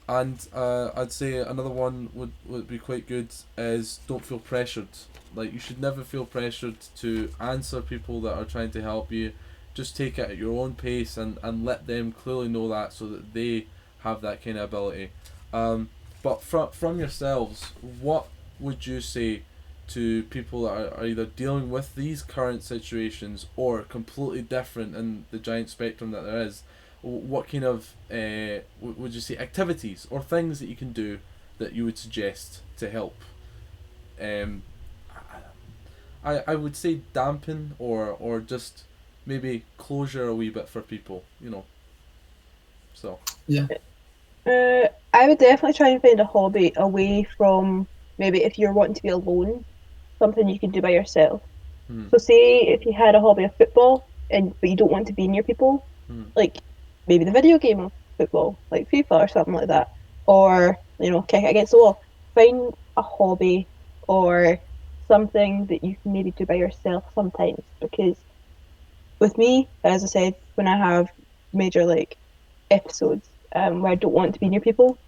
and 0.08 0.46
uh, 0.54 0.90
I'd 0.94 1.12
say 1.12 1.38
another 1.38 1.70
one 1.70 2.10
would, 2.12 2.32
would 2.44 2.68
be 2.68 2.78
quite 2.78 3.06
good 3.06 3.28
is 3.56 4.00
don't 4.06 4.24
feel 4.24 4.38
pressured. 4.38 4.88
Like 5.34 5.52
you 5.52 5.58
should 5.58 5.80
never 5.80 6.02
feel 6.04 6.26
pressured 6.26 6.76
to 6.96 7.30
answer 7.40 7.80
people 7.80 8.20
that 8.22 8.34
are 8.36 8.44
trying 8.44 8.70
to 8.72 8.82
help 8.82 9.10
you. 9.10 9.32
Just 9.72 9.96
take 9.96 10.18
it 10.18 10.30
at 10.30 10.36
your 10.36 10.62
own 10.62 10.74
pace 10.74 11.16
and, 11.16 11.38
and 11.42 11.64
let 11.64 11.86
them 11.86 12.12
clearly 12.12 12.48
know 12.48 12.68
that 12.68 12.92
so 12.92 13.06
that 13.08 13.32
they 13.34 13.66
have 14.00 14.20
that 14.20 14.44
kind 14.44 14.56
of 14.58 14.64
ability. 14.64 15.10
Um, 15.52 15.88
but 16.22 16.42
from 16.42 16.70
from 16.70 16.98
yourselves, 17.00 17.72
what 18.00 18.26
would 18.60 18.86
you 18.86 19.00
say 19.00 19.42
to 19.88 20.24
people 20.24 20.62
that 20.62 20.70
are, 20.70 20.94
are 21.00 21.06
either 21.06 21.26
dealing 21.26 21.70
with 21.70 21.94
these 21.94 22.22
current 22.22 22.62
situations 22.62 23.46
or 23.56 23.82
completely 23.82 24.42
different 24.42 24.94
in 24.96 25.26
the 25.30 25.38
giant 25.38 25.70
spectrum 25.70 26.10
that 26.12 26.22
there 26.22 26.42
is? 26.42 26.62
What 27.02 27.48
kind 27.48 27.64
of 27.64 27.94
uh, 28.10 28.60
would 28.80 29.14
you 29.14 29.20
say 29.20 29.36
activities 29.36 30.06
or 30.10 30.22
things 30.22 30.60
that 30.60 30.68
you 30.68 30.76
can 30.76 30.92
do 30.92 31.20
that 31.58 31.72
you 31.74 31.84
would 31.84 31.98
suggest 31.98 32.62
to 32.78 32.90
help? 32.90 33.22
Um, 34.20 34.64
I, 36.24 36.38
I 36.46 36.54
would 36.56 36.74
say 36.76 37.02
dampen 37.12 37.74
or 37.78 38.08
or 38.08 38.40
just 38.40 38.84
maybe 39.26 39.66
closure 39.76 40.26
a 40.26 40.34
wee 40.34 40.50
bit 40.50 40.68
for 40.68 40.82
people, 40.82 41.24
you 41.40 41.50
know. 41.50 41.66
So 42.94 43.20
yeah 43.46 43.68
Uh, 44.46 44.88
I 45.12 45.28
would 45.28 45.38
definitely 45.38 45.72
try 45.74 45.88
and 45.90 46.02
find 46.02 46.20
a 46.20 46.24
hobby 46.24 46.72
away 46.76 47.24
from 47.36 47.88
maybe 48.18 48.44
if 48.44 48.58
you're 48.58 48.72
wanting 48.72 48.94
to 48.94 49.02
be 49.02 49.08
alone, 49.08 49.64
something 50.24 50.58
you 50.58 50.72
can 50.72 50.72
do 50.72 50.94
by 50.94 51.02
yourself. 51.02 51.42
Hmm. 51.88 52.08
So, 52.12 52.18
say 52.18 52.60
if 52.74 52.86
you 52.86 52.92
had 52.92 53.14
a 53.14 53.20
hobby 53.20 53.44
of 53.44 53.56
football 53.58 54.10
and 54.30 54.52
but 54.60 54.70
you 54.70 54.76
don't 54.76 54.92
want 54.92 55.08
to 55.08 55.14
be 55.14 55.28
near 55.28 55.42
people, 55.44 55.86
Hmm. 56.08 56.30
like 56.36 56.56
maybe 57.08 57.24
the 57.24 57.32
video 57.32 57.58
game 57.58 57.80
of 57.80 57.92
football, 58.18 58.62
like 58.70 58.88
FIFA 58.92 59.24
or 59.24 59.28
something 59.28 59.54
like 59.54 59.68
that, 59.68 59.88
or 60.26 60.76
you 61.00 61.10
know, 61.10 61.22
kick 61.22 61.44
it 61.44 61.50
against 61.50 61.72
the 61.72 61.78
wall. 61.78 61.98
Find 62.34 62.72
a 62.96 63.02
hobby 63.02 63.68
or 64.08 64.58
something 65.08 65.66
that 65.70 65.84
you 65.84 65.96
can 66.02 66.12
maybe 66.12 66.32
do 66.36 66.46
by 66.46 66.54
yourself 66.54 67.04
sometimes 67.14 67.64
because 67.80 68.24
with 69.20 69.36
me, 69.38 69.68
as 69.84 70.04
I 70.04 70.06
said, 70.06 70.34
when 70.56 70.66
I 70.68 70.76
have 70.78 71.08
major 71.52 71.84
like 71.86 72.16
episodes 72.70 73.28
um, 73.54 73.82
where 73.82 73.92
I 73.92 73.96
don't 73.96 74.14
want 74.14 74.34
to 74.34 74.40
be 74.40 74.48
near 74.48 74.60
people, 74.60 74.98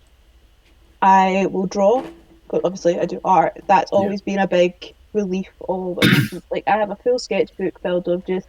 I 1.03 1.47
will 1.51 1.67
draw. 1.67 2.05
But 2.51 2.63
obviously, 2.65 2.99
I 2.99 3.07
do 3.07 3.21
art. 3.25 3.55
That's 3.69 3.93
Yeah. 3.97 4.13
always 4.13 4.23
been 4.23 4.39
a 4.39 4.49
big 4.49 4.73
relief 5.17 5.51
of 5.69 5.99
emotions. 6.03 6.43
like 6.51 6.65
I 6.67 6.77
have 6.77 6.91
a 6.91 6.97
full 6.97 7.19
sketchbook 7.19 7.81
filled 7.81 8.09
of 8.09 8.25
just. 8.27 8.49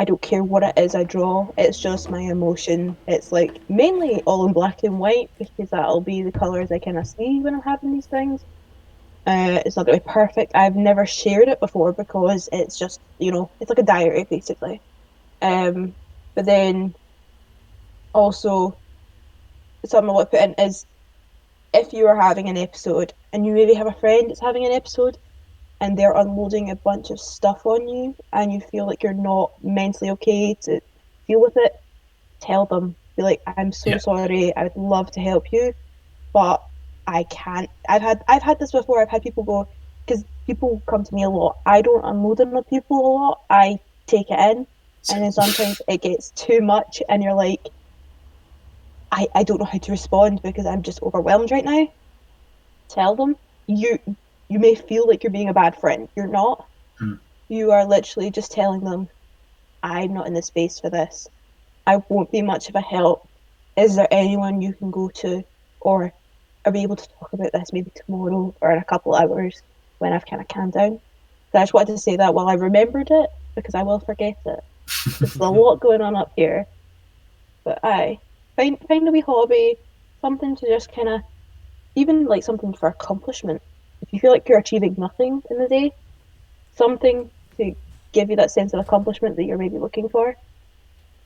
I 0.00 0.04
don't 0.04 0.22
care 0.22 0.44
what 0.44 0.62
it 0.62 0.78
is 0.78 0.94
I 0.94 1.02
draw. 1.02 1.48
It's 1.58 1.80
just 1.80 2.08
my 2.08 2.20
emotion. 2.20 2.96
It's 3.08 3.32
like 3.32 3.68
mainly 3.68 4.22
all 4.26 4.46
in 4.46 4.52
black 4.52 4.84
and 4.84 5.00
white 5.00 5.28
because 5.38 5.70
that'll 5.70 6.00
be 6.00 6.22
the 6.22 6.30
colors 6.30 6.70
I 6.70 6.78
kind 6.78 6.98
of 6.98 7.06
see 7.06 7.40
when 7.40 7.54
I'm 7.54 7.62
having 7.62 7.92
these 7.92 8.06
things. 8.06 8.40
Uh, 9.26 9.60
it's 9.66 9.76
not 9.76 9.86
gonna 9.86 9.98
be 9.98 10.04
perfect. 10.06 10.52
I've 10.54 10.76
never 10.76 11.04
shared 11.04 11.48
it 11.48 11.58
before 11.58 11.92
because 11.92 12.48
it's 12.52 12.78
just 12.78 13.00
you 13.18 13.32
know 13.32 13.50
it's 13.60 13.68
like 13.68 13.80
a 13.80 13.82
diary 13.82 14.24
basically. 14.30 14.80
Um, 15.42 15.94
but 16.34 16.44
then 16.44 16.94
also 18.12 18.76
something 19.84 20.10
I 20.10 20.12
want 20.12 20.30
to 20.30 20.36
put 20.36 20.44
in 20.44 20.54
is 20.54 20.86
if 21.72 21.92
you 21.92 22.06
are 22.06 22.20
having 22.20 22.48
an 22.48 22.56
episode 22.56 23.12
and 23.32 23.44
you 23.44 23.52
maybe 23.52 23.74
have 23.74 23.86
a 23.86 23.92
friend 23.92 24.30
that's 24.30 24.40
having 24.40 24.64
an 24.64 24.72
episode 24.72 25.18
and 25.80 25.98
they're 25.98 26.14
unloading 26.16 26.70
a 26.70 26.76
bunch 26.76 27.10
of 27.10 27.20
stuff 27.20 27.66
on 27.66 27.88
you 27.88 28.16
and 28.32 28.52
you 28.52 28.60
feel 28.60 28.86
like 28.86 29.02
you're 29.02 29.12
not 29.14 29.52
mentally 29.62 30.10
okay 30.12 30.56
to 30.62 30.80
deal 31.28 31.40
with 31.40 31.54
it, 31.56 31.72
tell 32.40 32.66
them. 32.66 32.96
Be 33.16 33.22
like, 33.22 33.40
I'm 33.56 33.72
so 33.72 33.92
Yeah. 33.92 33.98
sorry, 33.98 34.54
I 34.56 34.64
would 34.64 34.76
love 34.76 35.10
to 35.12 35.20
help 35.20 35.44
you, 35.52 35.74
but 36.32 36.62
I 37.06 37.24
can't. 37.24 37.70
I've 37.88 38.02
had 38.02 38.22
I've 38.28 38.42
had 38.42 38.58
this 38.60 38.72
before. 38.72 39.00
I've 39.02 39.10
had 39.10 39.22
people 39.22 39.44
go 39.44 39.66
because 40.06 40.24
people 40.46 40.82
come 40.88 41.04
to 41.04 41.14
me 41.14 41.24
a 41.24 41.30
lot. 41.30 41.56
I 41.66 41.82
don't 41.82 42.04
unload 42.04 42.40
on 42.40 42.64
people 42.64 42.98
a 43.00 43.12
lot. 43.14 43.38
I 43.50 43.78
take 44.06 44.30
it 44.30 44.38
in, 44.38 44.66
and 45.08 45.22
then 45.22 45.32
sometimes 45.32 45.80
it 45.88 46.02
gets 46.02 46.32
too 46.32 46.60
much, 46.62 47.02
and 47.08 47.22
you're 47.22 47.34
like, 47.34 47.60
I 49.10 49.28
I 49.34 49.44
don't 49.44 49.58
know 49.58 49.66
how 49.66 49.76
to 49.78 49.92
respond 49.92 50.40
because 50.42 50.64
I'm 50.66 50.82
just 50.82 51.02
overwhelmed 51.02 51.50
right 51.50 51.64
now. 51.64 51.88
Tell 52.90 53.16
them 53.16 53.36
you 53.66 53.98
you 54.48 54.58
may 54.58 54.74
feel 54.74 55.06
like 55.06 55.22
you're 55.22 55.30
being 55.30 55.48
a 55.48 55.54
bad 55.54 55.76
friend. 55.76 56.08
You're 56.16 56.26
not. 56.26 56.66
Hmm. 56.98 57.14
You 57.48 57.72
are 57.72 57.84
literally 57.84 58.30
just 58.30 58.52
telling 58.52 58.80
them, 58.80 59.08
I'm 59.82 60.12
not 60.14 60.26
in 60.26 60.34
the 60.34 60.42
space 60.42 60.80
for 60.80 60.90
this. 60.90 61.28
I 61.86 62.02
won't 62.08 62.32
be 62.32 62.42
much 62.42 62.68
of 62.68 62.74
a 62.74 62.80
help. 62.80 63.26
Is 63.76 63.96
there 63.96 64.08
anyone 64.10 64.60
you 64.60 64.72
can 64.72 64.90
go 64.90 65.08
to, 65.08 65.44
or 65.80 66.12
are 66.64 66.72
we 66.72 66.80
able 66.80 66.96
to 66.96 67.08
talk 67.18 67.32
about 67.32 67.52
this 67.52 67.72
maybe 67.72 67.90
tomorrow 67.94 68.54
or 68.60 68.72
in 68.72 68.78
a 68.78 68.84
couple 68.84 69.14
hours 69.14 69.62
when 69.98 70.12
I've 70.12 70.26
kind 70.26 70.42
of 70.42 70.48
calmed 70.48 70.72
down? 70.72 71.00
So 71.52 71.58
I 71.58 71.62
just 71.62 71.72
wanted 71.72 71.92
to 71.92 71.98
say 71.98 72.16
that 72.16 72.34
while 72.34 72.48
I 72.48 72.54
remembered 72.54 73.10
it 73.10 73.30
because 73.54 73.74
I 73.74 73.82
will 73.82 74.00
forget 74.00 74.36
it. 74.44 74.64
There's 75.18 75.36
a 75.36 75.44
lot 75.44 75.80
going 75.80 76.00
on 76.00 76.16
up 76.16 76.32
here, 76.36 76.66
but 77.64 77.78
I 77.82 78.18
find 78.56 78.78
find 78.86 79.08
a 79.08 79.12
wee 79.12 79.20
hobby, 79.20 79.76
something 80.20 80.56
to 80.56 80.66
just 80.66 80.92
kind 80.92 81.08
of, 81.08 81.20
even 81.94 82.26
like 82.26 82.42
something 82.42 82.72
for 82.72 82.88
accomplishment. 82.88 83.62
If 84.08 84.14
you 84.14 84.20
feel 84.20 84.30
like 84.32 84.48
you're 84.48 84.58
achieving 84.58 84.94
nothing 84.98 85.42
in 85.50 85.58
the 85.58 85.68
day, 85.68 85.92
something 86.76 87.30
to 87.58 87.74
give 88.12 88.30
you 88.30 88.36
that 88.36 88.50
sense 88.50 88.72
of 88.72 88.80
accomplishment 88.80 89.36
that 89.36 89.44
you're 89.44 89.58
maybe 89.58 89.78
looking 89.78 90.08
for, 90.08 90.34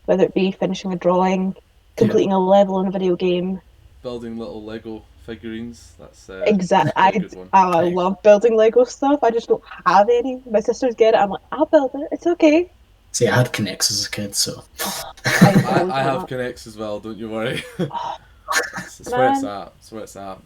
whether 0.07 0.25
it 0.25 0.35
be 0.35 0.51
finishing 0.51 0.93
a 0.93 0.97
drawing, 0.97 1.55
completing 1.97 2.33
a 2.33 2.39
level 2.39 2.81
in 2.81 2.89
a 2.89 2.91
video 2.91 3.15
game. 3.15 3.61
Building 4.03 4.37
little 4.37 4.63
Lego 4.65 5.05
figurines. 5.25 5.93
That's 6.01 6.29
uh, 6.29 6.43
Exactly. 6.45 6.91
that's 6.97 7.15
a 7.15 7.19
I, 7.19 7.19
good 7.21 7.35
one. 7.37 7.49
I 7.53 7.83
love 7.91 8.21
building 8.23 8.57
Lego 8.57 8.83
stuff. 8.83 9.23
I 9.23 9.31
just 9.31 9.49
don't 9.49 9.63
have 9.87 10.09
any. 10.09 10.43
My 10.51 10.59
sisters 10.59 10.97
get 10.97 11.15
it. 11.15 11.19
I'm 11.19 11.31
like, 11.31 11.43
I'll 11.53 11.67
build 11.67 11.93
it. 11.95 12.09
It's 12.11 12.27
okay. 12.27 12.69
See, 13.13 13.29
I 13.29 13.37
had 13.37 13.53
K'NEX 13.53 13.91
as 13.93 14.07
a 14.07 14.11
kid, 14.11 14.35
so 14.35 14.65
I, 14.81 15.87
I, 15.87 15.99
I 15.99 16.03
have 16.03 16.17
want- 16.17 16.31
K'NEX 16.31 16.67
as 16.67 16.77
well. 16.77 16.99
Don't 16.99 17.17
you 17.19 17.29
worry. 17.31 17.63
That's 17.79 18.99
that's 18.99 19.11
where 19.11 19.31
it's 19.33 19.43
Man. 19.43 19.63
at. 19.63 19.73
That's 19.77 19.93
where 19.93 20.03
it's 20.03 20.17
at. 20.17 20.39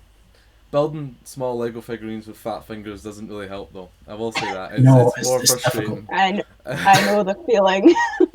Building 0.77 1.16
small 1.24 1.57
Lego 1.57 1.81
figurines 1.81 2.27
with 2.27 2.37
fat 2.37 2.66
fingers 2.66 3.03
doesn't 3.03 3.29
really 3.29 3.49
help, 3.49 3.72
though. 3.72 3.89
I 4.07 4.12
will 4.12 4.31
say 4.31 4.53
that. 4.53 4.72
It's, 4.72 4.83
No, 4.83 5.09
it's 5.09 5.16
it's- 5.16 5.27
more 5.27 5.41
it's 5.41 5.51
frustrating. 5.53 6.07
I, 6.12 6.33
kn- 6.33 6.45
I 6.66 7.07
know 7.07 7.22
the 7.22 7.35
feeling. 7.47 7.95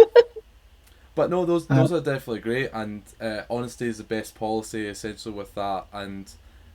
But 1.14 1.30
no, 1.30 1.46
those 1.46 1.70
Uh, 1.70 1.76
those 1.76 1.92
are 1.92 2.00
definitely 2.00 2.40
great, 2.40 2.72
and 2.74 3.04
uh, 3.20 3.42
honesty 3.48 3.88
is 3.88 3.98
the 4.00 4.04
best 4.06 4.34
policy 4.34 4.88
essentially 4.88 5.36
with 5.36 5.54
that. 5.54 5.86
And 5.94 6.32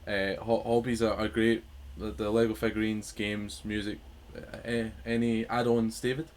uh, 0.07 0.35
ho- 0.41 0.63
hobbies 0.63 1.01
are, 1.01 1.15
are 1.15 1.27
great. 1.27 1.63
The, 1.97 2.11
the 2.11 2.29
Lego 2.29 2.53
figurines, 2.53 3.11
games, 3.11 3.61
music. 3.65 3.97
Uh, 4.37 4.83
any 5.05 5.45
add-ons, 5.47 5.99
David? 5.99 6.27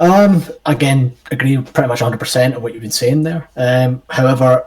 Um, 0.00 0.42
again, 0.64 1.16
agree 1.30 1.60
pretty 1.60 1.88
much 1.88 2.00
100% 2.00 2.54
of 2.56 2.62
what 2.62 2.72
you've 2.72 2.82
been 2.82 2.92
saying 2.92 3.24
there. 3.24 3.46
Um, 3.56 4.00
however, 4.08 4.64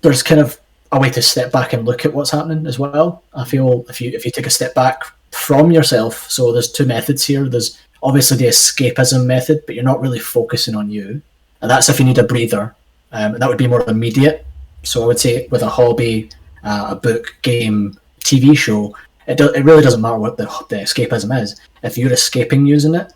there's 0.00 0.22
kind 0.22 0.40
of 0.40 0.58
a 0.94 1.00
way 1.00 1.10
to 1.10 1.22
step 1.22 1.52
back 1.52 1.72
and 1.72 1.84
look 1.84 2.04
at 2.04 2.14
what's 2.14 2.30
happening 2.30 2.66
as 2.66 2.78
well. 2.78 3.22
I 3.34 3.44
feel 3.44 3.84
if 3.88 4.00
you 4.00 4.10
if 4.12 4.24
you 4.24 4.30
take 4.30 4.46
a 4.46 4.50
step 4.50 4.74
back 4.74 5.02
from 5.30 5.70
yourself, 5.70 6.30
so 6.30 6.52
there's 6.52 6.70
two 6.70 6.86
methods 6.86 7.24
here. 7.24 7.48
There's 7.48 7.78
obviously 8.02 8.36
the 8.36 8.46
escapism 8.46 9.26
method, 9.26 9.64
but 9.66 9.74
you're 9.74 9.84
not 9.84 10.00
really 10.00 10.18
focusing 10.18 10.74
on 10.74 10.90
you, 10.90 11.20
and 11.60 11.70
that's 11.70 11.88
if 11.88 11.98
you 11.98 12.04
need 12.04 12.18
a 12.18 12.24
breather. 12.24 12.74
Um, 13.12 13.38
that 13.38 13.48
would 13.48 13.58
be 13.58 13.68
more 13.68 13.88
immediate. 13.88 14.46
So 14.82 15.02
I 15.02 15.06
would 15.06 15.20
say 15.20 15.48
with 15.48 15.62
a 15.62 15.68
hobby, 15.68 16.30
uh, 16.62 16.88
a 16.90 16.96
book, 16.96 17.34
game, 17.42 17.98
TV 18.20 18.56
show, 18.56 18.96
it 19.26 19.38
do- 19.38 19.52
it 19.52 19.64
really 19.64 19.82
doesn't 19.82 20.00
matter 20.00 20.18
what 20.18 20.36
the, 20.36 20.44
the 20.68 20.76
escapism 20.76 21.40
is. 21.40 21.60
If 21.82 21.96
you're 21.96 22.12
escaping 22.12 22.66
using 22.66 22.94
it, 22.94 23.12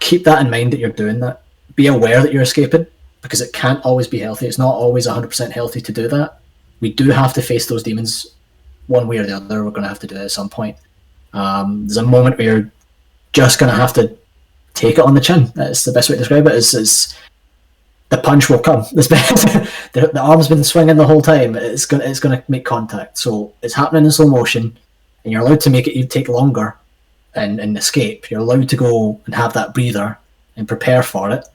keep 0.00 0.24
that 0.24 0.44
in 0.44 0.50
mind 0.50 0.72
that 0.72 0.78
you're 0.78 0.90
doing 0.90 1.20
that. 1.20 1.42
Be 1.74 1.86
aware 1.86 2.22
that 2.22 2.32
you're 2.32 2.42
escaping 2.42 2.86
because 3.22 3.40
it 3.40 3.52
can't 3.52 3.84
always 3.84 4.06
be 4.06 4.18
healthy. 4.18 4.46
It's 4.46 4.58
not 4.58 4.74
always 4.74 5.06
100% 5.06 5.50
healthy 5.50 5.80
to 5.80 5.92
do 5.92 6.08
that. 6.08 6.40
We 6.80 6.92
do 6.92 7.10
have 7.10 7.32
to 7.34 7.42
face 7.42 7.66
those 7.66 7.82
demons 7.82 8.34
one 8.86 9.08
way 9.08 9.18
or 9.18 9.26
the 9.26 9.36
other. 9.36 9.64
We're 9.64 9.70
going 9.70 9.82
to 9.82 9.88
have 9.88 9.98
to 10.00 10.06
do 10.06 10.16
it 10.16 10.24
at 10.24 10.30
some 10.30 10.48
point. 10.48 10.76
Um, 11.32 11.86
there's 11.86 11.96
a 11.96 12.02
moment 12.02 12.38
where 12.38 12.46
you're 12.46 12.70
just 13.32 13.58
going 13.58 13.70
to 13.70 13.76
have 13.76 13.92
to 13.94 14.16
take 14.74 14.98
it 14.98 15.04
on 15.04 15.14
the 15.14 15.20
chin. 15.20 15.52
That's 15.54 15.84
the 15.84 15.92
best 15.92 16.08
way 16.08 16.16
to 16.16 16.20
describe 16.20 16.46
it. 16.46 16.54
Is, 16.54 16.74
is 16.74 17.14
the 18.08 18.18
punch 18.18 18.48
will 18.48 18.58
come. 18.58 18.84
The, 19.94 20.10
the 20.12 20.20
arm's 20.20 20.48
been 20.48 20.64
swinging 20.64 20.96
the 20.96 21.06
whole 21.06 21.22
time. 21.22 21.56
It's 21.56 21.86
going 21.86 22.02
it's 22.02 22.20
going 22.20 22.38
to 22.38 22.44
make 22.48 22.64
contact. 22.64 23.18
So 23.18 23.54
it's 23.62 23.74
happening 23.74 24.04
in 24.04 24.10
slow 24.10 24.28
motion, 24.28 24.78
and 25.24 25.32
you're 25.32 25.40
allowed 25.40 25.60
to 25.60 25.70
make 25.70 25.86
it 25.86 25.94
even 25.94 26.08
take 26.08 26.28
longer 26.28 26.76
and, 27.34 27.58
and 27.58 27.76
escape. 27.76 28.30
You're 28.30 28.40
allowed 28.40 28.68
to 28.68 28.76
go 28.76 29.20
and 29.24 29.34
have 29.34 29.54
that 29.54 29.72
breather 29.72 30.18
and 30.56 30.68
prepare 30.68 31.02
for 31.02 31.30
it, 31.30 31.46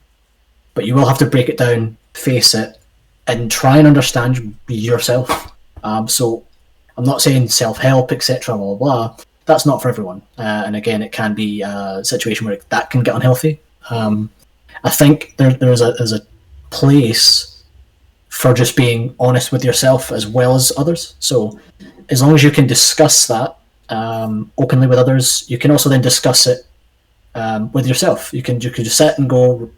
but 0.74 0.86
you 0.86 0.96
will 0.96 1.06
have 1.06 1.20
to 1.20 1.28
break 1.28 1.48
it 1.48 1.58
down, 1.58 1.98
face 2.16 2.56
it, 2.56 2.80
and 3.28 3.52
try 3.52 3.78
and 3.78 3.88
understand 3.88 4.56
yourself. 4.68 5.52
Um, 5.84 6.08
so 6.08 6.46
I'm 6.98 7.04
not 7.04 7.22
saying 7.22 7.50
self 7.50 7.78
help, 7.78 8.12
etc. 8.12 8.56
Blah, 8.56 8.76
blah 8.76 8.76
blah. 8.76 9.18
That's 9.46 9.66
not 9.66 9.82
for 9.82 9.90
everyone, 9.90 10.22
uh, 10.38 10.64
and 10.66 10.76
again, 10.76 11.02
it 11.02 11.12
can 11.12 11.34
be 11.34 11.62
a 11.62 12.02
situation 12.04 12.48
where 12.48 12.58
that 12.70 12.90
can 12.90 13.04
get 13.04 13.16
unhealthy. 13.16 13.60
Um, 13.90 14.30
I 14.86 14.90
think 14.90 15.36
there, 15.38 15.54
there's 15.54 15.82
a 15.82 15.92
there's 15.94 16.14
a 16.14 16.22
place 16.70 17.64
for 18.30 18.54
just 18.54 18.76
being 18.76 19.14
honest 19.20 19.52
with 19.52 19.64
yourself 19.64 20.12
as 20.12 20.26
well 20.26 20.56
as 20.56 20.72
others. 20.78 21.16
So 21.20 21.60
as 22.10 22.22
long 22.22 22.34
as 22.34 22.44
you 22.44 22.52
can 22.52 22.68
discuss 22.68 23.28
that 23.28 23.58
um, 23.90 24.52
openly 24.58 24.88
with 24.88 25.00
others. 25.00 25.46
You 25.50 25.58
can 25.58 25.72
also 25.72 25.90
then 25.90 26.02
discuss 26.02 26.48
it 26.48 26.66
um, 27.36 27.72
with 27.72 27.88
yourself. 27.88 28.34
You 28.34 28.42
can 28.42 28.60
you 28.62 28.70
could 28.70 28.86
just 28.86 28.98
sit 28.98 29.18
and 29.18 29.30
go 29.30 29.70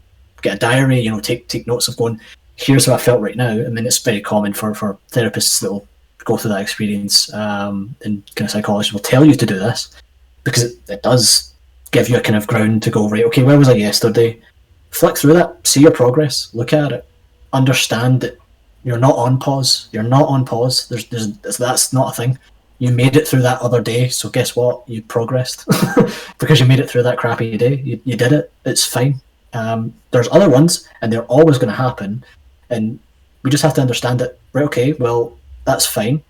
get 0.41 0.55
a 0.55 0.59
diary. 0.59 0.99
You 0.99 1.11
know, 1.11 1.19
take 1.19 1.47
take 1.47 1.67
notes 1.67 1.87
of 1.87 1.97
going. 1.97 2.19
Here's 2.55 2.85
how 2.85 2.93
I 2.93 2.97
felt 2.97 3.21
right 3.21 3.35
now. 3.35 3.51
I 3.51 3.69
mean, 3.69 3.85
it's 3.85 3.99
very 3.99 4.21
common 4.21 4.53
for 4.53 4.73
for 4.73 4.97
therapists 5.11 5.61
that 5.61 5.71
will 5.71 5.87
go 6.23 6.37
through 6.37 6.51
that 6.51 6.61
experience, 6.61 7.31
um, 7.33 7.95
and 8.03 8.23
kind 8.35 8.47
of 8.47 8.51
psychologists 8.51 8.93
will 8.93 9.01
tell 9.01 9.25
you 9.25 9.35
to 9.35 9.45
do 9.45 9.59
this 9.59 9.95
because 10.43 10.63
it, 10.63 10.77
it 10.87 11.03
does 11.03 11.53
give 11.91 12.09
you 12.09 12.17
a 12.17 12.21
kind 12.21 12.35
of 12.35 12.47
ground 12.47 12.83
to 12.83 12.91
go 12.91 13.09
right. 13.09 13.25
Okay, 13.25 13.43
where 13.43 13.59
was 13.59 13.69
I 13.69 13.73
yesterday? 13.73 14.39
Flick 14.91 15.17
through 15.17 15.33
that, 15.33 15.67
see 15.67 15.81
your 15.81 15.91
progress, 15.91 16.53
look 16.53 16.71
at 16.71 16.93
it, 16.93 17.05
understand 17.51 18.21
that 18.21 18.37
you're 18.85 18.97
not 18.97 19.17
on 19.17 19.39
pause. 19.39 19.89
You're 19.91 20.03
not 20.03 20.29
on 20.29 20.45
pause. 20.45 20.87
There's 20.87 21.07
there's 21.07 21.57
that's 21.57 21.91
not 21.91 22.13
a 22.13 22.15
thing 22.15 22.39
you 22.79 22.91
made 22.91 23.15
it 23.15 23.27
through 23.27 23.41
that 23.41 23.61
other 23.61 23.81
day, 23.81 24.09
so 24.09 24.29
guess 24.29 24.55
what? 24.55 24.87
You 24.87 25.01
progressed 25.01 25.65
because 26.39 26.59
you 26.59 26.65
made 26.65 26.79
it 26.79 26.89
through 26.89 27.03
that 27.03 27.17
crappy 27.17 27.57
day. 27.57 27.75
You, 27.75 28.01
you 28.03 28.17
did 28.17 28.33
it. 28.33 28.51
It's 28.65 28.85
fine. 28.85 29.21
Um, 29.53 29.93
there's 30.11 30.27
other 30.31 30.49
ones, 30.49 30.87
and 31.01 31.11
they're 31.11 31.23
always 31.25 31.57
going 31.57 31.69
to 31.69 31.75
happen, 31.75 32.25
and 32.69 32.99
we 33.43 33.51
just 33.51 33.63
have 33.63 33.73
to 33.75 33.81
understand 33.81 34.19
that. 34.19 34.37
Right? 34.53 34.65
Okay, 34.65 34.93
well, 34.93 35.37
that's 35.65 35.85
fine. 35.85 36.23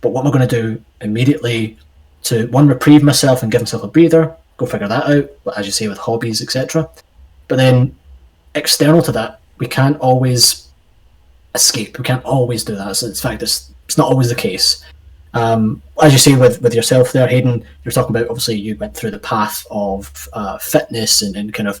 But 0.00 0.10
what 0.10 0.22
am 0.22 0.28
I 0.28 0.30
going 0.30 0.48
to 0.48 0.62
do 0.62 0.84
immediately 1.00 1.78
to 2.24 2.46
one 2.48 2.68
reprieve 2.68 3.02
myself 3.02 3.42
and 3.42 3.50
give 3.50 3.62
myself 3.62 3.82
a 3.82 3.88
breather? 3.88 4.34
Go 4.56 4.66
figure 4.66 4.88
that 4.88 5.04
out. 5.04 5.30
But 5.44 5.58
as 5.58 5.66
you 5.66 5.72
say, 5.72 5.88
with 5.88 5.98
hobbies, 5.98 6.42
etc. 6.42 6.88
But 7.48 7.56
then, 7.56 7.96
external 8.54 9.02
to 9.02 9.12
that, 9.12 9.40
we 9.58 9.66
can't 9.66 9.98
always 9.98 10.68
escape. 11.54 11.98
We 11.98 12.04
can't 12.04 12.24
always 12.24 12.64
do 12.64 12.76
that. 12.76 12.96
So 12.96 13.06
in 13.06 13.14
fact, 13.14 13.42
it's 13.42 13.72
it's 13.86 13.98
not 13.98 14.08
always 14.08 14.28
the 14.28 14.34
case. 14.34 14.84
Um, 15.34 15.82
as 16.00 16.12
you 16.12 16.18
say 16.18 16.36
with, 16.36 16.62
with 16.62 16.74
yourself 16.74 17.12
there, 17.12 17.26
Hayden, 17.26 17.64
you're 17.82 17.92
talking 17.92 18.14
about 18.14 18.28
obviously 18.28 18.54
you 18.54 18.76
went 18.76 18.96
through 18.96 19.10
the 19.10 19.18
path 19.18 19.66
of 19.70 20.28
uh, 20.32 20.58
fitness 20.58 21.22
and, 21.22 21.34
and 21.34 21.52
kind 21.52 21.68
of 21.68 21.80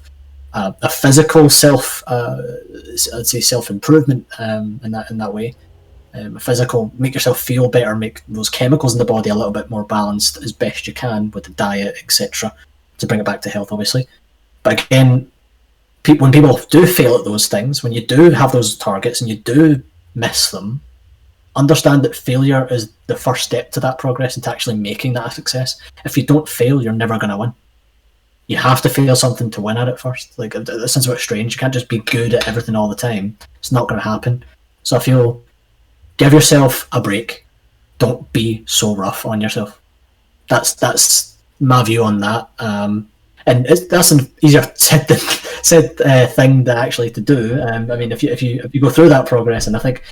uh, 0.54 0.72
a 0.82 0.88
physical 0.88 1.50
self, 1.50 2.02
uh, 2.06 2.40
I'd 3.14 3.26
say 3.26 3.40
self 3.40 3.70
improvement 3.70 4.26
um, 4.38 4.80
in 4.84 4.92
that 4.92 5.10
in 5.10 5.18
that 5.18 5.34
way. 5.34 5.54
Um, 6.14 6.36
a 6.36 6.40
physical, 6.40 6.92
make 6.96 7.12
yourself 7.12 7.40
feel 7.40 7.68
better, 7.68 7.96
make 7.96 8.22
those 8.28 8.48
chemicals 8.48 8.92
in 8.94 9.00
the 9.00 9.04
body 9.04 9.30
a 9.30 9.34
little 9.34 9.50
bit 9.50 9.68
more 9.68 9.82
balanced 9.82 10.36
as 10.36 10.52
best 10.52 10.86
you 10.86 10.94
can 10.94 11.32
with 11.32 11.42
the 11.42 11.50
diet, 11.50 11.96
etc., 12.00 12.54
to 12.98 13.06
bring 13.08 13.18
it 13.18 13.26
back 13.26 13.40
to 13.42 13.50
health, 13.50 13.72
obviously. 13.72 14.06
But 14.62 14.84
again, 14.84 15.28
people 16.04 16.24
when 16.24 16.32
people 16.32 16.60
do 16.70 16.86
fail 16.86 17.16
at 17.16 17.24
those 17.24 17.48
things, 17.48 17.82
when 17.82 17.92
you 17.92 18.06
do 18.06 18.30
have 18.30 18.52
those 18.52 18.76
targets 18.76 19.20
and 19.20 19.28
you 19.28 19.36
do 19.36 19.82
miss 20.14 20.52
them, 20.52 20.80
understand 21.56 22.04
that 22.04 22.14
failure 22.14 22.68
is 22.70 22.92
the 23.08 23.16
first 23.16 23.44
step 23.44 23.72
to 23.72 23.80
that 23.80 23.98
progress 23.98 24.36
and 24.36 24.44
to 24.44 24.50
actually 24.50 24.76
making 24.76 25.14
that 25.14 25.26
a 25.26 25.30
success. 25.32 25.80
If 26.04 26.16
you 26.16 26.24
don't 26.24 26.48
fail, 26.48 26.80
you're 26.80 26.92
never 26.92 27.18
going 27.18 27.30
to 27.30 27.38
win. 27.38 27.54
You 28.46 28.56
have 28.58 28.82
to 28.82 28.88
fail 28.88 29.16
something 29.16 29.50
to 29.50 29.60
win 29.60 29.78
at 29.78 29.88
it 29.88 29.98
first. 29.98 30.38
Like 30.38 30.54
it 30.54 30.66
sounds 30.88 31.06
a 31.06 31.10
bit 31.10 31.20
strange. 31.20 31.54
You 31.54 31.58
can't 31.58 31.72
just 31.72 31.88
be 31.88 31.98
good 32.00 32.34
at 32.34 32.46
everything 32.46 32.76
all 32.76 32.88
the 32.88 32.94
time. 32.94 33.38
It's 33.58 33.72
not 33.72 33.88
going 33.88 34.00
to 34.00 34.08
happen. 34.08 34.44
So 34.82 34.96
I 34.96 35.00
feel, 35.00 35.42
give 36.18 36.32
yourself 36.32 36.86
a 36.92 37.00
break. 37.00 37.46
Don't 37.98 38.30
be 38.32 38.62
so 38.66 38.94
rough 38.94 39.24
on 39.24 39.40
yourself. 39.40 39.80
That's 40.50 40.74
that's 40.74 41.38
my 41.60 41.82
view 41.82 42.04
on 42.04 42.20
that. 42.20 42.50
Um, 42.58 43.10
and 43.46 43.66
that's 43.66 44.10
an 44.10 44.30
easier 44.42 44.70
said 44.74 45.08
than 45.08 45.18
said 45.62 46.00
uh, 46.02 46.26
thing 46.26 46.64
than 46.64 46.76
actually 46.76 47.10
to 47.10 47.20
do. 47.20 47.60
Um, 47.62 47.90
I 47.90 47.96
mean, 47.96 48.12
if 48.12 48.22
you 48.22 48.30
if 48.30 48.42
you 48.42 48.60
if 48.62 48.74
you 48.74 48.80
go 48.80 48.90
through 48.90 49.08
that 49.10 49.26
progress, 49.26 49.66
and 49.66 49.76
I 49.76 49.78
think 49.78 50.02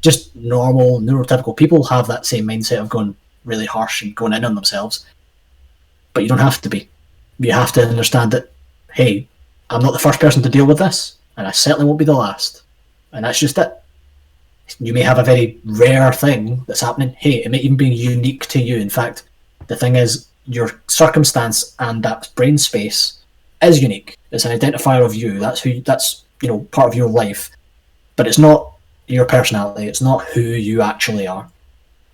just 0.00 0.34
normal 0.36 1.00
neurotypical 1.00 1.56
people 1.56 1.84
have 1.84 2.06
that 2.06 2.26
same 2.26 2.46
mindset 2.46 2.80
of 2.80 2.88
going 2.88 3.16
really 3.44 3.66
harsh 3.66 4.02
and 4.02 4.14
going 4.14 4.32
in 4.32 4.44
on 4.44 4.54
themselves. 4.54 5.04
But 6.12 6.22
you 6.22 6.28
don't 6.28 6.38
have 6.38 6.60
to 6.62 6.68
be. 6.68 6.88
You 7.38 7.52
have 7.52 7.72
to 7.72 7.86
understand 7.86 8.32
that, 8.32 8.52
hey, 8.92 9.28
I'm 9.70 9.82
not 9.82 9.92
the 9.92 9.98
first 9.98 10.20
person 10.20 10.42
to 10.42 10.48
deal 10.48 10.66
with 10.66 10.78
this, 10.78 11.16
and 11.36 11.46
I 11.46 11.50
certainly 11.50 11.86
won't 11.86 11.98
be 11.98 12.04
the 12.04 12.14
last. 12.14 12.62
And 13.12 13.24
that's 13.24 13.38
just 13.38 13.58
it. 13.58 13.72
You 14.80 14.92
may 14.92 15.02
have 15.02 15.18
a 15.18 15.24
very 15.24 15.58
rare 15.64 16.12
thing 16.12 16.64
that's 16.66 16.80
happening. 16.80 17.14
Hey, 17.18 17.44
it 17.44 17.50
may 17.50 17.58
even 17.58 17.76
be 17.76 17.88
unique 17.88 18.46
to 18.46 18.60
you. 18.60 18.78
In 18.78 18.88
fact, 18.88 19.24
the 19.66 19.76
thing 19.76 19.96
is, 19.96 20.26
your 20.46 20.80
circumstance 20.88 21.74
and 21.78 22.02
that 22.02 22.30
brain 22.34 22.58
space 22.58 23.18
is 23.62 23.82
unique. 23.82 24.16
It's 24.30 24.44
an 24.44 24.58
identifier 24.58 25.04
of 25.04 25.14
you. 25.14 25.38
That's 25.38 25.60
who. 25.60 25.80
That's 25.80 26.24
you 26.42 26.48
know 26.48 26.60
part 26.70 26.88
of 26.88 26.94
your 26.94 27.08
life, 27.08 27.50
but 28.16 28.26
it's 28.26 28.38
not 28.38 28.72
your 29.06 29.24
personality. 29.24 29.86
It's 29.86 30.02
not 30.02 30.24
who 30.24 30.40
you 30.40 30.82
actually 30.82 31.26
are. 31.26 31.48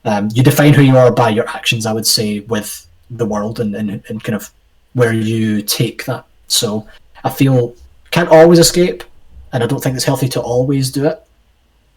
Um, 0.04 0.28
you 0.32 0.42
define 0.42 0.74
who 0.74 0.82
you 0.82 0.96
are 0.96 1.12
by 1.12 1.30
your 1.30 1.48
actions, 1.48 1.86
I 1.86 1.92
would 1.92 2.06
say, 2.06 2.40
with 2.40 2.86
the 3.10 3.26
world 3.26 3.60
and, 3.60 3.74
and, 3.74 4.02
and 4.08 4.22
kind 4.22 4.36
of 4.36 4.50
where 4.94 5.12
you 5.12 5.62
take 5.62 6.04
that. 6.06 6.26
So 6.48 6.86
I 7.24 7.30
feel 7.30 7.76
can't 8.10 8.28
always 8.28 8.58
escape, 8.58 9.04
and 9.52 9.62
I 9.62 9.66
don't 9.66 9.80
think 9.82 9.96
it's 9.96 10.04
healthy 10.04 10.28
to 10.30 10.40
always 10.40 10.90
do 10.90 11.06
it. 11.06 11.22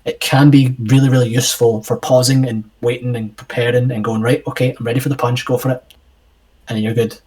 It 0.06 0.20
can 0.20 0.50
be 0.50 0.76
really, 0.80 1.10
really 1.10 1.30
useful 1.30 1.82
for 1.82 1.98
pausing 1.98 2.46
and 2.46 2.70
waiting 2.82 3.16
and 3.16 3.36
preparing 3.36 3.90
and 3.90 4.04
going, 4.04 4.22
right, 4.22 4.46
okay, 4.48 4.76
I'm 4.78 4.86
ready 4.86 5.00
for 5.00 5.10
the 5.10 5.16
punch, 5.16 5.46
go 5.46 5.58
for 5.58 5.72
it. 5.72 5.84
And 6.68 6.80
you're 6.80 6.94
good. 6.94 7.18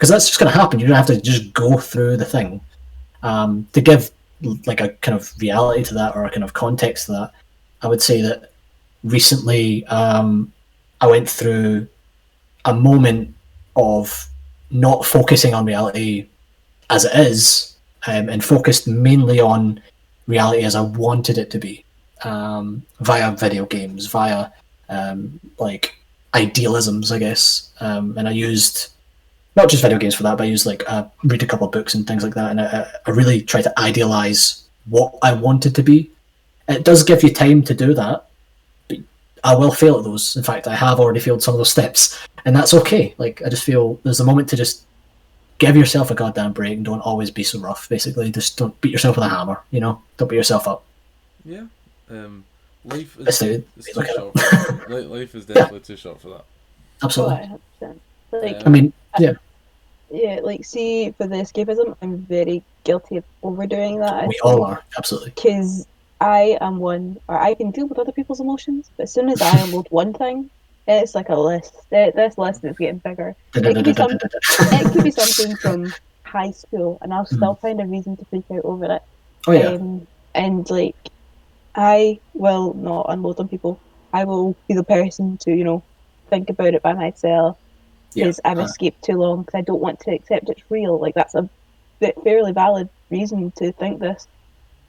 because 0.00 0.08
that's 0.08 0.28
just 0.28 0.40
going 0.40 0.50
to 0.50 0.58
happen. 0.58 0.80
You 0.80 0.86
don't 0.86 0.96
have 0.96 1.06
to 1.08 1.20
just 1.20 1.52
go 1.52 1.76
through 1.76 2.16
the 2.16 2.24
thing. 2.24 2.62
Um, 3.22 3.68
to 3.74 3.82
give 3.82 4.10
like 4.64 4.80
a 4.80 4.88
kind 4.88 5.14
of 5.14 5.30
reality 5.38 5.84
to 5.84 5.94
that 5.94 6.16
or 6.16 6.24
a 6.24 6.30
kind 6.30 6.42
of 6.42 6.54
context 6.54 7.04
to 7.06 7.12
that, 7.12 7.32
I 7.82 7.86
would 7.86 8.00
say 8.00 8.22
that 8.22 8.50
recently 9.04 9.84
um, 9.88 10.54
I 11.02 11.06
went 11.06 11.28
through 11.28 11.86
a 12.64 12.72
moment 12.72 13.34
of 13.76 14.26
not 14.70 15.04
focusing 15.04 15.54
on 15.54 15.64
reality 15.64 16.26
as 16.88 17.04
it 17.04 17.14
is 17.14 17.76
um, 18.06 18.28
and 18.28 18.44
focused 18.44 18.86
mainly 18.86 19.40
on 19.40 19.82
reality 20.26 20.62
as 20.62 20.74
I 20.74 20.80
wanted 20.80 21.38
it 21.38 21.50
to 21.50 21.58
be 21.58 21.84
um, 22.24 22.84
via 23.00 23.32
video 23.32 23.66
games, 23.66 24.06
via 24.06 24.50
um, 24.88 25.40
like 25.58 25.94
idealisms, 26.34 27.12
I 27.12 27.18
guess. 27.18 27.70
Um, 27.80 28.16
and 28.16 28.28
I 28.28 28.32
used 28.32 28.88
not 29.56 29.68
just 29.68 29.82
video 29.82 29.98
games 29.98 30.14
for 30.14 30.22
that, 30.22 30.38
but 30.38 30.44
I 30.44 30.46
used 30.46 30.66
like 30.66 30.82
uh, 30.86 31.04
read 31.24 31.42
a 31.42 31.46
couple 31.46 31.66
of 31.66 31.72
books 31.72 31.94
and 31.94 32.06
things 32.06 32.22
like 32.22 32.34
that. 32.34 32.50
And 32.50 32.60
I, 32.60 32.86
I 33.06 33.10
really 33.10 33.42
try 33.42 33.62
to 33.62 33.80
idealize 33.80 34.68
what 34.86 35.14
I 35.22 35.32
wanted 35.32 35.74
to 35.74 35.82
be. 35.82 36.10
It 36.68 36.84
does 36.84 37.02
give 37.02 37.22
you 37.22 37.32
time 37.32 37.62
to 37.62 37.74
do 37.74 37.94
that, 37.94 38.29
I 39.44 39.54
will 39.54 39.72
fail 39.72 39.98
at 39.98 40.04
those. 40.04 40.36
In 40.36 40.42
fact, 40.42 40.66
I 40.66 40.74
have 40.74 41.00
already 41.00 41.20
failed 41.20 41.42
some 41.42 41.54
of 41.54 41.58
those 41.58 41.70
steps, 41.70 42.18
and 42.44 42.54
that's 42.54 42.74
okay. 42.74 43.14
Like 43.18 43.42
I 43.44 43.48
just 43.48 43.64
feel 43.64 43.98
there's 44.02 44.20
a 44.20 44.24
moment 44.24 44.48
to 44.50 44.56
just 44.56 44.84
give 45.58 45.76
yourself 45.76 46.10
a 46.10 46.14
goddamn 46.14 46.52
break 46.52 46.76
and 46.76 46.84
don't 46.84 47.00
always 47.00 47.30
be 47.30 47.42
so 47.42 47.58
rough. 47.58 47.88
Basically, 47.88 48.30
just 48.30 48.56
don't 48.56 48.78
beat 48.80 48.92
yourself 48.92 49.16
with 49.16 49.24
a 49.24 49.28
hammer. 49.28 49.60
You 49.70 49.80
know, 49.80 50.02
don't 50.16 50.28
beat 50.28 50.36
yourself 50.36 50.66
up. 50.68 50.84
Yeah. 51.44 51.66
Um, 52.10 52.44
life 52.84 53.18
is 53.20 53.42
it. 53.42 53.66
it's 53.76 53.92
too 53.92 54.00
Look 54.00 54.08
at 54.08 54.16
short. 54.16 54.88
Life 55.08 55.34
is 55.34 55.46
definitely 55.46 55.80
too 55.80 55.96
short 55.96 56.20
for 56.20 56.28
that. 56.30 56.44
Absolutely. 57.02 57.50
100%. 57.80 57.96
Like, 58.32 58.56
Yeah. 58.56 58.62
I 58.66 58.68
mean, 58.68 58.92
yeah, 59.18 59.32
yeah, 60.10 60.40
like, 60.42 60.64
see, 60.64 61.12
for 61.12 61.26
the 61.26 61.36
escapism, 61.36 61.96
I'm 62.02 62.18
very 62.18 62.64
guilty 62.84 63.16
of 63.18 63.24
overdoing 63.42 64.00
that. 64.00 64.26
we 64.26 64.38
all 64.42 64.64
are. 64.64 64.82
Absolutely. 64.98 65.30
Because 65.30 65.86
I 66.20 66.58
am 66.60 66.78
one, 66.78 67.18
or 67.28 67.38
I 67.38 67.54
can 67.54 67.70
deal 67.70 67.86
with 67.86 67.98
other 67.98 68.12
people's 68.12 68.40
emotions, 68.40 68.90
but 68.96 69.04
as 69.04 69.12
soon 69.12 69.28
as 69.30 69.40
I 69.40 69.58
unload 69.62 69.86
one 69.90 70.12
thing, 70.12 70.50
it's 70.86 71.14
like 71.14 71.28
a 71.28 71.36
list. 71.36 71.74
Th- 71.90 72.14
This 72.14 72.36
list 72.36 72.64
is 72.64 72.76
getting 72.76 72.98
bigger. 72.98 73.34
It 73.54 73.62
could 73.74 73.84
be 73.84 73.94
some- 73.94 74.10
It 74.12 74.92
could 74.92 75.04
be 75.04 75.10
something 75.10 75.56
from 75.62 75.92
high 76.24 76.50
school, 76.50 76.98
and 77.02 77.12
I'll 77.14 77.26
still 77.26 77.54
find 77.54 77.80
a 77.80 77.86
reason 77.86 78.16
to 78.16 78.24
freak 78.26 78.44
out 78.52 78.64
over 78.64 78.84
it. 78.96 79.02
Oh 79.46 79.52
yeah. 79.52 79.68
Um, 79.68 80.06
and 80.34 80.68
like, 80.70 80.96
I 81.74 82.18
will 82.34 82.74
not 82.74 83.06
unload 83.08 83.40
on 83.40 83.48
people. 83.48 83.80
I 84.12 84.24
will 84.24 84.54
be 84.68 84.74
the 84.74 84.84
person 84.84 85.38
to, 85.38 85.50
you 85.54 85.64
know, 85.64 85.82
think 86.28 86.50
about 86.50 86.74
it 86.74 86.82
by 86.82 86.92
myself 86.92 87.56
Yeah, 88.14 88.24
because 88.24 88.40
I've 88.44 88.58
uh. 88.58 88.62
escaped 88.62 89.02
too 89.02 89.14
long 89.16 89.42
because 89.42 89.58
I 89.58 89.62
don't 89.62 89.80
want 89.80 90.00
to 90.00 90.10
accept 90.12 90.48
it's 90.50 90.62
real. 90.70 90.98
Like 90.98 91.14
that's 91.14 91.34
a 91.34 91.48
fairly 92.24 92.52
valid 92.52 92.88
reason 93.10 93.52
to 93.56 93.72
think 93.72 94.00
this. 94.00 94.26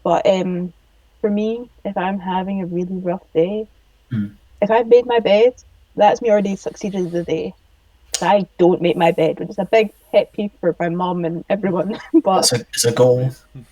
But 0.04 0.26
um, 0.28 0.74
for 1.22 1.30
me, 1.30 1.70
if 1.86 1.96
I'm 1.98 2.20
having 2.20 2.62
a 2.62 2.66
really 2.66 2.98
rough 2.98 3.24
day, 3.34 3.68
Hmm. 4.10 4.28
if 4.62 4.70
I've 4.70 4.88
made 4.88 5.06
my 5.06 5.20
bed, 5.20 5.54
that's 5.96 6.22
me 6.22 6.30
already 6.30 6.56
succeeded 6.58 7.12
the 7.12 7.24
day. 7.24 7.54
I 8.22 8.46
don't 8.58 8.82
make 8.82 8.98
my 8.98 9.12
bed, 9.12 9.40
which 9.40 9.50
is 9.50 9.58
a 9.58 9.66
big 9.66 9.94
pet 10.12 10.32
peeve 10.34 10.52
for 10.60 10.76
my 10.80 10.90
mum 10.90 11.24
and 11.26 11.46
everyone. 11.50 11.98
but 12.24 12.40
It's 12.40 12.52
a, 12.54 12.60
it's 12.74 12.86
a 12.86 12.92
goal. 12.92 13.32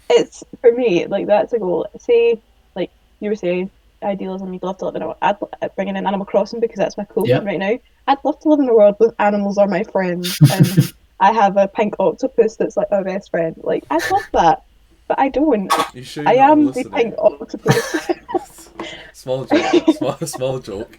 it's 0.09 0.43
for 0.61 0.71
me 0.71 1.05
like 1.07 1.27
that's 1.27 1.53
a 1.53 1.59
goal. 1.59 1.87
Say 1.99 2.39
like 2.75 2.89
you 3.19 3.29
were 3.29 3.35
saying, 3.35 3.69
idealism. 4.01 4.53
You'd 4.53 4.63
love 4.63 4.77
to 4.77 4.85
live 4.85 4.95
in 4.95 5.01
a. 5.01 5.13
I'd 5.21 5.37
bring 5.75 5.89
in 5.89 5.97
an 5.97 6.07
Animal 6.07 6.25
Crossing 6.25 6.61
because 6.61 6.77
that's 6.77 6.97
my 6.97 7.03
cool 7.05 7.27
Yeah. 7.27 7.39
right 7.43 7.59
now. 7.59 7.77
I'd 8.07 8.17
love 8.23 8.39
to 8.39 8.49
live 8.49 8.59
in 8.61 8.69
a 8.69 8.73
world 8.73 8.95
with 8.99 9.13
animals 9.19 9.57
are 9.57 9.67
my 9.67 9.83
friends, 9.83 10.39
and 10.53 10.93
I 11.19 11.31
have 11.33 11.57
a 11.57 11.67
pink 11.67 11.95
octopus 11.99 12.55
that's 12.55 12.77
like 12.77 12.89
my 12.89 13.03
best 13.03 13.29
friend. 13.29 13.55
Like 13.61 13.83
I 13.91 13.95
love 14.09 14.23
that, 14.33 14.63
but 15.09 15.19
I 15.19 15.27
don't. 15.27 15.73
You 15.93 16.03
sure 16.03 16.23
I 16.25 16.35
am 16.35 16.67
the 16.67 16.85
pink 16.93 17.15
octopus. 17.17 18.69
small 19.11 19.43
joke. 19.43 19.89
small, 19.97 20.17
small 20.19 20.59
joke. 20.59 20.95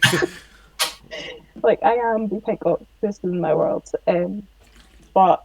like 1.63 1.81
I 1.81 1.93
am 1.95 2.27
the 2.27 2.41
pink 2.41 2.63
octopus 2.65 3.19
in 3.23 3.39
my 3.39 3.55
world. 3.55 3.89
Um, 4.05 4.45
but 5.13 5.43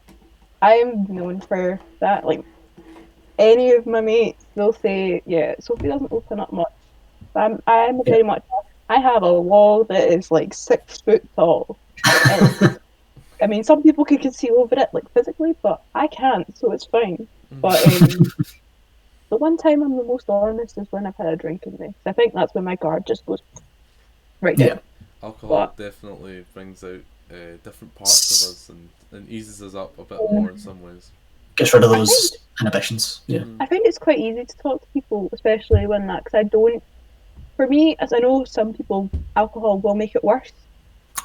I 0.60 0.74
am 0.74 1.06
known 1.08 1.40
for 1.40 1.80
that. 2.00 2.26
Like 2.26 2.44
any 3.38 3.72
of 3.72 3.86
my 3.86 4.00
mates, 4.00 4.44
they'll 4.56 4.72
say, 4.72 5.22
"Yeah, 5.24 5.54
Sophie 5.60 5.88
doesn't 5.88 6.12
open 6.12 6.40
up 6.40 6.52
much." 6.52 6.72
I'm 7.36 7.62
I'm 7.66 8.04
very 8.04 8.24
much. 8.24 8.44
I 8.88 8.98
have 8.98 9.22
a 9.22 9.40
wall 9.40 9.84
that 9.84 10.08
is 10.08 10.30
like 10.30 10.52
six 10.52 11.00
foot 11.00 11.24
tall. 11.36 11.78
And, 13.40 13.50
I 13.52 13.54
mean, 13.54 13.64
some 13.64 13.82
people 13.82 14.04
can 14.04 14.32
see 14.32 14.50
over 14.50 14.74
it 14.78 14.88
like 14.92 15.08
physically, 15.12 15.54
but 15.62 15.82
I 15.94 16.06
can't, 16.06 16.56
so 16.56 16.72
it's 16.72 16.84
fine. 16.86 17.26
But 17.52 17.84
um, 17.86 18.32
the 19.30 19.36
one 19.36 19.56
time 19.56 19.82
I'm 19.82 19.96
the 19.96 20.04
most 20.04 20.28
honest 20.28 20.78
is 20.78 20.86
when 20.90 21.06
I've 21.06 21.16
had 21.16 21.26
a 21.28 21.36
drink 21.36 21.62
in 21.64 21.72
me. 21.72 21.86
'Cause 21.88 21.94
I 22.06 22.12
think 22.12 22.34
that's 22.34 22.54
when 22.54 22.64
my 22.64 22.76
guard 22.76 23.06
just 23.06 23.24
goes 23.26 23.40
right 24.40 24.58
Yeah. 24.58 24.66
down. 24.68 24.80
Alcohol 25.22 25.72
definitely 25.76 26.44
brings 26.54 26.84
out 26.84 27.00
uh, 27.32 27.56
different 27.64 27.92
parts 27.96 28.30
of 28.44 28.50
us 28.50 28.68
and, 28.68 28.88
and 29.12 29.28
eases 29.28 29.62
us 29.62 29.74
up 29.74 29.98
a 29.98 30.04
bit 30.04 30.18
more 30.30 30.50
in 30.50 30.58
some 30.58 30.80
ways. 30.82 31.10
Gets 31.56 31.74
rid 31.74 31.82
of 31.84 31.90
those 31.90 32.36
inhibitions. 32.60 33.22
Yeah. 33.26 33.40
Mm. 33.40 33.56
I 33.60 33.66
find 33.66 33.84
it's 33.84 33.98
quite 33.98 34.18
easy 34.18 34.44
to 34.44 34.56
talk 34.58 34.80
to 34.82 34.86
people, 34.92 35.28
especially 35.32 35.86
when 35.86 36.06
that, 36.06 36.22
because 36.24 36.38
I 36.38 36.42
don't. 36.44 36.82
For 37.56 37.66
me, 37.66 37.96
as 37.98 38.12
I 38.12 38.18
know 38.18 38.44
some 38.44 38.74
people, 38.74 39.08
alcohol 39.34 39.78
will 39.80 39.94
make 39.94 40.14
it 40.14 40.22
worse, 40.22 40.52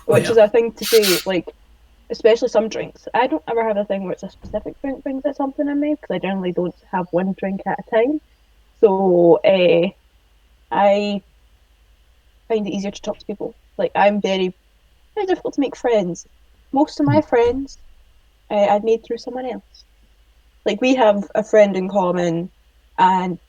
Oh, 0.07 0.13
which 0.13 0.23
yeah. 0.23 0.31
is 0.31 0.37
a 0.37 0.47
thing 0.47 0.71
to 0.71 0.85
say. 0.85 1.03
Like, 1.25 1.49
especially 2.11 2.49
some 2.49 2.69
drinks. 2.69 3.07
I 3.13 3.27
don't 3.27 3.43
ever 3.49 3.67
have 3.67 3.77
a 3.77 3.85
thing 3.85 4.03
where 4.03 4.13
it's 4.13 4.23
a 4.23 4.29
specific 4.29 4.75
drink 4.81 5.03
brings 5.03 5.25
out 5.25 5.37
something 5.37 5.67
in 5.67 5.79
me 5.79 5.95
because 5.95 6.13
I 6.15 6.19
generally 6.19 6.53
don't 6.53 6.75
have 6.91 7.07
one 7.11 7.35
drink 7.39 7.61
at 7.67 7.79
a 7.79 7.95
time. 7.95 8.21
So, 8.81 9.39
uh, 9.45 9.89
I 10.71 11.23
find 12.49 12.67
it 12.67 12.71
easier 12.73 12.91
to 12.91 13.01
talk 13.01 13.19
to 13.19 13.25
people. 13.25 13.55
Like, 13.77 13.91
I'm 13.95 14.21
very, 14.21 14.55
very 15.15 15.27
difficult 15.27 15.55
to 15.55 15.61
make 15.61 15.75
friends. 15.75 16.27
Most 16.73 16.99
of 16.99 17.05
my 17.05 17.21
friends, 17.21 17.79
uh, 18.51 18.55
I've 18.69 18.83
made 18.83 19.03
through 19.05 19.17
someone 19.19 19.45
else 19.45 19.85
like 20.65 20.81
we 20.81 20.95
have 20.95 21.29
a 21.35 21.43
friend 21.43 21.75
in 21.75 21.89
common 21.89 22.51
and 22.97 23.39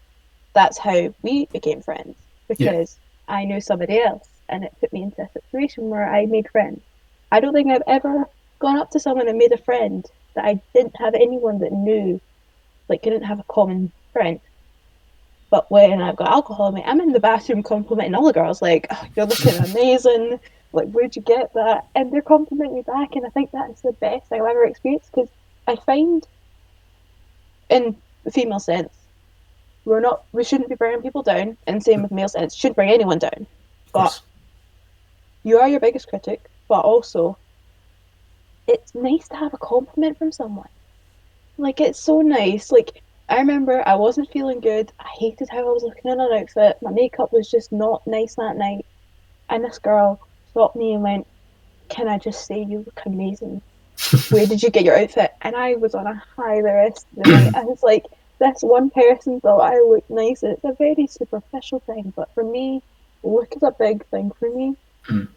that's 0.55 0.79
how 0.79 1.15
we 1.23 1.47
became 1.53 1.83
friends 1.83 2.17
because 2.49 2.99
I 3.29 3.45
knew 3.45 3.61
somebody 3.61 4.01
else 4.01 4.29
and 4.49 4.65
it 4.65 4.73
put 4.81 4.93
me 4.93 5.03
into 5.03 5.23
a 5.23 5.29
situation 5.33 5.89
where 5.91 6.09
I 6.13 6.27
made 6.27 6.51
friends. 6.51 6.83
I 7.31 7.41
don't 7.41 7.53
think 7.55 7.71
I've 7.71 7.83
ever 7.87 8.27
gone 8.63 8.79
up 8.79 8.91
to 8.93 9.01
someone 9.01 9.29
and 9.29 9.37
made 9.37 9.53
a 9.53 9.59
friend 9.59 10.07
that 10.35 10.45
I 10.45 10.63
didn't 10.73 10.97
have 10.97 11.15
anyone 11.15 11.59
that 11.59 11.73
knew, 11.73 12.21
like 12.89 13.03
didn't 13.03 13.25
have 13.25 13.41
a 13.41 13.45
common 13.45 13.93
friend. 14.13 14.41
But 15.51 15.71
when 15.71 16.01
I've 16.01 16.17
got 16.17 16.31
alcohol 16.31 16.75
I'm 16.75 17.01
in 17.01 17.13
the 17.13 17.21
bathroom 17.21 17.63
complimenting 17.63 18.15
all 18.15 18.25
the 18.25 18.33
girls, 18.33 18.63
like, 18.63 18.87
oh, 18.91 19.05
you're 19.15 19.27
looking 19.27 19.55
amazing. 19.71 20.41
Like, 20.73 20.91
where'd 20.91 21.15
you 21.15 21.21
get 21.21 21.53
that? 21.53 21.87
And 21.95 22.11
they're 22.11 22.23
complimenting 22.23 22.77
me 22.77 22.83
back, 22.83 23.15
and 23.15 23.27
I 23.27 23.29
think 23.29 23.51
that's 23.51 23.83
the 23.83 23.93
best 23.93 24.33
I've 24.33 24.41
ever 24.41 24.65
experienced 24.65 25.11
because 25.13 25.29
I 25.69 25.77
find 25.77 26.27
in 27.69 27.97
the 28.25 28.31
female 28.31 28.61
sense, 28.61 28.95
we're 29.85 30.01
not 30.01 30.25
we 30.33 30.45
shouldn't 30.45 30.71
be 30.71 30.77
bringing 30.77 31.03
people 31.03 31.23
down, 31.23 31.57
and 31.67 31.83
same 31.83 32.03
with 32.03 32.13
male 32.13 32.29
sense, 32.29 32.55
shouldn't 32.55 32.77
bring 32.77 32.91
anyone 32.91 33.19
down. 33.19 33.47
But 33.93 34.21
you 35.43 35.59
are 35.59 35.69
your 35.69 35.81
biggest 35.81 36.09
critic, 36.09 36.41
but 36.69 36.81
also 36.81 37.37
it's 38.67 38.95
nice 38.95 39.29
to 39.29 39.37
have 39.37 39.55
a 39.55 39.59
compliment 39.59 40.19
from 40.19 40.33
someone. 40.33 40.69
Like 41.59 41.81
it's 41.81 42.01
so 42.01 42.21
nice. 42.21 42.71
Like 42.71 43.03
I 43.29 43.39
remember 43.39 43.83
I 43.87 43.95
wasn't 43.95 44.31
feeling 44.31 44.61
good. 44.61 44.93
I 44.99 45.09
hated 45.19 45.49
how 45.51 45.61
I 45.61 45.73
was 45.73 45.83
looking 45.83 46.11
in 46.11 46.21
an 46.21 46.33
outfit. 46.33 46.79
My 46.83 46.91
makeup 46.91 47.33
was 47.33 47.51
just 47.51 47.73
not 47.73 48.07
nice 48.07 48.35
that 48.37 48.57
night. 48.57 48.87
And 49.49 49.65
this 49.65 49.79
girl 49.79 50.21
stopped 50.51 50.77
me 50.77 50.93
and 50.93 51.03
went, 51.03 51.27
Can 51.89 52.09
I 52.09 52.19
just 52.19 52.47
say 52.47 52.63
you 52.63 52.79
look 52.79 53.01
amazing? 53.05 53.63
Where 54.31 54.47
did 54.47 54.63
you 54.63 54.71
get 54.71 54.85
your 54.85 54.99
outfit? 54.99 55.33
And 55.43 55.55
I 55.55 55.75
was 55.75 55.95
on 55.95 56.07
a 56.07 56.23
high 56.37 56.57
the 56.57 56.73
rest 56.73 57.07
of 57.17 57.25
the 57.25 57.31
night. 57.31 57.55
I 57.55 57.65
was 57.65 57.83
like, 57.83 58.07
this 58.39 58.63
one 58.63 58.91
person 58.91 59.41
thought 59.41 59.61
I 59.61 59.79
looked 59.81 60.11
nice. 60.11 60.43
And 60.43 60.53
it's 60.53 60.65
a 60.65 60.73
very 60.73 61.07
superficial 61.07 61.81
thing, 61.81 62.13
but 62.17 62.33
for 62.35 62.43
me, 62.43 62.83
look 63.23 63.55
is 63.55 63.63
a 63.63 63.71
big 63.71 64.05
thing 64.07 64.33
for 64.39 64.51
me. 64.51 64.77
Mm. 65.09 65.29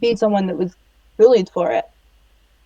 Being 0.00 0.16
someone 0.16 0.46
that 0.46 0.56
was 0.56 0.74
bullied 1.16 1.50
for 1.50 1.70
it, 1.72 1.84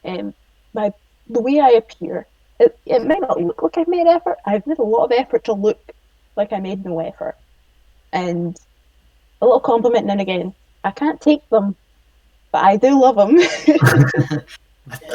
um, 0.06 0.34
my 0.74 0.92
the 1.28 1.40
way 1.40 1.60
I 1.60 1.70
appear, 1.70 2.26
it, 2.60 2.78
it 2.86 3.04
might 3.04 3.20
not 3.20 3.40
look 3.40 3.62
like 3.62 3.78
I've 3.78 3.88
made 3.88 4.06
effort. 4.06 4.38
I've 4.46 4.66
made 4.66 4.78
a 4.78 4.82
lot 4.82 5.04
of 5.04 5.12
effort 5.12 5.44
to 5.44 5.52
look 5.52 5.80
like 6.36 6.52
I 6.52 6.60
made 6.60 6.84
no 6.84 7.00
effort, 7.00 7.36
and 8.12 8.58
a 9.40 9.44
little 9.44 9.60
compliment 9.60 10.06
now 10.06 10.12
and 10.12 10.20
again. 10.20 10.54
I 10.84 10.90
can't 10.92 11.20
take 11.20 11.48
them, 11.50 11.74
but 12.52 12.64
I 12.64 12.76
do 12.76 13.00
love 13.00 13.16
them. 13.16 13.36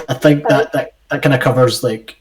I 0.09 0.13
think 0.13 0.43
that 0.49 0.71
that, 0.73 0.95
that 1.09 1.21
kind 1.21 1.33
of 1.33 1.39
covers 1.39 1.83
like 1.83 2.17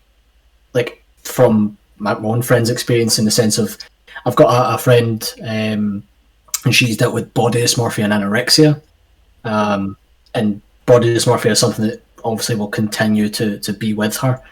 like 0.72 1.02
from 1.18 1.76
my 1.98 2.14
own 2.14 2.42
friend's 2.42 2.70
experience 2.70 3.18
in 3.18 3.24
the 3.24 3.30
sense 3.30 3.58
of 3.58 3.76
I've 4.24 4.36
got 4.36 4.54
a, 4.54 4.74
a 4.74 4.78
friend 4.78 5.34
um, 5.42 6.02
and 6.64 6.74
she's 6.74 6.96
dealt 6.96 7.14
with 7.14 7.32
body 7.34 7.60
dysmorphia 7.60 8.04
and 8.04 8.12
anorexia, 8.12 8.80
um, 9.44 9.96
and 10.34 10.60
body 10.86 11.14
dysmorphia 11.14 11.52
is 11.52 11.58
something 11.58 11.86
that 11.86 12.02
obviously 12.24 12.56
will 12.56 12.68
continue 12.68 13.28
to, 13.30 13.58
to 13.60 13.72
be 13.72 13.94
with 13.94 14.16
her. 14.18 14.42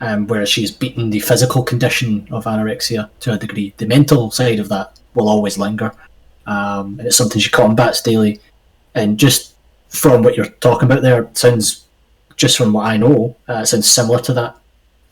Um, 0.00 0.26
whereas 0.26 0.50
she's 0.50 0.70
beaten 0.70 1.08
the 1.08 1.20
physical 1.20 1.62
condition 1.62 2.28
of 2.30 2.44
anorexia 2.44 3.08
to 3.20 3.32
a 3.32 3.38
degree. 3.38 3.72
The 3.78 3.86
mental 3.86 4.30
side 4.30 4.58
of 4.58 4.68
that 4.68 5.00
will 5.14 5.28
always 5.28 5.56
linger. 5.56 5.92
Um, 6.46 6.98
and 6.98 7.08
it's 7.08 7.16
something 7.16 7.40
she 7.40 7.50
combats 7.50 8.02
daily. 8.02 8.40
And 8.94 9.18
just 9.18 9.54
from 9.88 10.22
what 10.22 10.36
you're 10.36 10.46
talking 10.46 10.86
about 10.86 11.02
there, 11.02 11.28
sounds, 11.32 11.86
just 12.36 12.58
from 12.58 12.74
what 12.74 12.86
I 12.86 12.98
know, 12.98 13.36
uh, 13.48 13.64
sounds 13.64 13.90
similar 13.90 14.18
to 14.20 14.34
that. 14.34 14.56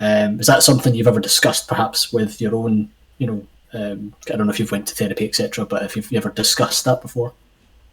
Um, 0.01 0.41
is 0.41 0.47
that 0.49 0.63
something 0.63 0.95
you've 0.95 1.07
ever 1.07 1.21
discussed, 1.21 1.67
perhaps, 1.67 2.13
with 2.13 2.41
your 2.41 2.55
own, 2.55 2.91
you 3.19 3.27
know, 3.27 3.47
um, 3.73 4.15
I 4.31 4.37
don't 4.37 4.47
know 4.47 4.53
if 4.53 4.61
you've 4.61 4.71
went 4.71 4.87
to 4.89 4.95
therapy, 4.95 5.27
etc., 5.27 5.65
but 5.65 5.83
if 5.83 5.97
you've 5.97 6.13
ever 6.13 6.31
discussed 6.31 6.85
that 6.85 7.01
before? 7.01 7.33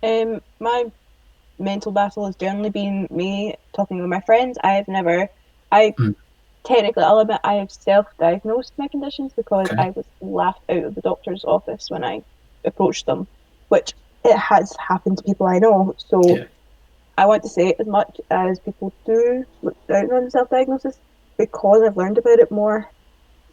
Um, 0.04 0.42
my 0.60 0.92
mental 1.62 1.92
battle 1.92 2.26
has 2.26 2.36
generally 2.36 2.70
been 2.70 3.08
me 3.12 3.56
talking 3.76 4.00
with 4.00 4.10
my 4.10 4.22
friends. 4.22 4.58
I've 4.64 4.88
never, 4.88 5.28
I 5.72 5.94
Mm. 6.00 6.16
technically, 6.64 7.04
I'll 7.04 7.20
admit, 7.20 7.42
I 7.44 7.56
have 7.56 7.72
self-diagnosed 7.72 8.74
my 8.78 8.88
conditions 8.88 9.34
because 9.36 9.70
Okay. 9.72 9.82
I 9.82 9.90
was 9.92 10.08
laughed 10.22 10.64
out 10.70 10.84
of 10.84 10.96
the 10.96 11.02
doctor's 11.02 11.44
office 11.46 11.86
when 11.90 12.04
I 12.04 12.22
approached 12.66 13.06
them, 13.06 13.28
which 13.70 13.94
it 14.24 14.38
has 14.38 14.76
happened 14.88 15.18
to 15.18 15.24
people 15.24 15.48
I 15.48 15.60
know. 15.60 15.96
So 15.98 16.22
Yeah. 16.22 16.44
I 17.18 17.26
want 17.26 17.44
to 17.44 17.50
say, 17.50 17.76
as 17.80 17.88
much 17.88 18.20
as 18.30 18.60
people 18.62 18.94
do 19.06 19.46
look 19.62 19.78
down 19.88 20.12
on 20.12 20.30
self-diagnosis, 20.30 21.00
because 21.38 21.82
I've 21.84 21.98
learned 21.98 22.18
about 22.18 22.40
it 22.40 22.52
more 22.52 22.90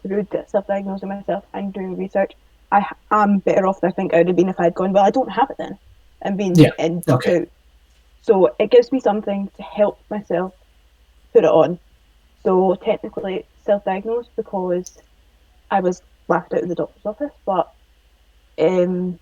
through 0.01 0.27
self-diagnosing 0.47 1.09
myself 1.09 1.43
and 1.53 1.73
doing 1.73 1.97
research, 1.97 2.31
I 2.71 2.85
am 3.11 3.39
better 3.39 3.67
off 3.67 3.81
than 3.81 3.89
I 3.89 3.93
think 3.93 4.13
I 4.13 4.19
would 4.19 4.27
have 4.27 4.35
been 4.35 4.49
if 4.49 4.59
I'd 4.59 4.75
gone, 4.75 4.93
well, 4.93 5.03
I 5.03 5.11
don't 5.11 5.31
have 5.31 5.49
it 5.49 5.57
then, 5.57 5.77
and 6.21 6.37
been 6.37 6.53
Yeah, 6.55 6.71
in 6.79 7.01
okay. 7.09 7.45
So 8.21 8.55
it 8.59 8.71
gives 8.71 8.91
me 8.91 8.99
something 8.99 9.49
to 9.57 9.63
help 9.63 10.03
myself 10.09 10.53
put 11.33 11.43
it 11.45 11.49
on. 11.51 11.79
So 12.45 12.75
technically 12.75 13.45
self-diagnosed 13.65 14.31
because 14.37 14.97
I 15.71 15.81
was 15.81 16.01
laughed 16.27 16.53
out 16.53 16.63
of 16.63 16.69
the 16.69 16.75
doctor's 16.75 17.05
office, 17.05 17.33
but 17.45 17.67
um, 18.59 19.19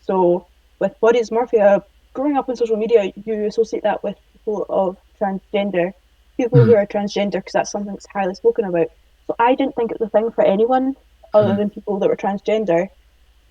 so 0.00 0.48
with 0.80 0.98
body 1.00 1.20
dysmorphia, 1.20 1.82
growing 2.14 2.36
up 2.36 2.48
on 2.48 2.56
social 2.56 2.76
media, 2.76 3.12
you 3.24 3.46
associate 3.46 3.82
that 3.84 4.02
with 4.02 4.16
people 4.32 4.66
of 4.68 4.96
transgender, 5.20 5.92
people 6.38 6.64
who 6.64 6.72
Mhm. 6.72 6.76
are 6.76 6.86
transgender, 6.86 7.32
because 7.32 7.52
that's 7.52 7.70
something 7.70 7.92
that's 7.92 8.06
highly 8.12 8.34
spoken 8.34 8.64
about. 8.64 8.88
So 9.26 9.36
I 9.38 9.54
didn't 9.54 9.76
think 9.76 9.90
it 9.92 10.00
was 10.00 10.08
a 10.08 10.10
thing 10.10 10.30
for 10.32 10.42
anyone 10.44 10.94
other 11.34 11.52
Mhm. 11.52 11.56
than 11.56 11.70
people 11.70 11.98
that 12.00 12.08
were 12.08 12.16
transgender. 12.16 12.88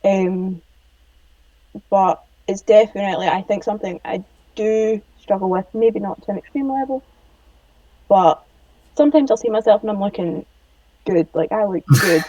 Um, 0.04 0.62
but 1.90 2.20
it's 2.48 2.62
definitely, 2.62 3.28
I 3.28 3.42
think, 3.44 3.64
something 3.64 4.00
I 4.04 4.24
do 4.60 5.02
struggle 5.20 5.50
with. 5.50 5.66
Maybe 5.74 6.00
not 6.00 6.22
to 6.24 6.32
an 6.32 6.38
extreme 6.38 6.72
level, 6.72 7.04
but 8.10 8.44
sometimes 8.98 9.32
I'll 9.32 9.38
see 9.38 9.50
myself 9.50 9.82
and 9.82 9.90
I'm 9.92 10.02
looking 10.02 10.46
good, 11.08 11.28
like 11.34 11.52
I 11.52 11.66
look 11.66 11.84
good. 12.02 12.24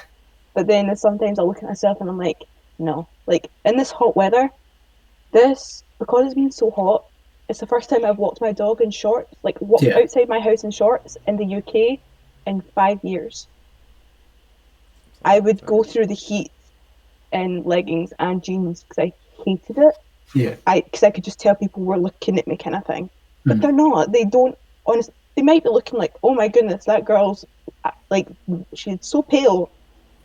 But 0.55 0.67
then 0.67 0.95
sometimes 0.97 1.39
I'll 1.39 1.49
look 1.49 1.59
at 1.59 1.69
myself 1.69 1.99
and 2.01 2.09
I'm 2.11 2.19
like, 2.19 2.39
no. 2.79 3.09
Like 3.27 3.51
in 3.65 3.77
this 3.77 3.91
hot 3.91 4.17
weather, 4.17 4.49
this 5.33 5.83
because 5.99 6.27
it's 6.27 6.35
been 6.35 6.53
so 6.53 6.71
hot, 6.71 7.05
it's 7.49 7.61
the 7.61 7.67
first 7.67 7.91
time 7.91 8.05
I've 8.05 8.19
walked 8.19 8.41
my 8.41 8.53
dog 8.53 8.81
in 8.81 8.91
shorts, 8.91 9.33
like 9.43 9.61
walked 9.61 9.85
Yeah. 9.85 9.99
outside 9.99 10.29
my 10.29 10.41
house 10.41 10.65
in 10.65 10.71
shorts 10.71 11.17
in 11.27 11.37
the 11.37 11.57
UK 11.57 12.01
in 12.47 12.63
five 12.75 12.99
years. 13.05 13.49
I 15.25 15.39
would 15.41 15.65
go 15.67 15.83
through 15.83 16.07
the 16.07 16.15
heat 16.15 16.51
in 17.33 17.63
leggings 17.65 18.13
and 18.19 18.43
jeans 18.43 18.85
because 18.85 19.05
I 19.05 19.13
hated 19.45 19.79
it. 19.79 19.95
Yeah. 20.35 20.55
I 20.67 20.81
because 20.81 21.03
I 21.03 21.11
could 21.11 21.25
just 21.25 21.41
tell 21.41 21.55
people 21.55 21.83
were 21.85 21.99
looking 21.99 22.39
at 22.39 22.47
me, 22.47 22.57
kind 22.57 22.77
of 22.77 22.85
thing. 22.87 23.11
But 23.45 23.59
Mhm. 23.59 23.63
they're 23.63 23.73
not. 23.73 24.13
They 24.13 24.25
don't. 24.25 24.57
Honestly, 24.87 25.15
they 25.37 25.43
might 25.43 25.63
be 25.65 25.71
looking 25.71 25.99
like, 25.99 26.13
oh 26.23 26.35
my 26.35 26.49
goodness, 26.49 26.85
that 26.85 27.05
girl's 27.05 27.45
uh, 27.85 27.91
like 28.11 28.29
she's 28.75 28.99
so 29.01 29.23
pale. 29.23 29.71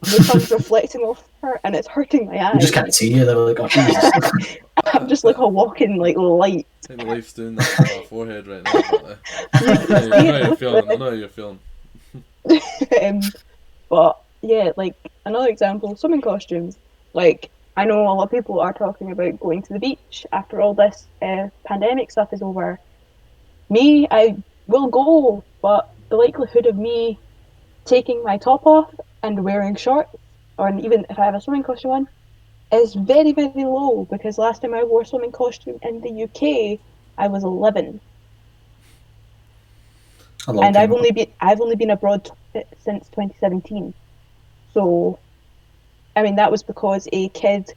The 0.01 0.23
sun's 0.23 0.51
reflecting 0.59 1.01
off 1.01 1.27
her, 1.41 1.59
and 1.63 1.75
it's 1.75 1.87
hurting 1.87 2.27
my 2.27 2.35
You 2.35 2.39
eyes. 2.41 2.61
just 2.61 2.73
can't 2.73 2.93
see 2.93 3.13
you. 3.13 3.25
They're 3.25 3.35
like, 3.35 3.59
oh, 3.59 3.67
Jesus. 3.67 4.57
I'm 4.93 5.07
just 5.07 5.23
like 5.23 5.37
a 5.37 5.47
walking 5.47 5.97
like 5.97 6.17
light. 6.17 6.67
I 6.83 6.87
think 6.87 6.99
the 6.99 7.05
life's 7.07 7.33
doing 7.33 7.55
that 7.55 7.63
to 7.77 7.81
my 7.97 8.03
forehead 8.03 8.45
right 8.47 8.63
now. 8.63 8.71
I 9.53 10.05
know 10.07 10.31
how 10.31 10.37
you're 10.47 10.55
feeling. 10.55 10.91
I 10.91 10.95
know 10.95 11.05
how 11.09 11.15
you're 11.15 11.29
feeling. 11.29 11.59
um, 13.01 13.21
but 13.89 14.21
yeah, 14.41 14.71
like 14.77 14.93
another 15.25 15.47
example, 15.49 15.95
swimming 15.95 16.21
costumes. 16.21 16.77
Like 17.13 17.49
I 17.77 17.85
know 17.85 18.01
a 18.01 18.13
lot 18.13 18.23
of 18.23 18.31
people 18.31 18.59
are 18.59 18.73
talking 18.73 19.11
about 19.11 19.39
going 19.39 19.61
to 19.63 19.73
the 19.73 19.79
beach 19.79 20.25
after 20.31 20.61
all 20.61 20.73
this 20.73 21.05
uh, 21.21 21.49
pandemic 21.65 22.11
stuff 22.11 22.31
is 22.33 22.41
over. 22.41 22.79
Me, 23.69 24.07
I 24.09 24.37
will 24.67 24.87
go, 24.87 25.43
but 25.61 25.89
the 26.09 26.15
likelihood 26.15 26.65
of 26.65 26.77
me 26.77 27.19
taking 27.83 28.23
my 28.23 28.37
top 28.37 28.65
off 28.65 28.93
and 29.23 29.43
wearing 29.43 29.75
shorts, 29.75 30.15
or 30.57 30.69
even 30.79 31.05
if 31.09 31.19
I 31.19 31.25
have 31.25 31.35
a 31.35 31.41
swimming 31.41 31.63
costume 31.63 31.91
on, 31.91 32.07
is 32.71 32.93
very 32.93 33.31
very 33.33 33.65
low 33.65 34.07
because 34.09 34.37
last 34.37 34.61
time 34.61 34.73
I 34.73 34.83
wore 34.83 35.01
a 35.01 35.05
swimming 35.05 35.31
costume 35.31 35.79
in 35.83 36.01
the 36.01 36.23
UK, 36.23 36.79
I 37.17 37.27
was 37.27 37.43
11 37.43 37.99
and 40.47 40.77
I've 40.77 40.91
only 40.91 41.11
been 41.11 41.31
I've 41.39 41.61
only 41.61 41.75
been 41.75 41.89
abroad 41.89 42.29
t- 42.53 42.63
since 42.79 43.07
2017. 43.09 43.93
So, 44.73 45.19
I 46.15 46.23
mean 46.23 46.35
that 46.35 46.51
was 46.51 46.63
because 46.63 47.07
a 47.11 47.29
kid 47.29 47.73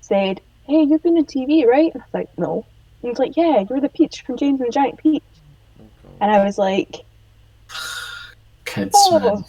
said, 0.00 0.40
"Hey, 0.66 0.82
you've 0.82 1.02
been 1.02 1.16
on 1.16 1.24
TV, 1.24 1.66
right?" 1.66 1.92
And 1.92 2.02
I 2.02 2.06
was 2.06 2.14
like, 2.14 2.38
"No." 2.38 2.64
And 3.02 3.10
he's 3.10 3.18
like, 3.18 3.36
"Yeah, 3.36 3.64
you're 3.68 3.80
the 3.80 3.88
Peach 3.88 4.22
from 4.22 4.36
James 4.36 4.60
and 4.60 4.68
the 4.68 4.72
Giant 4.72 4.98
Peach." 4.98 5.22
Oh, 5.80 5.84
And 6.20 6.30
I 6.30 6.44
was 6.44 6.58
like, 6.58 7.04
Kids, 8.64 8.92
"Oh." 8.94 9.18
man. 9.18 9.44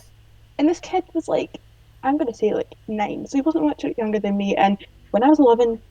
And 0.57 0.69
this 0.69 0.80
kid 0.80 1.03
was 1.13 1.27
like, 1.27 1.57
I'm 2.03 2.18
gonna 2.18 2.34
say 2.34 2.53
like 2.53 2.73
nine, 2.88 3.26
so 3.27 3.38
he 3.38 3.41
wasn't 3.41 3.65
much 3.65 3.84
younger 3.97 4.19
than 4.19 4.38
me. 4.38 4.55
And 4.55 4.77
when 5.11 5.23
I 5.23 5.27
was 5.27 5.39
11, 5.39 5.81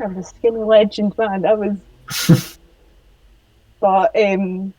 I 0.00 0.06
was 0.06 0.26
a 0.26 0.28
skinny 0.28 0.58
legend, 0.58 1.16
man. 1.16 1.44
I 1.46 1.54
was. 1.54 2.58
but 3.80 4.14
um. 4.16 4.72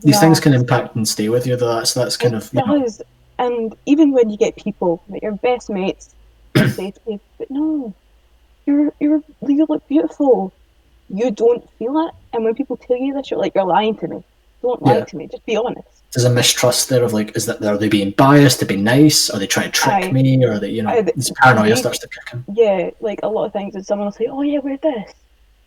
These 0.00 0.20
things 0.20 0.38
can 0.38 0.54
impact 0.54 0.94
and 0.94 1.08
stay 1.08 1.28
with 1.28 1.46
you. 1.46 1.56
Though 1.56 1.74
that's 1.74 1.94
that's 1.94 2.16
kind 2.16 2.34
it 2.34 2.36
of 2.36 2.54
you 2.54 2.64
know. 2.64 2.86
And 3.40 3.76
even 3.86 4.12
when 4.12 4.30
you 4.30 4.36
get 4.36 4.56
people 4.56 5.02
like 5.08 5.22
your 5.22 5.32
best 5.32 5.70
mates, 5.70 6.14
they 6.60 6.68
say 6.70 6.90
to 6.92 7.00
you, 7.06 7.20
"But 7.38 7.50
no, 7.50 7.94
you're 8.66 8.92
you're 9.00 9.22
you 9.46 9.66
look 9.68 9.86
beautiful." 9.88 10.52
You 11.10 11.30
don't 11.30 11.66
feel 11.78 11.98
it, 12.06 12.14
and 12.34 12.44
when 12.44 12.54
people 12.54 12.76
tell 12.76 12.96
you 12.98 13.14
this, 13.14 13.30
you're 13.30 13.40
like, 13.40 13.54
"You're 13.54 13.64
lying 13.64 13.96
to 13.98 14.08
me." 14.08 14.22
Don't 14.60 14.82
lie 14.82 14.98
Yeah. 14.98 15.04
to 15.04 15.16
me. 15.16 15.26
Just 15.28 15.46
be 15.46 15.56
honest. 15.56 15.86
there's 16.14 16.24
a 16.24 16.30
mistrust 16.30 16.88
there 16.88 17.04
of 17.04 17.12
like, 17.12 17.36
is 17.36 17.44
that 17.46 17.62
are 17.62 17.76
they 17.76 17.88
being 17.88 18.10
biased 18.12 18.58
to 18.60 18.64
be 18.66 18.76
nice? 18.76 19.28
Are 19.30 19.38
they 19.38 19.46
trying 19.46 19.66
to 19.66 19.72
trick 19.72 20.04
Aye. 20.04 20.10
me? 20.10 20.42
Or 20.44 20.52
are 20.52 20.58
they 20.58 20.70
you 20.70 20.82
know 20.82 20.88
Aye, 20.90 21.02
this 21.02 21.30
paranoia 21.42 21.76
starts 21.76 21.98
to 22.00 22.08
kick 22.08 22.32
in. 22.32 22.44
Yeah, 22.54 22.90
like 23.00 23.20
a 23.22 23.28
lot 23.28 23.44
of 23.44 23.52
things, 23.52 23.74
and 23.74 23.84
someone 23.86 24.06
will 24.06 24.12
say, 24.12 24.26
"Oh 24.26 24.42
yeah, 24.42 24.58
wear 24.58 24.78
this," 24.78 25.12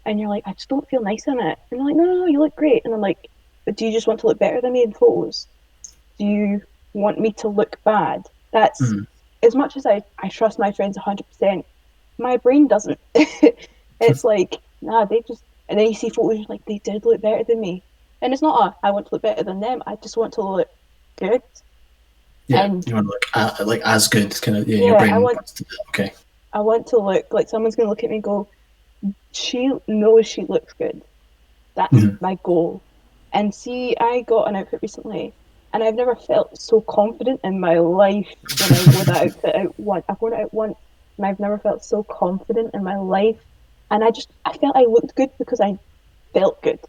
and 0.06 0.20
you're 0.20 0.30
like, 0.30 0.44
"I 0.48 0.54
just 0.54 0.68
don't 0.68 0.88
feel 0.90 1.02
nice 1.02 1.26
in 1.28 1.40
it," 1.40 1.58
and 1.70 1.80
they're 1.80 1.86
like, 1.86 1.96
"No, 1.96 2.04
no, 2.06 2.16
no, 2.22 2.26
you 2.26 2.40
look 2.40 2.56
great," 2.56 2.82
and 2.86 2.94
I'm 2.94 3.02
like, 3.02 3.30
"But 3.66 3.76
do 3.78 3.86
you 3.86 3.92
just 3.92 4.08
want 4.08 4.20
to 4.22 4.28
look 4.28 4.40
better 4.40 4.60
than 4.62 4.74
me 4.74 4.84
in 4.84 4.94
photos? 4.94 5.48
Do 6.20 6.26
you 6.26 6.62
want 6.94 7.20
me 7.20 7.32
to 7.34 7.48
look 7.48 7.78
bad?" 7.84 8.26
That's 8.52 8.82
Mhm. 8.82 9.08
As 9.44 9.56
much 9.56 9.78
as 9.78 9.86
I 9.86 10.04
I 10.20 10.30
trust 10.30 10.60
my 10.60 10.72
friends 10.72 10.98
hundred 10.98 11.28
percent. 11.30 11.66
My 12.18 12.38
brain 12.38 12.68
doesn't. 12.68 13.00
it's 14.00 14.24
like 14.24 14.58
nah, 14.82 15.06
they 15.06 15.22
just 15.28 15.44
and 15.70 15.80
then 15.80 15.88
you 15.88 15.94
see 15.96 16.10
photos 16.10 16.38
you're 16.40 16.46
like 16.50 16.66
they 16.66 16.80
did 16.80 17.06
look 17.06 17.22
better 17.22 17.44
than 17.44 17.60
me, 17.60 17.84
and 18.22 18.34
it's 18.34 18.42
not 18.42 18.74
a 18.84 18.86
I 18.88 18.92
want 18.92 19.08
to 19.08 19.16
look 19.16 19.22
better 19.22 19.44
than 19.44 19.60
them. 19.60 19.82
I 19.88 19.96
just 19.96 20.18
want 20.18 20.34
to 20.34 20.42
look 20.42 20.70
good. 21.18 21.42
Yeah, 22.48 22.64
And- 22.66 22.86
you 22.88 22.96
want 22.96 23.08
to 23.08 23.12
look 23.12 23.26
uh, 23.34 23.64
like 23.66 23.82
as 23.86 24.08
good, 24.08 24.40
kind 24.42 24.58
of. 24.58 24.68
Yeah, 24.68 24.78
Yeah, 24.78 24.86
your 24.88 24.98
brain 25.00 25.14
I 25.14 25.18
want- 25.20 25.48
to. 25.48 25.66
Okay. 25.90 26.14
I 26.54 26.60
want 26.60 26.88
to 26.88 26.98
look 26.98 27.32
like 27.32 27.48
someone's 27.48 27.76
gonna 27.78 27.88
look 27.90 28.04
at 28.04 28.10
me 28.10 28.18
and 28.18 28.24
go, 28.24 28.46
she 29.32 29.72
knows 29.88 30.28
she 30.28 30.44
looks 30.46 30.74
good. 30.74 31.02
That's 31.76 31.94
Mhm. 31.94 32.20
my 32.20 32.38
goal. 32.44 32.82
And 33.32 33.56
see, 33.56 33.96
I 33.98 34.22
got 34.28 34.50
an 34.50 34.58
outfit 34.58 34.82
recently, 34.82 35.32
and 35.74 35.84
I've 35.84 35.96
never 35.96 36.16
felt 36.16 36.58
so 36.58 36.82
confident 36.82 37.40
in 37.44 37.60
my 37.60 37.80
life 37.80 38.28
when 38.60 38.74
I 38.80 38.96
wore 38.96 39.06
that 39.06 39.28
outfit 39.28 39.56
out 39.56 39.80
once. 39.80 40.06
I've 40.10 40.22
worn 40.22 40.34
it 40.34 40.40
out 40.42 40.54
once, 40.54 40.76
and 41.18 41.26
I've 41.26 41.40
never 41.40 41.58
felt 41.58 41.84
so 41.84 42.04
confident 42.04 42.74
in 42.74 42.84
my 42.84 42.98
life. 42.98 43.38
And 43.90 44.04
I 44.04 44.12
just, 44.12 44.30
I 44.46 44.58
felt 44.58 44.76
I 44.76 44.84
looked 44.86 45.16
good 45.16 45.30
because 45.38 45.60
I 45.62 45.78
felt 46.34 46.62
good. 46.62 46.80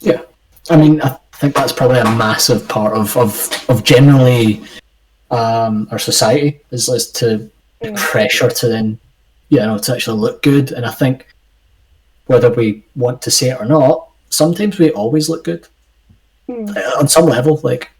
Yeah, 0.00 0.22
I 0.70 0.76
mean, 0.76 1.00
I 1.02 1.18
think 1.36 1.54
that's 1.54 1.72
probably 1.72 1.98
a 1.98 2.04
massive 2.04 2.68
part 2.68 2.94
of 2.94 3.16
of, 3.16 3.50
of 3.68 3.84
generally 3.84 4.62
um, 5.30 5.88
our 5.90 5.98
society 5.98 6.60
is 6.70 6.88
is 6.88 7.10
to 7.12 7.50
Mm. 7.82 7.94
pressure 7.94 8.48
to 8.48 8.68
then, 8.68 8.98
you 9.50 9.58
know, 9.58 9.76
to 9.76 9.92
actually 9.92 10.18
look 10.18 10.42
good. 10.42 10.72
And 10.72 10.86
I 10.86 10.90
think 10.90 11.26
whether 12.26 12.50
we 12.50 12.82
want 12.94 13.20
to 13.22 13.30
say 13.30 13.50
it 13.50 13.60
or 13.60 13.66
not, 13.66 14.08
sometimes 14.30 14.78
we 14.78 14.90
always 14.92 15.28
look 15.28 15.44
good 15.44 15.68
Mm. 16.48 16.74
on 16.98 17.06
some 17.06 17.26
level. 17.26 17.60
Like 17.62 17.90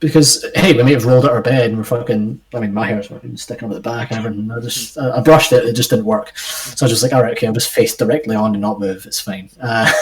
because 0.00 0.46
hey, 0.54 0.72
we 0.72 0.82
may 0.82 0.92
have 0.92 1.04
rolled 1.04 1.26
out 1.26 1.32
our 1.32 1.42
bed 1.42 1.66
and 1.66 1.78
we're 1.78 1.84
fucking. 1.84 2.40
I 2.54 2.60
mean, 2.60 2.74
my 2.74 2.86
hair's 2.86 3.08
fucking 3.08 3.36
sticking 3.36 3.68
up 3.68 3.72
at 3.72 3.82
the 3.82 3.88
back 3.88 4.10
and 4.10 4.18
everything. 4.18 4.50
I 4.50 4.58
just 4.60 4.98
I, 4.98 5.20
brushed 5.20 5.52
it, 5.52 5.64
it 5.64 5.76
just 5.76 5.90
didn't 5.90 6.06
work. 6.06 6.36
So 6.36 6.84
I 6.84 6.88
was 6.88 6.92
just 6.92 7.02
like, 7.02 7.12
all 7.12 7.22
right, 7.22 7.36
okay, 7.36 7.46
I'll 7.46 7.52
just 7.52 7.70
face 7.70 7.96
directly 7.96 8.34
on 8.34 8.52
and 8.52 8.62
not 8.62 8.80
move. 8.80 9.04
It's 9.06 9.20
fine. 9.20 9.50
Uh, 9.60 9.92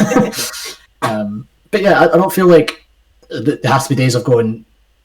um, 1.03 1.49
but 1.73 1.83
yeah, 1.83 2.01
I, 2.01 2.15
I 2.15 2.17
don't 2.17 2.33
feel 2.33 2.47
like 2.47 2.85
there 3.29 3.59
has 3.65 3.85
to 3.85 3.95
be 3.95 3.97
days 3.97 4.15
of 4.15 4.25
going, 4.25 4.65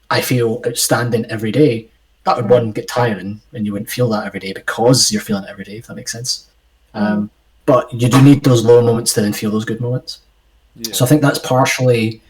I 0.10 0.22
feel 0.22 0.62
outstanding 0.66 1.26
every 1.26 1.52
day. 1.52 1.90
That 2.26 2.38
would 2.38 2.50
one 2.50 2.72
get 2.72 2.88
tiring, 2.88 3.42
and 3.52 3.66
you 3.66 3.74
wouldn't 3.74 3.90
feel 3.90 4.08
that 4.10 4.26
every 4.26 4.40
day 4.40 4.54
because 4.54 5.12
you're 5.12 5.22
feeling 5.22 5.44
it 5.44 5.50
every 5.50 5.66
day. 5.66 5.78
If 5.78 5.88
that 5.88 5.96
makes 5.96 6.12
sense. 6.12 6.48
Um, 6.94 7.30
but 7.66 7.92
you 7.94 8.08
do 8.08 8.22
need 8.22 8.44
those 8.44 8.64
low 8.64 8.82
moments 8.82 9.14
to 9.14 9.22
then 9.22 9.34
feel 9.34 9.52
those 9.52 9.66
good 9.66 9.82
moments. 9.82 10.20
Yeah. 10.76 10.94
So 10.94 11.04
I 11.04 11.08
think 11.08 11.22
that's 11.22 11.40
partially 11.40 12.22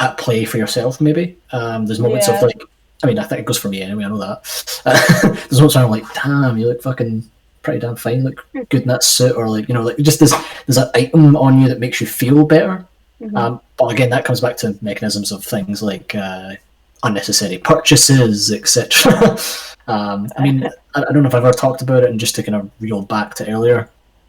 at 0.00 0.18
play 0.18 0.44
for 0.44 0.58
yourself. 0.58 1.00
Maybe 1.00 1.36
um, 1.52 1.86
there's 1.86 2.00
moments 2.00 2.28
Yeah. 2.28 2.36
of 2.36 2.42
like, 2.42 2.60
I 3.02 3.06
mean, 3.06 3.18
I 3.18 3.24
think 3.24 3.40
it 3.40 3.44
goes 3.46 3.58
for 3.58 3.68
me 3.68 3.82
anyway. 3.82 4.04
I 4.04 4.08
know 4.08 4.18
that. 4.18 4.42
there's 5.50 5.52
moments 5.60 5.74
where 5.74 5.84
I'm 5.84 5.90
like, 5.90 6.04
damn, 6.14 6.56
you 6.58 6.66
look 6.68 6.82
fucking 6.82 7.28
pretty 7.62 7.80
damn 7.80 7.96
fine. 7.96 8.24
Look 8.24 8.46
good 8.70 8.82
in 8.82 8.88
that 8.88 9.02
suit, 9.02 9.36
or 9.36 9.48
like, 9.48 9.68
you 9.68 9.74
know, 9.74 9.82
like 9.82 9.98
just 9.98 10.20
this 10.20 10.34
there's 10.66 10.76
an 10.78 10.90
item 10.94 11.36
on 11.36 11.60
you 11.60 11.68
that 11.68 11.80
makes 11.80 12.00
you 12.00 12.06
feel 12.06 12.44
better. 12.46 12.86
Mhm. 13.20 13.36
Um, 13.36 13.60
but 13.76 13.86
again, 13.86 14.10
that 14.10 14.24
comes 14.24 14.40
back 14.40 14.56
to 14.58 14.76
mechanisms 14.82 15.32
of 15.32 15.44
things 15.44 15.82
like 15.82 16.14
uh, 16.14 16.54
unnecessary 17.02 17.58
purchases, 17.58 18.50
etc. 18.52 19.36
um, 19.86 20.28
I 20.36 20.42
mean, 20.42 20.64
I, 20.94 21.00
I 21.02 21.12
don't 21.12 21.22
know 21.22 21.28
if 21.28 21.34
I've 21.34 21.44
ever 21.44 21.52
talked 21.52 21.82
about 21.82 22.04
it, 22.04 22.10
and 22.10 22.18
just 22.20 22.34
to 22.36 22.42
kind 22.42 22.56
of 22.56 22.70
reel 22.80 23.02
back 23.02 23.34
to 23.36 23.48
earlier, 23.50 23.88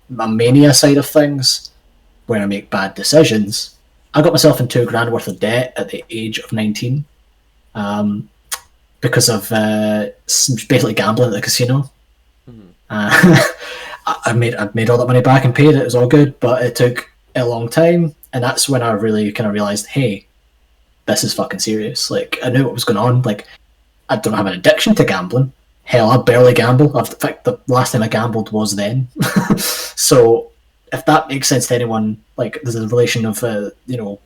my 0.09 0.27
mania 0.27 0.73
side 0.73 0.97
of 0.97 1.05
things, 1.05 1.71
where 2.27 2.41
I 2.41 2.45
make 2.45 2.69
bad 2.69 2.95
decisions. 2.95 3.74
I 4.15 4.21
got 4.21 4.33
myself 4.33 4.59
in 4.59 4.67
two 4.67 4.85
grand 4.85 5.11
worth 5.11 5.27
of 5.27 5.39
debt 5.39 5.73
at 5.75 5.89
the 5.89 6.03
age 6.09 6.39
of 6.39 6.51
nineteen, 6.53 7.05
um, 7.75 8.29
because 9.01 9.29
of 9.29 9.51
uh, 9.51 10.07
basically 10.25 10.93
gambling 10.93 11.27
at 11.27 11.33
the 11.33 11.41
casino. 11.41 11.91
Mhm. 12.49 12.69
Uh, 12.89 13.43
I 14.07 14.21
I 14.25 14.33
made 14.33 14.55
I 14.55 14.69
made 14.73 14.89
all 14.89 14.97
that 14.97 15.07
money 15.07 15.21
back 15.21 15.45
and 15.45 15.53
paid 15.53 15.75
it. 15.75 15.81
It 15.81 15.83
was 15.83 15.95
all 15.95 16.07
good, 16.07 16.39
but 16.39 16.63
it 16.63 16.75
took 16.75 17.11
a 17.35 17.45
long 17.45 17.67
time, 17.67 18.15
and 18.33 18.43
that's 18.43 18.69
when 18.69 18.81
I 18.81 18.91
really 18.91 19.31
kind 19.33 19.47
of 19.47 19.53
realized, 19.53 19.87
hey, 19.87 20.25
this 21.05 21.23
is 21.23 21.33
fucking 21.33 21.59
serious. 21.59 22.09
Like 22.09 22.39
I 22.43 22.49
knew 22.49 22.63
what 22.63 22.73
was 22.73 22.85
going 22.85 22.97
on. 22.97 23.21
Like 23.23 23.45
I 24.09 24.15
don't 24.15 24.33
have 24.33 24.45
an 24.45 24.53
addiction 24.53 24.95
to 24.95 25.05
gambling. 25.05 25.51
Hell, 25.83 26.09
I 26.09 26.17
barely 26.17 26.53
gamble. 26.53 26.97
I've, 26.97 27.09
in 27.09 27.15
fact, 27.15 27.43
the 27.43 27.59
last 27.67 27.91
time 27.91 28.01
I 28.01 28.07
gambled 28.07 28.51
was 28.51 28.75
then. 28.75 29.07
so 29.57 30.51
if 30.93 31.05
that 31.05 31.27
makes 31.27 31.47
sense 31.47 31.67
to 31.67 31.75
anyone, 31.75 32.21
like 32.37 32.59
there's 32.63 32.75
a 32.75 32.87
relation 32.87 33.25
of 33.25 33.43
uh, 33.43 33.69
you 33.87 33.97
know, 33.97 34.19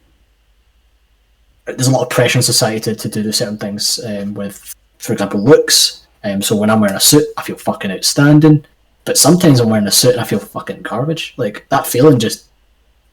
there's 1.65 1.87
a 1.87 1.91
lot 1.91 2.03
of 2.03 2.09
pressure 2.09 2.39
in 2.39 2.43
society 2.43 2.79
to, 2.79 2.95
to 2.95 3.23
do 3.23 3.31
certain 3.31 3.57
things 3.57 3.99
um, 4.05 4.33
with, 4.33 4.75
for 4.97 5.13
example, 5.13 5.43
looks. 5.43 6.07
Um, 6.23 6.41
so 6.41 6.55
when 6.55 6.69
I'm 6.69 6.81
wearing 6.81 6.95
a 6.95 6.99
suit, 6.99 7.25
I 7.37 7.43
feel 7.43 7.57
fucking 7.57 7.91
outstanding. 7.91 8.65
But 9.05 9.17
sometimes 9.17 9.59
I'm 9.59 9.69
wearing 9.69 9.87
a 9.87 9.91
suit 9.91 10.11
and 10.11 10.21
I 10.21 10.25
feel 10.25 10.39
fucking 10.39 10.81
garbage. 10.81 11.33
Like 11.37 11.67
that 11.69 11.87
feeling 11.87 12.19
just 12.19 12.47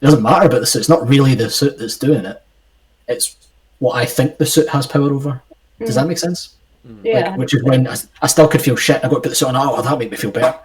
it 0.01 0.05
doesn't 0.05 0.21
matter 0.21 0.45
about 0.45 0.59
the 0.59 0.65
suit. 0.65 0.79
It's 0.79 0.89
not 0.89 1.07
really 1.07 1.33
the 1.33 1.49
suit 1.49 1.79
that's 1.79 1.97
doing 1.97 2.25
it. 2.25 2.41
It's 3.07 3.35
what 3.79 3.95
I 3.95 4.05
think 4.05 4.37
the 4.37 4.45
suit 4.45 4.69
has 4.69 4.85
power 4.85 5.11
over. 5.11 5.41
Does 5.79 5.95
that 5.95 6.07
make 6.07 6.17
sense? 6.17 6.55
Yeah. 7.03 7.29
Like, 7.29 7.39
which 7.39 7.53
is 7.53 7.63
when 7.63 7.87
I, 7.87 7.95
I 8.21 8.27
still 8.27 8.47
could 8.47 8.61
feel 8.61 8.75
shit. 8.75 8.97
I 8.97 9.07
got 9.07 9.15
to 9.15 9.21
put 9.21 9.29
the 9.29 9.35
suit 9.35 9.47
on. 9.47 9.55
Oh, 9.55 9.81
that'll 9.81 9.97
make 9.97 10.11
me 10.11 10.17
feel 10.17 10.31
better. 10.31 10.57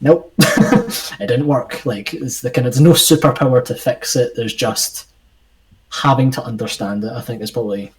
Nope, 0.00 0.34
it 0.38 1.26
didn't 1.28 1.46
work. 1.46 1.84
Like 1.86 2.12
it's 2.14 2.40
the 2.40 2.50
kind 2.50 2.66
of 2.66 2.74
there's 2.74 2.80
no 2.82 2.92
superpower 2.92 3.64
to 3.64 3.74
fix 3.74 4.16
it. 4.16 4.34
There's 4.36 4.54
just 4.54 5.06
having 5.90 6.30
to 6.32 6.42
understand 6.42 7.04
it. 7.04 7.12
I 7.12 7.20
think 7.20 7.40
is 7.40 7.50
probably 7.50 7.92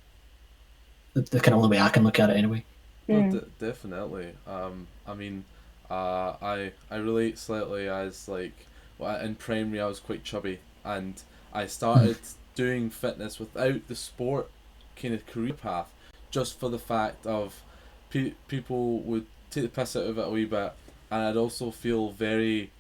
the, 1.14 1.22
the 1.22 1.40
kind 1.40 1.56
of 1.56 1.64
only 1.64 1.78
way 1.78 1.82
I 1.82 1.90
can 1.90 2.04
look 2.04 2.20
at 2.20 2.30
it 2.30 2.38
anyway. 2.38 2.64
No, 3.08 3.16
Mm. 3.22 3.32
de- 3.32 3.66
definitely. 3.66 4.30
Um, 4.48 4.88
I 5.08 5.14
mean, 5.14 5.46
uh, 5.90 6.36
I 6.42 6.72
I 6.92 6.98
relate 6.98 7.38
slightly 7.38 7.88
as 7.88 8.28
like 8.28 8.54
well, 8.98 9.20
in 9.20 9.36
primary 9.36 9.82
I 9.82 9.86
was 9.88 10.00
quite 10.00 10.24
chubby, 10.24 10.60
and 10.84 11.22
I 11.54 11.66
started 11.68 12.18
doing 12.56 12.90
fitness 12.90 13.40
without 13.40 13.88
the 13.88 13.96
sport 13.96 14.50
kind 14.96 15.14
of 15.14 15.26
career 15.28 15.54
path, 15.54 15.88
just 16.32 16.60
for 16.60 16.70
the 16.70 16.80
fact 16.80 17.26
of 17.26 17.62
pe- 18.10 18.34
people 18.48 19.00
would 19.02 19.26
take 19.52 19.64
the 19.64 19.70
piss 19.70 19.96
out 19.96 20.06
of 20.08 20.18
it 20.18 20.28
a 20.28 20.30
wee 20.30 20.46
bit, 20.46 20.74
and 21.12 21.22
I'd 21.24 21.38
also 21.38 21.72
feel 21.72 22.12
very 22.12 22.72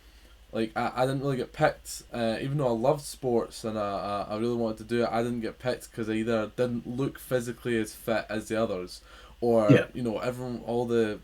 like 0.52 0.72
I, 0.76 0.92
I 0.96 1.06
didn't 1.06 1.22
really 1.22 1.38
get 1.38 1.52
picked, 1.54 2.04
uh, 2.14 2.38
even 2.42 2.58
though 2.58 2.68
I 2.68 2.72
loved 2.72 3.02
sports 3.02 3.64
and 3.66 3.78
I, 3.78 4.26
I, 4.30 4.34
I 4.36 4.38
really 4.38 4.56
wanted 4.56 4.78
to 4.78 4.84
do 4.86 5.04
it. 5.04 5.10
I 5.12 5.22
didn't 5.22 5.42
get 5.42 5.60
picked 5.60 5.92
because 5.92 6.08
I 6.10 6.14
either 6.14 6.52
didn't 6.56 6.88
look 6.88 7.20
physically 7.20 7.78
as 7.78 7.94
fit 7.94 8.26
as 8.30 8.48
the 8.48 8.56
others, 8.62 9.02
or 9.42 9.70
Yeah. 9.70 9.86
you 9.94 10.02
know 10.02 10.20
everyone 10.20 10.62
all 10.66 10.86
the, 10.86 11.20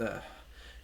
uh, 0.00 0.18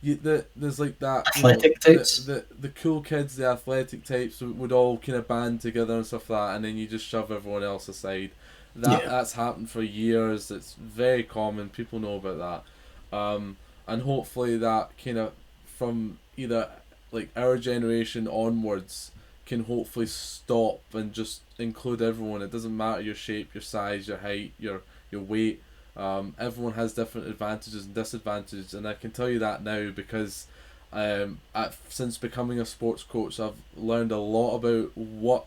you, 0.01 0.15
the 0.15 0.45
there's 0.55 0.79
like 0.79 1.01
that 1.01 1.27
you 1.37 1.43
know, 1.43 1.49
Athletic 1.51 1.81
the- 1.81 2.23
The, 2.27 2.45
the 2.61 2.69
cool 2.69 3.01
kids, 3.01 3.35
the 3.35 3.47
athletic 3.47 4.05
types 4.05 4.41
would, 4.41 4.57
would 4.59 4.71
all 4.73 4.97
kind 4.99 5.19
of 5.19 5.27
band 5.27 5.61
together 5.61 5.95
and 5.95 6.07
stuff 6.07 6.31
like 6.31 6.51
that, 6.51 6.57
and 6.57 6.65
then 6.65 6.77
you 6.77 6.87
just 6.87 7.05
shove 7.07 7.33
everyone 7.33 7.65
else 7.65 7.89
aside. 7.89 8.31
That 8.77 9.03
Yeah. 9.03 9.09
that's 9.09 9.33
happened 9.33 9.71
for 9.71 9.83
years. 9.83 10.53
It's 10.53 10.75
very 10.75 11.25
common. 11.25 11.69
People 11.69 11.99
know 11.99 12.15
about 12.17 12.63
that, 13.11 13.17
um, 13.19 13.57
and 13.89 14.03
hopefully 14.03 14.57
that 14.59 14.91
kind 15.03 15.19
of 15.19 15.33
from 15.79 16.19
either 16.37 16.69
like 17.13 17.31
our 17.37 17.57
generation 17.57 18.27
onwards 18.27 19.13
can 19.47 19.65
hopefully 19.65 20.07
stop 20.07 20.81
and 20.93 21.13
just 21.13 21.41
include 21.59 22.03
everyone. 22.03 22.43
It 22.43 22.53
doesn't 22.53 22.77
matter 22.77 23.01
your 23.01 23.15
shape, 23.15 23.55
your 23.55 23.63
size, 23.63 24.09
your 24.09 24.19
height, 24.19 24.53
your 24.59 24.83
your 25.11 25.23
weight. 25.23 25.63
Um, 25.97 26.35
everyone 26.39 26.75
has 26.75 26.93
different 26.93 27.29
advantages 27.29 27.87
and 27.87 27.95
disadvantages, 27.95 28.75
and 28.75 28.87
I 28.87 28.95
can 28.95 29.11
tell 29.11 29.31
you 29.31 29.39
that 29.39 29.63
now 29.65 29.91
because 29.91 30.47
um, 30.93 31.39
i 31.55 31.71
since 31.89 32.19
becoming 32.19 32.59
a 32.61 32.67
sports 32.67 33.03
coach, 33.03 33.39
I've 33.41 33.55
learned 33.77 34.13
a 34.13 34.19
lot 34.19 34.57
about 34.57 34.97
what 34.97 35.47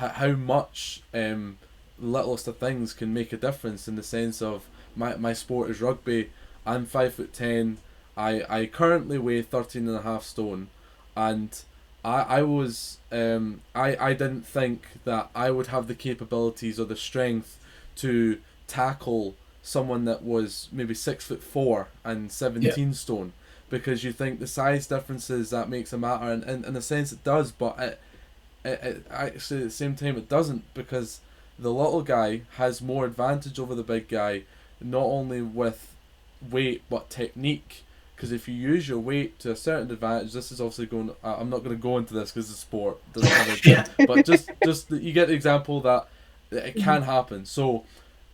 h- 0.00 0.12
how 0.12 0.32
much 0.32 1.02
um, 1.12 1.58
littlest 1.98 2.48
of 2.48 2.58
things 2.58 2.92
can 2.92 3.12
make 3.12 3.32
a 3.32 3.36
difference 3.36 3.88
in 3.88 3.96
the 3.96 4.02
sense 4.02 4.40
of 4.42 4.64
my, 4.94 5.16
my 5.16 5.32
sport 5.32 5.70
is 5.70 5.80
rugby. 5.80 6.30
I'm 6.64 6.86
five 6.86 7.14
foot 7.14 7.32
ten. 7.32 7.78
I, 8.16 8.42
I 8.48 8.66
currently 8.66 9.18
weigh 9.18 9.42
13 9.42 9.86
and 9.88 9.96
a 9.96 10.02
half 10.02 10.22
stone 10.22 10.68
and 11.16 11.62
I, 12.04 12.20
I 12.22 12.42
was 12.42 12.98
um, 13.10 13.62
I, 13.74 13.96
I 13.96 14.12
didn't 14.12 14.46
think 14.46 14.86
that 15.04 15.30
I 15.34 15.50
would 15.50 15.68
have 15.68 15.88
the 15.88 15.94
capabilities 15.94 16.78
or 16.78 16.84
the 16.84 16.96
strength 16.96 17.58
to 17.96 18.38
tackle 18.66 19.34
someone 19.62 20.04
that 20.04 20.22
was 20.22 20.68
maybe 20.70 20.94
six 20.94 21.24
foot 21.24 21.42
four 21.42 21.88
and 22.04 22.30
17 22.30 22.94
stone 22.94 23.32
because 23.68 24.04
you 24.04 24.12
think 24.12 24.38
the 24.38 24.46
size 24.46 24.86
differences 24.86 25.50
that 25.50 25.68
makes 25.68 25.92
a 25.92 25.98
matter 25.98 26.30
and, 26.30 26.44
and 26.44 26.64
in 26.64 26.76
a 26.76 26.80
sense 26.80 27.10
it 27.10 27.24
does 27.24 27.50
but 27.50 27.76
it, 27.80 28.00
it, 28.64 28.80
it 28.82 29.06
actually 29.10 29.62
at 29.62 29.64
the 29.64 29.70
same 29.70 29.96
time 29.96 30.16
it 30.16 30.28
doesn't 30.28 30.62
because 30.74 31.20
the 31.58 31.72
little 31.72 32.02
guy 32.02 32.42
has 32.56 32.80
more 32.80 33.04
advantage 33.04 33.58
over 33.58 33.74
the 33.74 33.82
big 33.82 34.06
guy 34.06 34.42
not 34.80 35.02
only 35.02 35.42
with 35.42 35.94
weight 36.48 36.82
but 36.88 37.10
technique 37.10 37.82
because 38.16 38.32
if 38.32 38.48
you 38.48 38.54
use 38.54 38.88
your 38.88 38.98
weight 38.98 39.38
to 39.38 39.50
a 39.52 39.56
certain 39.56 39.90
advantage 39.90 40.32
this 40.32 40.50
is 40.50 40.60
obviously 40.60 40.86
going 40.86 41.10
i'm 41.22 41.50
not 41.50 41.62
going 41.62 41.76
to 41.76 41.82
go 41.82 41.98
into 41.98 42.14
this 42.14 42.32
because 42.32 42.50
it's 42.50 42.60
sport 42.60 42.96
doesn't 43.12 43.30
have 43.30 43.48
a- 43.48 43.60
Yeah. 43.68 43.86
but 44.06 44.24
just 44.24 44.50
just 44.64 44.90
you 44.90 45.12
get 45.12 45.28
the 45.28 45.34
example 45.34 45.80
that 45.82 46.08
it 46.50 46.76
can 46.76 47.02
happen. 47.02 47.44
So 47.44 47.84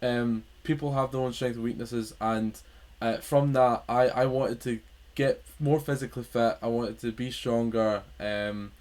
um, 0.02 0.42
people 0.64 0.92
have 0.92 1.12
their 1.12 1.20
own 1.22 1.32
strengths 1.32 1.56
and 1.56 1.64
weaknesses 1.64 2.14
and 2.20 2.58
uh, 3.00 3.16
from 3.18 3.54
that 3.54 3.84
I, 3.88 4.08
I 4.08 4.26
wanted 4.26 4.60
to 4.62 4.80
get 5.14 5.42
more 5.58 5.80
physically 5.80 6.22
fit. 6.22 6.58
I 6.62 6.66
wanted 6.66 6.98
to 7.00 7.10
be 7.12 7.30
stronger 7.30 8.02
um, 8.20 8.72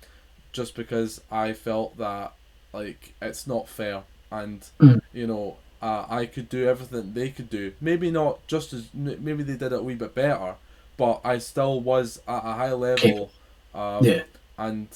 just 0.52 0.76
because 0.76 1.22
i 1.32 1.54
felt 1.54 1.98
that 1.98 2.34
like 2.74 3.14
it's 3.22 3.48
not 3.48 3.68
fair. 3.70 4.04
And 4.32 4.62
Mm. 4.80 5.02
you 5.14 5.28
know 5.28 5.58
uh, 5.82 6.06
i 6.10 6.26
could 6.26 6.48
do 6.50 6.68
everything 6.68 7.14
they 7.14 7.30
could 7.30 7.50
do. 7.50 7.74
Maybe 7.82 8.12
not 8.12 8.46
just 8.48 8.74
as 8.74 8.90
maybe 8.94 9.44
they 9.44 9.54
did 9.54 9.72
it 9.72 9.80
a 9.80 9.82
wee 9.82 9.96
bit 9.96 10.14
better 10.14 10.56
but 11.02 11.22
i 11.24 11.38
still 11.38 11.80
was 11.80 12.08
at 12.28 12.44
a 12.46 12.54
high 12.62 12.74
level 12.74 13.32
um, 13.74 14.06
Yeah. 14.06 14.24
and 14.58 14.88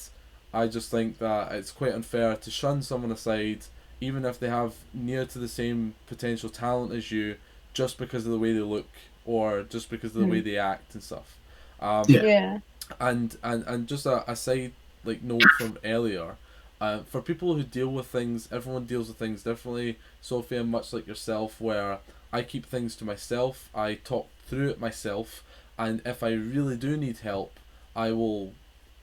I 0.52 0.68
just 0.68 0.90
think 0.90 1.18
that 1.18 1.52
it's 1.52 1.70
quite 1.70 1.92
unfair 1.92 2.36
to 2.36 2.50
shun 2.50 2.80
someone 2.82 3.10
aside, 3.12 3.60
even 4.00 4.24
if 4.24 4.38
they 4.38 4.48
have 4.48 4.74
near 4.94 5.26
to 5.26 5.38
the 5.38 5.48
same 5.48 5.94
potential 6.06 6.48
talent 6.48 6.92
as 6.92 7.10
you, 7.10 7.36
just 7.74 7.98
because 7.98 8.24
of 8.26 8.32
the 8.32 8.38
way 8.38 8.52
they 8.52 8.60
look 8.60 8.88
or 9.24 9.62
just 9.64 9.90
because 9.90 10.14
of 10.14 10.20
the 10.22 10.26
way 10.26 10.40
they 10.40 10.56
act 10.56 10.94
and 10.94 11.02
stuff. 11.02 11.36
Um, 11.80 12.06
Yeah. 12.08 12.22
Yeah. 12.22 12.58
and 13.00 13.36
and 13.42 13.64
and 13.66 13.86
just 13.88 14.06
a, 14.06 14.30
a 14.30 14.36
side 14.36 14.72
like 15.04 15.22
note 15.22 15.52
from 15.52 15.78
earlier 15.84 16.36
uh, 16.80 17.00
for 17.04 17.20
people 17.22 17.54
who 17.54 17.62
deal 17.62 17.88
with 17.88 18.06
things 18.06 18.48
everyone 18.52 18.84
deals 18.86 19.08
with 19.08 19.18
things 19.18 19.42
differently 19.42 19.98
sophia 20.20 20.62
much 20.64 20.92
like 20.92 21.06
yourself 21.06 21.60
where 21.60 21.98
i 22.32 22.42
keep 22.42 22.66
things 22.66 22.94
to 22.96 23.04
myself 23.04 23.68
i 23.74 23.94
talk 23.94 24.28
through 24.46 24.68
it 24.70 24.80
myself 24.80 25.42
and 25.78 26.00
if 26.04 26.22
i 26.22 26.30
really 26.30 26.76
do 26.76 26.96
need 26.96 27.18
help 27.18 27.58
i 27.94 28.10
will 28.10 28.52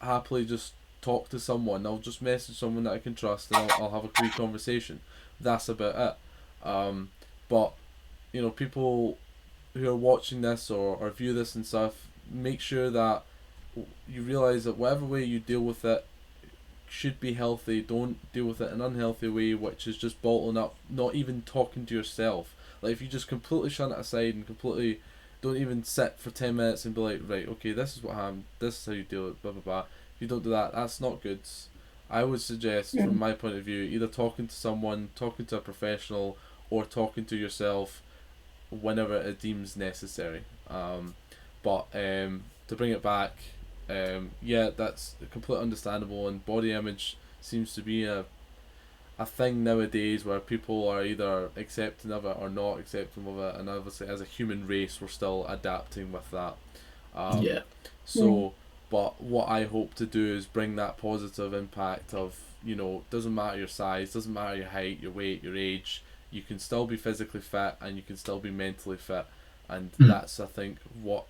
happily 0.02 0.46
just 0.46 0.74
talk 1.02 1.30
to 1.30 1.40
someone 1.40 1.86
i'll 1.86 1.98
just 1.98 2.22
message 2.22 2.58
someone 2.58 2.84
that 2.84 2.94
i 2.94 3.00
can 3.00 3.16
trust 3.16 3.52
and 3.52 3.72
i'll, 3.72 3.84
I'll 3.84 3.92
have 3.92 4.06
a 4.06 4.10
quick 4.10 4.32
conversation 4.34 5.02
that's 5.40 5.68
about 5.70 6.18
it 6.64 6.68
um, 6.68 7.10
but 7.50 7.74
you 8.32 8.42
know 8.42 8.50
people 8.50 9.18
who 9.74 9.90
are 9.90 9.96
watching 9.96 10.42
this 10.42 10.72
or, 10.72 10.96
or 10.96 11.10
view 11.10 11.34
this 11.34 11.56
and 11.56 11.66
stuff 11.66 12.08
make 12.32 12.62
sure 12.62 12.90
that 12.90 13.24
you 14.08 14.22
realize 14.22 14.64
that 14.64 14.78
whatever 14.78 15.06
way 15.06 15.24
you 15.24 15.40
deal 15.40 15.62
with 15.62 15.84
it 15.84 16.06
should 16.94 17.20
be 17.20 17.34
healthy. 17.34 17.82
Don't 17.82 18.18
deal 18.34 18.46
with 18.46 18.62
it 18.62 18.72
in 18.72 18.80
an 18.80 18.94
unhealthy 18.94 19.28
way, 19.28 19.56
which 19.56 19.88
is 19.88 19.98
just 19.98 20.22
bottling 20.22 20.58
up, 20.58 20.76
not 20.90 21.16
even 21.16 21.42
talking 21.42 21.88
to 21.88 21.96
yourself. 21.96 22.56
Like 22.82 22.92
if 22.94 23.02
you 23.02 23.08
just 23.08 23.28
completely 23.28 23.72
shun 23.72 23.92
it 23.92 23.98
aside 23.98 24.36
and 24.36 24.46
completely 24.46 25.02
don't 25.44 25.58
even 25.58 25.84
sit 25.84 26.16
for 26.18 26.32
ten 26.32 26.56
minutes 26.56 26.86
and 26.86 26.96
be 26.96 27.02
like, 27.02 27.22
right, 27.28 27.48
okay, 27.48 27.72
this 27.74 27.96
is 27.98 28.02
what 28.04 28.16
happened. 28.16 28.46
This 28.60 28.80
is 28.80 28.86
how 28.88 28.94
you 28.94 29.04
deal 29.04 29.26
with 29.26 29.34
it, 29.34 29.42
blah 29.44 29.52
blah 29.52 29.62
blah. 29.62 29.80
If 30.16 30.22
you 30.22 30.28
don't 30.28 30.44
do 30.44 30.50
that, 30.50 30.74
that's 30.74 31.00
not 31.00 31.22
good. 31.22 31.42
I 32.10 32.24
would 32.24 32.42
suggest, 32.42 32.94
Yeah. 32.94 33.06
from 33.06 33.20
my 33.20 33.34
point 33.34 33.56
of 33.58 33.64
view, 33.64 33.84
either 33.84 34.08
talking 34.08 34.48
to 34.48 34.56
someone, 34.56 35.10
talking 35.16 35.46
to 35.48 35.58
a 35.58 35.62
professional, 35.62 36.38
or 36.70 36.86
talking 36.86 37.26
to 37.26 37.36
yourself 37.36 38.02
whenever 38.70 39.16
it 39.18 39.40
deems 39.40 39.76
necessary. 39.78 40.44
Um, 40.70 41.16
but 41.62 41.88
um, 41.94 42.44
to 42.68 42.76
bring 42.76 42.92
it 42.92 43.02
back, 43.04 43.34
um, 43.90 44.32
yeah, 44.42 44.70
that's 44.76 45.16
completely 45.32 45.64
understandable, 45.64 46.28
and 46.28 46.46
body 46.46 46.72
image 46.72 47.18
seems 47.42 47.74
to 47.76 47.82
be 47.82 48.06
a 48.06 48.26
a 49.20 49.26
thing 49.26 49.64
nowadays 49.64 50.26
where 50.26 50.40
people 50.40 50.88
are 50.88 51.04
either 51.04 51.50
accepting 51.56 52.12
of 52.12 52.26
it 52.26 52.36
or 52.40 52.50
not 52.50 52.80
accepting 52.80 53.28
of 53.28 53.38
it, 53.40 53.60
and 53.60 53.70
obviously 53.70 54.08
as 54.08 54.22
a 54.22 54.26
human 54.26 54.66
race, 54.68 55.00
we're 55.02 55.08
still 55.08 55.46
adapting 55.48 56.12
with 56.12 56.30
that. 56.32 56.56
Um, 57.16 57.42
yeah. 57.44 57.60
so, 58.06 58.54
but 58.90 59.22
what 59.22 59.50
I 59.50 59.66
hope 59.66 59.94
to 59.96 60.06
do 60.06 60.34
is 60.36 60.46
bring 60.46 60.76
that 60.78 60.98
positive 60.98 61.54
impact 61.54 62.14
of, 62.14 62.40
you 62.64 62.76
know, 62.76 63.04
doesn't 63.12 63.34
matter 63.34 63.58
your 63.58 63.68
size, 63.68 64.14
doesn't 64.14 64.34
matter 64.34 64.56
your 64.56 64.68
height, 64.70 65.00
your 65.00 65.12
weight, 65.12 65.44
your 65.44 65.56
age, 65.56 66.02
you 66.32 66.42
can 66.42 66.58
still 66.58 66.88
be 66.88 66.98
physically 66.98 67.42
fit 67.42 67.76
and 67.82 67.96
you 67.96 68.02
can 68.02 68.18
still 68.18 68.40
be 68.40 68.50
mentally 68.50 68.98
fit. 68.98 69.28
And 69.70 69.92
Mm. 69.94 70.08
that's, 70.08 70.40
I 70.40 70.48
think, 70.48 70.80
what 71.02 71.26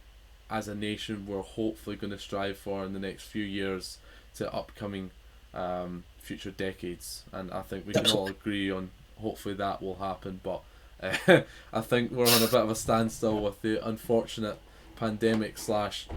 as 0.49 0.67
a 0.67 0.75
nation 0.75 1.25
we're 1.25 1.41
hopefully 1.41 1.95
going 1.95 2.11
to 2.11 2.19
strive 2.19 2.57
for 2.57 2.85
in 2.85 2.93
the 2.93 2.99
next 2.99 3.23
few 3.23 3.43
years 3.43 3.97
to 4.35 4.53
upcoming 4.53 5.09
um, 5.53 6.03
future 6.23 6.51
decades. 6.51 7.23
And 7.31 7.51
I 7.51 7.61
think 7.61 7.85
we 7.85 7.93
can 7.93 8.09
all 8.11 8.27
agree 8.27 8.71
on 8.71 8.89
hopefully 9.17 9.53
that 9.55 9.81
will 9.81 9.95
happen. 9.95 10.39
But 10.43 10.61
uh, 11.01 11.41
I 11.73 11.81
think 11.81 12.11
we're 12.11 12.27
on 12.27 12.41
a 12.43 12.47
bit 12.47 12.53
of 12.55 12.69
a 12.71 12.75
standstill 12.75 13.39
with 13.41 13.61
the 13.61 13.85
unfortunate 13.87 14.57
pandemic 14.95 15.57
slash 15.57 16.07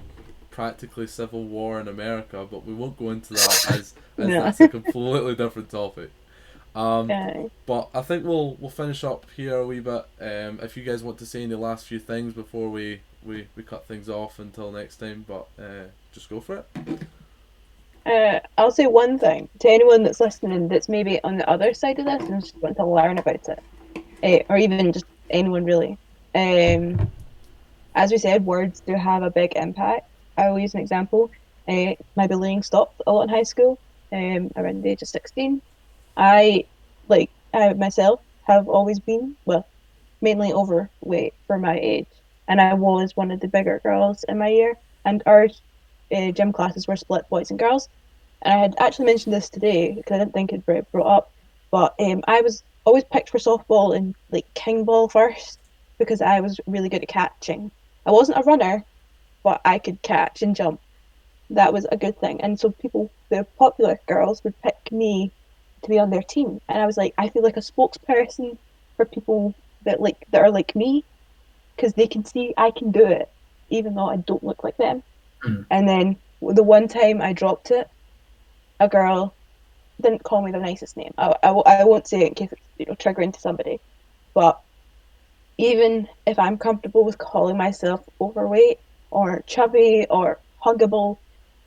practically 0.50 1.06
civil 1.06 1.44
war 1.44 1.78
in 1.80 1.88
America, 1.88 2.46
but 2.50 2.64
we 2.64 2.72
won't 2.72 2.98
go 2.98 3.10
into 3.10 3.34
that 3.34 3.66
as, 3.70 3.94
as 4.16 4.28
No. 4.28 4.42
that's 4.44 4.60
a 4.60 4.68
completely 4.68 5.34
different 5.34 5.70
topic. 5.70 6.10
Um, 6.74 7.10
Uh, 7.10 7.48
but 7.64 7.88
I 7.94 8.02
think 8.02 8.24
we'll 8.24 8.54
we'll 8.60 8.70
finish 8.70 9.02
up 9.02 9.26
here 9.34 9.56
a 9.56 9.66
wee 9.66 9.80
bit. 9.80 10.04
Um, 10.20 10.60
if 10.62 10.76
you 10.76 10.84
guys 10.84 11.02
want 11.02 11.18
to 11.18 11.26
say 11.26 11.42
any 11.42 11.54
last 11.54 11.86
few 11.86 11.98
things 11.98 12.34
before 12.34 12.68
we, 12.70 13.00
we, 13.24 13.48
we 13.56 13.62
cut 13.62 13.86
things 13.86 14.08
off 14.10 14.38
until 14.38 14.70
next 14.72 14.96
time, 14.96 15.24
but 15.26 15.48
uh, 15.58 15.84
just 16.12 16.28
go 16.28 16.40
for 16.40 16.56
it. 16.58 16.66
Uh, 18.06 18.40
I'll 18.56 18.70
say 18.70 18.86
one 18.86 19.18
thing 19.18 19.48
to 19.60 19.68
anyone 19.68 20.02
that's 20.02 20.20
listening 20.20 20.68
that's 20.68 20.88
maybe 20.88 21.22
on 21.24 21.36
the 21.36 21.48
other 21.48 21.74
side 21.74 21.98
of 21.98 22.06
this 22.06 22.22
and 22.28 22.40
just 22.40 22.56
want 22.62 22.76
to 22.76 22.86
learn 22.86 23.18
about 23.18 23.48
it, 23.48 23.62
uh, 24.22 24.52
or 24.52 24.56
even 24.56 24.92
just 24.92 25.06
anyone 25.30 25.64
really. 25.64 25.98
Um, 26.34 27.10
as 27.94 28.12
we 28.12 28.18
said, 28.18 28.44
words 28.44 28.80
do 28.86 28.94
have 28.94 29.22
a 29.22 29.30
big 29.30 29.54
impact. 29.56 30.06
I 30.36 30.50
will 30.50 30.58
use 30.58 30.74
an 30.74 30.80
example. 30.80 31.30
Uh, 31.66 31.94
my 32.14 32.26
bullying 32.26 32.62
stopped 32.62 33.02
a 33.06 33.12
lot 33.12 33.22
in 33.22 33.28
high 33.28 33.42
school, 33.42 33.78
um, 34.12 34.50
around 34.56 34.82
the 34.82 34.90
age 34.90 35.02
of 35.02 35.08
16. 35.08 35.60
I, 36.16 36.66
like, 37.08 37.30
I 37.52 37.72
myself 37.72 38.20
have 38.46 38.68
always 38.68 39.00
been, 39.00 39.36
well, 39.46 39.66
mainly 40.20 40.52
overweight 40.52 41.34
for 41.46 41.58
my 41.58 41.78
age. 41.78 42.06
And 42.48 42.60
I 42.60 42.74
was 42.74 43.16
one 43.16 43.30
of 43.32 43.40
the 43.40 43.48
bigger 43.48 43.80
girls 43.82 44.24
in 44.28 44.38
my 44.38 44.48
year. 44.48 44.76
And 45.04 45.22
our 45.26 45.48
uh, 46.14 46.30
gym 46.30 46.52
classes 46.52 46.86
were 46.86 46.96
split 46.96 47.28
boys 47.28 47.50
and 47.50 47.58
girls. 47.58 47.88
And 48.42 48.54
I 48.54 48.58
had 48.58 48.74
actually 48.78 49.06
mentioned 49.06 49.34
this 49.34 49.48
today 49.48 49.92
because 49.92 50.14
I 50.14 50.18
didn't 50.18 50.34
think 50.34 50.52
it'd 50.52 50.66
be 50.66 50.80
brought 50.92 51.16
up. 51.18 51.32
But 51.70 51.94
um, 51.98 52.22
I 52.28 52.40
was 52.40 52.62
always 52.84 53.04
picked 53.04 53.30
for 53.30 53.38
softball 53.38 53.96
and 53.96 54.14
like 54.30 54.52
Kin-Ball 54.54 55.08
first 55.08 55.58
because 55.98 56.20
I 56.20 56.40
was 56.40 56.60
really 56.66 56.88
good 56.88 57.02
at 57.02 57.08
catching. 57.08 57.70
I 58.04 58.12
wasn't 58.12 58.38
a 58.38 58.42
runner, 58.42 58.84
but 59.42 59.60
I 59.64 59.78
could 59.78 60.00
catch 60.02 60.42
and 60.42 60.54
jump. 60.54 60.80
That 61.50 61.72
was 61.72 61.86
a 61.90 61.96
good 61.96 62.18
thing. 62.20 62.40
And 62.40 62.58
so 62.58 62.70
people, 62.70 63.10
the 63.30 63.46
popular 63.58 63.98
girls, 64.06 64.42
would 64.44 64.60
pick 64.62 64.92
me 64.92 65.32
to 65.82 65.88
be 65.88 65.98
on 65.98 66.10
their 66.10 66.22
team. 66.22 66.60
And 66.68 66.80
I 66.80 66.86
was 66.86 66.96
like, 66.96 67.14
I 67.18 67.28
feel 67.28 67.42
like 67.42 67.56
a 67.56 67.60
spokesperson 67.60 68.58
for 68.96 69.04
people 69.04 69.54
that 69.84 70.00
like 70.00 70.24
that 70.30 70.42
are 70.42 70.50
like 70.50 70.74
me, 70.74 71.04
because 71.74 71.94
they 71.94 72.06
can 72.06 72.24
see 72.24 72.54
I 72.56 72.70
can 72.70 72.90
do 72.90 73.06
it, 73.06 73.28
even 73.68 73.94
though 73.94 74.08
I 74.08 74.16
don't 74.16 74.44
look 74.44 74.64
like 74.64 74.76
them. 74.76 75.02
Mm. 75.44 75.66
And 75.70 75.88
then 75.88 76.16
the 76.40 76.62
one 76.62 76.88
time 76.88 77.20
I 77.20 77.32
dropped 77.32 77.70
it, 77.70 77.88
a 78.80 78.88
girl 78.88 79.34
didn't 80.00 80.22
call 80.22 80.42
me 80.42 80.52
the 80.52 80.58
nicest 80.58 80.96
name. 80.96 81.12
I, 81.16 81.34
I, 81.42 81.48
I 81.48 81.84
won't 81.84 82.06
say 82.06 82.20
it 82.20 82.28
in 82.28 82.34
case 82.34 82.52
it's 82.52 82.60
you 82.78 82.86
know 82.86 82.94
triggering 82.94 83.32
to 83.32 83.40
somebody, 83.40 83.80
but 84.34 84.60
even 85.58 86.08
if 86.26 86.38
I'm 86.38 86.58
comfortable 86.58 87.04
with 87.04 87.18
calling 87.18 87.56
myself 87.56 88.02
overweight 88.20 88.78
or 89.10 89.42
chubby 89.46 90.06
or 90.10 90.38
huggable, 90.64 91.16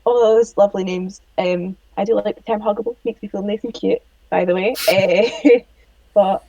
all 0.04 0.20
those 0.20 0.56
lovely 0.56 0.84
names, 0.84 1.20
um, 1.38 1.76
I 1.96 2.04
do 2.04 2.14
like 2.14 2.36
the 2.36 2.42
term 2.42 2.60
huggable. 2.60 2.96
Makes 3.04 3.22
me 3.22 3.28
feel 3.28 3.42
nice 3.42 3.64
and 3.64 3.74
cute, 3.74 4.02
by 4.30 4.44
the 4.44 4.54
way. 4.54 4.74
Eh, 4.88 5.60
but 6.14 6.44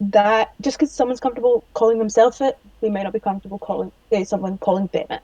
that 0.00 0.52
just 0.60 0.78
because 0.78 0.92
someone's 0.92 1.20
comfortable 1.20 1.64
calling 1.74 1.98
themselves 1.98 2.40
it, 2.40 2.56
they 2.80 2.90
might 2.90 3.04
not 3.04 3.12
be 3.12 3.20
comfortable 3.20 3.58
calling 3.58 3.90
uh, 4.12 4.24
someone 4.24 4.58
calling 4.58 4.88
them 4.92 5.06
it. 5.10 5.22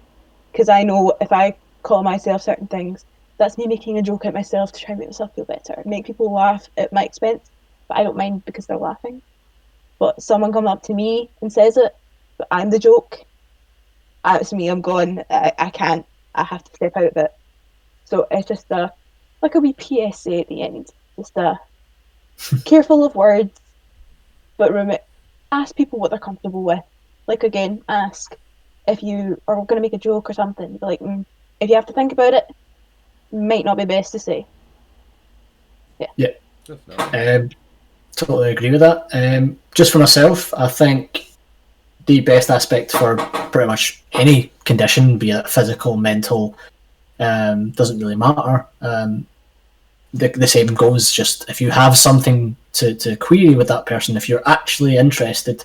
Because 0.52 0.68
I 0.68 0.82
know 0.84 1.14
if 1.20 1.32
I 1.32 1.56
call 1.82 2.02
myself 2.02 2.42
certain 2.42 2.66
things, 2.68 3.04
that's 3.38 3.58
me 3.58 3.66
making 3.66 3.98
a 3.98 4.02
joke 4.02 4.24
at 4.26 4.34
myself 4.34 4.72
to 4.72 4.80
try 4.80 4.92
and 4.92 5.00
make 5.00 5.08
myself 5.08 5.30
feel 5.34 5.44
better, 5.46 5.82
make 5.86 6.06
people 6.06 6.32
laugh 6.32 6.66
at 6.76 6.92
my 6.92 7.04
expense. 7.04 7.50
But 7.88 7.98
I 7.98 8.02
don't 8.04 8.16
mind 8.16 8.44
because 8.44 8.66
they're 8.66 8.76
laughing. 8.78 9.22
But 9.98 10.22
someone 10.22 10.52
coming 10.52 10.70
up 10.70 10.82
to 10.84 10.94
me 10.94 11.30
and 11.42 11.52
says 11.52 11.76
it, 11.76 11.92
but 12.38 12.48
I'm 12.50 12.70
the 12.70 12.78
joke. 12.78 13.18
ah, 14.24 14.38
It's 14.40 14.52
me. 14.52 14.68
I'm 14.68 14.80
gone. 14.82 15.24
I, 15.30 15.52
I 15.58 15.70
can't. 15.70 16.06
I 16.34 16.44
have 16.44 16.64
to 16.64 16.74
step 16.74 16.92
out 16.96 17.04
of 17.06 17.16
it. 17.16 17.30
So 18.06 18.26
it's 18.30 18.48
just 18.48 18.70
a 18.70 18.92
like 19.42 19.54
a 19.54 19.60
wee 19.60 19.74
PSA 19.78 20.38
at 20.40 20.48
the 20.48 20.62
end. 20.62 20.86
Just 21.18 21.36
a 21.36 21.58
careful 22.64 23.04
of 23.04 23.14
words, 23.14 23.60
but 24.58 24.72
remi- 24.72 24.98
ask 25.52 25.74
people 25.76 25.98
what 25.98 26.10
they're 26.10 26.18
comfortable 26.18 26.62
with. 26.64 26.80
Like 27.26 27.42
again, 27.44 27.82
ask 27.88 28.34
if 28.86 29.02
you 29.02 29.40
are 29.46 29.56
going 29.56 29.76
to 29.76 29.80
make 29.80 29.92
a 29.92 29.98
joke 29.98 30.30
or 30.30 30.32
something. 30.32 30.72
Be 30.72 30.86
like, 30.86 31.00
mm, 31.00 31.24
if 31.60 31.68
you 31.68 31.74
have 31.74 31.86
to 31.86 31.92
think 31.92 32.12
about 32.12 32.34
it, 32.34 32.46
might 33.32 33.64
not 33.64 33.76
be 33.76 33.84
best 33.84 34.12
to 34.12 34.18
say. 34.18 34.46
Yeah. 36.16 36.28
Um, 37.12 37.50
totally 38.16 38.52
agree 38.52 38.70
with 38.70 38.80
that. 38.80 39.08
Um, 39.12 39.58
just 39.74 39.92
for 39.92 39.98
myself, 39.98 40.52
I 40.54 40.68
think 40.68 41.30
the 42.06 42.20
best 42.20 42.50
aspect 42.50 42.92
for 42.92 43.16
pretty 43.52 43.66
much 43.66 44.02
any 44.12 44.52
condition, 44.64 45.18
be 45.18 45.30
it 45.30 45.48
physical, 45.48 45.96
mental, 45.96 46.56
um, 47.18 47.70
doesn't 47.70 47.98
really 47.98 48.16
matter. 48.16 48.66
Um, 48.80 49.26
the, 50.12 50.28
the 50.28 50.46
same 50.46 50.68
goes 50.68 51.12
just 51.12 51.48
if 51.48 51.60
you 51.60 51.70
have 51.70 51.96
something 51.96 52.56
to, 52.72 52.94
to 52.94 53.16
query 53.16 53.54
with 53.54 53.68
that 53.68 53.86
person, 53.86 54.16
if 54.16 54.28
you're 54.28 54.48
actually 54.48 54.96
interested, 54.96 55.64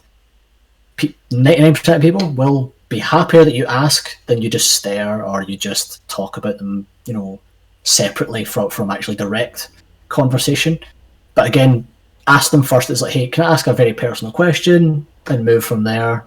99% 0.98 1.96
of 1.96 2.02
people 2.02 2.30
will 2.32 2.74
be 2.90 3.00
happier 3.00 3.44
that 3.44 3.56
you 3.56 3.66
ask 3.66 4.18
than 4.28 4.42
you 4.42 4.50
just 4.50 4.74
stare 4.74 5.24
or 5.26 5.44
you 5.44 5.58
just 5.58 6.08
talk 6.08 6.38
about 6.38 6.58
them, 6.58 6.86
you 7.06 7.14
know, 7.14 7.40
separately 7.84 8.44
from, 8.44 8.70
from 8.70 8.92
actually 8.92 9.16
direct 9.16 9.70
conversation. 10.10 10.78
But 11.34 11.48
again, 11.48 11.88
ask 12.28 12.52
them 12.52 12.64
first. 12.64 12.90
It's 12.90 13.02
like, 13.02 13.14
hey, 13.14 13.28
can 13.28 13.46
I 13.46 13.54
ask 13.54 13.68
a 13.68 13.74
very 13.74 13.94
personal 13.94 14.32
question 14.32 15.06
and 15.28 15.46
move 15.46 15.66
from 15.66 15.84
there? 15.84 16.26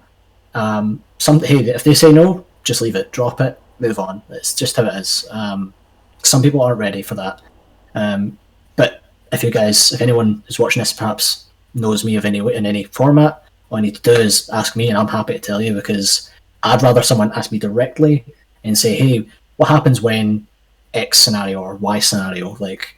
Um, 0.55 1.03
some 1.19 1.41
hey, 1.41 1.59
if 1.59 1.85
they 1.85 1.95
say 1.95 2.13
no, 2.13 2.45
just 2.65 2.81
leave 2.81 2.97
it, 2.97 3.13
drop 3.13 3.41
it, 3.41 3.61
move 3.81 3.99
on. 3.99 4.23
It's 4.31 4.55
just 4.55 4.77
how 4.77 4.85
it 4.85 4.95
is. 4.95 5.27
Um, 5.31 5.73
some 6.23 6.43
people 6.43 6.61
aren't 6.61 6.79
ready 6.79 7.03
for 7.03 7.15
that. 7.15 7.41
Um, 7.95 8.39
but 8.77 9.03
if 9.33 9.43
you 9.43 9.51
guys, 9.51 9.93
if 9.93 10.01
anyone 10.01 10.43
is 10.49 10.59
watching 10.59 10.81
this, 10.81 10.93
perhaps 10.93 11.47
knows 11.75 12.05
me 12.05 12.17
of 12.17 12.25
any 12.25 12.39
in 12.39 12.67
any 12.67 12.85
format, 12.85 13.45
all 13.71 13.79
I 13.79 13.81
need 13.81 13.97
to 13.97 14.03
do 14.03 14.13
is 14.13 14.49
ask 14.51 14.77
me, 14.77 14.89
and 14.89 14.99
I'm 14.99 15.09
happy 15.09 15.35
to 15.35 15.39
tell 15.39 15.61
you 15.61 15.75
because 15.75 16.31
I'd 16.63 16.83
rather 16.83 17.03
someone 17.03 17.33
ask 17.33 17.53
me 17.53 17.59
directly 17.59 18.25
and 18.65 18.77
say, 18.77 18.97
hey, 18.97 19.29
what 19.57 19.69
happens 19.69 20.01
when 20.01 20.47
X 20.95 21.21
scenario 21.21 21.61
or 21.61 21.77
Y 21.77 21.99
scenario? 21.99 22.57
Like, 22.59 22.97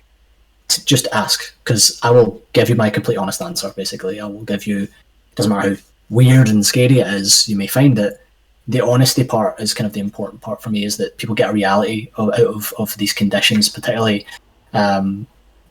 just 0.85 1.09
ask 1.12 1.55
because 1.65 1.99
I 2.03 2.11
will 2.11 2.41
give 2.53 2.69
you 2.69 2.74
my 2.77 2.91
complete 2.91 3.16
honest 3.16 3.43
answer. 3.43 3.73
Basically, 3.77 4.20
I 4.20 4.27
will 4.27 4.45
give 4.45 4.66
you. 4.66 4.89
Doesn't 5.35 5.51
matter 5.51 5.70
how 5.70 5.77
weird 6.11 6.49
and 6.49 6.65
scary 6.66 6.99
it 6.99 7.07
is, 7.07 7.49
you 7.49 7.57
may 7.57 7.66
find 7.66 7.99
it. 7.99 8.20
The 8.69 8.85
honesty 8.85 9.24
part 9.24 9.59
is 9.61 9.74
kind 9.74 9.87
of 9.87 9.93
the 9.93 10.01
important 10.01 10.43
part 10.43 10.62
for 10.62 10.70
me. 10.70 10.85
Is 10.85 10.97
that 10.99 11.16
people 11.19 11.35
get 11.35 11.51
a 11.51 11.53
reality 11.53 12.11
of, 12.16 12.28
out 12.35 12.41
of 12.41 12.73
of 12.78 12.97
these 12.99 13.12
conditions, 13.12 13.69
particularly 13.69 14.27
um, 14.73 15.27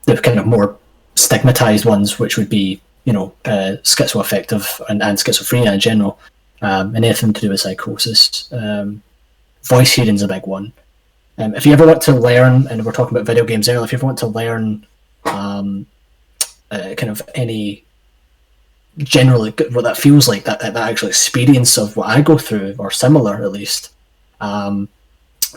the 0.06 0.18
kind 0.18 0.40
of 0.40 0.46
more 0.46 0.78
stigmatized 1.16 1.86
ones, 1.86 2.20
which 2.20 2.38
would 2.38 2.50
be 2.50 2.82
you 3.06 3.14
know 3.14 3.34
uh, 3.46 3.78
schizoaffective 3.84 4.82
and, 4.90 5.02
and 5.02 5.18
schizophrenia 5.18 5.74
in 5.74 5.80
general, 5.80 6.20
um, 6.62 6.96
and 6.96 7.06
anything 7.06 7.34
to 7.34 7.42
do 7.42 7.50
with 7.50 7.62
psychosis. 7.62 8.52
Um, 8.52 9.02
voice 9.64 9.94
hearing's 9.94 10.22
a 10.22 10.28
big 10.28 10.46
one. 10.46 10.74
Um, 11.38 11.56
if 11.56 11.66
you 11.66 11.74
ever 11.74 11.86
want 11.86 12.02
to 12.04 12.14
learn, 12.14 12.68
and 12.68 12.86
we're 12.86 12.92
talking 12.92 13.16
about 13.16 13.26
video 13.26 13.46
games 13.46 13.70
earlier, 13.70 13.86
if 13.86 13.92
you 13.92 13.98
ever 13.98 14.06
want 14.06 14.18
to 14.20 14.28
learn 14.28 14.86
um, 15.26 15.86
uh, 16.72 16.94
kind 16.98 17.10
of 17.10 17.22
any 17.36 17.84
generally 18.98 19.52
what 19.72 19.84
that 19.84 19.98
feels 19.98 20.28
like, 20.28 20.44
that, 20.44 20.60
that 20.60 20.76
actual 20.76 21.08
experience 21.08 21.78
of 21.78 21.96
what 21.96 22.10
I 22.10 22.22
go 22.22 22.38
through, 22.38 22.76
or 22.78 22.92
similar 22.92 23.36
at 23.36 23.52
least. 23.52 23.94
Um, 24.42 24.90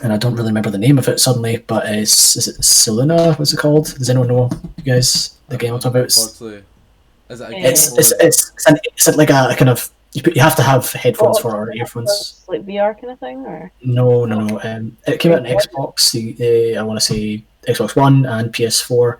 and 0.01 0.11
I 0.11 0.17
don't 0.17 0.35
really 0.35 0.49
remember 0.49 0.69
the 0.69 0.77
name 0.77 0.97
of 0.97 1.07
it 1.07 1.19
suddenly, 1.19 1.57
but 1.57 1.85
it's 1.85 2.35
is 2.35 2.47
it 2.47 2.61
Seluna? 2.61 3.37
What's 3.37 3.53
it 3.53 3.59
called? 3.59 3.93
Does 3.97 4.09
anyone 4.09 4.29
know? 4.29 4.49
You 4.77 4.93
guys, 4.93 5.37
the 5.49 5.57
game 5.57 5.73
I'm 5.73 5.79
talking 5.79 5.97
about? 5.97 6.05
It's 6.05 6.41
is 7.29 7.41
it 7.41 7.49
a 7.49 7.51
game 7.51 7.65
it's 7.65 7.97
it's, 7.97 8.11
it's, 8.13 8.51
it's, 8.51 8.67
an, 8.67 8.77
it's 8.85 9.07
like 9.15 9.29
a, 9.29 9.55
kind 9.55 9.69
of 9.69 9.89
you, 10.13 10.21
put- 10.21 10.35
you 10.35 10.41
have 10.41 10.55
to 10.55 10.63
have 10.63 10.91
headphones 10.91 11.39
for 11.39 11.55
or 11.55 11.73
earphones. 11.73 12.43
Like 12.47 12.65
VR 12.65 12.93
kind 12.99 13.11
of 13.11 13.19
thing, 13.19 13.39
or 13.45 13.71
No, 13.83 14.25
no, 14.25 14.41
no. 14.41 14.61
Um, 14.63 14.95
it 15.07 15.19
came 15.19 15.31
out 15.31 15.39
on 15.39 15.45
Xbox. 15.45 16.11
The, 16.11 16.77
uh, 16.77 16.79
I 16.79 16.83
want 16.83 16.99
to 16.99 17.05
say 17.05 17.43
Xbox 17.67 17.95
One 17.95 18.25
and 18.25 18.53
PS4. 18.53 19.19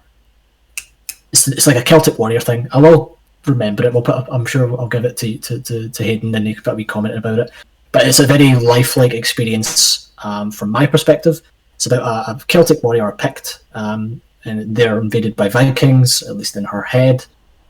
It's, 1.32 1.48
it's 1.48 1.68
like 1.68 1.78
a 1.78 1.84
Celtic 1.84 2.20
Warrior 2.20 2.40
thing. 2.40 2.68
I 2.72 2.78
will 2.78 3.18
remember 3.46 3.86
it. 3.86 3.94
We'll 3.94 4.04
put. 4.04 4.16
Up, 4.16 4.28
I'm 4.32 4.46
sure 4.46 4.70
I'll 4.80 4.88
give 4.88 5.06
it 5.06 5.18
to 5.18 5.38
to, 5.38 5.62
to, 5.62 5.90
to 5.90 6.04
Hayden, 6.04 6.34
and 6.36 6.48
he 6.48 6.54
could 6.54 6.64
probably 6.64 6.86
comment 6.86 7.18
about 7.18 7.40
it. 7.40 7.52
But 7.92 8.08
it's 8.08 8.20
a 8.20 8.28
very 8.28 8.54
lifelike 8.56 9.14
experience 9.14 10.12
um, 10.24 10.52
from 10.52 10.70
my 10.70 10.86
perspective. 10.86 11.42
It's 11.76 11.86
about 11.88 12.02
a, 12.02 12.32
a 12.32 12.40
Celtic 12.48 12.84
warrior, 12.84 13.12
Pict, 13.14 13.64
um, 13.74 14.22
and 14.46 14.76
they're 14.76 15.00
invaded 15.00 15.36
by 15.36 15.50
Vikings. 15.50 16.22
At 16.24 16.38
least 16.38 16.56
in 16.56 16.66
her 16.66 16.84
head, 16.84 17.26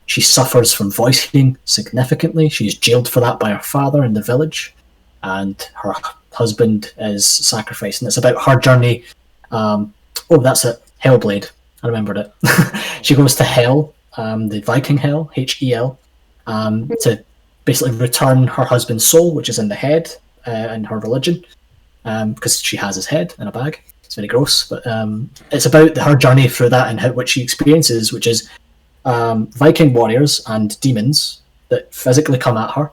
she 0.06 0.20
suffers 0.20 0.72
from 0.72 0.90
voice 0.90 1.22
hearing 1.22 1.56
significantly. 1.64 2.48
She's 2.48 2.76
jailed 2.76 3.08
for 3.08 3.20
that 3.20 3.38
by 3.38 3.50
her 3.50 3.62
father 3.62 4.04
in 4.04 4.14
the 4.14 4.22
village 4.22 4.74
and 5.24 5.70
her 5.82 5.94
husband 6.32 6.92
is 6.98 7.26
sacrificed. 7.26 8.02
And 8.02 8.06
it's 8.06 8.18
about 8.18 8.42
her 8.42 8.58
journey. 8.58 9.04
Um, 9.50 9.94
oh, 10.30 10.38
that's 10.40 10.64
it. 10.64 10.82
Hellblade. 11.02 11.50
I 11.82 11.88
remembered 11.88 12.18
it. 12.18 12.32
she 13.02 13.14
goes 13.14 13.34
to 13.36 13.44
Hell, 13.44 13.94
um, 14.16 14.48
the 14.48 14.60
Viking 14.60 14.96
Hell, 14.96 15.30
H 15.36 15.62
E 15.62 15.74
L, 15.74 15.98
um, 16.46 16.90
to 17.00 17.22
basically 17.64 17.96
return 17.96 18.46
her 18.46 18.64
husband's 18.64 19.06
soul, 19.06 19.34
which 19.34 19.48
is 19.48 19.58
in 19.58 19.68
the 19.68 19.74
head 19.74 20.10
uh, 20.46 20.68
in 20.72 20.84
her 20.84 20.98
religion, 20.98 21.44
because 22.02 22.60
she 22.60 22.76
has 22.76 22.96
his 22.96 23.06
head 23.06 23.34
in 23.38 23.48
a 23.48 23.52
bag. 23.52 23.80
It's 24.04 24.14
very 24.14 24.28
gross, 24.28 24.68
but 24.68 24.86
um, 24.86 25.30
it's 25.50 25.66
about 25.66 25.96
her 25.96 26.16
journey 26.16 26.48
through 26.48 26.70
that 26.70 26.88
and 26.88 27.00
how 27.00 27.12
what 27.12 27.28
she 27.28 27.42
experiences, 27.42 28.12
which 28.12 28.26
is 28.26 28.48
um, 29.04 29.48
Viking 29.48 29.92
warriors 29.92 30.42
and 30.46 30.78
demons 30.80 31.42
that 31.68 31.92
physically 31.94 32.38
come 32.38 32.56
at 32.56 32.70
her, 32.72 32.90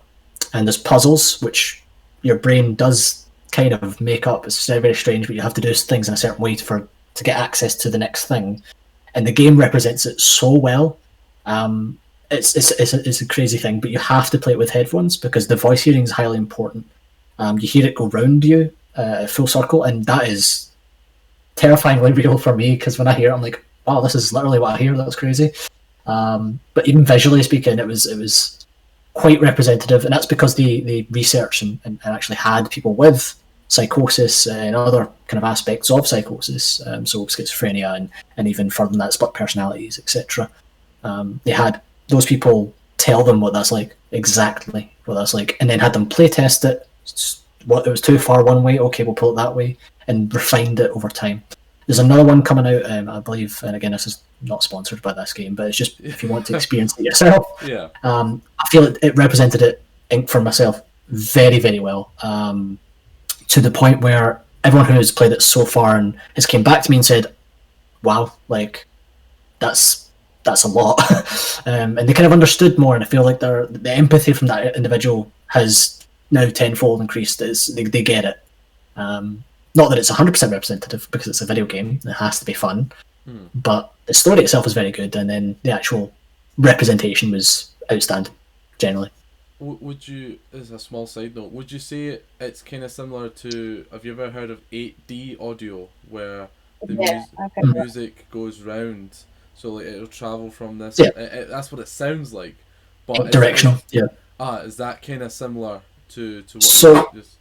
and 0.54 0.68
there's 0.68 0.78
puzzles 0.78 1.42
which 1.42 1.84
your 2.22 2.38
brain 2.38 2.76
does 2.76 3.26
kind 3.52 3.74
of 3.74 4.00
make 4.02 4.28
up. 4.28 4.46
It's 4.46 4.66
very, 4.66 4.80
very 4.80 4.94
strange, 4.94 5.28
but 5.28 5.36
you 5.36 5.42
have 5.42 5.54
to 5.56 5.62
do 5.62 5.74
things 5.74 6.08
in 6.08 6.14
a 6.14 6.18
certain 6.18 6.42
way 6.42 6.56
for 6.56 6.88
to 7.14 7.24
get 7.24 7.38
access 7.38 7.76
to 7.76 7.90
the 7.90 7.98
next 7.98 8.26
thing. 8.26 8.62
And 9.14 9.28
the 9.28 9.32
game 9.32 9.58
represents 9.58 10.06
it 10.06 10.22
so 10.22 10.52
well. 10.54 10.98
Um, 11.46 11.98
it's 12.30 12.56
it's 12.56 12.72
it's 12.72 12.94
a, 12.94 13.08
it's 13.08 13.22
a 13.22 13.28
crazy 13.28 13.58
thing, 13.58 13.82
but 13.82 13.92
you 13.92 14.00
have 14.00 14.30
to 14.30 14.38
play 14.38 14.54
it 14.54 14.60
with 14.60 14.70
headphones 14.70 15.18
because 15.18 15.48
the 15.48 15.58
voice 15.58 15.84
hearing 15.84 16.04
is 16.04 16.12
highly 16.12 16.38
important. 16.38 16.88
Um, 17.40 17.60
you 17.60 17.68
hear 17.68 17.86
it 17.86 17.96
go 17.96 18.08
round 18.08 18.46
you, 18.46 18.72
uh, 18.96 19.28
full 19.28 19.48
circle, 19.48 19.84
and 19.84 20.06
that 20.06 20.28
is 20.28 20.72
terrifyingly 21.56 22.12
real 22.22 22.38
for 22.38 22.56
me 22.56 22.76
because 22.76 22.98
when 22.98 23.08
I 23.08 23.14
hear 23.14 23.32
it, 23.32 23.34
I'm 23.34 23.42
like, 23.42 23.64
wow, 23.86 24.00
this 24.00 24.16
is 24.16 24.32
literally 24.32 24.60
what 24.60 24.76
I 24.76 24.78
hear. 24.78 24.96
That's 24.96 25.16
crazy. 25.16 25.52
Um, 26.06 26.60
but 26.74 26.88
even 26.88 27.06
visually 27.06 27.44
speaking, 27.44 27.80
it 27.80 27.88
was 27.88 28.06
it 28.06 28.18
was 28.18 28.66
quite 29.14 29.42
representative, 29.42 30.06
and 30.06 30.14
that's 30.14 30.26
because 30.26 30.56
they, 30.56 30.82
they 30.82 31.08
researched 31.12 31.62
and, 31.62 31.80
and 31.86 32.00
actually 32.06 32.38
had 32.38 32.70
people 32.70 32.94
with 32.94 33.36
psychosis 33.68 34.48
and 34.48 34.76
other 34.76 35.10
kind 35.28 35.42
of 35.42 35.50
aspects 35.50 35.90
of 35.90 36.06
psychosis, 36.06 36.86
um, 36.88 37.06
so 37.06 37.26
schizophrenia 37.26 37.96
and, 37.96 38.10
and 38.36 38.48
even 38.48 38.70
further 38.70 38.90
than 38.90 39.00
that, 39.00 39.14
split 39.14 39.34
personalities, 39.34 39.98
etc. 39.98 40.50
Um, 41.04 41.40
they 41.46 41.52
had 41.52 41.82
those 42.10 42.26
people 42.26 42.74
tell 42.98 43.24
them 43.24 43.40
what 43.40 43.54
that's 43.54 43.72
like, 43.72 43.96
exactly 44.12 44.92
what 45.06 45.16
that's 45.16 45.34
like, 45.34 45.56
and 45.60 45.70
then 45.70 45.80
had 45.80 45.94
them 45.94 46.08
play 46.08 46.28
test 46.28 46.66
it. 46.66 46.88
What 47.66 47.88
it 47.88 47.92
was 47.92 48.02
too 48.02 48.18
far 48.20 48.44
one 48.44 48.64
way, 48.64 48.80
okay, 48.80 49.04
we'll 49.04 49.16
pull 49.16 49.32
it 49.32 49.36
that 49.36 49.56
way, 49.56 49.78
and 50.08 50.34
refined 50.34 50.80
it 50.80 50.92
over 50.92 51.10
time. 51.10 51.44
There's 51.92 52.00
another 52.00 52.24
one 52.24 52.42
coming 52.42 52.66
out, 52.66 52.90
um, 52.90 53.10
I 53.10 53.20
believe, 53.20 53.62
and 53.64 53.76
again, 53.76 53.92
this 53.92 54.08
is 54.08 54.24
not 54.42 54.64
sponsored 54.64 55.02
by 55.02 55.12
this 55.12 55.34
game, 55.34 55.56
but 55.56 55.68
it's 55.68 55.76
just 55.76 56.00
if 56.00 56.24
you 56.24 56.30
want 56.30 56.46
to 56.46 56.56
experience 56.60 56.98
it 56.98 57.04
yourself 57.04 57.46
yeah. 57.66 57.90
um, 58.04 58.42
I 58.58 58.66
feel 58.70 58.86
it, 58.86 58.98
it 59.02 59.18
represented 59.18 59.62
it 59.62 60.30
for 60.30 60.40
myself 60.40 60.84
very, 61.10 61.60
very 61.60 61.82
well. 61.82 62.14
Um, 62.24 62.80
to 63.50 63.60
the 63.60 63.72
point 63.72 64.00
where 64.00 64.42
everyone 64.64 64.88
who 64.88 64.94
has 64.94 65.12
played 65.12 65.34
it 65.34 65.42
so 65.42 65.66
far 65.66 65.98
and 65.98 66.18
has 66.38 66.46
came 66.46 66.64
back 66.64 66.82
to 66.84 66.92
me 66.92 66.96
and 66.96 67.06
said, 67.06 67.36
"Wow, 68.04 68.32
like 68.48 68.88
that's 69.60 70.10
that's 70.46 70.64
a 70.64 70.70
lot," 70.70 70.98
um, 71.66 71.98
and 71.98 72.08
they 72.08 72.14
kind 72.14 72.26
of 72.26 72.32
understood 72.32 72.78
more. 72.78 72.96
And 72.96 73.04
I 73.04 73.08
feel 73.08 73.26
like 73.26 73.42
their 73.42 73.66
the 73.68 73.92
empathy 73.92 74.32
from 74.32 74.48
that 74.48 74.78
individual 74.78 75.30
has 75.48 76.08
now 76.32 76.50
tenfold 76.50 77.02
increased. 77.02 77.42
It's, 77.42 77.68
they 77.68 77.84
they 77.84 78.02
get 78.02 78.24
it. 78.24 78.42
Um, 78.96 79.44
not 79.76 79.90
that 79.90 79.98
it's 79.98 80.10
hundred 80.10 80.32
percent 80.34 80.52
representative 80.52 81.08
because 81.12 81.28
it's 81.28 81.42
a 81.42 81.46
video 81.46 81.66
game. 81.66 82.00
It 82.06 82.14
has 82.14 82.40
to 82.40 82.46
be 82.46 82.54
fun, 82.54 82.92
Hmm. 83.26 83.46
but 83.54 83.94
the 84.06 84.14
story 84.14 84.42
itself 84.44 84.66
is 84.66 84.74
very 84.74 84.92
good, 84.92 85.16
and 85.16 85.30
then 85.30 85.56
the 85.64 85.72
actual 85.72 86.12
representation 86.58 87.32
was 87.32 87.72
outstanding 87.92 88.34
generally. 88.78 89.10
Would 89.60 90.08
you, 90.08 90.40
as 90.54 90.72
a 90.72 90.80
small 90.80 91.06
side 91.06 91.36
note, 91.36 91.52
would 91.52 91.72
you 91.72 91.78
say 91.78 92.20
it's 92.40 92.64
kind 92.64 92.84
of 92.84 92.92
similar 92.92 93.30
to? 93.30 93.86
Have 93.92 94.04
you 94.04 94.12
ever 94.14 94.32
heard 94.32 94.50
of 94.50 94.60
eight 94.72 95.06
D 95.06 95.38
audio, 95.40 95.88
where 96.10 96.48
the 96.82 96.96
yeah, 96.96 97.20
mus- 97.20 97.28
I've 97.40 97.52
heard 97.56 97.76
that. 97.76 97.80
music 97.84 98.26
goes 98.32 98.62
round, 98.62 99.16
so 99.56 99.70
like 99.74 99.86
it'll 99.86 100.08
travel 100.08 100.50
from 100.50 100.80
this. 100.80 100.98
Yeah. 100.98 101.10
It, 101.16 101.34
it, 101.34 101.50
that's 101.50 101.72
what 101.72 101.80
it 101.80 101.88
sounds 101.88 102.34
like. 102.34 102.56
But 103.06 103.32
Directional, 103.32 103.76
it- 103.76 103.84
yeah. 103.92 104.08
ah, 104.40 104.62
is 104.62 104.78
that 104.78 105.04
kind 105.04 105.22
of 105.22 105.32
similar 105.32 105.82
to 106.10 106.42
to 106.42 106.58
what? 106.58 106.64
So- 106.64 106.96
you 107.14 107.22
just, 107.22 107.36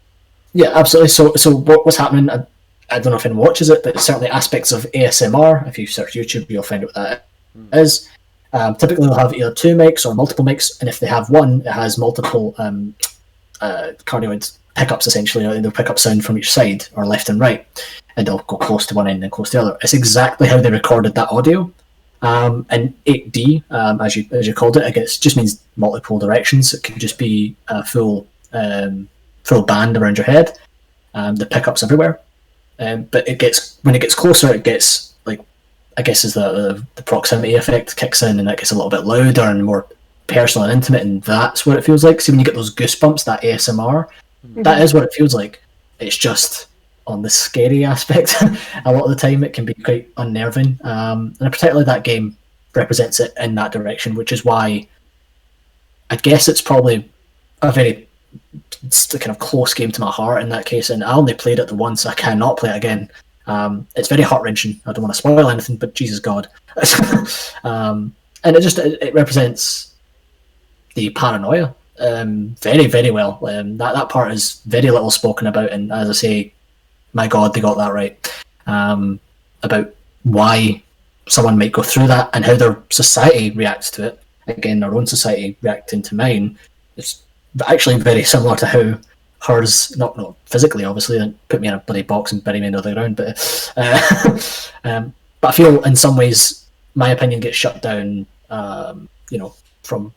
Yeah, 0.53 0.71
absolutely. 0.75 1.09
So, 1.09 1.35
so 1.35 1.55
what, 1.55 1.85
what's 1.85 1.99
happening? 1.99 2.29
I, 2.31 2.47
I 2.91 2.99
don't 2.99 3.13
know 3.13 3.17
if 3.17 3.27
anyone 3.27 3.47
watches 3.47 3.71
it, 3.71 3.83
but 3.85 4.01
certainly 4.01 4.29
aspects 4.29 4.73
of 4.73 4.83
ASMR. 4.93 5.67
If 5.69 5.79
you 5.79 5.87
search 5.87 6.15
YouTube, 6.15 6.51
you'll 6.51 6.63
find 6.63 6.85
out 6.85 6.89
what 6.89 6.95
that 6.95 7.27
is. 7.73 8.09
Um, 8.53 8.75
typically, 8.75 9.07
they'll 9.07 9.17
have 9.17 9.35
either 9.35 9.55
two 9.55 9.77
mics 9.77 10.05
or 10.05 10.15
multiple 10.15 10.45
mics, 10.45 10.81
and 10.81 10.89
if 10.89 10.99
they 10.99 11.07
have 11.07 11.31
one, 11.31 11.61
it 11.61 11.71
has 11.71 11.99
multiple 11.99 12.55
um, 12.59 12.95
uh, 13.61 13.93
cardioid 14.07 14.57
pickups. 14.75 15.07
Essentially, 15.07 15.47
Uh, 15.47 15.61
they'll 15.61 15.71
pick 15.71 15.91
up 15.91 15.99
sound 15.99 16.25
from 16.25 16.37
each 16.37 16.53
side 16.53 16.87
or 16.95 17.07
left 17.07 17.29
and 17.29 17.39
right, 17.39 17.65
and 18.17 18.27
they'll 18.27 18.39
go 18.39 18.57
close 18.57 18.87
to 18.87 18.95
one 18.95 19.07
end 19.07 19.23
and 19.23 19.31
close 19.31 19.51
to 19.51 19.59
the 19.59 19.63
other. 19.63 19.79
It's 19.83 19.95
exactly 19.95 20.49
how 20.49 20.61
they 20.61 20.71
recorded 20.71 21.15
that 21.15 21.31
audio. 21.31 21.71
Um, 22.23 22.67
and 22.69 22.93
8D, 23.07 23.65
um, 23.71 24.01
as 24.01 24.15
you 24.15 24.27
as 24.33 24.47
you 24.47 24.53
called 24.53 24.77
it, 24.77 24.83
I 24.83 24.91
guess, 24.91 25.17
just 25.17 25.37
means 25.37 25.63
multiple 25.77 26.19
directions. 26.19 26.75
It 26.75 26.83
could 26.83 26.99
just 26.99 27.19
be 27.19 27.57
a 27.69 27.85
full 27.85 28.27
um, 28.53 29.09
full 29.45 29.63
band 29.63 29.97
around 29.97 30.19
your 30.19 30.27
head. 30.27 30.59
Um, 31.13 31.37
the 31.37 31.47
pickups 31.47 31.83
everywhere, 31.83 32.21
um, 32.79 33.03
but 33.05 33.29
it 33.29 33.41
gets 33.41 33.79
when 33.83 33.97
it 33.97 34.01
gets 34.01 34.15
closer, 34.15 34.55
it 34.55 34.63
gets 34.63 35.15
like 35.25 35.41
I 35.97 36.03
guess 36.03 36.25
is 36.25 36.35
the, 36.35 36.53
the 36.53 36.87
the 36.95 37.03
proximity 37.03 37.57
effect 37.57 37.97
kicks 37.97 38.23
in, 38.23 38.39
and 38.39 38.49
it 38.49 38.59
gets 38.59 38.71
a 38.71 38.77
little 38.77 38.91
bit 38.91 39.05
louder 39.05 39.43
and 39.43 39.65
more 39.65 39.87
personal 40.29 40.69
and 40.69 40.73
intimate, 40.73 41.03
and 41.03 41.21
that's 41.23 41.67
what 41.67 41.77
it 41.77 41.85
feels 41.85 42.05
like. 42.05 42.21
See, 42.21 42.31
when 42.31 42.39
you 42.39 42.45
get 42.45 42.55
those 42.55 42.75
goosebumps, 42.75 43.25
that 43.25 43.43
ASMR, 43.43 44.07
that 44.63 44.81
is 44.83 44.95
what 44.95 45.03
it 45.03 45.13
feels 45.13 45.35
like. 45.35 45.61
It's 45.99 46.17
just 46.17 46.69
on 47.09 47.23
the 47.23 47.31
scary 47.31 47.85
aspect. 47.95 48.37
a 48.85 48.93
lot 48.93 49.03
of 49.03 49.11
the 49.11 49.17
time, 49.17 49.43
it 49.43 49.53
can 49.53 49.65
be 49.65 49.75
quite 49.75 50.09
unnerving, 50.17 50.79
um, 50.85 51.35
and 51.41 51.53
particularly 51.53 51.85
that 51.87 52.05
game 52.05 52.37
represents 52.77 53.19
it 53.19 53.33
in 53.41 53.57
that 53.57 53.73
direction, 53.73 54.15
which 54.15 54.31
is 54.31 54.45
why 54.45 54.87
I 56.09 56.17
guess 56.17 56.49
it's 56.49 56.63
probably 56.63 57.11
a 57.63 57.73
very 57.73 58.09
it's 58.83 59.13
a 59.15 59.19
kind 59.19 59.31
of 59.31 59.39
close 59.39 59.75
game 59.75 59.93
to 59.93 60.01
my 60.01 60.11
heart 60.11 60.43
in 60.43 60.49
that 60.51 60.67
case, 60.67 60.91
and 60.91 61.05
I 61.05 61.13
only 61.13 61.35
played 61.35 61.59
it 61.59 61.69
the 61.69 61.75
once. 61.75 62.07
I 62.07 62.15
cannot 62.15 62.59
play 62.59 62.71
it 62.71 62.77
again. 62.77 63.11
Um, 63.47 63.87
it's 63.97 64.09
very 64.09 64.23
heart 64.23 64.43
wrenching. 64.43 64.81
I 64.87 64.93
don't 64.93 65.03
want 65.03 65.15
to 65.15 65.19
spoil 65.19 65.51
anything, 65.51 65.77
but 65.77 65.95
Jesus 65.95 66.19
God, 66.19 66.49
um, 67.65 68.15
and 68.45 68.57
it 68.57 68.63
just 68.63 68.79
it, 68.79 68.99
it 69.03 69.15
represents 69.15 69.95
the 70.95 71.11
paranoia 71.11 71.75
um, 72.01 72.57
very 72.61 72.87
very 72.87 73.11
well. 73.11 73.39
Um, 73.47 73.77
that 73.79 73.95
that 73.95 74.09
part 74.09 74.33
is 74.33 74.61
very 74.67 74.91
little 74.91 75.11
spoken 75.11 75.47
about, 75.47 75.71
and 75.71 75.93
as 75.93 76.09
I 76.09 76.13
say, 76.13 76.55
my 77.13 77.29
God, 77.29 77.55
they 77.55 77.61
got 77.61 77.77
that 77.77 77.93
right 77.93 78.45
um, 78.67 79.21
about 79.63 79.95
why 80.23 80.83
someone 81.29 81.59
might 81.59 81.73
go 81.73 81.83
through 81.83 82.09
that 82.09 82.31
and 82.33 82.45
how 82.45 82.57
their 82.57 82.83
society 82.91 83.51
reacts 83.51 83.91
to 83.93 84.07
it. 84.09 84.23
Again, 84.47 84.81
their 84.81 84.95
own 84.95 85.07
society 85.07 85.57
reacting 85.63 86.03
to 86.03 86.15
mine. 86.15 86.59
It's 86.97 87.23
actually 87.67 87.99
very 87.99 88.23
similar 88.25 88.57
to 88.57 88.67
how 88.67 88.99
hers, 89.43 89.97
not 89.97 90.17
not 90.17 90.37
physically, 90.47 90.85
obviously, 90.85 91.19
and 91.19 91.37
put 91.49 91.61
me 91.61 91.69
in 91.69 91.75
a 91.75 91.79
bloody 91.79 92.03
box 92.03 92.33
and 92.33 92.45
bury 92.45 92.61
me 92.61 92.67
under 92.67 92.81
the 92.81 92.95
ground, 92.95 93.17
but 93.17 93.73
uh, 93.77 94.39
um, 94.85 95.15
but 95.41 95.49
I 95.49 95.53
feel 95.53 95.83
in 95.85 95.97
some 95.97 96.17
ways 96.17 96.67
my 96.95 97.11
opinion 97.11 97.41
gets 97.41 97.57
shut 97.57 97.83
down, 97.83 98.27
um, 98.51 99.09
you 99.31 99.39
know, 99.39 99.55
from 99.83 100.13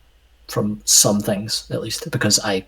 from 0.48 0.80
some 0.84 1.20
things 1.20 1.70
at 1.70 1.80
least 1.80 2.10
because 2.10 2.38
I 2.44 2.66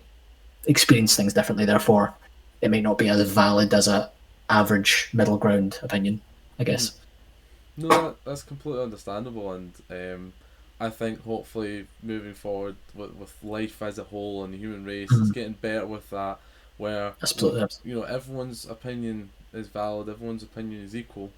experience 0.65 1.15
things 1.15 1.33
differently. 1.33 1.65
Therefore, 1.65 2.13
it 2.61 2.71
may 2.71 2.81
not 2.81 2.97
be 2.97 3.09
as 3.09 3.21
valid 3.29 3.73
as 3.73 3.87
a 3.87 4.11
average 4.49 5.09
middle 5.13 5.37
ground 5.37 5.79
opinion, 5.83 6.21
I 6.59 6.63
guess. 6.63 6.97
No, 7.75 7.87
that, 7.89 8.15
that's 8.25 8.41
completely 8.41 8.81
understandable, 8.81 9.51
and 9.51 9.71
um, 9.91 10.33
I 10.79 10.89
think 10.89 11.23
hopefully 11.23 11.87
moving 12.03 12.33
forward 12.33 12.75
with, 12.93 13.15
with 13.15 13.33
life 13.43 13.81
as 13.81 13.97
a 13.97 14.03
whole 14.05 14.43
and 14.43 14.53
the 14.53 14.57
human 14.57 14.85
race, 14.85 15.17
it's 15.17 15.29
Mhm. 15.29 15.31
getting 15.31 15.53
better 15.53 15.85
with 15.85 16.09
that. 16.11 16.39
Where 16.77 17.13
Absolutely. 17.21 17.67
you 17.83 17.95
know 17.95 18.03
everyone's 18.03 18.65
opinion 18.65 19.29
is 19.53 19.67
valid, 19.67 20.09
everyone's 20.09 20.43
opinion 20.43 20.83
is 20.83 20.95
equal, 20.95 21.31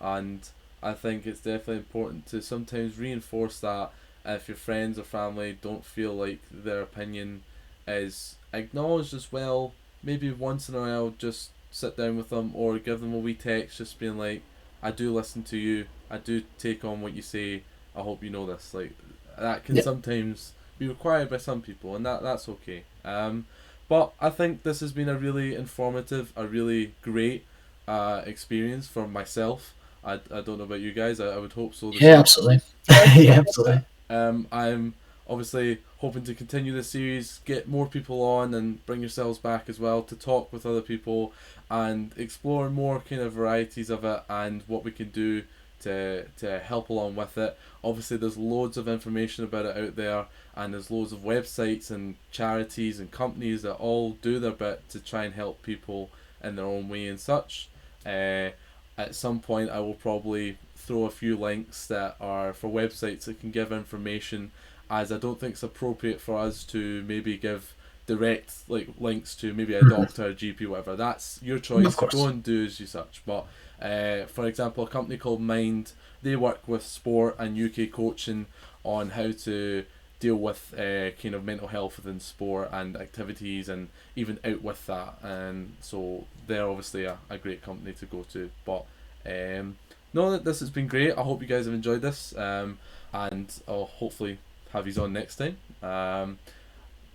and 0.00 0.48
I 0.82 0.92
think 0.94 1.26
it's 1.26 1.40
definitely 1.40 1.78
important 1.78 2.26
to 2.26 2.40
sometimes 2.42 2.98
reinforce 2.98 3.60
that 3.60 3.92
if 4.24 4.48
your 4.48 4.56
friends 4.56 4.98
or 4.98 5.04
family 5.04 5.58
don't 5.60 5.84
feel 5.84 6.14
like 6.14 6.40
their 6.50 6.80
opinion 6.82 7.42
is 7.86 8.36
acknowledged 8.52 9.14
as 9.14 9.30
well, 9.32 9.72
maybe 10.02 10.30
once 10.30 10.68
in 10.68 10.74
a 10.74 10.80
while 10.80 11.14
just 11.18 11.50
sit 11.70 11.96
down 11.96 12.16
with 12.16 12.30
them 12.30 12.52
or 12.54 12.78
give 12.78 13.00
them 13.00 13.14
a 13.14 13.18
wee 13.18 13.34
text 13.34 13.78
just 13.78 13.98
being 13.98 14.18
like, 14.18 14.42
I 14.82 14.90
do 14.90 15.12
listen 15.12 15.42
to 15.44 15.56
you, 15.56 15.86
I 16.10 16.18
do 16.18 16.42
take 16.58 16.84
on 16.84 17.00
what 17.00 17.12
you 17.14 17.22
say, 17.22 17.62
I 17.96 18.02
hope 18.02 18.22
you 18.22 18.30
know 18.30 18.46
this. 18.46 18.74
Like 18.74 18.92
that 19.38 19.64
can 19.64 19.76
Yeah. 19.76 19.82
sometimes 19.82 20.52
be 20.78 20.88
required 20.88 21.30
by 21.30 21.38
some 21.38 21.62
people 21.62 21.96
and 21.96 22.04
that 22.06 22.22
that's 22.22 22.48
okay. 22.48 22.84
Um 23.04 23.46
but 23.88 24.12
I 24.20 24.30
think 24.30 24.62
this 24.64 24.80
has 24.80 24.92
been 24.92 25.08
a 25.08 25.16
really 25.16 25.54
informative, 25.54 26.32
a 26.36 26.46
really 26.46 26.94
great 27.02 27.44
uh, 27.86 28.22
experience 28.26 28.88
for 28.88 29.06
myself. 29.06 29.74
I, 30.04 30.14
I 30.14 30.40
don't 30.40 30.58
know 30.58 30.64
about 30.64 30.80
you 30.80 30.92
guys. 30.92 31.20
I, 31.20 31.26
I 31.28 31.38
would 31.38 31.52
hope 31.52 31.72
so. 31.72 31.92
Yeah, 31.92 32.18
absolutely. 32.18 32.60
yeah, 33.16 33.38
absolutely. 33.38 33.84
um, 34.10 34.46
I'm 34.52 34.94
obviously 35.28 35.78
hoping 35.98 36.24
to 36.24 36.34
continue 36.34 36.72
this 36.72 36.90
series, 36.90 37.40
get 37.44 37.68
more 37.68 37.86
people 37.86 38.22
on, 38.22 38.54
and 38.54 38.84
bring 38.86 39.00
yourselves 39.00 39.38
back 39.38 39.68
as 39.68 39.80
well 39.80 40.02
to 40.02 40.14
talk 40.16 40.52
with 40.52 40.66
other 40.66 40.80
people 40.82 41.32
and 41.70 42.12
explore 42.16 42.70
more 42.70 43.00
kind 43.00 43.20
of 43.22 43.32
varieties 43.32 43.90
of 43.90 44.04
it 44.04 44.22
and 44.28 44.62
what 44.66 44.84
we 44.84 44.90
can 44.92 45.10
do 45.10 45.42
to 45.80 46.24
to 46.38 46.58
help 46.58 46.88
along 46.88 47.16
with 47.16 47.36
it. 47.38 47.56
Obviously, 47.82 48.16
there's 48.16 48.36
loads 48.36 48.76
of 48.76 48.88
information 48.88 49.44
about 49.44 49.66
it 49.66 49.76
out 49.76 49.96
there, 49.96 50.26
and 50.54 50.74
there's 50.74 50.90
loads 50.90 51.12
of 51.12 51.20
websites 51.20 51.90
and 51.90 52.16
charities 52.30 53.00
and 53.00 53.10
companies 53.10 53.62
that 53.62 53.74
all 53.74 54.12
do 54.22 54.38
their 54.38 54.52
bit 54.52 54.88
to 54.90 55.00
try 55.00 55.24
and 55.24 55.34
help 55.34 55.62
people 55.62 56.10
in 56.42 56.56
their 56.56 56.66
own 56.66 56.88
way 56.88 57.06
and 57.08 57.20
such. 57.20 57.68
Uh, 58.04 58.50
at 58.98 59.14
some 59.14 59.40
point, 59.40 59.70
I 59.70 59.80
will 59.80 59.94
probably 59.94 60.56
throw 60.74 61.04
a 61.04 61.10
few 61.10 61.36
links 61.36 61.86
that 61.88 62.16
are 62.20 62.52
for 62.52 62.70
websites 62.70 63.24
that 63.24 63.40
can 63.40 63.50
give 63.50 63.72
information, 63.72 64.52
as 64.88 65.12
I 65.12 65.18
don't 65.18 65.38
think 65.38 65.54
it's 65.54 65.62
appropriate 65.62 66.20
for 66.20 66.38
us 66.38 66.64
to 66.64 67.02
maybe 67.06 67.36
give 67.36 67.74
direct 68.06 68.54
like 68.68 68.88
links 68.98 69.34
to 69.36 69.52
maybe 69.52 69.74
a 69.74 69.82
doctor, 69.82 70.26
a 70.26 70.34
GP, 70.34 70.66
whatever. 70.68 70.96
That's 70.96 71.40
your 71.42 71.58
choice. 71.58 71.94
Go 72.14 72.26
and 72.28 72.42
do 72.42 72.64
as 72.64 72.80
you 72.80 72.86
such. 72.86 73.22
But 73.26 73.46
uh, 73.80 74.26
for 74.26 74.46
example, 74.46 74.84
a 74.84 74.88
company 74.88 75.18
called 75.18 75.40
Mind, 75.40 75.92
they 76.22 76.36
work 76.36 76.66
with 76.66 76.84
sport 76.84 77.36
and 77.38 77.58
UK 77.58 77.90
coaching 77.90 78.46
on 78.84 79.10
how 79.10 79.32
to 79.32 79.84
deal 80.18 80.36
with 80.36 80.72
uh, 80.74 81.10
kind 81.20 81.34
of 81.34 81.44
mental 81.44 81.68
health 81.68 81.98
within 81.98 82.20
sport 82.20 82.70
and 82.72 82.96
activities 82.96 83.68
and 83.68 83.88
even 84.14 84.38
out 84.44 84.62
with 84.62 84.84
that. 84.86 85.18
And 85.22 85.74
so 85.80 86.24
they're 86.46 86.68
obviously 86.68 87.04
a, 87.04 87.18
a 87.28 87.38
great 87.38 87.62
company 87.62 87.92
to 87.94 88.06
go 88.06 88.24
to. 88.32 88.50
But 88.64 88.86
um, 89.26 89.76
no, 90.14 90.30
that 90.30 90.44
this 90.44 90.60
has 90.60 90.70
been 90.70 90.86
great. 90.86 91.12
I 91.16 91.22
hope 91.22 91.42
you 91.42 91.48
guys 91.48 91.66
have 91.66 91.74
enjoyed 91.74 92.00
this. 92.00 92.36
Um, 92.36 92.78
and 93.12 93.52
I'll 93.68 93.84
hopefully 93.84 94.38
have 94.72 94.86
you 94.86 95.02
on 95.02 95.12
next 95.12 95.36
time. 95.36 95.58
Um, 95.82 96.38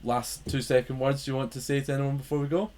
last 0.03 0.47
two 0.47 0.61
second 0.61 0.99
words 0.99 1.27
you 1.27 1.35
want 1.35 1.51
to 1.53 1.61
say 1.61 1.81
to 1.81 1.93
anyone 1.93 2.17
before 2.17 2.39
we 2.39 2.47
go? 2.47 2.69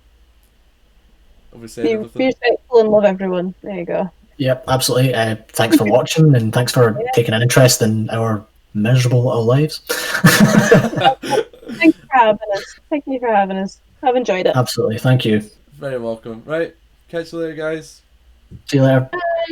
Have 1.53 1.61
we 1.61 1.67
said 1.67 1.83
Be, 1.83 1.95
be 2.17 2.25
respectful 2.25 2.79
and 2.79 2.89
love 2.89 3.05
everyone. 3.05 3.53
There 3.61 3.77
you 3.77 3.85
go. 3.85 4.09
Yep, 4.37 4.65
absolutely. 4.67 5.13
Uh, 5.13 5.35
thanks 5.49 5.77
for 5.77 5.85
watching 5.85 6.35
and 6.35 6.51
thanks 6.51 6.71
for 6.71 6.99
taking 7.13 7.33
an 7.33 7.41
interest 7.41 7.81
in 7.81 8.09
our 8.09 8.43
miserable 8.73 9.25
little 9.25 9.45
lives. 9.45 9.79
Thank 9.87 11.95
you 11.95 12.01
for 12.01 12.17
having 12.17 12.39
us. 12.55 12.79
Thank 12.89 13.07
you 13.07 13.19
for 13.19 13.27
having 13.27 13.57
us. 13.57 13.79
I've 14.01 14.15
enjoyed 14.15 14.47
it. 14.47 14.55
absolutely. 14.55 14.97
Thank 14.97 15.25
you. 15.25 15.43
Very 15.73 15.99
welcome. 15.99 16.41
Right. 16.45 16.75
Catch 17.09 17.31
you 17.31 17.39
later, 17.39 17.53
guys. 17.53 18.01
See 18.65 18.77
you 18.77 18.83
later. 18.83 19.07
Bye. 19.11 19.19